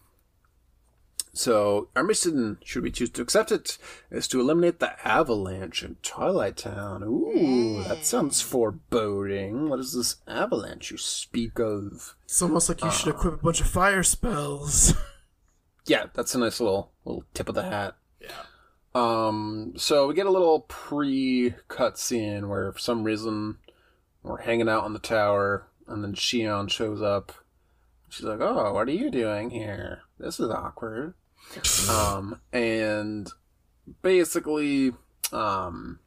so 1.34 1.89
our 1.95 2.03
mission 2.03 2.57
should 2.64 2.81
we 2.81 2.89
choose 2.89 3.11
to 3.11 3.22
accept 3.22 3.52
it 3.52 3.77
is 4.10 4.27
to 4.27 4.39
eliminate 4.39 4.80
the 4.80 5.07
avalanche 5.07 5.84
in 5.84 5.95
twilight 6.02 6.57
town 6.57 7.03
ooh 7.03 7.84
that 7.84 8.03
sounds 8.06 8.41
foreboding 8.41 9.69
what 9.69 9.80
is 9.80 9.94
this 9.94 10.15
avalanche 10.27 10.89
you 10.91 10.98
speak 10.98 11.60
of. 11.60 12.15
It's 12.26 12.41
almost 12.41 12.69
like 12.69 12.84
you 12.84 12.89
should 12.91 13.10
equip 13.14 13.35
a 13.35 13.38
bunch 13.38 13.61
of 13.61 13.68
fire 13.68 14.02
spells. 14.03 14.94
yeah 15.85 16.07
that's 16.14 16.34
a 16.35 16.39
nice 16.39 16.60
little 16.60 16.91
little 17.06 17.23
tip 17.34 17.48
of 17.49 17.56
the 17.56 17.64
hat 17.64 17.95
yeah. 17.95 18.06
Um, 18.98 19.74
so 19.78 20.07
we 20.07 20.15
get 20.15 20.26
a 20.26 20.32
little 20.32 20.61
pre-cut 20.61 21.99
scene 21.99 22.49
where 22.49 22.72
for 22.72 22.80
some 22.80 23.03
reason 23.03 23.57
we're 24.24 24.41
hanging 24.41 24.68
out 24.68 24.86
on 24.86 24.94
the 24.94 24.99
tower, 24.99 25.68
and 25.88 26.03
then 26.03 26.14
Xion 26.15 26.68
shows 26.69 27.02
up. 27.02 27.32
She's 28.10 28.26
like, 28.26 28.40
"Oh, 28.41 28.74
what 28.74 28.88
are 28.88 28.91
you 28.91 29.11
doing 29.11 29.52
here? 29.52 30.02
This 30.18 30.40
is 30.40 30.49
awkward." 30.49 31.14
um, 31.90 32.41
and 32.52 33.32
basically, 34.02 34.94
um, 35.32 35.99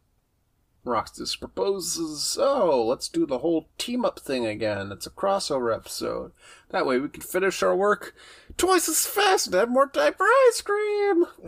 Roxas 0.91 1.37
proposes, 1.37 2.37
"Oh, 2.41 2.85
let's 2.87 3.09
do 3.09 3.25
the 3.27 3.39
whole 3.39 3.69
team 3.79 4.05
up 4.05 4.19
thing 4.21 4.45
again. 4.47 4.91
It's 4.93 5.07
a 5.07 5.11
crossover 5.11 5.75
episode. 5.75 6.33
That 6.71 6.85
way 6.87 6.99
we 6.99 7.09
can 7.09 7.23
finish 7.23 7.63
our 7.63 7.75
work 7.75 8.15
twice 8.57 8.89
as 8.89 9.07
fast 9.07 9.47
and 9.47 9.55
have 9.55 9.69
more 9.71 9.89
time 9.89 10.15
for 10.15 10.27
ice 10.49 10.61
cream." 10.63 11.27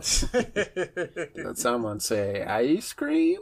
That 1.35 1.53
someone 1.57 1.99
say 1.99 2.43
ice 2.43 2.93
cream? 2.93 3.39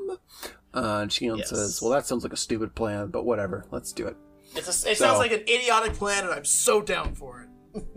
Uh, 0.74 1.00
and 1.02 1.12
Xion 1.12 1.38
Yes. 1.40 1.50
says, 1.50 1.82
"Well, 1.82 1.92
that 1.92 2.06
sounds 2.06 2.24
like 2.24 2.34
a 2.34 2.38
stupid 2.38 2.76
plan, 2.76 3.08
but 3.08 3.26
whatever. 3.26 3.66
Let's 3.72 3.92
do 3.92 4.08
it." 4.08 4.16
It's 4.56 4.68
a, 4.86 4.92
it 4.92 4.98
So- 4.98 5.06
sounds 5.06 5.20
like 5.20 5.32
an 5.32 5.42
idiotic 5.42 5.94
plan, 5.94 6.24
and 6.26 6.34
I'm 6.34 6.46
so 6.46 6.82
down 6.82 7.16
for 7.16 7.48
it. 7.76 7.84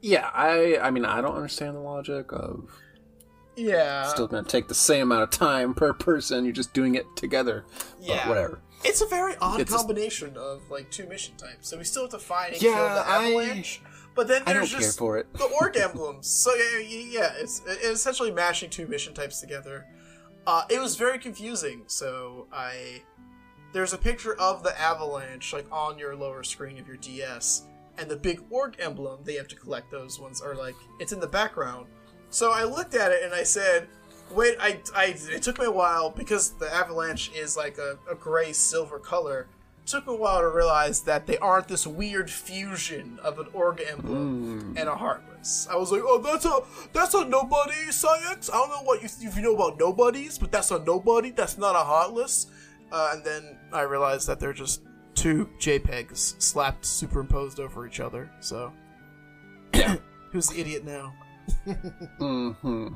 Yeah, 0.00 0.30
I 0.32 0.78
I 0.78 0.90
mean 0.92 1.04
I 1.04 1.20
don't 1.20 1.34
understand 1.34 1.74
the 1.74 1.80
logic 1.80 2.30
of 2.32 2.70
Yeah. 3.58 4.06
still 4.08 4.26
going 4.26 4.44
to 4.44 4.50
take 4.50 4.68
the 4.68 4.74
same 4.74 5.02
amount 5.12 5.22
of 5.24 5.30
time 5.30 5.74
per 5.74 5.92
person. 5.92 6.44
You're 6.44 6.52
just 6.54 6.72
doing 6.74 6.94
it 6.94 7.04
together. 7.16 7.64
But 7.98 8.06
Yeah. 8.06 8.28
whatever. 8.28 8.60
It's 8.84 9.00
a 9.00 9.06
very 9.06 9.34
odd 9.40 9.60
It's 9.60 9.72
a- 9.72 9.76
combination 9.76 10.36
of 10.36 10.62
like 10.70 10.90
two 10.90 11.06
mission 11.06 11.36
types. 11.36 11.68
So 11.68 11.76
we 11.76 11.84
still 11.84 12.02
have 12.02 12.12
to 12.12 12.18
find 12.18 12.52
and 12.54 12.62
Yeah, 12.62 12.74
kill 12.74 12.94
the 12.94 13.08
avalanche. 13.08 13.82
I- 13.84 13.88
but 14.14 14.28
then 14.28 14.42
there's 14.46 14.70
just 14.70 14.98
the 14.98 15.04
org 15.60 15.76
emblems. 15.76 16.28
So 16.28 16.54
yeah, 16.54 16.78
yeah, 16.78 17.32
it's, 17.36 17.62
it's 17.66 17.84
essentially 17.86 18.30
mashing 18.30 18.70
two 18.70 18.86
mission 18.86 19.14
types 19.14 19.40
together. 19.40 19.86
Uh, 20.46 20.62
it 20.70 20.80
was 20.80 20.96
very 20.96 21.18
confusing. 21.18 21.82
So 21.88 22.46
I 22.52 23.02
there's 23.72 23.92
a 23.92 23.98
picture 23.98 24.34
of 24.40 24.62
the 24.62 24.78
avalanche 24.80 25.52
like 25.52 25.66
on 25.70 25.98
your 25.98 26.16
lower 26.16 26.42
screen 26.42 26.78
of 26.78 26.86
your 26.88 26.96
DS, 26.96 27.62
and 27.98 28.08
the 28.10 28.16
big 28.16 28.42
org 28.50 28.76
emblem. 28.78 29.20
They 29.24 29.34
have 29.34 29.48
to 29.48 29.56
collect 29.56 29.90
those 29.90 30.18
ones 30.18 30.40
are 30.40 30.54
like 30.54 30.74
it's 31.00 31.12
in 31.12 31.20
the 31.20 31.26
background. 31.26 31.86
So 32.30 32.52
I 32.52 32.64
looked 32.64 32.94
at 32.94 33.10
it 33.10 33.22
and 33.24 33.34
I 33.34 33.42
said, 33.42 33.88
"Wait, 34.30 34.56
I, 34.60 34.80
I 34.94 35.16
it 35.30 35.42
took 35.42 35.58
me 35.58 35.66
a 35.66 35.70
while 35.70 36.10
because 36.10 36.50
the 36.52 36.72
avalanche 36.72 37.30
is 37.34 37.56
like 37.56 37.78
a, 37.78 37.98
a 38.10 38.14
gray 38.14 38.52
silver 38.52 38.98
color." 38.98 39.48
Took 39.86 40.06
a 40.06 40.14
while 40.14 40.40
to 40.40 40.48
realize 40.50 41.00
that 41.02 41.26
they 41.26 41.38
aren't 41.38 41.66
this 41.66 41.86
weird 41.86 42.30
fusion 42.30 43.18
of 43.24 43.38
an 43.38 43.46
org 43.54 43.80
emblem 43.90 44.74
and 44.76 44.86
a 44.86 44.94
heartless. 44.94 45.66
I 45.70 45.76
was 45.76 45.90
like, 45.90 46.02
"Oh, 46.04 46.18
that's 46.18 46.44
a 46.44 46.60
that's 46.92 47.14
a 47.14 47.24
nobody 47.24 47.90
science. 47.90 48.50
I 48.50 48.56
don't 48.56 48.68
know 48.68 48.82
what 48.82 49.00
you 49.00 49.08
if 49.26 49.34
you 49.34 49.42
know 49.42 49.54
about 49.54 49.78
nobodies, 49.78 50.38
but 50.38 50.52
that's 50.52 50.70
a 50.70 50.78
nobody. 50.80 51.30
That's 51.30 51.56
not 51.56 51.74
a 51.74 51.78
heartless." 51.78 52.48
Uh, 52.92 53.12
and 53.14 53.24
then 53.24 53.56
I 53.72 53.82
realized 53.82 54.26
that 54.28 54.40
they're 54.40 54.52
just 54.52 54.82
two 55.14 55.48
JPEGs 55.58 56.40
slapped 56.40 56.84
superimposed 56.84 57.58
over 57.58 57.86
each 57.86 58.00
other. 58.00 58.30
So, 58.40 58.72
who's 60.32 60.48
the 60.48 60.60
idiot 60.60 60.84
now? 60.84 61.14
Hmm 62.18 62.88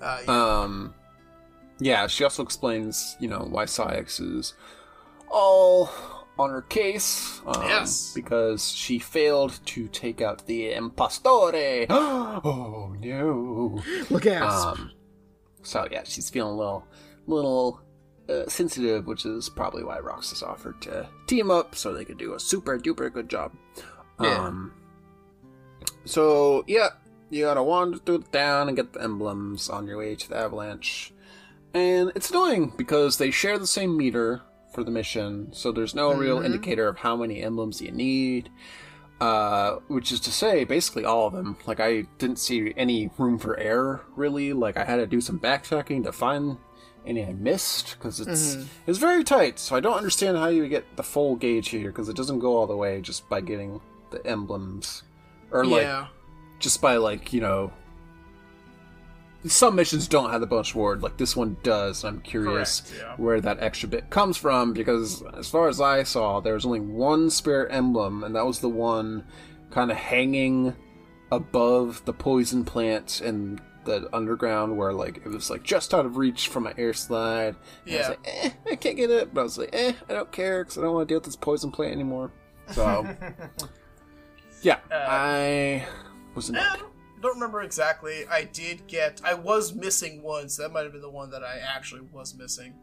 Uh, 0.00 0.20
yeah. 0.26 0.60
Um, 0.60 0.94
yeah, 1.80 2.06
she 2.08 2.24
also 2.24 2.42
explains, 2.42 3.16
you 3.20 3.28
know, 3.28 3.46
why 3.48 3.64
Saïx 3.64 4.20
is 4.20 4.54
all 5.30 5.90
on 6.38 6.50
her 6.50 6.62
case. 6.62 7.40
Um, 7.46 7.62
Yes. 7.62 8.12
Because 8.14 8.70
she 8.70 8.98
failed 8.98 9.58
to 9.66 9.88
take 9.88 10.20
out 10.20 10.46
the 10.46 10.72
impostore. 10.72 11.86
oh 11.90 12.94
no. 13.00 13.82
Look 14.10 14.26
at 14.26 14.42
Um, 14.42 14.90
so 15.62 15.86
yeah, 15.90 16.02
she's 16.04 16.30
feeling 16.30 16.54
a 16.54 16.56
little, 16.56 16.86
little 17.26 17.80
uh, 18.28 18.46
sensitive, 18.48 19.06
which 19.06 19.24
is 19.24 19.48
probably 19.48 19.84
why 19.84 19.98
Roxas 19.98 20.42
offered 20.42 20.80
to 20.82 21.08
team 21.26 21.50
up 21.50 21.74
so 21.74 21.92
they 21.92 22.04
could 22.04 22.18
do 22.18 22.34
a 22.34 22.40
super 22.40 22.78
duper 22.78 23.12
good 23.12 23.28
job. 23.28 23.52
Yeah. 24.20 24.46
Um, 24.46 24.72
so 26.04 26.64
yeah, 26.66 26.88
you 27.30 27.44
gotta 27.44 27.62
wander 27.62 27.98
through 27.98 28.18
the 28.18 28.28
town 28.38 28.68
and 28.68 28.76
get 28.76 28.92
the 28.92 29.02
emblems 29.02 29.68
on 29.68 29.86
your 29.86 29.98
way 29.98 30.14
to 30.16 30.28
the 30.28 30.36
avalanche, 30.36 31.12
and 31.74 32.10
it's 32.14 32.30
annoying 32.30 32.72
because 32.76 33.18
they 33.18 33.30
share 33.30 33.58
the 33.58 33.66
same 33.66 33.96
meter 33.96 34.42
for 34.74 34.84
the 34.84 34.90
mission, 34.90 35.48
so 35.52 35.72
there's 35.72 35.94
no 35.94 36.12
real 36.14 36.40
Mhm. 36.40 36.44
indicator 36.46 36.88
of 36.88 36.98
how 36.98 37.16
many 37.16 37.42
emblems 37.42 37.80
you 37.80 37.90
need 37.90 38.50
uh, 39.20 39.78
which 39.88 40.12
is 40.12 40.20
to 40.20 40.30
say, 40.30 40.62
basically 40.62 41.04
all 41.04 41.26
of 41.26 41.32
them. 41.32 41.56
Like 41.66 41.80
I 41.80 42.02
didn't 42.18 42.38
see 42.38 42.72
any 42.76 43.10
room 43.18 43.36
for 43.36 43.56
error 43.58 44.02
really. 44.14 44.52
Like 44.52 44.76
I 44.76 44.84
had 44.84 44.98
to 44.98 45.08
do 45.08 45.20
some 45.20 45.40
backtracking 45.40 46.04
to 46.04 46.12
find 46.12 46.56
any 47.04 47.24
I 47.24 47.32
missed 47.32 47.96
because 47.98 48.20
it's 48.20 48.54
Mhm. 48.54 48.66
it's 48.86 48.98
very 48.98 49.24
tight. 49.24 49.58
So 49.58 49.74
I 49.74 49.80
don't 49.80 49.96
understand 49.96 50.36
how 50.36 50.46
you 50.46 50.68
get 50.68 50.84
the 50.96 51.02
full 51.02 51.34
gauge 51.34 51.70
here 51.70 51.88
because 51.90 52.08
it 52.08 52.14
doesn't 52.14 52.38
go 52.38 52.56
all 52.56 52.68
the 52.68 52.76
way 52.76 53.00
just 53.00 53.28
by 53.28 53.40
getting 53.40 53.80
the 54.12 54.24
emblems 54.24 55.02
or 55.50 55.64
like 55.66 55.82
yeah. 55.82 56.06
Just 56.58 56.80
by 56.80 56.96
like 56.96 57.32
you 57.32 57.40
know. 57.40 57.72
Some 59.46 59.76
missions 59.76 60.08
don't 60.08 60.30
have 60.30 60.40
the 60.40 60.48
bonus 60.48 60.74
reward, 60.74 61.00
like 61.00 61.16
this 61.16 61.36
one 61.36 61.56
does. 61.62 62.04
I'm 62.04 62.20
curious 62.20 62.80
Correct, 62.80 63.00
yeah. 63.00 63.14
where 63.24 63.40
that 63.40 63.62
extra 63.62 63.88
bit 63.88 64.10
comes 64.10 64.36
from 64.36 64.72
because 64.72 65.22
as 65.38 65.48
far 65.48 65.68
as 65.68 65.80
I 65.80 66.02
saw, 66.02 66.40
there 66.40 66.54
was 66.54 66.66
only 66.66 66.80
one 66.80 67.30
spirit 67.30 67.72
emblem, 67.72 68.24
and 68.24 68.34
that 68.34 68.44
was 68.44 68.58
the 68.58 68.68
one 68.68 69.24
kind 69.70 69.92
of 69.92 69.96
hanging 69.96 70.74
above 71.30 72.04
the 72.04 72.12
poison 72.12 72.64
plant 72.64 73.20
and 73.20 73.60
the 73.84 74.08
underground 74.12 74.76
where 74.76 74.92
like 74.92 75.18
it 75.18 75.28
was 75.28 75.50
like 75.50 75.62
just 75.62 75.94
out 75.94 76.04
of 76.04 76.16
reach 76.16 76.48
from 76.48 76.66
an 76.66 76.74
air 76.76 76.92
slide. 76.92 77.54
And 77.86 77.94
I 77.94 77.98
was 77.98 78.00
Yeah. 78.00 78.08
like, 78.08 78.18
eh, 78.26 78.50
I 78.72 78.74
can't 78.76 78.96
get 78.96 79.08
it, 79.10 79.32
but 79.32 79.42
I 79.42 79.44
was 79.44 79.56
like, 79.56 79.70
eh, 79.72 79.92
I 80.10 80.12
don't 80.14 80.32
care 80.32 80.64
because 80.64 80.76
I 80.78 80.82
don't 80.82 80.94
want 80.94 81.08
to 81.08 81.12
deal 81.12 81.18
with 81.20 81.26
this 81.26 81.36
poison 81.36 81.70
plant 81.70 81.92
anymore. 81.92 82.32
So, 82.72 83.06
yeah, 84.62 84.78
Uh, 84.90 84.94
I 85.08 85.86
was 86.38 86.50
Eh, 86.50 86.58
annoyed. 86.58 86.88
don't 87.20 87.34
remember 87.34 87.62
exactly. 87.62 88.26
I 88.30 88.44
did 88.44 88.86
get. 88.86 89.20
I 89.24 89.34
was 89.34 89.74
missing 89.74 90.22
one, 90.22 90.48
so 90.48 90.62
that 90.62 90.72
might 90.72 90.84
have 90.84 90.92
been 90.92 91.02
the 91.02 91.10
one 91.10 91.30
that 91.30 91.42
I 91.44 91.58
actually 91.58 92.02
was 92.12 92.34
missing. 92.34 92.74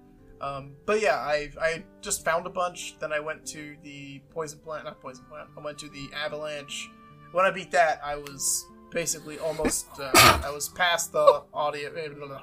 Um, 0.41 0.73
but 0.86 1.02
yeah, 1.02 1.15
I 1.15 1.49
I 1.60 1.84
just 2.02 2.26
found 2.26 2.45
a 2.45 2.49
bunch. 2.49 2.98
Then 2.99 3.11
I 3.14 3.19
went 3.19 3.45
to 3.48 3.76
the 3.84 4.22
poison 4.32 4.60
plant, 4.60 4.84
not 4.86 4.99
poison 5.02 5.23
plant. 5.30 5.48
I 5.57 5.61
went 5.61 5.77
to 5.80 5.90
the 5.90 6.10
avalanche. 6.14 6.90
When 7.32 7.45
I 7.45 7.52
beat 7.52 7.72
that, 7.72 8.02
I 8.03 8.15
was 8.18 8.65
basically 8.91 9.40
almost. 9.40 9.88
Uh, 9.99 10.11
I 10.45 10.52
was 10.52 10.68
past 10.69 11.11
the 11.14 11.44
audio. 11.53 11.90
eh, 11.94 12.40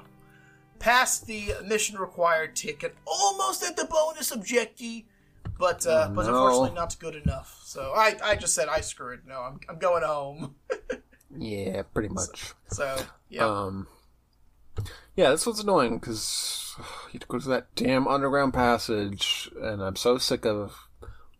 Past 0.79 1.27
the 1.27 1.53
mission 1.65 1.97
required 1.97 2.55
ticket, 2.55 2.95
almost 3.05 3.63
at 3.63 3.77
the 3.77 3.85
bonus 3.85 4.31
objective, 4.31 5.03
but 5.63 5.87
uh, 5.87 6.07
Oh, 6.09 6.13
but 6.13 6.25
unfortunately 6.25 6.73
not 6.75 6.99
good 6.99 7.15
enough. 7.15 7.61
So 7.63 7.93
I, 7.95 8.17
I 8.21 8.35
just 8.35 8.53
said 8.53 8.67
I 8.67 8.81
screwed. 8.81 9.25
No, 9.25 9.39
I'm, 9.39 9.61
I'm 9.69 9.79
going 9.79 10.03
home. 10.03 10.55
Yeah, 11.35 11.81
pretty 11.81 12.09
much. 12.09 12.53
So 12.67 12.95
yeah, 13.27 13.47
Um, 13.47 13.87
yeah, 15.15 15.29
that's 15.29 15.47
what's 15.47 15.63
annoying 15.63 15.97
because 15.97 16.75
you 16.77 17.13
have 17.13 17.21
to 17.21 17.27
go 17.27 17.39
to 17.39 17.49
that 17.49 17.73
damn 17.75 18.07
underground 18.07 18.53
passage, 18.53 19.49
and 19.59 19.81
I'm 19.81 19.95
so 19.95 20.19
sick 20.19 20.45
of 20.45 20.89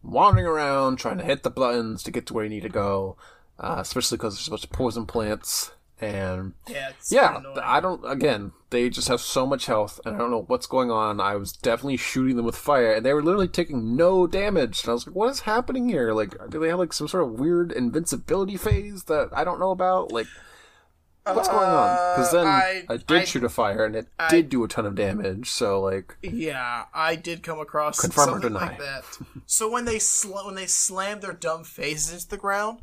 wandering 0.01 0.47
around 0.47 0.97
trying 0.97 1.19
to 1.19 1.23
hit 1.23 1.43
the 1.43 1.51
buttons 1.51 2.01
to 2.03 2.11
get 2.11 2.25
to 2.27 2.33
where 2.33 2.43
you 2.43 2.49
need 2.49 2.63
to 2.63 2.69
go, 2.69 3.17
uh, 3.59 3.75
especially 3.79 4.17
because 4.17 4.35
there's 4.35 4.47
a 4.47 4.51
bunch 4.51 4.63
of 4.63 4.71
poison 4.71 5.05
plants. 5.05 5.71
And 6.01 6.53
yeah, 6.67 6.91
yeah. 7.09 7.41
I 7.63 7.79
don't. 7.79 8.03
Again, 8.09 8.51
they 8.71 8.89
just 8.89 9.07
have 9.07 9.21
so 9.21 9.45
much 9.45 9.67
health, 9.67 10.01
and 10.05 10.15
I 10.15 10.17
don't 10.19 10.31
know 10.31 10.43
what's 10.47 10.65
going 10.67 10.91
on. 10.91 11.21
I 11.21 11.35
was 11.35 11.53
definitely 11.53 11.97
shooting 11.97 12.35
them 12.35 12.45
with 12.45 12.57
fire, 12.57 12.93
and 12.93 13.05
they 13.05 13.13
were 13.13 13.23
literally 13.23 13.47
taking 13.47 13.95
no 13.95 14.27
damage. 14.27 14.81
And 14.83 14.89
I 14.89 14.93
was 14.93 15.07
like, 15.07 15.15
"What 15.15 15.29
is 15.29 15.41
happening 15.41 15.87
here? 15.87 16.11
Like, 16.11 16.35
do 16.49 16.59
they 16.59 16.67
have 16.69 16.79
like 16.79 16.91
some 16.93 17.07
sort 17.07 17.23
of 17.23 17.39
weird 17.39 17.71
invincibility 17.71 18.57
phase 18.57 19.03
that 19.05 19.29
I 19.31 19.43
don't 19.45 19.59
know 19.61 19.71
about? 19.71 20.11
Like, 20.11 20.27
what's 21.25 21.47
going 21.47 21.69
on? 21.69 22.15
Because 22.17 22.31
then 22.33 22.47
Uh, 22.47 22.49
I, 22.49 22.83
I- 22.89 22.97
did 22.97 23.21
I- 23.21 23.23
shoot 23.25 23.43
a 23.45 23.49
fire, 23.49 23.85
and 23.85 23.95
it 23.95 24.07
I- 24.19 24.29
did 24.29 24.49
do 24.49 24.63
a 24.63 24.67
ton 24.67 24.85
of 24.85 24.95
damage. 24.95 25.49
So 25.51 25.79
like, 25.79 26.17
Yeah, 26.21 26.85
I 26.93 27.15
did 27.15 27.43
come 27.43 27.59
across 27.59 28.01
Confirm 28.01 28.29
or 28.35 28.39
deny? 28.39 28.59
like 28.67 28.79
that. 28.79 29.03
so 29.45 29.69
when 29.69 29.85
they 29.85 29.99
sl- 29.99 30.33
when 30.45 30.55
they 30.55 30.67
slam 30.67 31.21
their 31.21 31.33
dumb 31.33 31.63
faces 31.63 32.11
into 32.13 32.27
the 32.27 32.37
ground, 32.37 32.79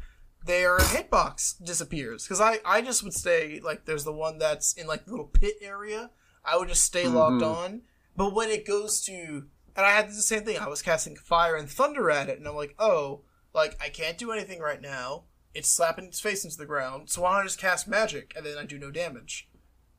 their 0.46 0.78
hitbox 0.78 1.62
disappears. 1.64 2.24
Because 2.24 2.40
I 2.40 2.58
I 2.64 2.82
just 2.82 3.02
would 3.02 3.14
stay 3.14 3.60
like 3.62 3.84
there's 3.84 4.04
the 4.04 4.12
one 4.12 4.38
that's 4.38 4.72
in 4.74 4.86
like 4.86 5.04
the 5.04 5.10
little 5.10 5.26
pit 5.26 5.54
area. 5.60 6.10
I 6.44 6.56
would 6.56 6.68
just 6.68 6.84
stay 6.84 7.06
logged 7.06 7.42
Mm-hmm. 7.42 7.64
on. 7.64 7.82
But 8.16 8.34
when 8.34 8.48
it 8.50 8.66
goes 8.66 9.00
to 9.06 9.46
and 9.76 9.86
I 9.86 9.92
had 9.92 10.08
the 10.08 10.14
same 10.14 10.42
thing. 10.44 10.58
I 10.58 10.68
was 10.68 10.82
casting 10.82 11.16
fire 11.16 11.54
and 11.56 11.70
thunder 11.70 12.10
at 12.10 12.28
it, 12.28 12.38
and 12.38 12.46
I'm 12.48 12.56
like, 12.56 12.74
oh, 12.78 13.22
like 13.54 13.76
I 13.80 13.88
can't 13.88 14.18
do 14.18 14.32
anything 14.32 14.60
right 14.60 14.80
now. 14.80 15.24
It's 15.54 15.68
slapping 15.68 16.06
its 16.06 16.20
face 16.20 16.44
into 16.44 16.56
the 16.56 16.66
ground. 16.66 17.08
So 17.10 17.22
why 17.22 17.32
don't 17.32 17.40
I 17.40 17.44
just 17.44 17.58
cast 17.60 17.88
magic 17.88 18.32
and 18.36 18.44
then 18.44 18.58
I 18.58 18.64
do 18.64 18.78
no 18.78 18.90
damage? 18.90 19.48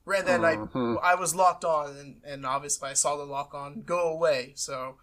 And 0.06 0.28
then. 0.28 0.44
I 0.44 0.56
I 1.02 1.16
was 1.16 1.36
locked 1.36 1.64
on, 1.64 1.96
and, 1.96 2.22
and 2.26 2.46
obviously 2.46 2.90
I 2.90 2.94
saw 2.94 3.16
the 3.18 3.24
lock 3.24 3.54
on 3.54 3.84
go 3.84 4.10
away. 4.12 4.54
So, 4.56 4.98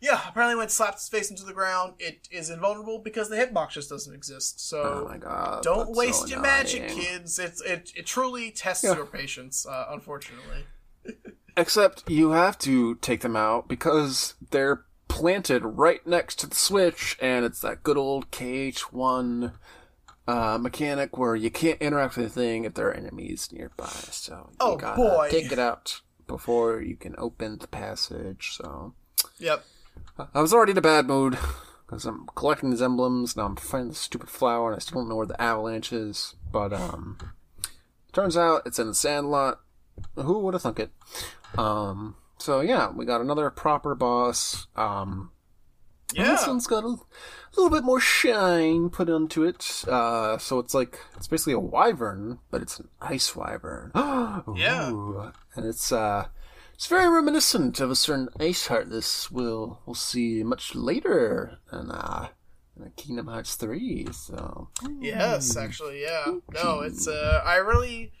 yeah, 0.00 0.20
apparently 0.28 0.56
when 0.56 0.64
it 0.66 0.70
slaps 0.70 1.02
its 1.02 1.08
face 1.08 1.30
into 1.30 1.44
the 1.44 1.52
ground, 1.52 1.94
it 1.98 2.26
is 2.30 2.50
invulnerable 2.50 2.98
because 2.98 3.28
the 3.28 3.36
hitbox 3.36 3.70
just 3.70 3.88
doesn't 3.90 4.14
exist. 4.14 4.56
oh 4.74 5.04
So 5.04 5.08
my 5.08 5.18
god, 5.18 5.62
don't 5.62 5.94
waste 5.94 6.22
so 6.22 6.26
your 6.26 6.40
magic, 6.40 6.88
kids. 6.88 7.38
It's 7.38 7.60
it 7.62 7.92
it 7.94 8.06
truly 8.06 8.50
tests 8.50 8.84
Yeah. 8.84 8.94
your 8.96 9.06
patience. 9.06 9.66
Uh, 9.66 9.86
unfortunately. 9.90 10.64
Except 11.56 12.08
you 12.08 12.30
have 12.30 12.56
to 12.58 12.94
take 12.96 13.20
them 13.20 13.36
out 13.36 13.68
because 13.68 14.34
they're 14.50 14.84
planted 15.08 15.62
right 15.64 16.06
next 16.06 16.38
to 16.38 16.46
the 16.46 16.54
switch, 16.54 17.16
and 17.20 17.44
it's 17.44 17.60
that 17.60 17.82
good 17.82 17.96
old 17.98 18.30
KH1 18.30 19.52
uh, 20.28 20.58
mechanic 20.58 21.18
where 21.18 21.34
you 21.34 21.50
can't 21.50 21.80
interact 21.82 22.16
with 22.16 22.24
anything 22.36 22.64
if 22.64 22.74
there 22.74 22.88
are 22.88 22.94
enemies 22.94 23.48
nearby. 23.52 23.86
So 24.10 24.48
you 24.50 24.56
Oh, 24.60 24.76
gotta 24.76 24.96
boy. 24.96 25.28
take 25.30 25.50
it 25.50 25.58
out 25.58 26.00
before 26.28 26.80
you 26.80 26.96
can 26.96 27.14
open 27.18 27.58
the 27.58 27.66
passage. 27.66 28.52
So 28.56 28.94
Yep. 29.38 29.64
I 30.34 30.40
was 30.40 30.52
already 30.52 30.72
in 30.72 30.78
a 30.78 30.82
bad 30.82 31.06
mood 31.06 31.38
because 31.86 32.04
I'm 32.06 32.26
collecting 32.34 32.70
these 32.70 32.82
emblems. 32.82 33.36
Now 33.36 33.46
I'm 33.46 33.56
finding 33.56 33.88
this 33.90 33.98
stupid 33.98 34.28
flower, 34.30 34.68
and 34.70 34.76
I 34.76 34.80
still 34.80 35.00
don't 35.00 35.08
know 35.08 35.16
where 35.16 35.26
the 35.26 35.40
avalanche 35.40 35.92
is. 35.92 36.34
But 36.52 36.72
um, 36.72 37.18
turns 38.12 38.36
out 38.36 38.62
it's 38.66 38.78
in 38.78 38.86
the 38.88 38.94
sandlot. 38.94 39.60
Who 40.16 40.38
would 40.40 40.54
have 40.54 40.62
thunk 40.62 40.80
it? 40.80 40.90
Um, 41.58 42.16
so 42.38 42.60
yeah, 42.60 42.90
we 42.90 43.04
got 43.04 43.20
another 43.20 43.50
proper 43.50 43.94
boss. 43.94 44.66
Um, 44.76 45.30
Yeah. 46.14 46.32
this 46.32 46.46
one's 46.46 46.66
got 46.66 46.84
a 46.84 46.96
little 47.56 47.70
bit 47.70 47.84
more 47.84 48.00
shine 48.00 48.88
put 48.90 49.10
onto 49.10 49.42
it. 49.44 49.84
Uh, 49.86 50.38
so 50.38 50.58
it's 50.58 50.72
like 50.74 50.98
it's 51.16 51.26
basically 51.28 51.52
a 51.52 51.58
wyvern, 51.58 52.38
but 52.50 52.62
it's 52.62 52.78
an 52.78 52.88
ice 53.00 53.34
wyvern. 53.36 53.92
Yeah. 54.56 55.32
And 55.54 55.66
it's 55.66 55.92
uh, 55.92 56.28
it's 56.80 56.86
very 56.86 57.10
reminiscent 57.10 57.78
of 57.78 57.90
a 57.90 57.94
certain 57.94 58.30
ice 58.40 58.68
heartless 58.68 59.30
we'll 59.30 59.82
we'll 59.84 59.92
see 59.92 60.42
much 60.42 60.74
later 60.74 61.58
in 61.70 61.90
uh, 61.90 62.28
in 62.74 62.90
Kingdom 62.96 63.26
Hearts 63.26 63.54
three. 63.54 64.08
So 64.12 64.70
Yes, 64.98 65.58
actually, 65.58 66.00
yeah. 66.00 66.36
No, 66.54 66.80
it's 66.80 67.06
uh, 67.06 67.42
I 67.44 67.56
really, 67.56 68.12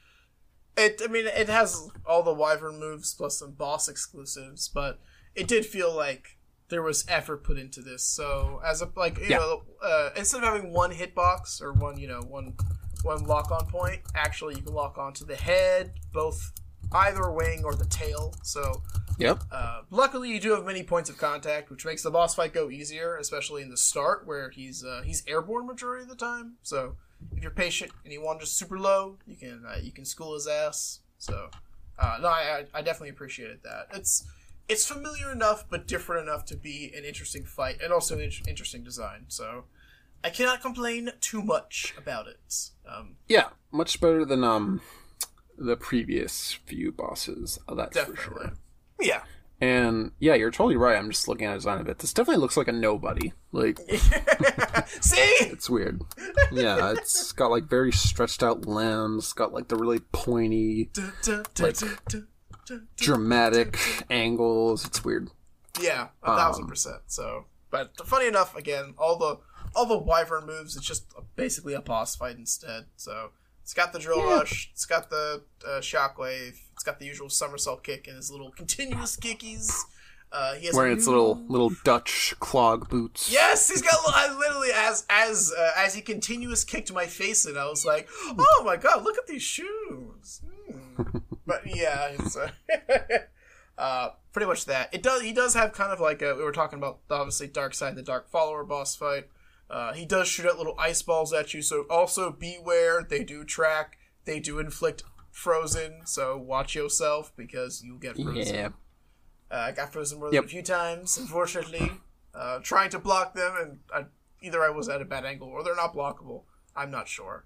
it. 0.76 1.00
I 1.02 1.06
mean, 1.06 1.24
it 1.26 1.48
has 1.48 1.88
all 2.04 2.22
the 2.22 2.34
Wyvern 2.34 2.78
moves 2.78 3.14
plus 3.14 3.38
some 3.38 3.52
boss 3.52 3.88
exclusives, 3.88 4.68
but 4.68 5.00
it 5.34 5.48
did 5.48 5.64
feel 5.64 5.96
like 5.96 6.36
there 6.68 6.82
was 6.82 7.06
effort 7.08 7.42
put 7.42 7.56
into 7.58 7.80
this. 7.80 8.02
So 8.04 8.60
as 8.62 8.82
a 8.82 8.90
like, 8.94 9.18
you 9.20 9.28
Yeah. 9.30 9.38
know, 9.38 9.62
uh, 9.82 10.10
instead 10.16 10.44
of 10.44 10.52
having 10.52 10.70
one 10.70 10.90
hitbox 10.92 11.62
or 11.62 11.72
one, 11.72 11.98
you 11.98 12.08
know, 12.08 12.20
one 12.28 12.56
one 13.04 13.24
lock 13.24 13.50
on 13.50 13.66
point, 13.68 14.02
actually 14.14 14.56
you 14.56 14.60
can 14.60 14.74
lock 14.74 14.98
onto 14.98 15.24
the 15.24 15.36
head, 15.36 15.94
both 16.12 16.52
either 16.92 17.30
wing 17.30 17.62
or 17.64 17.74
the 17.74 17.86
tail. 17.86 18.34
So 18.42 18.82
yep, 19.18 19.42
uh, 19.50 19.82
luckily, 19.90 20.30
you 20.30 20.40
do 20.40 20.52
have 20.52 20.64
many 20.64 20.82
points 20.82 21.10
of 21.10 21.18
contact, 21.18 21.70
which 21.70 21.84
makes 21.84 22.02
the 22.02 22.10
boss 22.10 22.34
fight 22.34 22.52
go 22.52 22.70
easier, 22.70 23.16
especially 23.16 23.62
in 23.62 23.70
the 23.70 23.76
start 23.76 24.26
where 24.26 24.50
he's 24.50 24.84
uh, 24.84 25.02
he's 25.04 25.22
airborne 25.26 25.66
majority 25.66 26.02
of 26.02 26.08
the 26.08 26.16
time. 26.16 26.56
So 26.62 26.96
if 27.36 27.42
you're 27.42 27.50
patient 27.50 27.92
and 28.04 28.12
you 28.12 28.22
want 28.22 28.40
just 28.40 28.56
super 28.56 28.78
low, 28.78 29.18
you 29.26 29.36
can 29.36 29.64
uh, 29.66 29.78
you 29.82 29.92
can 29.92 30.04
school 30.04 30.34
his 30.34 30.46
ass. 30.46 31.00
So 31.18 31.50
uh, 31.98 32.18
no, 32.20 32.28
I, 32.28 32.64
I 32.74 32.78
I 32.78 32.82
definitely 32.82 33.10
appreciated 33.10 33.60
that. 33.64 33.88
It's 33.94 34.26
it's 34.68 34.86
familiar 34.86 35.32
enough, 35.32 35.64
but 35.68 35.86
different 35.86 36.28
enough 36.28 36.44
to 36.46 36.56
be 36.56 36.92
an 36.96 37.04
interesting 37.04 37.44
fight 37.44 37.80
and 37.82 37.92
also 37.92 38.14
an 38.14 38.22
in- 38.22 38.48
interesting 38.48 38.84
design. 38.84 39.24
So 39.28 39.64
I 40.22 40.30
cannot 40.30 40.62
complain 40.62 41.10
too 41.20 41.42
much 41.42 41.94
about 41.98 42.28
it. 42.28 42.70
Um, 42.88 43.16
yeah, 43.28 43.48
much 43.72 44.00
better 44.00 44.24
than 44.24 44.44
um 44.44 44.80
the 45.60 45.76
previous 45.76 46.52
few 46.66 46.90
bosses. 46.90 47.58
uh, 47.68 47.74
That's 47.74 47.98
for 47.98 48.12
definitely, 48.14 48.22
sure. 48.44 48.52
yeah. 49.00 49.22
And 49.62 50.12
yeah, 50.18 50.34
you're 50.36 50.50
totally 50.50 50.76
right. 50.76 50.96
I'm 50.96 51.10
just 51.10 51.28
looking 51.28 51.46
at 51.46 51.50
the 51.50 51.56
design 51.58 51.80
of 51.82 51.88
it. 51.88 51.98
This 51.98 52.14
definitely 52.14 52.40
looks 52.40 52.56
like 52.56 52.68
a 52.68 52.72
nobody. 52.72 53.34
Like 53.52 53.78
See. 55.02 55.20
it's 55.44 55.68
weird. 55.68 56.00
Yeah, 56.50 56.92
it's 56.92 57.32
got 57.32 57.50
like 57.50 57.64
very 57.64 57.92
stretched 57.92 58.42
out 58.42 58.64
limbs. 58.64 59.24
It's 59.24 59.32
got 59.34 59.52
like 59.52 59.68
the 59.68 59.76
really 59.76 59.98
pointy, 60.12 60.90
Like, 61.58 61.76
dramatic 62.96 63.78
angles. 64.08 64.86
It's 64.86 65.04
weird. 65.04 65.28
Yeah, 65.80 66.08
a 66.22 66.30
Um, 66.30 66.36
thousand 66.38 66.66
percent. 66.66 67.02
So, 67.06 67.44
but 67.70 67.92
funny 68.06 68.26
enough, 68.28 68.56
again, 68.56 68.94
all 68.98 69.18
the 69.18 69.38
all 69.74 69.86
the 69.86 69.98
wyvern 69.98 70.46
moves, 70.46 70.76
it's 70.76 70.86
just 70.86 71.12
basically 71.36 71.74
a 71.74 71.80
boss 71.80 72.16
fight 72.16 72.36
instead. 72.36 72.86
So 72.96 73.30
it's 73.70 73.74
got 73.76 73.92
the 73.92 74.00
drill 74.00 74.18
Yeah. 74.18 74.38
rush, 74.38 74.68
it's 74.72 74.84
got 74.84 75.10
the 75.10 75.44
uh, 75.64 75.78
shockwave, 75.80 76.56
it's 76.72 76.82
got 76.82 76.98
the 76.98 77.06
usual 77.06 77.28
somersault 77.28 77.84
kick 77.84 78.08
and 78.08 78.16
his 78.16 78.28
little 78.28 78.50
continuous 78.50 79.16
kickies. 79.16 79.70
Uh, 80.32 80.54
he 80.54 80.66
has 80.66 80.74
Wearing 80.74 80.94
a 80.94 80.96
its 80.96 81.06
little 81.06 81.36
little 81.46 81.70
Dutch 81.84 82.34
clog 82.40 82.88
boots. 82.88 83.30
Yes, 83.32 83.68
he's 83.68 83.80
got. 83.80 83.94
I 84.08 84.36
literally 84.36 84.70
as 84.74 85.06
as 85.08 85.52
uh, 85.56 85.70
as 85.76 85.94
he 85.94 86.00
continuous 86.02 86.64
kicked 86.64 86.92
my 86.92 87.06
face, 87.06 87.46
and 87.46 87.56
I 87.56 87.68
was 87.68 87.84
like, 87.86 88.08
"Oh 88.24 88.62
my 88.66 88.76
god, 88.76 89.04
look 89.04 89.16
at 89.18 89.28
these 89.28 89.42
shoes!" 89.42 90.40
Hmm. 90.96 91.18
but 91.46 91.62
yeah, 91.64 92.08
it's 92.18 92.36
uh, 92.36 92.50
uh, 93.78 94.08
pretty 94.32 94.46
much 94.46 94.64
that. 94.64 94.92
It 94.92 95.02
does. 95.04 95.22
He 95.22 95.32
does 95.32 95.54
have 95.54 95.72
kind 95.72 95.92
of 95.92 96.00
like 96.00 96.22
a, 96.22 96.34
we 96.34 96.42
were 96.42 96.50
talking 96.52 96.78
about 96.80 96.98
obviously 97.08 97.46
dark 97.46 97.74
side, 97.74 97.94
the 97.94 98.02
dark 98.02 98.28
follower 98.30 98.64
boss 98.64 98.96
fight. 98.96 99.28
Uh, 99.70 99.92
he 99.92 100.04
does 100.04 100.26
shoot 100.26 100.46
out 100.46 100.58
little 100.58 100.74
ice 100.78 101.00
balls 101.00 101.32
at 101.32 101.54
you, 101.54 101.62
so 101.62 101.84
also 101.88 102.30
beware. 102.30 103.06
They 103.08 103.22
do 103.22 103.44
track. 103.44 103.98
They 104.24 104.40
do 104.40 104.58
inflict 104.58 105.04
frozen, 105.30 106.02
so 106.06 106.36
watch 106.36 106.74
yourself 106.74 107.32
because 107.36 107.82
you'll 107.84 107.98
get 107.98 108.16
frozen. 108.16 108.54
Yeah. 108.54 108.68
Uh, 109.50 109.54
I 109.68 109.72
got 109.72 109.92
frozen 109.92 110.18
more 110.18 110.30
than 110.30 110.44
a 110.44 110.48
few 110.48 110.62
times, 110.62 111.16
unfortunately. 111.16 111.92
Uh, 112.34 112.58
trying 112.62 112.90
to 112.90 112.98
block 112.98 113.34
them, 113.34 113.54
and 113.60 113.78
I, 113.94 114.06
either 114.42 114.62
I 114.62 114.70
was 114.70 114.88
at 114.88 115.00
a 115.00 115.04
bad 115.04 115.24
angle 115.24 115.48
or 115.48 115.62
they're 115.64 115.76
not 115.76 115.94
blockable. 115.94 116.42
I'm 116.76 116.90
not 116.90 117.08
sure. 117.08 117.44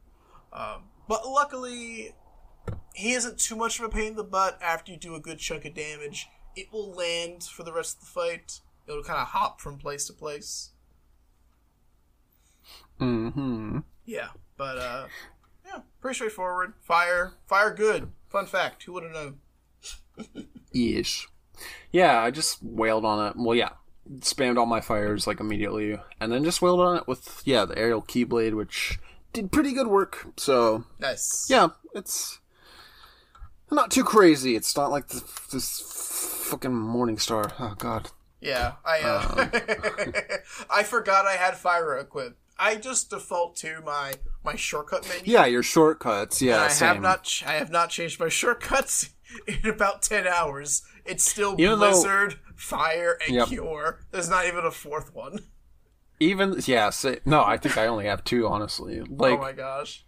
Um, 0.53 0.85
but 1.09 1.27
luckily, 1.27 2.15
he 2.95 3.13
isn't 3.13 3.39
too 3.39 3.57
much 3.57 3.79
of 3.79 3.85
a 3.85 3.89
pain 3.89 4.09
in 4.09 4.17
the 4.17 4.25
butt 4.25 4.59
after 4.63 4.93
you 4.93 4.99
do 4.99 5.15
a 5.15 5.21
good 5.21 5.39
chunk 5.39 5.65
of 5.65 5.75
damage. 5.75 6.29
It 6.57 6.73
will 6.73 6.93
land 6.93 7.45
for 7.45 7.63
the 7.65 7.73
rest 7.73 7.97
of 7.97 8.01
the 8.01 8.07
fight. 8.07 8.61
It'll 8.87 9.03
kind 9.03 9.21
of 9.21 9.29
hop 9.29 9.61
from 9.61 9.79
place 9.79 10.07
to 10.07 10.13
place. 10.13 10.71
Mm-hmm. 13.01 13.79
Yeah, 14.05 14.29
but 14.57 14.79
uh, 14.79 15.07
yeah, 15.67 15.81
pretty 16.01 16.15
straightforward. 16.17 16.75
Fire, 16.81 17.33
fire, 17.47 17.73
good. 17.75 18.11
Fun 18.29 18.47
fact: 18.47 18.83
who 18.85 18.93
would 18.93 19.03
have 19.05 19.13
known? 19.13 19.39
Ish. 20.75 21.29
Yeah, 21.93 22.21
I 22.21 22.31
just 22.31 22.63
wailed 22.63 23.05
on 23.05 23.29
it. 23.29 23.35
Well, 23.37 23.55
yeah, 23.55 23.71
spammed 24.19 24.59
all 24.59 24.67
my 24.67 24.81
fires 24.81 25.27
like 25.27 25.41
immediately, 25.41 25.99
and 26.21 26.33
then 26.33 26.45
just 26.45 26.63
wailed 26.63 26.81
on 26.81 26.97
it 26.99 27.09
with 27.09 27.43
yeah 27.45 27.65
the 27.65 27.79
aerial 27.79 28.03
keyblade, 28.03 28.55
which 28.55 28.99
did 29.33 29.53
pretty 29.53 29.73
good 29.73 29.87
work. 29.89 30.27
So 30.37 30.85
Nice. 30.99 31.47
yeah, 31.49 31.69
it's 31.95 32.41
not 33.71 33.91
too 33.91 34.05
crazy. 34.05 34.57
It's 34.57 34.77
not 34.77 34.91
like 34.91 35.09
the, 35.09 35.23
this 35.53 35.81
fucking 36.51 36.75
Morning 36.75 37.19
Star. 37.19 37.53
Oh 37.59 37.75
God. 37.79 38.11
Yeah, 38.41 38.73
I 38.85 39.01
uh, 39.01 39.49
I 40.71 40.83
forgot 40.83 41.25
I 41.27 41.33
had 41.33 41.57
fire 41.57 41.97
equipped. 41.97 42.37
I 42.59 42.77
just 42.77 43.11
default 43.11 43.57
to 43.57 43.81
my 43.85 44.15
my 44.45 44.57
shortcut 44.57 45.09
menu. 45.09 45.23
Yeah, 45.25 45.47
your 45.47 45.63
shortcuts. 45.63 46.41
Yeah, 46.41 46.55
and 46.55 46.65
I 46.65 46.69
same. 46.69 46.89
have 46.89 47.01
not 47.01 47.25
ch- 47.25 47.45
I 47.45 47.55
have 47.55 47.71
not 47.71 47.91
changed 47.91 48.21
my 48.21 48.29
shortcuts 48.29 49.11
in 49.47 49.69
about 49.69 50.03
ten 50.03 50.27
hours. 50.27 50.83
It's 51.05 51.25
still 51.29 51.55
Even 51.59 51.79
though- 51.81 51.91
Blizzard, 51.91 52.39
Fire, 52.57 53.19
and 53.27 53.35
Yep. 53.37 53.49
Cure. 53.49 54.01
There's 54.11 54.29
not 54.31 54.47
even 54.47 54.65
a 54.65 54.71
fourth 54.71 55.15
one. 55.15 55.41
Even 56.21 56.61
yeah, 56.65 56.91
say, 56.91 57.19
no, 57.25 57.43
I 57.43 57.57
think 57.57 57.77
I 57.77 57.87
only 57.89 58.07
have 58.07 58.23
two. 58.25 58.47
Honestly, 58.47 59.01
oh 59.01 59.07
like 59.11 59.39
oh 59.39 59.43
my 59.43 59.53
gosh. 59.53 60.05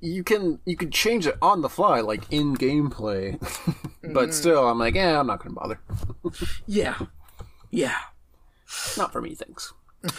you 0.00 0.24
can 0.24 0.58
you 0.64 0.76
can 0.76 0.90
change 0.90 1.26
it 1.28 1.36
on 1.40 1.60
the 1.62 1.68
fly, 1.68 2.00
like 2.00 2.24
in 2.32 2.56
gameplay, 2.56 3.38
but 4.02 4.24
mm-hmm. 4.24 4.30
still, 4.32 4.68
I'm 4.68 4.78
like, 4.80 4.96
yeah, 4.96 5.20
I'm 5.20 5.28
not 5.28 5.42
gonna 5.42 5.54
bother. 5.54 5.80
Yeah. 6.66 6.98
Yeah. 7.70 7.96
Not 8.96 9.12
for 9.12 9.20
me, 9.22 9.34
thanks. 9.34 9.72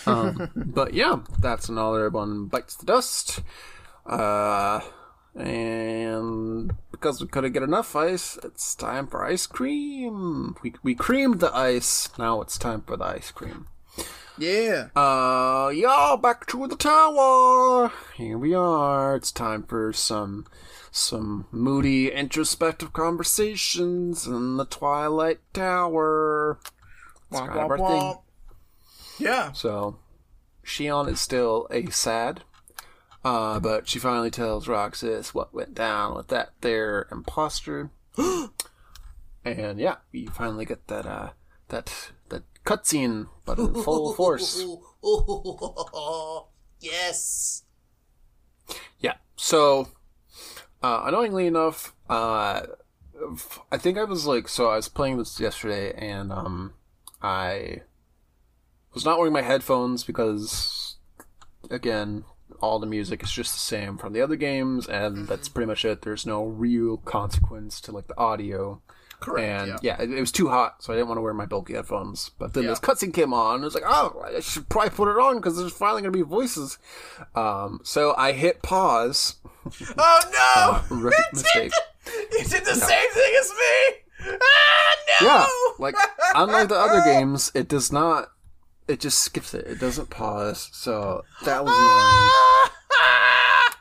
Um, 0.05 0.51
but 0.55 0.93
yeah, 0.93 1.19
that's 1.39 1.69
another 1.69 2.09
one 2.09 2.45
bites 2.45 2.75
the 2.75 2.85
dust. 2.85 3.41
Uh, 4.05 4.81
and 5.35 6.73
because 6.91 7.21
we 7.21 7.27
couldn't 7.27 7.51
get 7.51 7.63
enough 7.63 7.95
ice, 7.95 8.37
it's 8.43 8.75
time 8.75 9.07
for 9.07 9.25
ice 9.25 9.45
cream. 9.45 10.55
We 10.63 10.73
we 10.83 10.95
creamed 10.95 11.39
the 11.39 11.55
ice. 11.55 12.09
Now 12.17 12.41
it's 12.41 12.57
time 12.57 12.81
for 12.81 12.95
the 12.97 13.05
ice 13.05 13.31
cream. 13.31 13.67
Yeah. 14.37 14.89
Uh, 14.95 15.69
y'all, 15.69 16.17
back 16.17 16.45
to 16.47 16.67
the 16.67 16.75
tower. 16.75 17.91
Here 18.15 18.37
we 18.37 18.53
are. 18.53 19.15
It's 19.15 19.31
time 19.31 19.63
for 19.63 19.93
some 19.93 20.45
some 20.91 21.45
moody, 21.51 22.11
introspective 22.11 22.93
conversations 22.93 24.25
in 24.25 24.57
the 24.57 24.65
Twilight 24.65 25.39
Tower. 25.53 26.59
It's 27.31 27.39
kind 27.39 27.59
of 27.59 27.71
our 27.71 27.77
thing. 27.77 28.15
Yeah. 29.17 29.51
So, 29.53 29.97
Xion 30.65 31.07
is 31.09 31.19
still 31.19 31.67
a 31.71 31.85
sad, 31.87 32.43
uh, 33.23 33.59
but 33.59 33.87
she 33.87 33.99
finally 33.99 34.31
tells 34.31 34.67
Roxas 34.67 35.33
what 35.33 35.53
went 35.53 35.73
down 35.73 36.15
with 36.15 36.27
that 36.29 36.49
there 36.61 37.07
imposter. 37.11 37.91
and 39.45 39.79
yeah, 39.79 39.95
we 40.11 40.25
finally 40.27 40.65
get 40.65 40.87
that 40.87 41.05
uh, 41.05 41.29
that 41.69 42.11
that 42.29 42.43
cutscene, 42.65 43.27
but 43.45 43.59
in 43.59 43.73
full 43.73 44.13
force. 44.15 44.63
yes. 46.79 47.63
Yeah. 48.99 49.15
So, 49.35 49.89
uh, 50.81 51.03
annoyingly 51.05 51.47
enough, 51.47 51.93
uh, 52.09 52.61
I 53.71 53.77
think 53.77 53.97
I 53.97 54.03
was 54.03 54.25
like, 54.25 54.47
so 54.47 54.69
I 54.69 54.75
was 54.77 54.89
playing 54.89 55.17
this 55.17 55.39
yesterday, 55.39 55.93
and 55.93 56.31
um, 56.31 56.73
I 57.21 57.81
was 58.95 59.05
not 59.05 59.17
wearing 59.19 59.33
my 59.33 59.41
headphones 59.43 60.03
because, 60.03 60.95
again, 61.69 62.23
all 62.61 62.79
the 62.79 62.87
music 62.87 63.21
is 63.23 63.31
just 63.31 63.53
the 63.53 63.59
same 63.59 63.97
from 63.97 64.13
the 64.13 64.21
other 64.21 64.35
games, 64.35 64.87
and 64.87 65.27
that's 65.27 65.49
pretty 65.49 65.67
much 65.67 65.85
it. 65.85 66.01
There's 66.01 66.25
no 66.25 66.43
real 66.45 66.97
consequence 66.97 67.79
to 67.81 67.91
like 67.91 68.07
the 68.07 68.17
audio. 68.17 68.81
Correct. 69.19 69.47
And 69.47 69.67
yeah. 69.83 69.95
yeah, 69.97 70.01
it, 70.03 70.11
it 70.11 70.19
was 70.19 70.31
too 70.31 70.49
hot, 70.49 70.83
so 70.83 70.91
I 70.91 70.95
didn't 70.97 71.07
want 71.07 71.17
to 71.17 71.21
wear 71.21 71.33
my 71.33 71.45
bulky 71.45 71.73
headphones. 71.73 72.31
But 72.37 72.53
then 72.53 72.63
Yeah. 72.63 72.69
this 72.71 72.79
cutscene 72.79 73.13
came 73.13 73.33
on, 73.33 73.55
and 73.55 73.63
I 73.63 73.65
was 73.65 73.73
like, 73.75 73.83
oh, 73.87 74.21
I 74.25 74.39
should 74.41 74.67
probably 74.69 74.89
put 74.91 75.09
it 75.09 75.17
on 75.19 75.37
because 75.37 75.57
there's 75.57 75.71
finally 75.71 76.01
going 76.01 76.11
to 76.13 76.17
be 76.17 76.23
voices. 76.23 76.77
Um, 77.33 77.79
so 77.83 78.13
I 78.17 78.31
hit 78.33 78.61
pause. 78.61 79.35
Oh 79.97 80.19
no! 80.31 80.95
Uh, 80.95 80.99
rookie 81.01 81.17
mistake. 81.33 81.71
you 82.33 82.43
did 82.43 82.65
the 82.65 82.75
same 82.75 83.11
thing 83.13 83.33
as 83.39 83.49
me. 83.49 84.35
Ah 84.39 84.95
no! 85.21 85.27
Yeah, 85.27 85.47
like 85.79 85.95
unlike 86.35 86.69
the 86.69 86.75
other 86.75 87.01
games, 87.05 87.51
it 87.55 87.67
does 87.67 87.91
not. 87.91 88.29
It 88.87 88.99
just 88.99 89.19
skips 89.19 89.53
it. 89.53 89.65
It 89.65 89.79
doesn't 89.79 90.09
pause. 90.09 90.69
So 90.71 91.23
that 91.43 91.63
was 91.63 91.73
annoying. 91.73 92.71
Ah! 93.01 93.75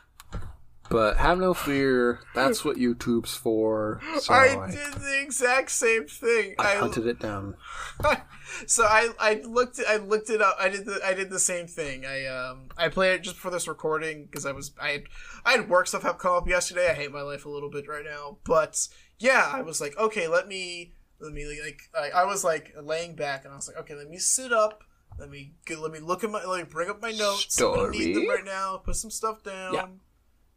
But 0.89 1.17
have 1.17 1.39
no 1.39 1.53
fear. 1.53 2.19
That's 2.35 2.63
what 2.63 2.77
YouTube's 2.77 3.35
for. 3.35 4.01
So 4.19 4.33
I 4.33 4.65
I, 4.65 4.71
did 4.71 4.93
the 4.93 5.21
exact 5.21 5.71
same 5.71 6.05
thing. 6.05 6.55
I 6.59 6.75
hunted 6.75 7.07
it 7.07 7.19
down. 7.19 7.55
so 8.67 8.83
I 8.83 9.09
I 9.19 9.41
looked 9.45 9.79
I 9.87 9.97
looked 9.97 10.29
it 10.29 10.41
up. 10.41 10.55
I 10.59 10.69
did 10.69 10.85
the 10.85 10.99
I 11.03 11.13
did 11.13 11.29
the 11.29 11.39
same 11.39 11.67
thing. 11.67 12.05
I 12.05 12.27
um 12.27 12.69
I 12.77 12.89
played 12.89 13.13
it 13.13 13.23
just 13.23 13.37
for 13.37 13.49
this 13.49 13.67
recording 13.67 14.25
because 14.25 14.45
I 14.45 14.51
was 14.51 14.73
I 14.79 14.89
had 14.89 15.03
I 15.43 15.51
had 15.53 15.69
work 15.69 15.87
stuff 15.87 16.03
have 16.03 16.19
come 16.19 16.33
up 16.33 16.47
yesterday. 16.47 16.89
I 16.89 16.93
hate 16.93 17.11
my 17.11 17.21
life 17.21 17.45
a 17.45 17.49
little 17.49 17.69
bit 17.69 17.87
right 17.87 18.05
now, 18.05 18.37
but 18.45 18.87
yeah, 19.17 19.49
I 19.51 19.61
was 19.61 19.81
like, 19.81 19.97
okay, 19.97 20.27
let 20.27 20.47
me 20.47 20.93
let 21.19 21.33
me 21.33 21.45
like 21.63 21.81
I, 21.99 22.21
I 22.21 22.25
was 22.25 22.43
like 22.43 22.75
laying 22.79 23.15
back 23.15 23.43
and 23.43 23.53
I 23.53 23.55
was 23.55 23.67
like, 23.67 23.77
okay, 23.77 23.95
let 23.95 24.09
me 24.09 24.17
sit 24.17 24.53
up. 24.53 24.83
Let 25.17 25.29
me 25.29 25.53
let 25.69 25.91
me 25.91 25.99
look 25.99 26.23
at 26.23 26.29
my 26.29 26.43
let 26.43 26.59
me 26.59 26.69
bring 26.69 26.89
up 26.89 27.01
my 27.01 27.11
notes. 27.11 27.59
I 27.61 27.63
don't 27.63 27.91
need 27.91 28.15
them 28.15 28.27
right 28.27 28.45
now. 28.45 28.77
Put 28.77 28.95
some 28.95 29.11
stuff 29.11 29.43
down. 29.43 29.73
Yeah. 29.73 29.87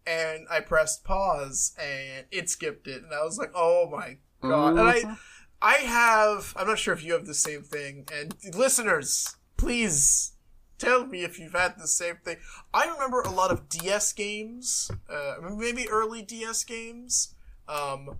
And 0.07 0.47
I 0.51 0.61
pressed 0.61 1.05
pause 1.05 1.75
and 1.79 2.27
it 2.31 2.49
skipped 2.49 2.89
it, 2.89 3.03
and 3.03 3.13
I 3.13 3.23
was 3.23 3.39
like, 3.39 3.53
oh 3.55 3.89
my 3.91 4.19
god! 4.43 4.71
And 4.71 4.81
I. 4.81 5.17
I 5.61 5.79
have. 5.79 6.55
I'm 6.57 6.69
not 6.69 6.79
sure 6.79 6.95
if 6.95 7.03
you 7.05 7.15
have 7.15 7.27
the 7.27 7.35
same 7.35 7.63
thing. 7.63 8.07
And 8.13 8.33
listeners, 8.55 9.35
please 9.57 10.35
tell 10.79 11.07
me 11.07 11.25
if 11.25 11.39
you've 11.39 11.53
had 11.53 11.79
the 11.79 11.89
same 11.89 12.19
thing. 12.25 12.37
I 12.73 12.89
remember 12.89 13.21
a 13.21 13.31
lot 13.31 13.51
of 13.51 13.69
DS 13.69 14.13
games, 14.13 14.91
uh, 15.11 15.35
maybe 15.57 15.89
early 15.89 16.23
DS 16.23 16.65
games, 16.65 17.35
um, 17.69 18.19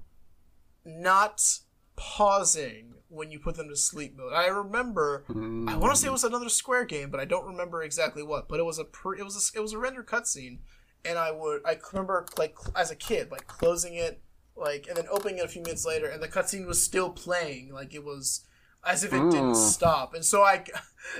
not 0.85 1.61
pausing 1.99 2.95
when 3.09 3.31
you 3.31 3.39
put 3.41 3.57
them 3.57 3.69
to 3.69 3.77
sleep 3.77 4.17
mode. 4.17 4.33
I 4.33 4.47
remember. 4.47 5.25
I 5.67 5.77
want 5.77 5.95
to 5.95 6.01
say 6.01 6.09
it 6.09 6.13
was 6.13 6.25
another 6.25 6.49
Square 6.49 6.87
game, 6.87 7.11
but 7.11 7.21
I 7.21 7.25
don't 7.27 7.45
remember 7.45 7.83
exactly 7.83 8.23
what. 8.23 8.49
But 8.49 8.61
it 8.61 8.65
was 8.65 8.79
a 8.79 8.85
pre, 8.85 9.19
it 9.19 9.25
was 9.25 9.53
a, 9.55 9.59
it 9.59 9.61
was 9.61 9.73
a 9.73 9.79
render 9.79 10.03
cutscene, 10.03 10.59
and 11.05 11.19
I 11.19 11.31
would 11.31 11.61
I 11.67 11.77
remember 11.93 12.25
like 12.39 12.57
as 12.77 12.91
a 12.91 12.97
kid 12.97 13.31
like 13.31 13.47
closing 13.47 13.95
it 13.95 14.23
like 14.57 14.87
and 14.89 14.97
then 14.97 15.07
opening 15.11 15.39
it 15.39 15.45
a 15.45 15.49
few 15.49 15.63
minutes 15.63 15.85
later, 15.85 16.07
and 16.07 16.23
the 16.23 16.29
cutscene 16.29 16.67
was 16.67 16.83
still 16.83 17.11
playing 17.11 17.73
like 17.73 17.95
it 17.95 18.05
was 18.05 18.47
as 18.87 19.05
if 19.05 19.13
it 19.13 19.31
didn't 19.31 19.53
Mm. 19.53 19.57
stop. 19.57 20.15
And 20.15 20.25
so 20.25 20.43
I 20.43 20.65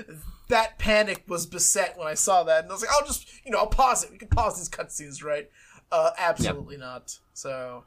that 0.47 0.79
panic 0.79 1.25
was 1.27 1.45
beset 1.45 1.97
when 1.97 2.07
I 2.07 2.13
saw 2.15 2.43
that, 2.43 2.63
and 2.63 2.71
I 2.71 2.73
was 2.73 2.81
like, 2.81 2.91
I'll 2.91 3.05
just 3.05 3.27
you 3.45 3.51
know 3.51 3.59
I'll 3.59 3.67
pause 3.67 4.03
it. 4.03 4.11
We 4.11 4.17
can 4.17 4.29
pause 4.29 4.57
these 4.57 4.69
cutscenes, 4.69 5.23
right? 5.23 5.49
Uh, 5.91 6.11
absolutely 6.17 6.77
not. 6.77 7.19
So. 7.33 7.83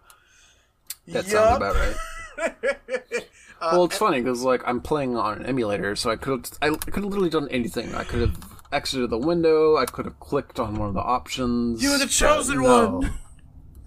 That 1.09 1.25
Yup. 1.25 1.27
sounds 1.27 1.57
about 1.57 1.75
right. 1.75 1.97
Uh, 2.39 2.49
Well, 3.73 3.85
it's 3.85 3.97
funny 3.97 4.21
because 4.21 4.43
like 4.43 4.63
I'm 4.67 4.81
playing 4.81 5.17
on 5.17 5.39
an 5.39 5.47
emulator, 5.47 5.95
so 5.95 6.11
I 6.11 6.17
could 6.17 6.49
I 6.61 6.71
could 6.71 7.05
have 7.05 7.05
literally 7.05 7.31
done 7.31 7.49
anything. 7.49 7.95
I 7.95 8.03
could 8.03 8.21
have 8.21 8.37
exited 8.73 9.11
the 9.11 9.19
window. 9.19 9.77
I 9.77 9.87
could 9.87 10.05
have 10.05 10.19
clicked 10.19 10.59
on 10.59 10.75
one 10.75 10.89
of 10.89 10.95
the 10.95 11.01
options. 11.01 11.81
You 11.83 11.91
were 11.91 11.99
the 11.99 12.07
chosen 12.07 12.61
no. 12.61 12.99
one. 12.99 13.15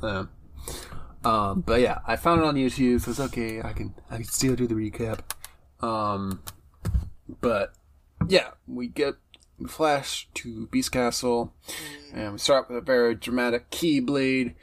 Yeah. 0.02 0.26
Um, 1.26 1.62
but 1.62 1.82
yeah, 1.82 2.00
I 2.06 2.16
found 2.16 2.42
it 2.42 2.48
on 2.48 2.56
YouTube, 2.56 3.02
so 3.02 3.12
it's 3.12 3.20
okay. 3.20 3.62
I 3.62 3.74
can 3.74 3.96
I 4.10 4.18
can 4.18 4.26
still 4.26 4.56
do 4.56 4.68
the 4.68 4.76
recap. 4.76 5.20
Um, 5.82 6.42
but 7.42 7.74
yeah, 8.28 8.52
we 8.68 8.88
get 8.88 9.16
we 9.58 9.68
flash 9.68 10.30
to 10.36 10.68
Beast 10.68 10.92
Castle, 10.92 11.54
and 12.14 12.34
we 12.34 12.38
start 12.38 12.70
with 12.70 12.78
a 12.78 12.82
very 12.82 13.16
dramatic 13.16 13.72
Keyblade 13.72 14.54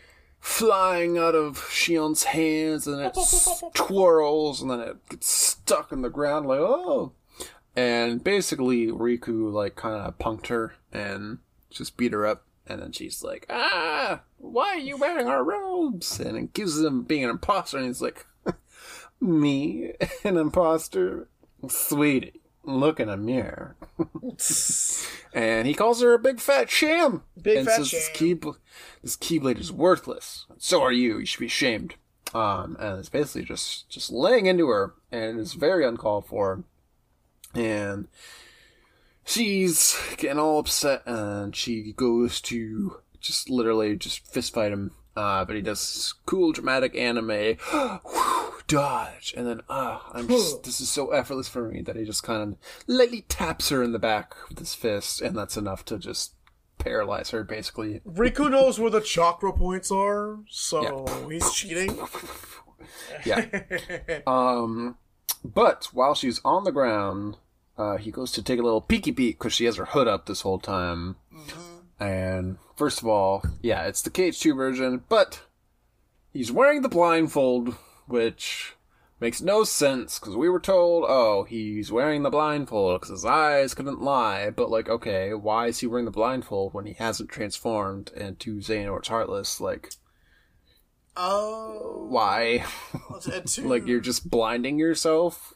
flying 0.42 1.16
out 1.16 1.36
of 1.36 1.56
Xion's 1.56 2.24
hands, 2.24 2.88
and 2.88 3.00
it 3.00 3.16
twirls, 3.74 4.60
and 4.60 4.70
then 4.70 4.80
it 4.80 5.08
gets 5.08 5.30
stuck 5.30 5.92
in 5.92 6.02
the 6.02 6.10
ground 6.10 6.46
like 6.46 6.58
oh. 6.58 7.12
And 7.74 8.22
basically, 8.22 8.88
Riku 8.88 9.50
like 9.50 9.76
kind 9.76 9.94
of 9.94 10.18
punked 10.18 10.48
her 10.48 10.74
and 10.92 11.38
just 11.70 11.96
beat 11.96 12.12
her 12.12 12.26
up, 12.26 12.44
and 12.66 12.82
then 12.82 12.92
she's 12.92 13.22
like, 13.22 13.46
"Ah, 13.48 14.22
why 14.36 14.70
are 14.70 14.78
you 14.78 14.98
wearing 14.98 15.28
our 15.28 15.44
robes?" 15.44 16.18
And 16.20 16.36
it 16.36 16.52
gives 16.52 16.78
him 16.82 17.04
being 17.04 17.24
an 17.24 17.30
imposter, 17.30 17.78
and 17.78 17.86
he's 17.86 18.02
like, 18.02 18.26
"Me, 19.20 19.92
an 20.24 20.36
imposter, 20.36 21.28
sweetie." 21.68 22.41
Look 22.64 23.00
in 23.00 23.08
a 23.08 23.16
mirror, 23.16 23.76
and 25.34 25.66
he 25.66 25.74
calls 25.74 26.00
her 26.00 26.14
a 26.14 26.18
big 26.18 26.38
fat 26.38 26.70
sham. 26.70 27.24
Big 27.40 27.58
and 27.58 27.66
fat 27.66 27.76
says 27.76 27.90
this, 27.90 28.06
sham. 28.06 28.14
key, 28.14 28.34
this 29.02 29.16
keyblade 29.16 29.58
is 29.58 29.72
worthless. 29.72 30.46
So 30.58 30.80
are 30.80 30.92
you. 30.92 31.18
You 31.18 31.26
should 31.26 31.40
be 31.40 31.48
shamed. 31.48 31.96
Um, 32.34 32.76
and 32.78 32.98
it's 32.98 33.08
basically 33.08 33.44
just 33.44 33.88
just 33.90 34.10
laying 34.12 34.46
into 34.46 34.68
her, 34.68 34.94
and 35.10 35.40
it's 35.40 35.54
very 35.54 35.84
uncalled 35.84 36.26
for. 36.26 36.64
And 37.54 38.08
she's 39.24 39.98
getting 40.16 40.38
all 40.38 40.58
upset, 40.60 41.02
and 41.04 41.54
she 41.54 41.92
goes 41.92 42.40
to 42.42 42.98
just 43.20 43.50
literally 43.50 43.96
just 43.96 44.26
fist 44.26 44.54
fight 44.54 44.72
him. 44.72 44.92
Uh, 45.14 45.44
but 45.44 45.56
he 45.56 45.62
does 45.62 46.14
cool 46.24 46.52
dramatic 46.52 46.96
anime 46.96 47.56
dodge, 48.66 49.34
and 49.36 49.46
then 49.46 49.60
ah, 49.68 50.10
I'm 50.12 50.28
just, 50.28 50.62
this 50.64 50.80
is 50.80 50.88
so 50.88 51.10
effortless 51.10 51.48
for 51.48 51.68
me 51.68 51.82
that 51.82 51.96
he 51.96 52.04
just 52.04 52.22
kind 52.22 52.42
of 52.42 52.58
lightly 52.86 53.22
taps 53.22 53.68
her 53.70 53.82
in 53.82 53.92
the 53.92 53.98
back 53.98 54.34
with 54.48 54.58
his 54.58 54.74
fist, 54.74 55.20
and 55.20 55.36
that's 55.36 55.56
enough 55.56 55.84
to 55.86 55.98
just 55.98 56.34
paralyze 56.78 57.30
her, 57.30 57.44
basically. 57.44 58.00
Riku 58.06 58.50
knows 58.50 58.78
where 58.78 58.90
the 58.90 59.00
chakra 59.00 59.52
points 59.52 59.90
are, 59.90 60.38
so 60.48 61.06
he's 61.28 61.52
cheating. 61.52 61.98
Yeah. 63.24 63.46
um, 64.26 64.96
but 65.44 65.88
while 65.92 66.14
she's 66.14 66.40
on 66.44 66.64
the 66.64 66.72
ground, 66.72 67.36
uh, 67.78 67.96
he 67.96 68.10
goes 68.10 68.32
to 68.32 68.42
take 68.42 68.58
a 68.58 68.62
little 68.62 68.82
peeky 68.82 69.16
peek 69.16 69.38
because 69.38 69.52
she 69.52 69.64
has 69.64 69.76
her 69.76 69.86
hood 69.86 70.08
up 70.08 70.26
this 70.26 70.42
whole 70.42 70.58
time. 70.58 71.16
And 71.98 72.58
first 72.76 73.00
of 73.00 73.06
all, 73.06 73.44
yeah, 73.62 73.86
it's 73.86 74.02
the 74.02 74.10
KH2 74.10 74.56
version, 74.56 75.04
but 75.08 75.42
he's 76.32 76.52
wearing 76.52 76.82
the 76.82 76.88
blindfold, 76.88 77.76
which 78.12 78.74
makes 79.18 79.40
no 79.40 79.64
sense 79.64 80.18
because 80.18 80.36
we 80.36 80.48
were 80.48 80.60
told, 80.60 81.04
oh, 81.08 81.44
he's 81.44 81.90
wearing 81.90 82.22
the 82.22 82.30
blindfold 82.30 83.00
because 83.00 83.10
his 83.10 83.24
eyes 83.24 83.72
couldn't 83.72 84.02
lie. 84.02 84.50
But 84.50 84.70
like, 84.70 84.88
okay, 84.88 85.32
why 85.32 85.68
is 85.68 85.78
he 85.80 85.86
wearing 85.86 86.04
the 86.04 86.10
blindfold 86.10 86.74
when 86.74 86.86
he 86.86 86.92
hasn't 86.92 87.30
transformed 87.30 88.10
into 88.14 88.58
Xehanort's 88.60 89.08
Heartless? 89.08 89.60
Like, 89.60 89.92
Oh, 91.16 92.06
why? 92.08 92.64
to- 93.22 93.62
like 93.68 93.86
you're 93.86 94.00
just 94.00 94.28
blinding 94.30 94.78
yourself? 94.78 95.54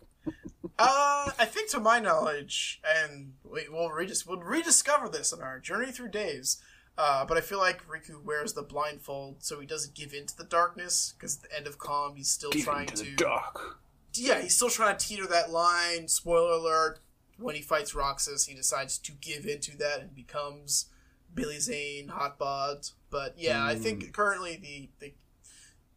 Uh, 0.78 1.30
I 1.38 1.44
think 1.46 1.70
to 1.70 1.80
my 1.80 1.98
knowledge, 1.98 2.80
and 2.84 3.34
we, 3.42 3.66
we'll, 3.70 3.88
redis- 3.90 4.26
we'll 4.26 4.40
rediscover 4.40 5.08
this 5.08 5.32
in 5.32 5.40
our 5.40 5.58
journey 5.58 5.92
through 5.92 6.08
days. 6.10 6.60
Uh, 6.98 7.24
but 7.26 7.36
I 7.36 7.40
feel 7.42 7.58
like 7.58 7.86
Riku 7.86 8.22
wears 8.24 8.54
the 8.54 8.62
blindfold 8.62 9.36
so 9.44 9.60
he 9.60 9.66
doesn't 9.66 9.94
give 9.94 10.14
in 10.14 10.24
to 10.26 10.36
the 10.36 10.44
darkness. 10.44 11.14
Because 11.18 11.36
at 11.36 11.42
the 11.50 11.56
end 11.56 11.66
of 11.66 11.78
CoM, 11.78 12.16
he's 12.16 12.30
still 12.30 12.50
Give 12.50 12.64
trying 12.64 12.86
to. 12.88 13.04
the 13.04 13.14
dark. 13.16 13.78
yeah, 14.14 14.40
he's 14.40 14.56
still 14.56 14.70
trying 14.70 14.96
to 14.96 15.06
teeter 15.06 15.26
that 15.26 15.50
line. 15.50 16.08
Spoiler 16.08 16.52
alert: 16.52 17.00
when 17.38 17.54
he 17.54 17.60
fights 17.60 17.94
Roxas, 17.94 18.46
he 18.46 18.54
decides 18.54 18.96
to 18.98 19.12
give 19.12 19.44
into 19.46 19.76
that 19.76 20.00
and 20.00 20.14
becomes 20.14 20.86
Billy 21.34 21.58
Zane, 21.58 22.08
Hot 22.08 22.38
Hotbod. 22.38 22.92
But 23.10 23.34
yeah, 23.36 23.62
I 23.62 23.74
Mm. 23.74 23.82
think 23.82 24.12
currently 24.14 24.56
the 24.56 24.88
the 25.00 25.12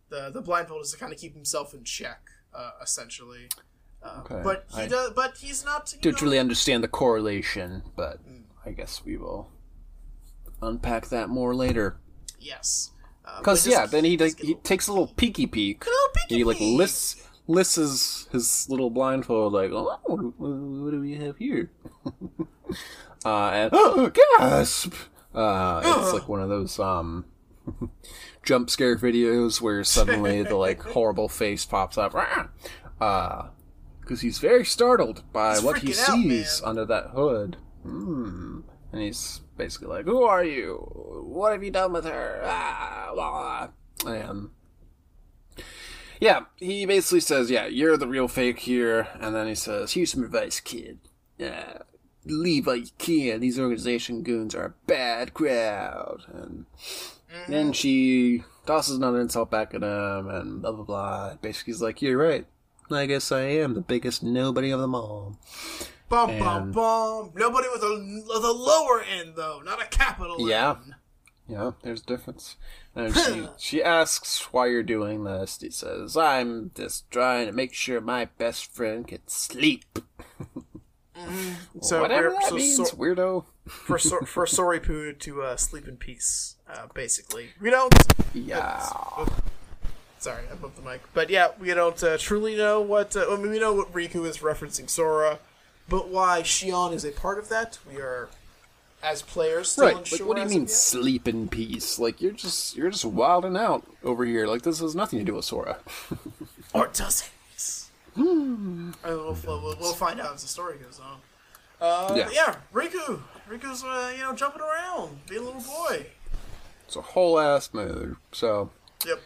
the, 0.10 0.30
the 0.32 0.42
blindfold 0.42 0.84
is 0.84 0.92
to 0.92 0.98
kind 0.98 1.14
of 1.14 1.20
keep 1.20 1.34
himself 1.36 1.74
in 1.74 1.84
check, 1.84 2.30
uh, 2.54 2.72
essentially. 2.82 3.48
Uh, 4.02 4.22
Okay. 4.26 4.42
But 4.44 4.66
he 4.76 4.82
I- 4.82 4.88
does. 4.88 5.12
But 5.12 5.38
he's 5.38 5.64
not. 5.64 5.94
Don't 6.02 6.14
know- 6.20 6.26
really 6.26 6.40
understand 6.40 6.84
the 6.84 6.88
correlation, 6.90 7.84
but 7.96 8.22
Mm. 8.28 8.44
I 8.66 8.72
guess 8.72 9.04
we 9.06 9.16
will 9.18 9.50
unpack 10.62 11.08
that 11.10 11.30
more 11.30 11.56
later. 11.56 11.98
Yes. 12.40 12.92
Uh, 13.26 13.40
Because 13.40 13.66
but 13.66 13.72
yeah, 13.72 13.86
then 13.86 14.04
he 14.06 14.18
just 14.18 14.40
like, 14.40 14.46
he 14.48 14.56
takes 14.56 14.88
a 14.88 14.92
little 14.94 15.08
peeky 15.16 15.50
peek. 15.52 15.86
A 15.86 15.90
little 15.90 16.08
peeky 16.16 16.38
He 16.38 16.44
like 16.44 16.58
peek. 16.58 16.78
lifts 16.78 17.28
lifts 17.48 17.76
his, 17.76 18.28
his 18.32 18.70
little 18.70 18.90
blindfold 18.90 19.54
like, 19.54 19.72
oh, 19.72 19.98
what, 20.06 20.20
what, 20.40 20.50
what 20.50 20.92
do 20.92 21.00
we 21.02 21.16
have 21.16 21.38
here? 21.38 21.72
uh, 23.26 23.50
and 23.50 23.70
oh, 23.74 24.12
gasp! 24.40 24.94
Uh, 25.34 25.82
it's 25.84 26.14
like 26.14 26.28
one 26.28 26.42
of 26.42 26.50
those 26.50 26.80
um 26.80 27.26
jump 28.44 28.70
scare 28.70 28.98
videos 28.98 29.62
where 29.62 29.84
suddenly 29.84 30.42
the 30.44 30.56
like 30.56 30.82
horrible 30.94 31.30
face 31.30 31.66
pops 31.66 31.98
up. 31.98 32.16
Uh, 33.00 33.50
because 34.02 34.22
he's 34.22 34.40
very 34.40 34.66
startled 34.66 35.24
by 35.32 35.54
He's 35.54 35.64
what 35.64 35.80
he 35.80 35.90
freaking 35.90 36.10
out, 36.10 36.16
sees 36.16 36.62
under 36.66 36.86
that 36.86 37.12
hood. 37.12 37.58
Hmm. 37.84 38.62
And 38.92 39.02
he's 39.02 39.42
basically 39.56 39.88
like, 39.88 40.06
"Who 40.06 40.24
are 40.24 40.44
you? 40.44 40.78
What 41.24 41.52
have 41.52 41.64
you 41.64 41.72
done 41.72 41.94
with 41.94 42.06
her?" 42.06 42.42
Ah, 42.44 43.12
blah, 43.14 43.70
blah. 44.04 44.12
And 44.14 44.50
yeah, 46.20 46.42
he 46.58 46.86
basically 46.86 47.20
says, 47.20 47.50
"Yeah, 47.50 47.68
you're 47.68 47.98
the 47.98 48.08
real 48.08 48.28
fake 48.28 48.60
here." 48.60 49.08
And 49.20 49.36
then 49.36 49.48
he 49.48 49.56
says, 49.56 49.94
"Here's 49.94 50.12
some 50.12 50.24
advice, 50.24 50.60
kid. 50.60 51.00
Yeah, 51.38 51.84
leave 52.26 52.68
while 52.68 52.76
you 52.76 52.88
can. 52.98 53.40
These 53.40 53.60
organization 53.60 54.24
goons 54.24 54.56
are 54.56 54.66
a 54.66 54.74
bad 54.88 55.34
crowd." 55.34 56.24
And 56.34 56.66
then 57.48 57.74
she 57.74 58.44
tosses 58.66 58.98
another 58.98 59.22
insult 59.22 59.52
back 59.52 59.74
at 59.74 59.84
him, 59.84 60.30
and 60.30 60.62
blah 60.62 60.72
blah 60.72 60.84
blah. 60.84 61.36
Basically, 61.36 61.74
he's 61.74 61.82
like, 61.82 62.02
"You're 62.02 62.18
right. 62.18 62.48
I 62.92 63.06
guess 63.06 63.32
I 63.32 63.42
am 63.42 63.76
the 63.76 63.82
biggest 63.82 64.24
nobody 64.24 64.72
of 64.72 64.80
them 64.80 64.96
all." 64.96 65.38
Bum 66.10 66.40
bum 66.40 66.64
and- 66.64 66.74
bum. 66.74 67.32
Nobody 67.36 67.68
with 67.72 67.84
a 67.84 68.24
with 68.28 68.44
a 68.44 68.52
lower 68.52 69.02
end 69.02 69.34
though, 69.36 69.62
not 69.64 69.82
a 69.82 69.86
capital. 69.88 70.50
Yeah. 70.50 70.76
N. 70.86 70.96
Yeah, 71.48 71.72
there's 71.82 72.02
a 72.02 72.06
difference. 72.06 72.58
And 72.96 73.16
she 73.18 73.48
she 73.58 73.84
asks 73.84 74.52
why 74.54 74.68
you're 74.68 74.84
doing 74.84 75.24
this. 75.24 75.60
He 75.62 75.70
says, 75.72 76.16
"I'm 76.18 76.72
just 76.76 77.10
trying 77.12 77.48
to 77.48 77.52
make 77.54 77.74
sure 77.74 78.02
my 78.02 78.26
best 78.38 78.72
friend 78.74 79.08
can 79.08 79.22
sleep." 79.28 79.86
So 81.82 82.02
Whatever 82.02 82.30
we're- 82.30 82.38
that 82.40 82.50
so 82.50 82.56
means, 82.56 82.76
sor- 82.78 82.98
weirdo. 82.98 83.44
for 83.68 84.00
Sor- 84.00 84.26
for 84.26 84.48
Sorry 84.48 84.80
Poo 84.80 85.12
to 85.12 85.42
uh, 85.42 85.58
sleep 85.58 85.86
in 85.88 85.98
peace, 85.98 86.56
uh, 86.74 86.88
basically. 86.94 87.50
We 87.60 87.70
don't. 87.70 87.94
Yeah. 88.34 88.80
Sorry, 90.18 90.44
I 90.50 90.56
bumped 90.56 90.78
the 90.78 90.82
mic. 90.82 91.02
But 91.14 91.30
yeah, 91.30 91.50
we 91.60 91.74
don't 91.74 92.02
uh, 92.02 92.18
truly 92.18 92.56
know 92.56 92.80
what. 92.82 93.18
Uh, 93.18 93.26
I 93.30 93.36
mean, 93.38 93.52
we 93.52 93.60
know 93.60 93.74
what 93.74 93.92
Riku 93.92 94.26
is 94.26 94.38
referencing 94.38 94.90
Sora, 94.90 95.40
but 95.90 96.10
why 96.10 96.42
Xion 96.44 96.94
is 96.94 97.04
a 97.04 97.12
part 97.12 97.40
of 97.40 97.50
that, 97.50 97.78
we 97.90 97.98
are, 97.98 98.30
as 99.04 99.22
players, 99.22 99.70
still 99.70 99.86
Right. 99.86 100.12
Like, 100.12 100.22
what 100.22 100.36
do 100.38 100.44
you 100.44 100.50
mean 100.50 100.68
sleep 100.68 101.28
in 101.28 101.48
peace? 101.48 102.00
Like, 102.00 102.22
you're 102.22 102.32
just 102.32 102.76
you're 102.76 102.90
just 102.90 103.06
wilding 103.06 103.58
out 103.58 103.86
over 104.04 104.26
here. 104.26 104.46
Like, 104.48 104.62
this 104.64 104.80
has 104.80 104.96
nothing 104.96 105.20
to 105.20 105.26
do 105.26 105.34
with 105.36 105.46
Sora. 105.46 105.78
Or 106.74 106.88
does 106.88 107.22
it? 107.24 107.30
Uh, 108.18 108.92
we'll, 109.04 109.38
we'll, 109.46 109.76
we'll 109.80 109.94
find 109.94 110.20
out 110.22 110.36
as 110.36 110.42
the 110.44 110.48
story 110.48 110.78
goes 110.78 111.00
on. 111.00 111.20
Uh, 111.82 112.14
Yeah. 112.16 112.30
yeah. 112.32 112.56
Riku. 112.74 113.22
Riku's, 113.50 113.84
uh, 113.84 114.12
you 114.16 114.22
know, 114.22 114.34
jumping 114.36 114.62
around, 114.62 115.18
being 115.28 115.42
a 115.42 115.46
little 115.46 115.62
boy. 115.62 116.06
It's 116.86 116.96
a 116.96 117.02
whole 117.02 117.40
ass 117.40 117.74
move. 117.74 118.18
So 118.32 118.70
Yep. 119.06 119.20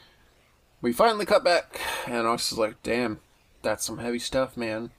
we 0.81 0.93
finally 0.93 1.25
cut 1.25 1.43
back, 1.43 1.81
and 2.05 2.27
Ox 2.27 2.51
is 2.51 2.57
like, 2.57 2.81
"Damn, 2.83 3.19
that's 3.61 3.83
some 3.85 3.97
heavy 3.97 4.19
stuff, 4.19 4.55
man. 4.55 4.91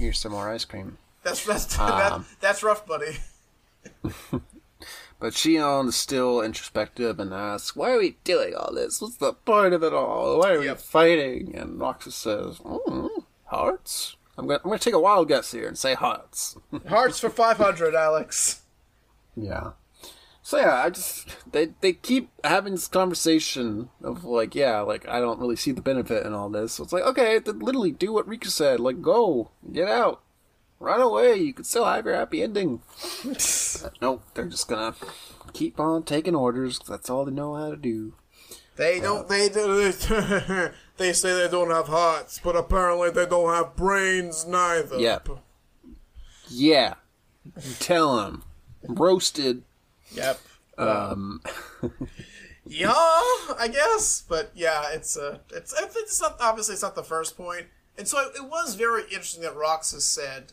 Here's 0.00 0.18
some 0.18 0.32
more 0.32 0.50
ice 0.50 0.64
cream." 0.64 0.98
That's 1.22 1.44
that's 1.44 1.78
Um, 1.78 1.88
that, 1.88 2.20
that's 2.40 2.62
rough, 2.62 2.86
buddy. 2.86 3.18
But 5.20 5.34
Xion 5.34 5.88
is 5.88 5.96
still 5.96 6.40
introspective 6.40 7.20
and 7.20 7.34
asks, 7.34 7.76
Why 7.76 7.90
are 7.92 7.98
we 7.98 8.16
doing 8.24 8.54
all 8.54 8.72
this? 8.72 9.02
What's 9.02 9.16
the 9.16 9.34
point 9.34 9.74
of 9.74 9.82
it 9.82 9.92
all? 9.92 10.38
Why 10.38 10.52
are 10.52 10.60
we 10.60 10.74
fighting? 10.74 11.54
And 11.54 11.78
Roxas 11.78 12.14
says, 12.14 12.58
mm, 12.58 13.10
Hearts? 13.44 14.16
I'm 14.38 14.46
going 14.46 14.60
I'm 14.64 14.70
to 14.70 14.78
take 14.78 14.94
a 14.94 14.98
wild 14.98 15.28
guess 15.28 15.52
here 15.52 15.68
and 15.68 15.76
say 15.76 15.92
hearts. 15.92 16.56
Hearts 16.88 17.20
for 17.20 17.28
five 17.28 17.58
hundred, 17.58 17.94
Alex. 17.94 18.62
yeah. 19.36 19.72
So 20.50 20.58
yeah, 20.58 20.82
I 20.84 20.90
just 20.90 21.28
they 21.52 21.66
they 21.80 21.92
keep 21.92 22.28
having 22.42 22.72
this 22.72 22.88
conversation 22.88 23.88
of 24.02 24.24
like, 24.24 24.56
yeah, 24.56 24.80
like 24.80 25.06
I 25.06 25.20
don't 25.20 25.38
really 25.38 25.54
see 25.54 25.70
the 25.70 25.80
benefit 25.80 26.26
in 26.26 26.34
all 26.34 26.48
this. 26.48 26.72
So 26.72 26.82
it's 26.82 26.92
like, 26.92 27.04
okay, 27.04 27.38
literally 27.38 27.92
do 27.92 28.12
what 28.12 28.28
Riku 28.28 28.48
said, 28.48 28.80
like 28.80 29.00
go, 29.00 29.52
get 29.72 29.86
out, 29.86 30.22
run 30.80 31.00
away. 31.00 31.36
You 31.36 31.52
could 31.54 31.66
still 31.66 31.84
have 31.84 32.04
your 32.04 32.16
happy 32.16 32.42
ending. 32.42 32.82
Nope, 34.02 34.24
they're 34.34 34.46
just 34.46 34.66
gonna 34.66 34.96
keep 35.52 35.78
on 35.78 36.02
taking 36.02 36.34
orders. 36.34 36.80
'cause 36.80 36.88
That's 36.88 37.08
all 37.10 37.24
they 37.24 37.30
know 37.30 37.54
how 37.54 37.70
to 37.70 37.76
do. 37.76 38.14
They 38.74 38.98
don't. 38.98 39.28
They 39.28 39.48
do. 39.50 39.92
they 40.96 41.12
say 41.12 41.32
they 41.32 41.48
don't 41.48 41.70
have 41.70 41.86
hearts, 41.86 42.40
but 42.42 42.56
apparently 42.56 43.10
they 43.10 43.26
don't 43.26 43.54
have 43.54 43.76
brains 43.76 44.44
neither. 44.48 44.98
Yep. 44.98 45.28
Yeah, 46.48 46.94
tell 47.78 48.16
them 48.16 48.42
roasted. 48.88 49.62
Yep. 50.14 50.40
Um, 50.78 51.42
Yeah, 52.66 52.92
I 52.92 53.68
guess, 53.72 54.22
but 54.28 54.52
yeah, 54.54 54.90
it's 54.92 55.16
uh, 55.16 55.38
it's 55.52 55.74
it's 55.96 56.20
not 56.20 56.36
obviously 56.40 56.74
it's 56.74 56.82
not 56.82 56.94
the 56.94 57.02
first 57.02 57.36
point, 57.36 57.66
and 57.98 58.06
so 58.06 58.20
it, 58.20 58.36
it 58.36 58.44
was 58.44 58.76
very 58.76 59.02
interesting 59.04 59.42
that 59.42 59.56
Roxas 59.56 60.04
said, 60.04 60.52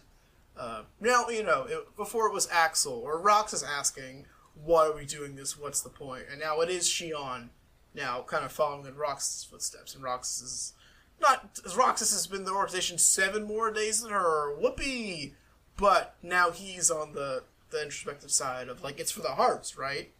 uh, 0.57 0.83
now 0.99 1.27
you 1.29 1.43
know 1.43 1.65
it, 1.69 1.95
before 1.95 2.27
it 2.27 2.33
was 2.33 2.47
Axel 2.51 2.93
or 2.93 3.19
Roxas 3.19 3.63
asking 3.63 4.25
why 4.55 4.87
are 4.87 4.95
we 4.95 5.05
doing 5.05 5.35
this, 5.35 5.59
what's 5.59 5.81
the 5.81 5.89
point? 5.89 5.99
point, 5.99 6.23
and 6.31 6.39
now 6.39 6.61
it 6.61 6.69
is 6.69 6.87
Xion, 6.87 7.49
now 7.93 8.23
kind 8.25 8.43
of 8.43 8.51
following 8.51 8.87
in 8.87 8.95
Roxas' 8.95 9.43
footsteps, 9.43 9.93
and 9.93 10.03
Roxas 10.03 10.41
is 10.41 10.73
not 11.21 11.59
Roxas 11.75 12.11
has 12.13 12.25
been 12.25 12.39
in 12.39 12.45
the 12.45 12.51
organization 12.51 12.97
seven 12.97 13.43
more 13.43 13.71
days 13.71 14.01
than 14.01 14.11
her, 14.11 14.55
whoopee, 14.57 15.35
but 15.75 16.15
now 16.23 16.49
he's 16.49 16.89
on 16.89 17.13
the 17.13 17.43
the 17.69 17.81
introspective 17.83 18.31
side 18.31 18.67
of 18.69 18.83
like 18.83 18.99
it's 18.99 19.11
for 19.11 19.21
the 19.21 19.35
hearts, 19.35 19.77
right? 19.77 20.11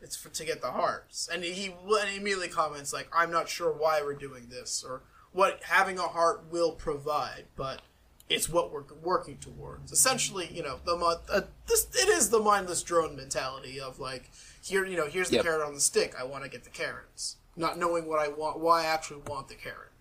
It's 0.00 0.16
for 0.16 0.28
to 0.28 0.44
get 0.44 0.60
the 0.60 0.72
hearts, 0.72 1.28
and 1.32 1.42
he 1.42 1.66
and 1.66 2.08
he 2.08 2.16
immediately 2.18 2.48
comments 2.48 2.92
like, 2.92 3.08
"I'm 3.14 3.30
not 3.30 3.48
sure 3.48 3.72
why 3.72 4.02
we're 4.02 4.14
doing 4.14 4.48
this 4.50 4.84
or 4.86 5.02
what 5.32 5.60
having 5.64 5.98
a 5.98 6.02
heart 6.02 6.44
will 6.50 6.72
provide, 6.72 7.46
but 7.56 7.80
it's 8.28 8.48
what 8.48 8.70
we're 8.70 8.84
working 9.02 9.38
towards." 9.38 9.92
Essentially, 9.92 10.48
you 10.52 10.62
know, 10.62 10.80
the 10.84 10.94
uh, 10.96 11.40
this 11.66 11.88
it 11.94 12.08
is 12.08 12.28
the 12.30 12.40
mindless 12.40 12.82
drone 12.82 13.16
mentality 13.16 13.80
of 13.80 13.98
like, 13.98 14.30
here, 14.62 14.84
you 14.84 14.96
know, 14.96 15.06
here's 15.06 15.30
the 15.30 15.36
Yep. 15.36 15.44
carrot 15.44 15.66
on 15.66 15.74
the 15.74 15.80
stick. 15.80 16.14
I 16.18 16.24
want 16.24 16.44
to 16.44 16.50
get 16.50 16.64
the 16.64 16.70
carrots, 16.70 17.36
not 17.56 17.78
knowing 17.78 18.06
what 18.06 18.18
I 18.18 18.28
want, 18.28 18.60
why 18.60 18.82
I 18.82 18.86
actually 18.86 19.22
want 19.26 19.48
the 19.48 19.54
carrot. 19.54 19.92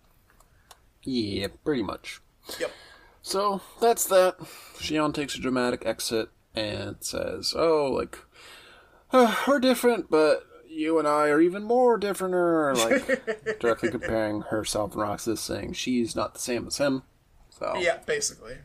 Yeah, 1.04 1.48
pretty 1.64 1.84
much. 1.84 2.20
Yep. 2.60 2.72
So 3.22 3.62
that's 3.80 4.06
that. 4.08 4.38
Xion 4.78 5.14
takes 5.14 5.36
a 5.36 5.40
dramatic 5.40 5.84
exit 5.86 6.30
and 6.56 6.96
says, 7.00 7.54
"Oh, 7.56 7.92
like 7.92 8.18
uh, 9.12 9.36
we're 9.48 9.60
different, 9.60 10.10
but 10.10 10.46
you 10.68 10.98
and 11.00 11.08
I 11.08 11.30
are 11.30 11.42
even 11.42 11.64
more 11.64 12.00
differenter." 12.00 12.76
Like 12.76 13.60
directly 13.60 13.90
comparing 13.92 14.42
herself 14.42 14.94
and 14.94 15.02
Roxas, 15.02 15.40
saying 15.40 15.74
she's 15.74 16.16
not 16.16 16.34
the 16.34 16.40
same 16.40 16.68
as 16.68 16.78
him. 16.78 17.04
So 17.50 17.74
Yeah, 17.80 17.98
basically. 18.06 18.58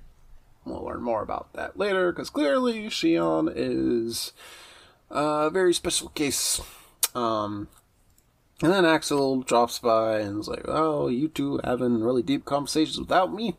we'll 0.65 0.85
learn 0.85 1.03
more 1.03 1.23
about 1.23 1.53
that 1.55 1.79
later, 1.79 2.11
because 2.13 2.31
clearly 2.31 2.87
Xion 2.89 3.53
is 3.55 4.33
a 5.11 5.49
very 5.51 5.73
special 5.73 6.09
case. 6.11 6.61
Um, 7.15 7.69
and 8.63 8.73
then 8.73 8.85
Axel 8.85 9.43
drops 9.43 9.79
by 9.79 10.19
and 10.21 10.41
is 10.41 10.49
like, 10.49 10.65
"Oh, 10.67 11.09
you 11.09 11.29
two 11.29 11.61
having 11.65 12.03
really 12.03 12.23
deep 12.23 12.45
conversations 12.45 12.99
without 12.99 13.33
me." 13.33 13.57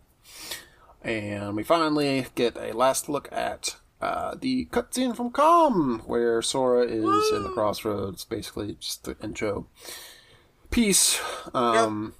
And 1.01 1.55
we 1.55 1.63
finally 1.63 2.27
get 2.35 2.55
a 2.57 2.73
last 2.73 3.09
look 3.09 3.27
at 3.31 3.77
uh, 4.01 4.35
the 4.39 4.65
cutscene 4.65 5.15
from 5.15 5.31
CoM, 5.31 6.07
where 6.07 6.41
Sora 6.41 6.85
is 6.85 7.31
in 7.31 7.43
the 7.43 7.51
crossroads, 7.53 8.25
basically 8.25 8.75
just 8.79 9.03
the 9.03 9.15
intro 9.23 9.67
piece. 10.71 11.19
Um, 11.53 12.13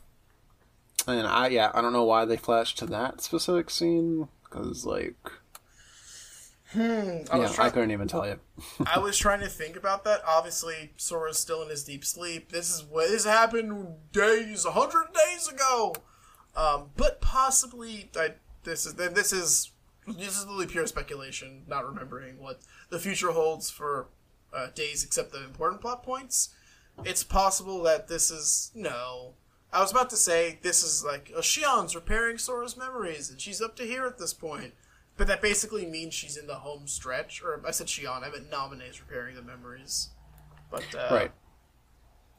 And 1.07 1.25
I, 1.25 1.47
yeah, 1.47 1.71
I 1.73 1.81
don't 1.81 1.93
know 1.93 2.03
why 2.03 2.25
they 2.25 2.37
flashed 2.37 2.77
to 2.79 2.85
that 2.87 3.21
specific 3.21 3.69
scene, 3.71 4.27
because, 4.43 4.85
like, 4.85 5.15
I 6.73 7.25
yeah, 7.33 7.37
was 7.37 7.59
I 7.59 7.69
couldn't 7.69 7.91
even 7.91 8.07
tell 8.07 8.25
you. 8.25 8.39
I 8.85 8.99
was 8.99 9.17
trying 9.17 9.41
to 9.41 9.49
think 9.49 9.75
about 9.75 10.03
that. 10.05 10.21
Obviously, 10.25 10.93
Sora's 10.95 11.37
still 11.37 11.61
in 11.63 11.69
his 11.69 11.83
deep 11.83 12.05
sleep. 12.05 12.51
This 12.51 12.73
is 12.73 12.83
what 12.83 13.09
this 13.09 13.25
happened 13.25 13.95
days, 14.13 14.63
a 14.63 14.71
hundred 14.71 15.07
days 15.13 15.47
ago. 15.49 15.95
Um, 16.55 16.91
but 16.95 17.19
possibly, 17.19 18.09
I, 18.15 18.35
this 18.63 18.85
is 18.85 18.93
then 18.93 19.13
this 19.15 19.33
is 19.33 19.70
this 20.07 20.37
is 20.37 20.45
really 20.45 20.67
pure 20.67 20.87
speculation, 20.87 21.63
not 21.67 21.85
remembering 21.87 22.39
what 22.39 22.61
the 22.89 22.99
future 22.99 23.31
holds 23.31 23.69
for 23.69 24.07
uh, 24.53 24.67
days, 24.73 25.03
except 25.03 25.31
the 25.31 25.43
important 25.43 25.81
plot 25.81 26.03
points. 26.03 26.49
It's 27.05 27.23
possible 27.23 27.81
that 27.83 28.07
this 28.07 28.29
is 28.31 28.71
no. 28.75 29.33
I 29.73 29.79
was 29.79 29.91
about 29.91 30.09
to 30.09 30.17
say 30.17 30.59
this 30.61 30.83
is 30.83 31.05
like 31.05 31.31
a 31.35 31.39
Xion's 31.39 31.95
repairing 31.95 32.37
Sora's 32.37 32.75
memories, 32.75 33.29
and 33.29 33.39
she's 33.39 33.61
up 33.61 33.75
to 33.77 33.83
here 33.83 34.05
at 34.05 34.17
this 34.17 34.33
point. 34.33 34.73
But 35.17 35.27
that 35.27 35.41
basically 35.41 35.85
means 35.85 36.13
she's 36.13 36.35
in 36.37 36.47
the 36.47 36.55
home 36.55 36.87
stretch. 36.87 37.41
Or 37.43 37.61
I 37.65 37.71
said 37.71 37.87
Shion, 37.87 38.23
I 38.23 38.29
meant 38.31 38.49
Namine's 38.49 38.99
repairing 38.99 39.35
the 39.35 39.41
memories. 39.41 40.09
But 40.69 40.83
uh, 40.95 41.09
Right. 41.13 41.31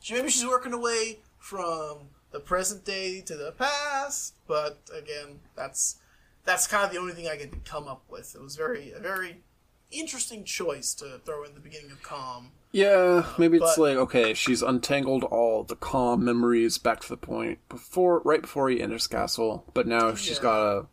she, 0.00 0.14
maybe 0.14 0.30
she's 0.30 0.46
working 0.46 0.72
away 0.72 1.20
from 1.38 2.08
the 2.32 2.40
present 2.40 2.84
day 2.84 3.20
to 3.22 3.36
the 3.36 3.52
past. 3.52 4.34
But 4.46 4.78
again, 4.96 5.40
that's 5.54 5.96
that's 6.44 6.66
kind 6.66 6.84
of 6.84 6.90
the 6.92 6.98
only 6.98 7.12
thing 7.12 7.28
I 7.28 7.36
could 7.36 7.64
come 7.64 7.86
up 7.88 8.04
with. 8.08 8.34
It 8.34 8.42
was 8.42 8.56
very 8.56 8.92
a 8.92 8.98
very 9.00 9.42
interesting 9.90 10.44
choice 10.44 10.94
to 10.94 11.20
throw 11.24 11.44
in 11.44 11.54
the 11.54 11.60
beginning 11.60 11.90
of 11.90 12.02
CoM. 12.02 12.46
Yeah, 12.72 12.86
uh, 12.88 13.26
maybe 13.38 13.58
it's 13.58 13.76
but- 13.76 13.82
like 13.82 13.96
okay, 13.96 14.32
she's 14.34 14.62
untangled 14.62 15.24
all 15.24 15.62
the 15.64 15.76
CoM 15.76 16.20
memories 16.20 16.78
back 16.78 17.00
to 17.00 17.08
the 17.08 17.16
point 17.18 17.58
before, 17.68 18.20
right 18.24 18.40
before 18.42 18.68
he 18.70 18.80
enters 18.80 19.06
castle. 19.06 19.64
But 19.74 19.86
now 19.86 20.14
she's 20.14 20.36
Yeah. 20.38 20.42
gotta 20.42 20.86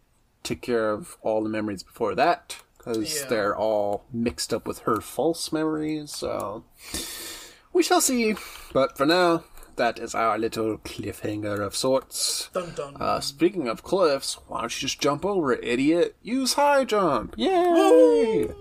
take 0.43 0.61
care 0.61 0.91
of 0.91 1.17
all 1.21 1.41
the 1.43 1.49
memories 1.49 1.83
before 1.83 2.15
that 2.15 2.57
because 2.77 3.21
Yeah. 3.21 3.25
they're 3.27 3.55
all 3.57 4.05
mixed 4.11 4.53
up 4.53 4.67
with 4.67 4.79
her 4.79 4.99
false 5.01 5.51
memories. 5.51 6.11
So 6.13 6.65
we 7.73 7.83
shall 7.83 8.01
see. 8.01 8.35
But 8.73 8.97
for 8.97 9.05
now, 9.05 9.43
that 9.79 9.97
is 9.97 10.13
our 10.13 10.37
little 10.37 10.77
cliffhanger 10.77 11.59
of 11.65 11.75
sorts. 11.75 12.49
Dun 12.53 12.73
dun. 12.75 12.95
Uh, 13.01 13.19
speaking 13.19 13.67
of 13.67 13.81
cliffs, 13.83 14.35
why 14.47 14.61
don't 14.61 14.75
you 14.75 14.87
just 14.87 15.01
jump 15.01 15.25
over 15.25 15.51
it, 15.51 15.63
idiot? 15.63 16.15
Use 16.21 16.53
high 16.53 16.85
jump. 16.85 17.33
Yay! 17.37 17.49
Ooh, 17.49 18.55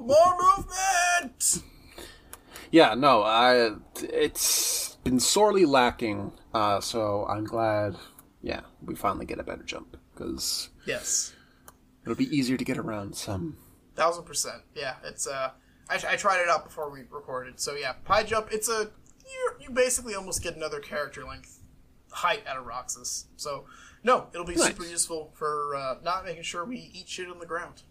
more 0.00 0.36
movement. 0.56 1.62
Yeah, 2.70 2.94
no, 2.94 3.22
I 3.22 3.72
it's 3.96 4.96
been 5.04 5.20
sorely 5.20 5.66
lacking. 5.66 6.32
Uh, 6.54 6.80
so 6.80 7.26
I'm 7.28 7.44
glad. 7.44 7.96
Yeah, 8.42 8.60
we 8.82 8.94
finally 8.94 9.26
get 9.26 9.38
a 9.38 9.42
better 9.42 9.62
jump 9.64 9.96
because 10.14 10.70
Yes. 10.86 11.34
it'll 12.04 12.14
be 12.16 12.34
easier 12.34 12.56
to 12.56 12.64
get 12.64 12.78
around 12.78 13.14
some. 13.16 13.58
Thousand 13.96 14.24
percent. 14.24 14.62
Yeah, 14.74 14.94
it's 15.04 15.26
uh, 15.26 15.50
I, 15.90 15.94
I 16.08 16.16
tried 16.16 16.40
it 16.40 16.48
out 16.48 16.64
before 16.64 16.90
we 16.90 17.00
recorded. 17.10 17.58
So 17.60 17.74
yeah, 17.74 17.94
high 18.04 18.22
jump. 18.22 18.48
It's 18.52 18.68
a 18.68 18.90
you 19.32 19.52
you 19.60 19.70
basically 19.70 20.14
almost 20.14 20.42
get 20.42 20.56
another 20.56 20.80
character 20.80 21.24
length 21.24 21.60
height 22.10 22.46
out 22.46 22.56
of 22.56 22.66
Roxas. 22.66 23.26
So 23.36 23.64
no, 24.02 24.26
it'll 24.32 24.46
be 24.46 24.54
Nice. 24.56 24.68
super 24.68 24.84
useful 24.84 25.30
for 25.34 25.74
uh, 25.76 25.96
not 26.02 26.24
making 26.24 26.42
sure 26.42 26.64
we 26.64 26.90
eat 26.94 27.08
shit 27.08 27.28
on 27.28 27.38
the 27.38 27.46
ground. 27.46 27.82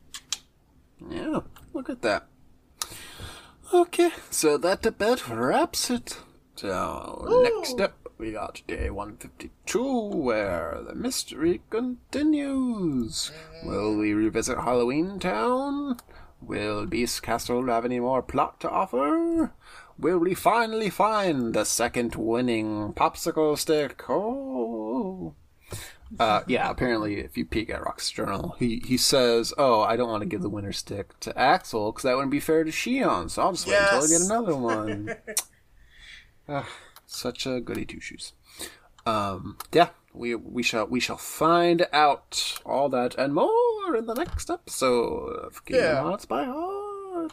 Yeah, 1.10 1.40
look 1.74 1.90
at 1.90 2.02
that. 2.02 2.28
Okay, 3.74 4.10
so 4.32 4.57
that 4.57 4.86
about 4.86 5.28
wraps 5.30 5.90
it. 5.90 6.18
So 6.56 7.26
next 7.44 7.80
Ooh. 7.80 7.84
up, 7.84 8.10
we 8.18 8.32
got 8.34 8.61
day 8.68 8.90
152, 8.90 10.07
where 10.18 10.82
the 10.86 10.95
mystery 10.95 11.61
continues. 11.70 13.32
Will 13.64 13.95
we 13.95 14.14
revisit 14.14 14.57
Halloween 14.57 15.20
Town? 15.20 15.98
Will 16.41 16.86
Beast 16.86 17.22
Castle 17.22 17.66
have 17.68 17.86
any 17.86 17.99
more 17.99 18.22
plot 18.22 18.60
to 18.61 18.70
offer? 18.70 19.53
Will 20.00 20.18
we 20.20 20.34
finally 20.34 20.90
find 20.90 21.54
the 21.54 21.66
second 21.66 22.16
winning 22.16 22.94
popsicle 22.94 23.58
stick? 23.58 24.04
Oh. 24.10 25.36
Uh, 26.20 26.42
yeah, 26.48 26.70
apparently, 26.70 27.20
if 27.20 27.38
you 27.38 27.46
peek 27.46 27.70
at 27.70 27.84
Rock's 27.84 28.10
journal, 28.10 28.56
he, 28.58 28.82
he 28.88 28.98
says, 28.98 29.54
"Oh, 29.58 29.82
I 29.82 29.96
don't 29.96 30.10
want 30.10 30.22
to 30.24 30.30
give 30.30 30.42
the 30.42 30.50
winner 30.50 30.72
stick 30.72 31.20
to 31.20 31.38
Axel 31.38 31.92
because 31.92 32.04
that 32.04 32.16
wouldn't 32.16 32.32
be 32.32 32.40
fair 32.40 32.64
to 32.64 32.72
Xion. 32.72 33.30
So 33.30 33.42
I'll 33.44 33.52
just 33.52 33.68
wait 33.68 33.78
until 33.78 34.04
I 34.04 34.08
get 34.08 34.22
another 34.22 34.56
one." 34.56 35.16
Ah, 36.52 36.68
such 37.06 37.46
a 37.46 37.60
goody 37.62 37.86
two 37.86 38.00
shoes. 38.00 38.34
Um, 39.06 39.60
yeah, 39.72 39.90
we 40.16 40.34
we 40.34 40.64
shall 40.64 40.88
we 40.88 41.00
shall 41.00 41.18
find 41.18 41.86
out 41.94 42.58
all 42.66 42.90
that 42.90 43.14
and 43.20 43.36
more 43.36 43.96
in 43.96 44.08
the 44.08 44.16
next 44.16 44.50
episode 44.50 45.28
of 45.46 45.64
Kingdom 45.64 45.86
Yeah. 45.86 46.02
Hearts 46.02 46.26
by 46.26 46.46
Heart. 46.46 46.78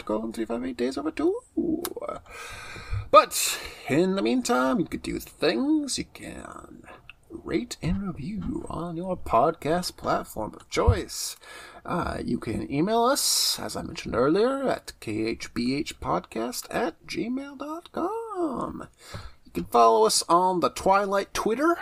Golden 0.05 0.33
three 0.33 0.45
five 0.45 0.65
eight 0.65 0.77
days 0.77 0.99
over 0.99 1.11
two. 1.11 1.41
But 3.11 3.59
in 3.89 4.17
the 4.17 4.23
meantime, 4.23 4.81
you 4.81 4.87
could 4.87 5.03
do 5.03 5.19
things. 5.19 5.99
You 5.99 6.05
can 6.13 6.83
rate 7.31 7.77
and 7.83 8.07
review 8.09 8.67
on 8.69 8.97
your 8.97 9.17
podcast 9.17 9.97
platform 9.97 10.55
of 10.55 10.69
choice. 10.69 11.37
Uh, 11.85 12.19
you 12.25 12.39
can 12.39 12.71
email 12.73 13.05
us, 13.05 13.59
as 13.61 13.77
I 13.77 13.83
mentioned 13.83 14.17
earlier, 14.17 14.69
at 14.69 14.93
khbhpodcast 15.01 16.67
at 16.71 17.07
gmail.com. 17.07 18.89
You 19.45 19.51
can 19.53 19.65
follow 19.65 20.07
us 20.07 20.25
on 20.29 20.61
the 20.61 20.71
Twilight 20.71 21.33
Twitter. 21.33 21.79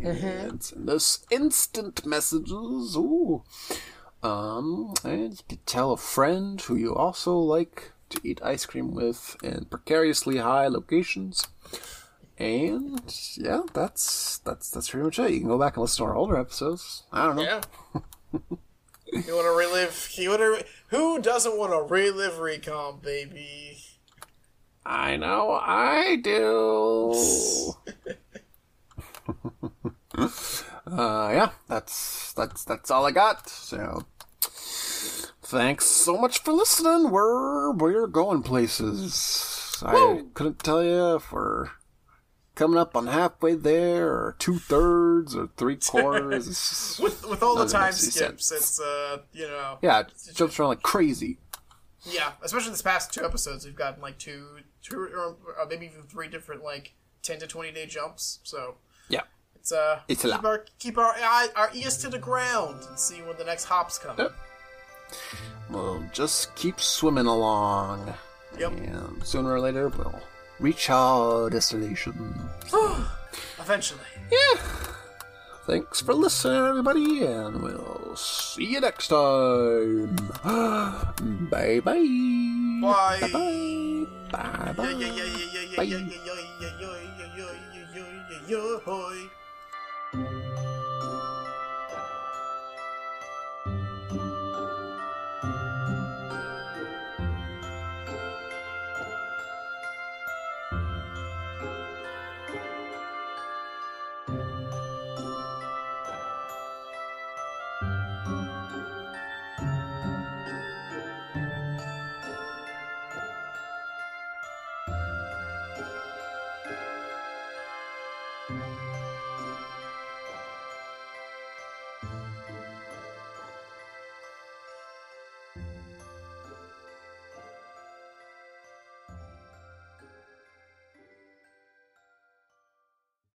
And 0.00 0.62
send 0.62 0.88
us 0.88 1.26
instant 1.30 2.06
messages. 2.06 2.96
Ooh. 2.96 3.44
Um, 4.22 4.94
and 5.04 5.32
you 5.32 5.38
could 5.48 5.66
tell 5.66 5.92
a 5.92 5.96
friend 5.96 6.60
who 6.60 6.76
you 6.76 6.94
also 6.94 7.36
like 7.36 7.92
to 8.10 8.20
eat 8.22 8.40
ice 8.42 8.66
cream 8.66 8.94
with 8.94 9.36
in 9.42 9.66
precariously 9.66 10.38
high 10.38 10.66
locations. 10.66 11.46
And 12.38 13.02
yeah, 13.36 13.62
that's 13.72 14.38
that's 14.38 14.70
that's 14.70 14.90
pretty 14.90 15.04
much 15.04 15.18
it. 15.18 15.30
You 15.32 15.40
can 15.40 15.48
go 15.48 15.58
back 15.58 15.76
and 15.76 15.82
listen 15.82 16.04
to 16.04 16.10
our 16.10 16.16
older 16.16 16.36
episodes. 16.36 17.04
I 17.12 17.26
don't 17.26 17.36
know. 17.36 17.42
Yeah. 17.42 17.60
you 19.12 19.34
want 19.34 19.46
to 19.46 19.56
relive? 19.56 20.10
You 20.14 20.30
want 20.30 20.40
to? 20.40 20.64
Who 20.88 21.20
doesn't 21.20 21.58
want 21.58 21.72
to 21.72 21.82
relive 21.82 22.38
Re:CoM, 22.38 23.02
baby? 23.02 23.78
I 24.84 25.16
know 25.16 25.50
I 25.52 26.16
do. 26.16 27.74
uh, 30.92 31.30
yeah, 31.32 31.50
that's 31.68 32.32
that's 32.34 32.64
that's 32.64 32.90
all 32.90 33.06
I 33.06 33.10
got. 33.10 33.48
So, 33.48 34.04
thanks 35.42 35.86
so 35.86 36.16
much 36.16 36.40
for 36.40 36.52
listening. 36.52 37.10
We're 37.10 37.70
we're 37.72 38.06
going 38.06 38.42
places. 38.42 39.82
I 39.84 40.22
couldn't 40.34 40.58
tell 40.60 40.82
you 40.84 41.16
if 41.16 41.32
we're 41.32 41.68
coming 42.54 42.78
up 42.78 42.94
on 42.96 43.06
halfway 43.06 43.54
there, 43.54 44.08
or 44.08 44.36
two 44.38 44.58
thirds, 44.58 45.34
or 45.34 45.48
three 45.56 45.76
quarters. 45.76 46.98
With 47.02 47.26
with 47.26 47.42
all 47.42 47.54
the 47.54 47.60
None 47.60 47.66
of 47.66 47.72
time 47.72 47.92
skips, 47.92 48.46
sense. 48.46 48.52
it's 48.52 48.80
uh, 48.80 49.18
you 49.32 49.46
know, 49.46 49.78
yeah, 49.82 50.00
it 50.00 50.12
jumps 50.34 50.58
around 50.58 50.68
like 50.70 50.82
crazy. 50.82 51.38
yeah. 52.04 52.32
Especially 52.42 52.70
this 52.70 52.82
past 52.82 53.12
two 53.14 53.24
episodes, 53.24 53.64
we've 53.64 53.74
gotten 53.76 54.02
like 54.02 54.18
two, 54.18 54.58
two, 54.82 54.98
or 55.14 55.36
uh, 55.60 55.64
maybe 55.68 55.86
even 55.86 56.02
three 56.02 56.28
different 56.28 56.62
like 56.62 56.92
ten 57.22 57.38
to 57.38 57.46
twenty 57.46 57.72
day 57.72 57.86
jumps. 57.86 58.40
So 58.42 58.76
Yeah. 59.08 59.22
It's 59.60 59.72
uh, 59.72 60.00
It's 60.08 60.22
keep 60.22 60.44
our 60.44 60.64
keep 60.78 60.98
our 60.98 61.14
our 61.56 61.70
ears 61.74 61.98
to 61.98 62.08
the 62.08 62.18
ground 62.18 62.80
and 62.88 62.98
see 62.98 63.20
when 63.22 63.36
the 63.36 63.44
next 63.44 63.64
hops 63.64 63.98
come. 63.98 64.16
Yep. 64.18 64.32
We'll 65.68 66.02
just 66.12 66.54
keep 66.56 66.80
swimming 66.80 67.26
along. 67.26 68.12
Yep. 68.58 68.72
And 68.72 69.24
sooner 69.24 69.52
or 69.52 69.60
later, 69.60 69.88
we'll 69.88 70.20
reach 70.58 70.90
our 70.90 71.50
destination. 71.50 72.34
Eventually. 73.58 74.00
Yeah. 74.32 74.60
Thanks 75.66 76.00
for 76.00 76.14
listening, 76.14 76.56
everybody, 76.66 77.24
and 77.24 77.62
we'll 77.62 78.16
see 78.16 78.64
you 78.64 78.80
next 78.80 79.08
time. 79.08 80.16
bye 80.42 81.80
bye. 81.80 82.00
Bye. 82.82 83.18
Bye 83.20 83.30
bye. 83.30 84.06
Bye 84.32 85.82
Yeah, 88.52 88.78
bye. 88.84 89.30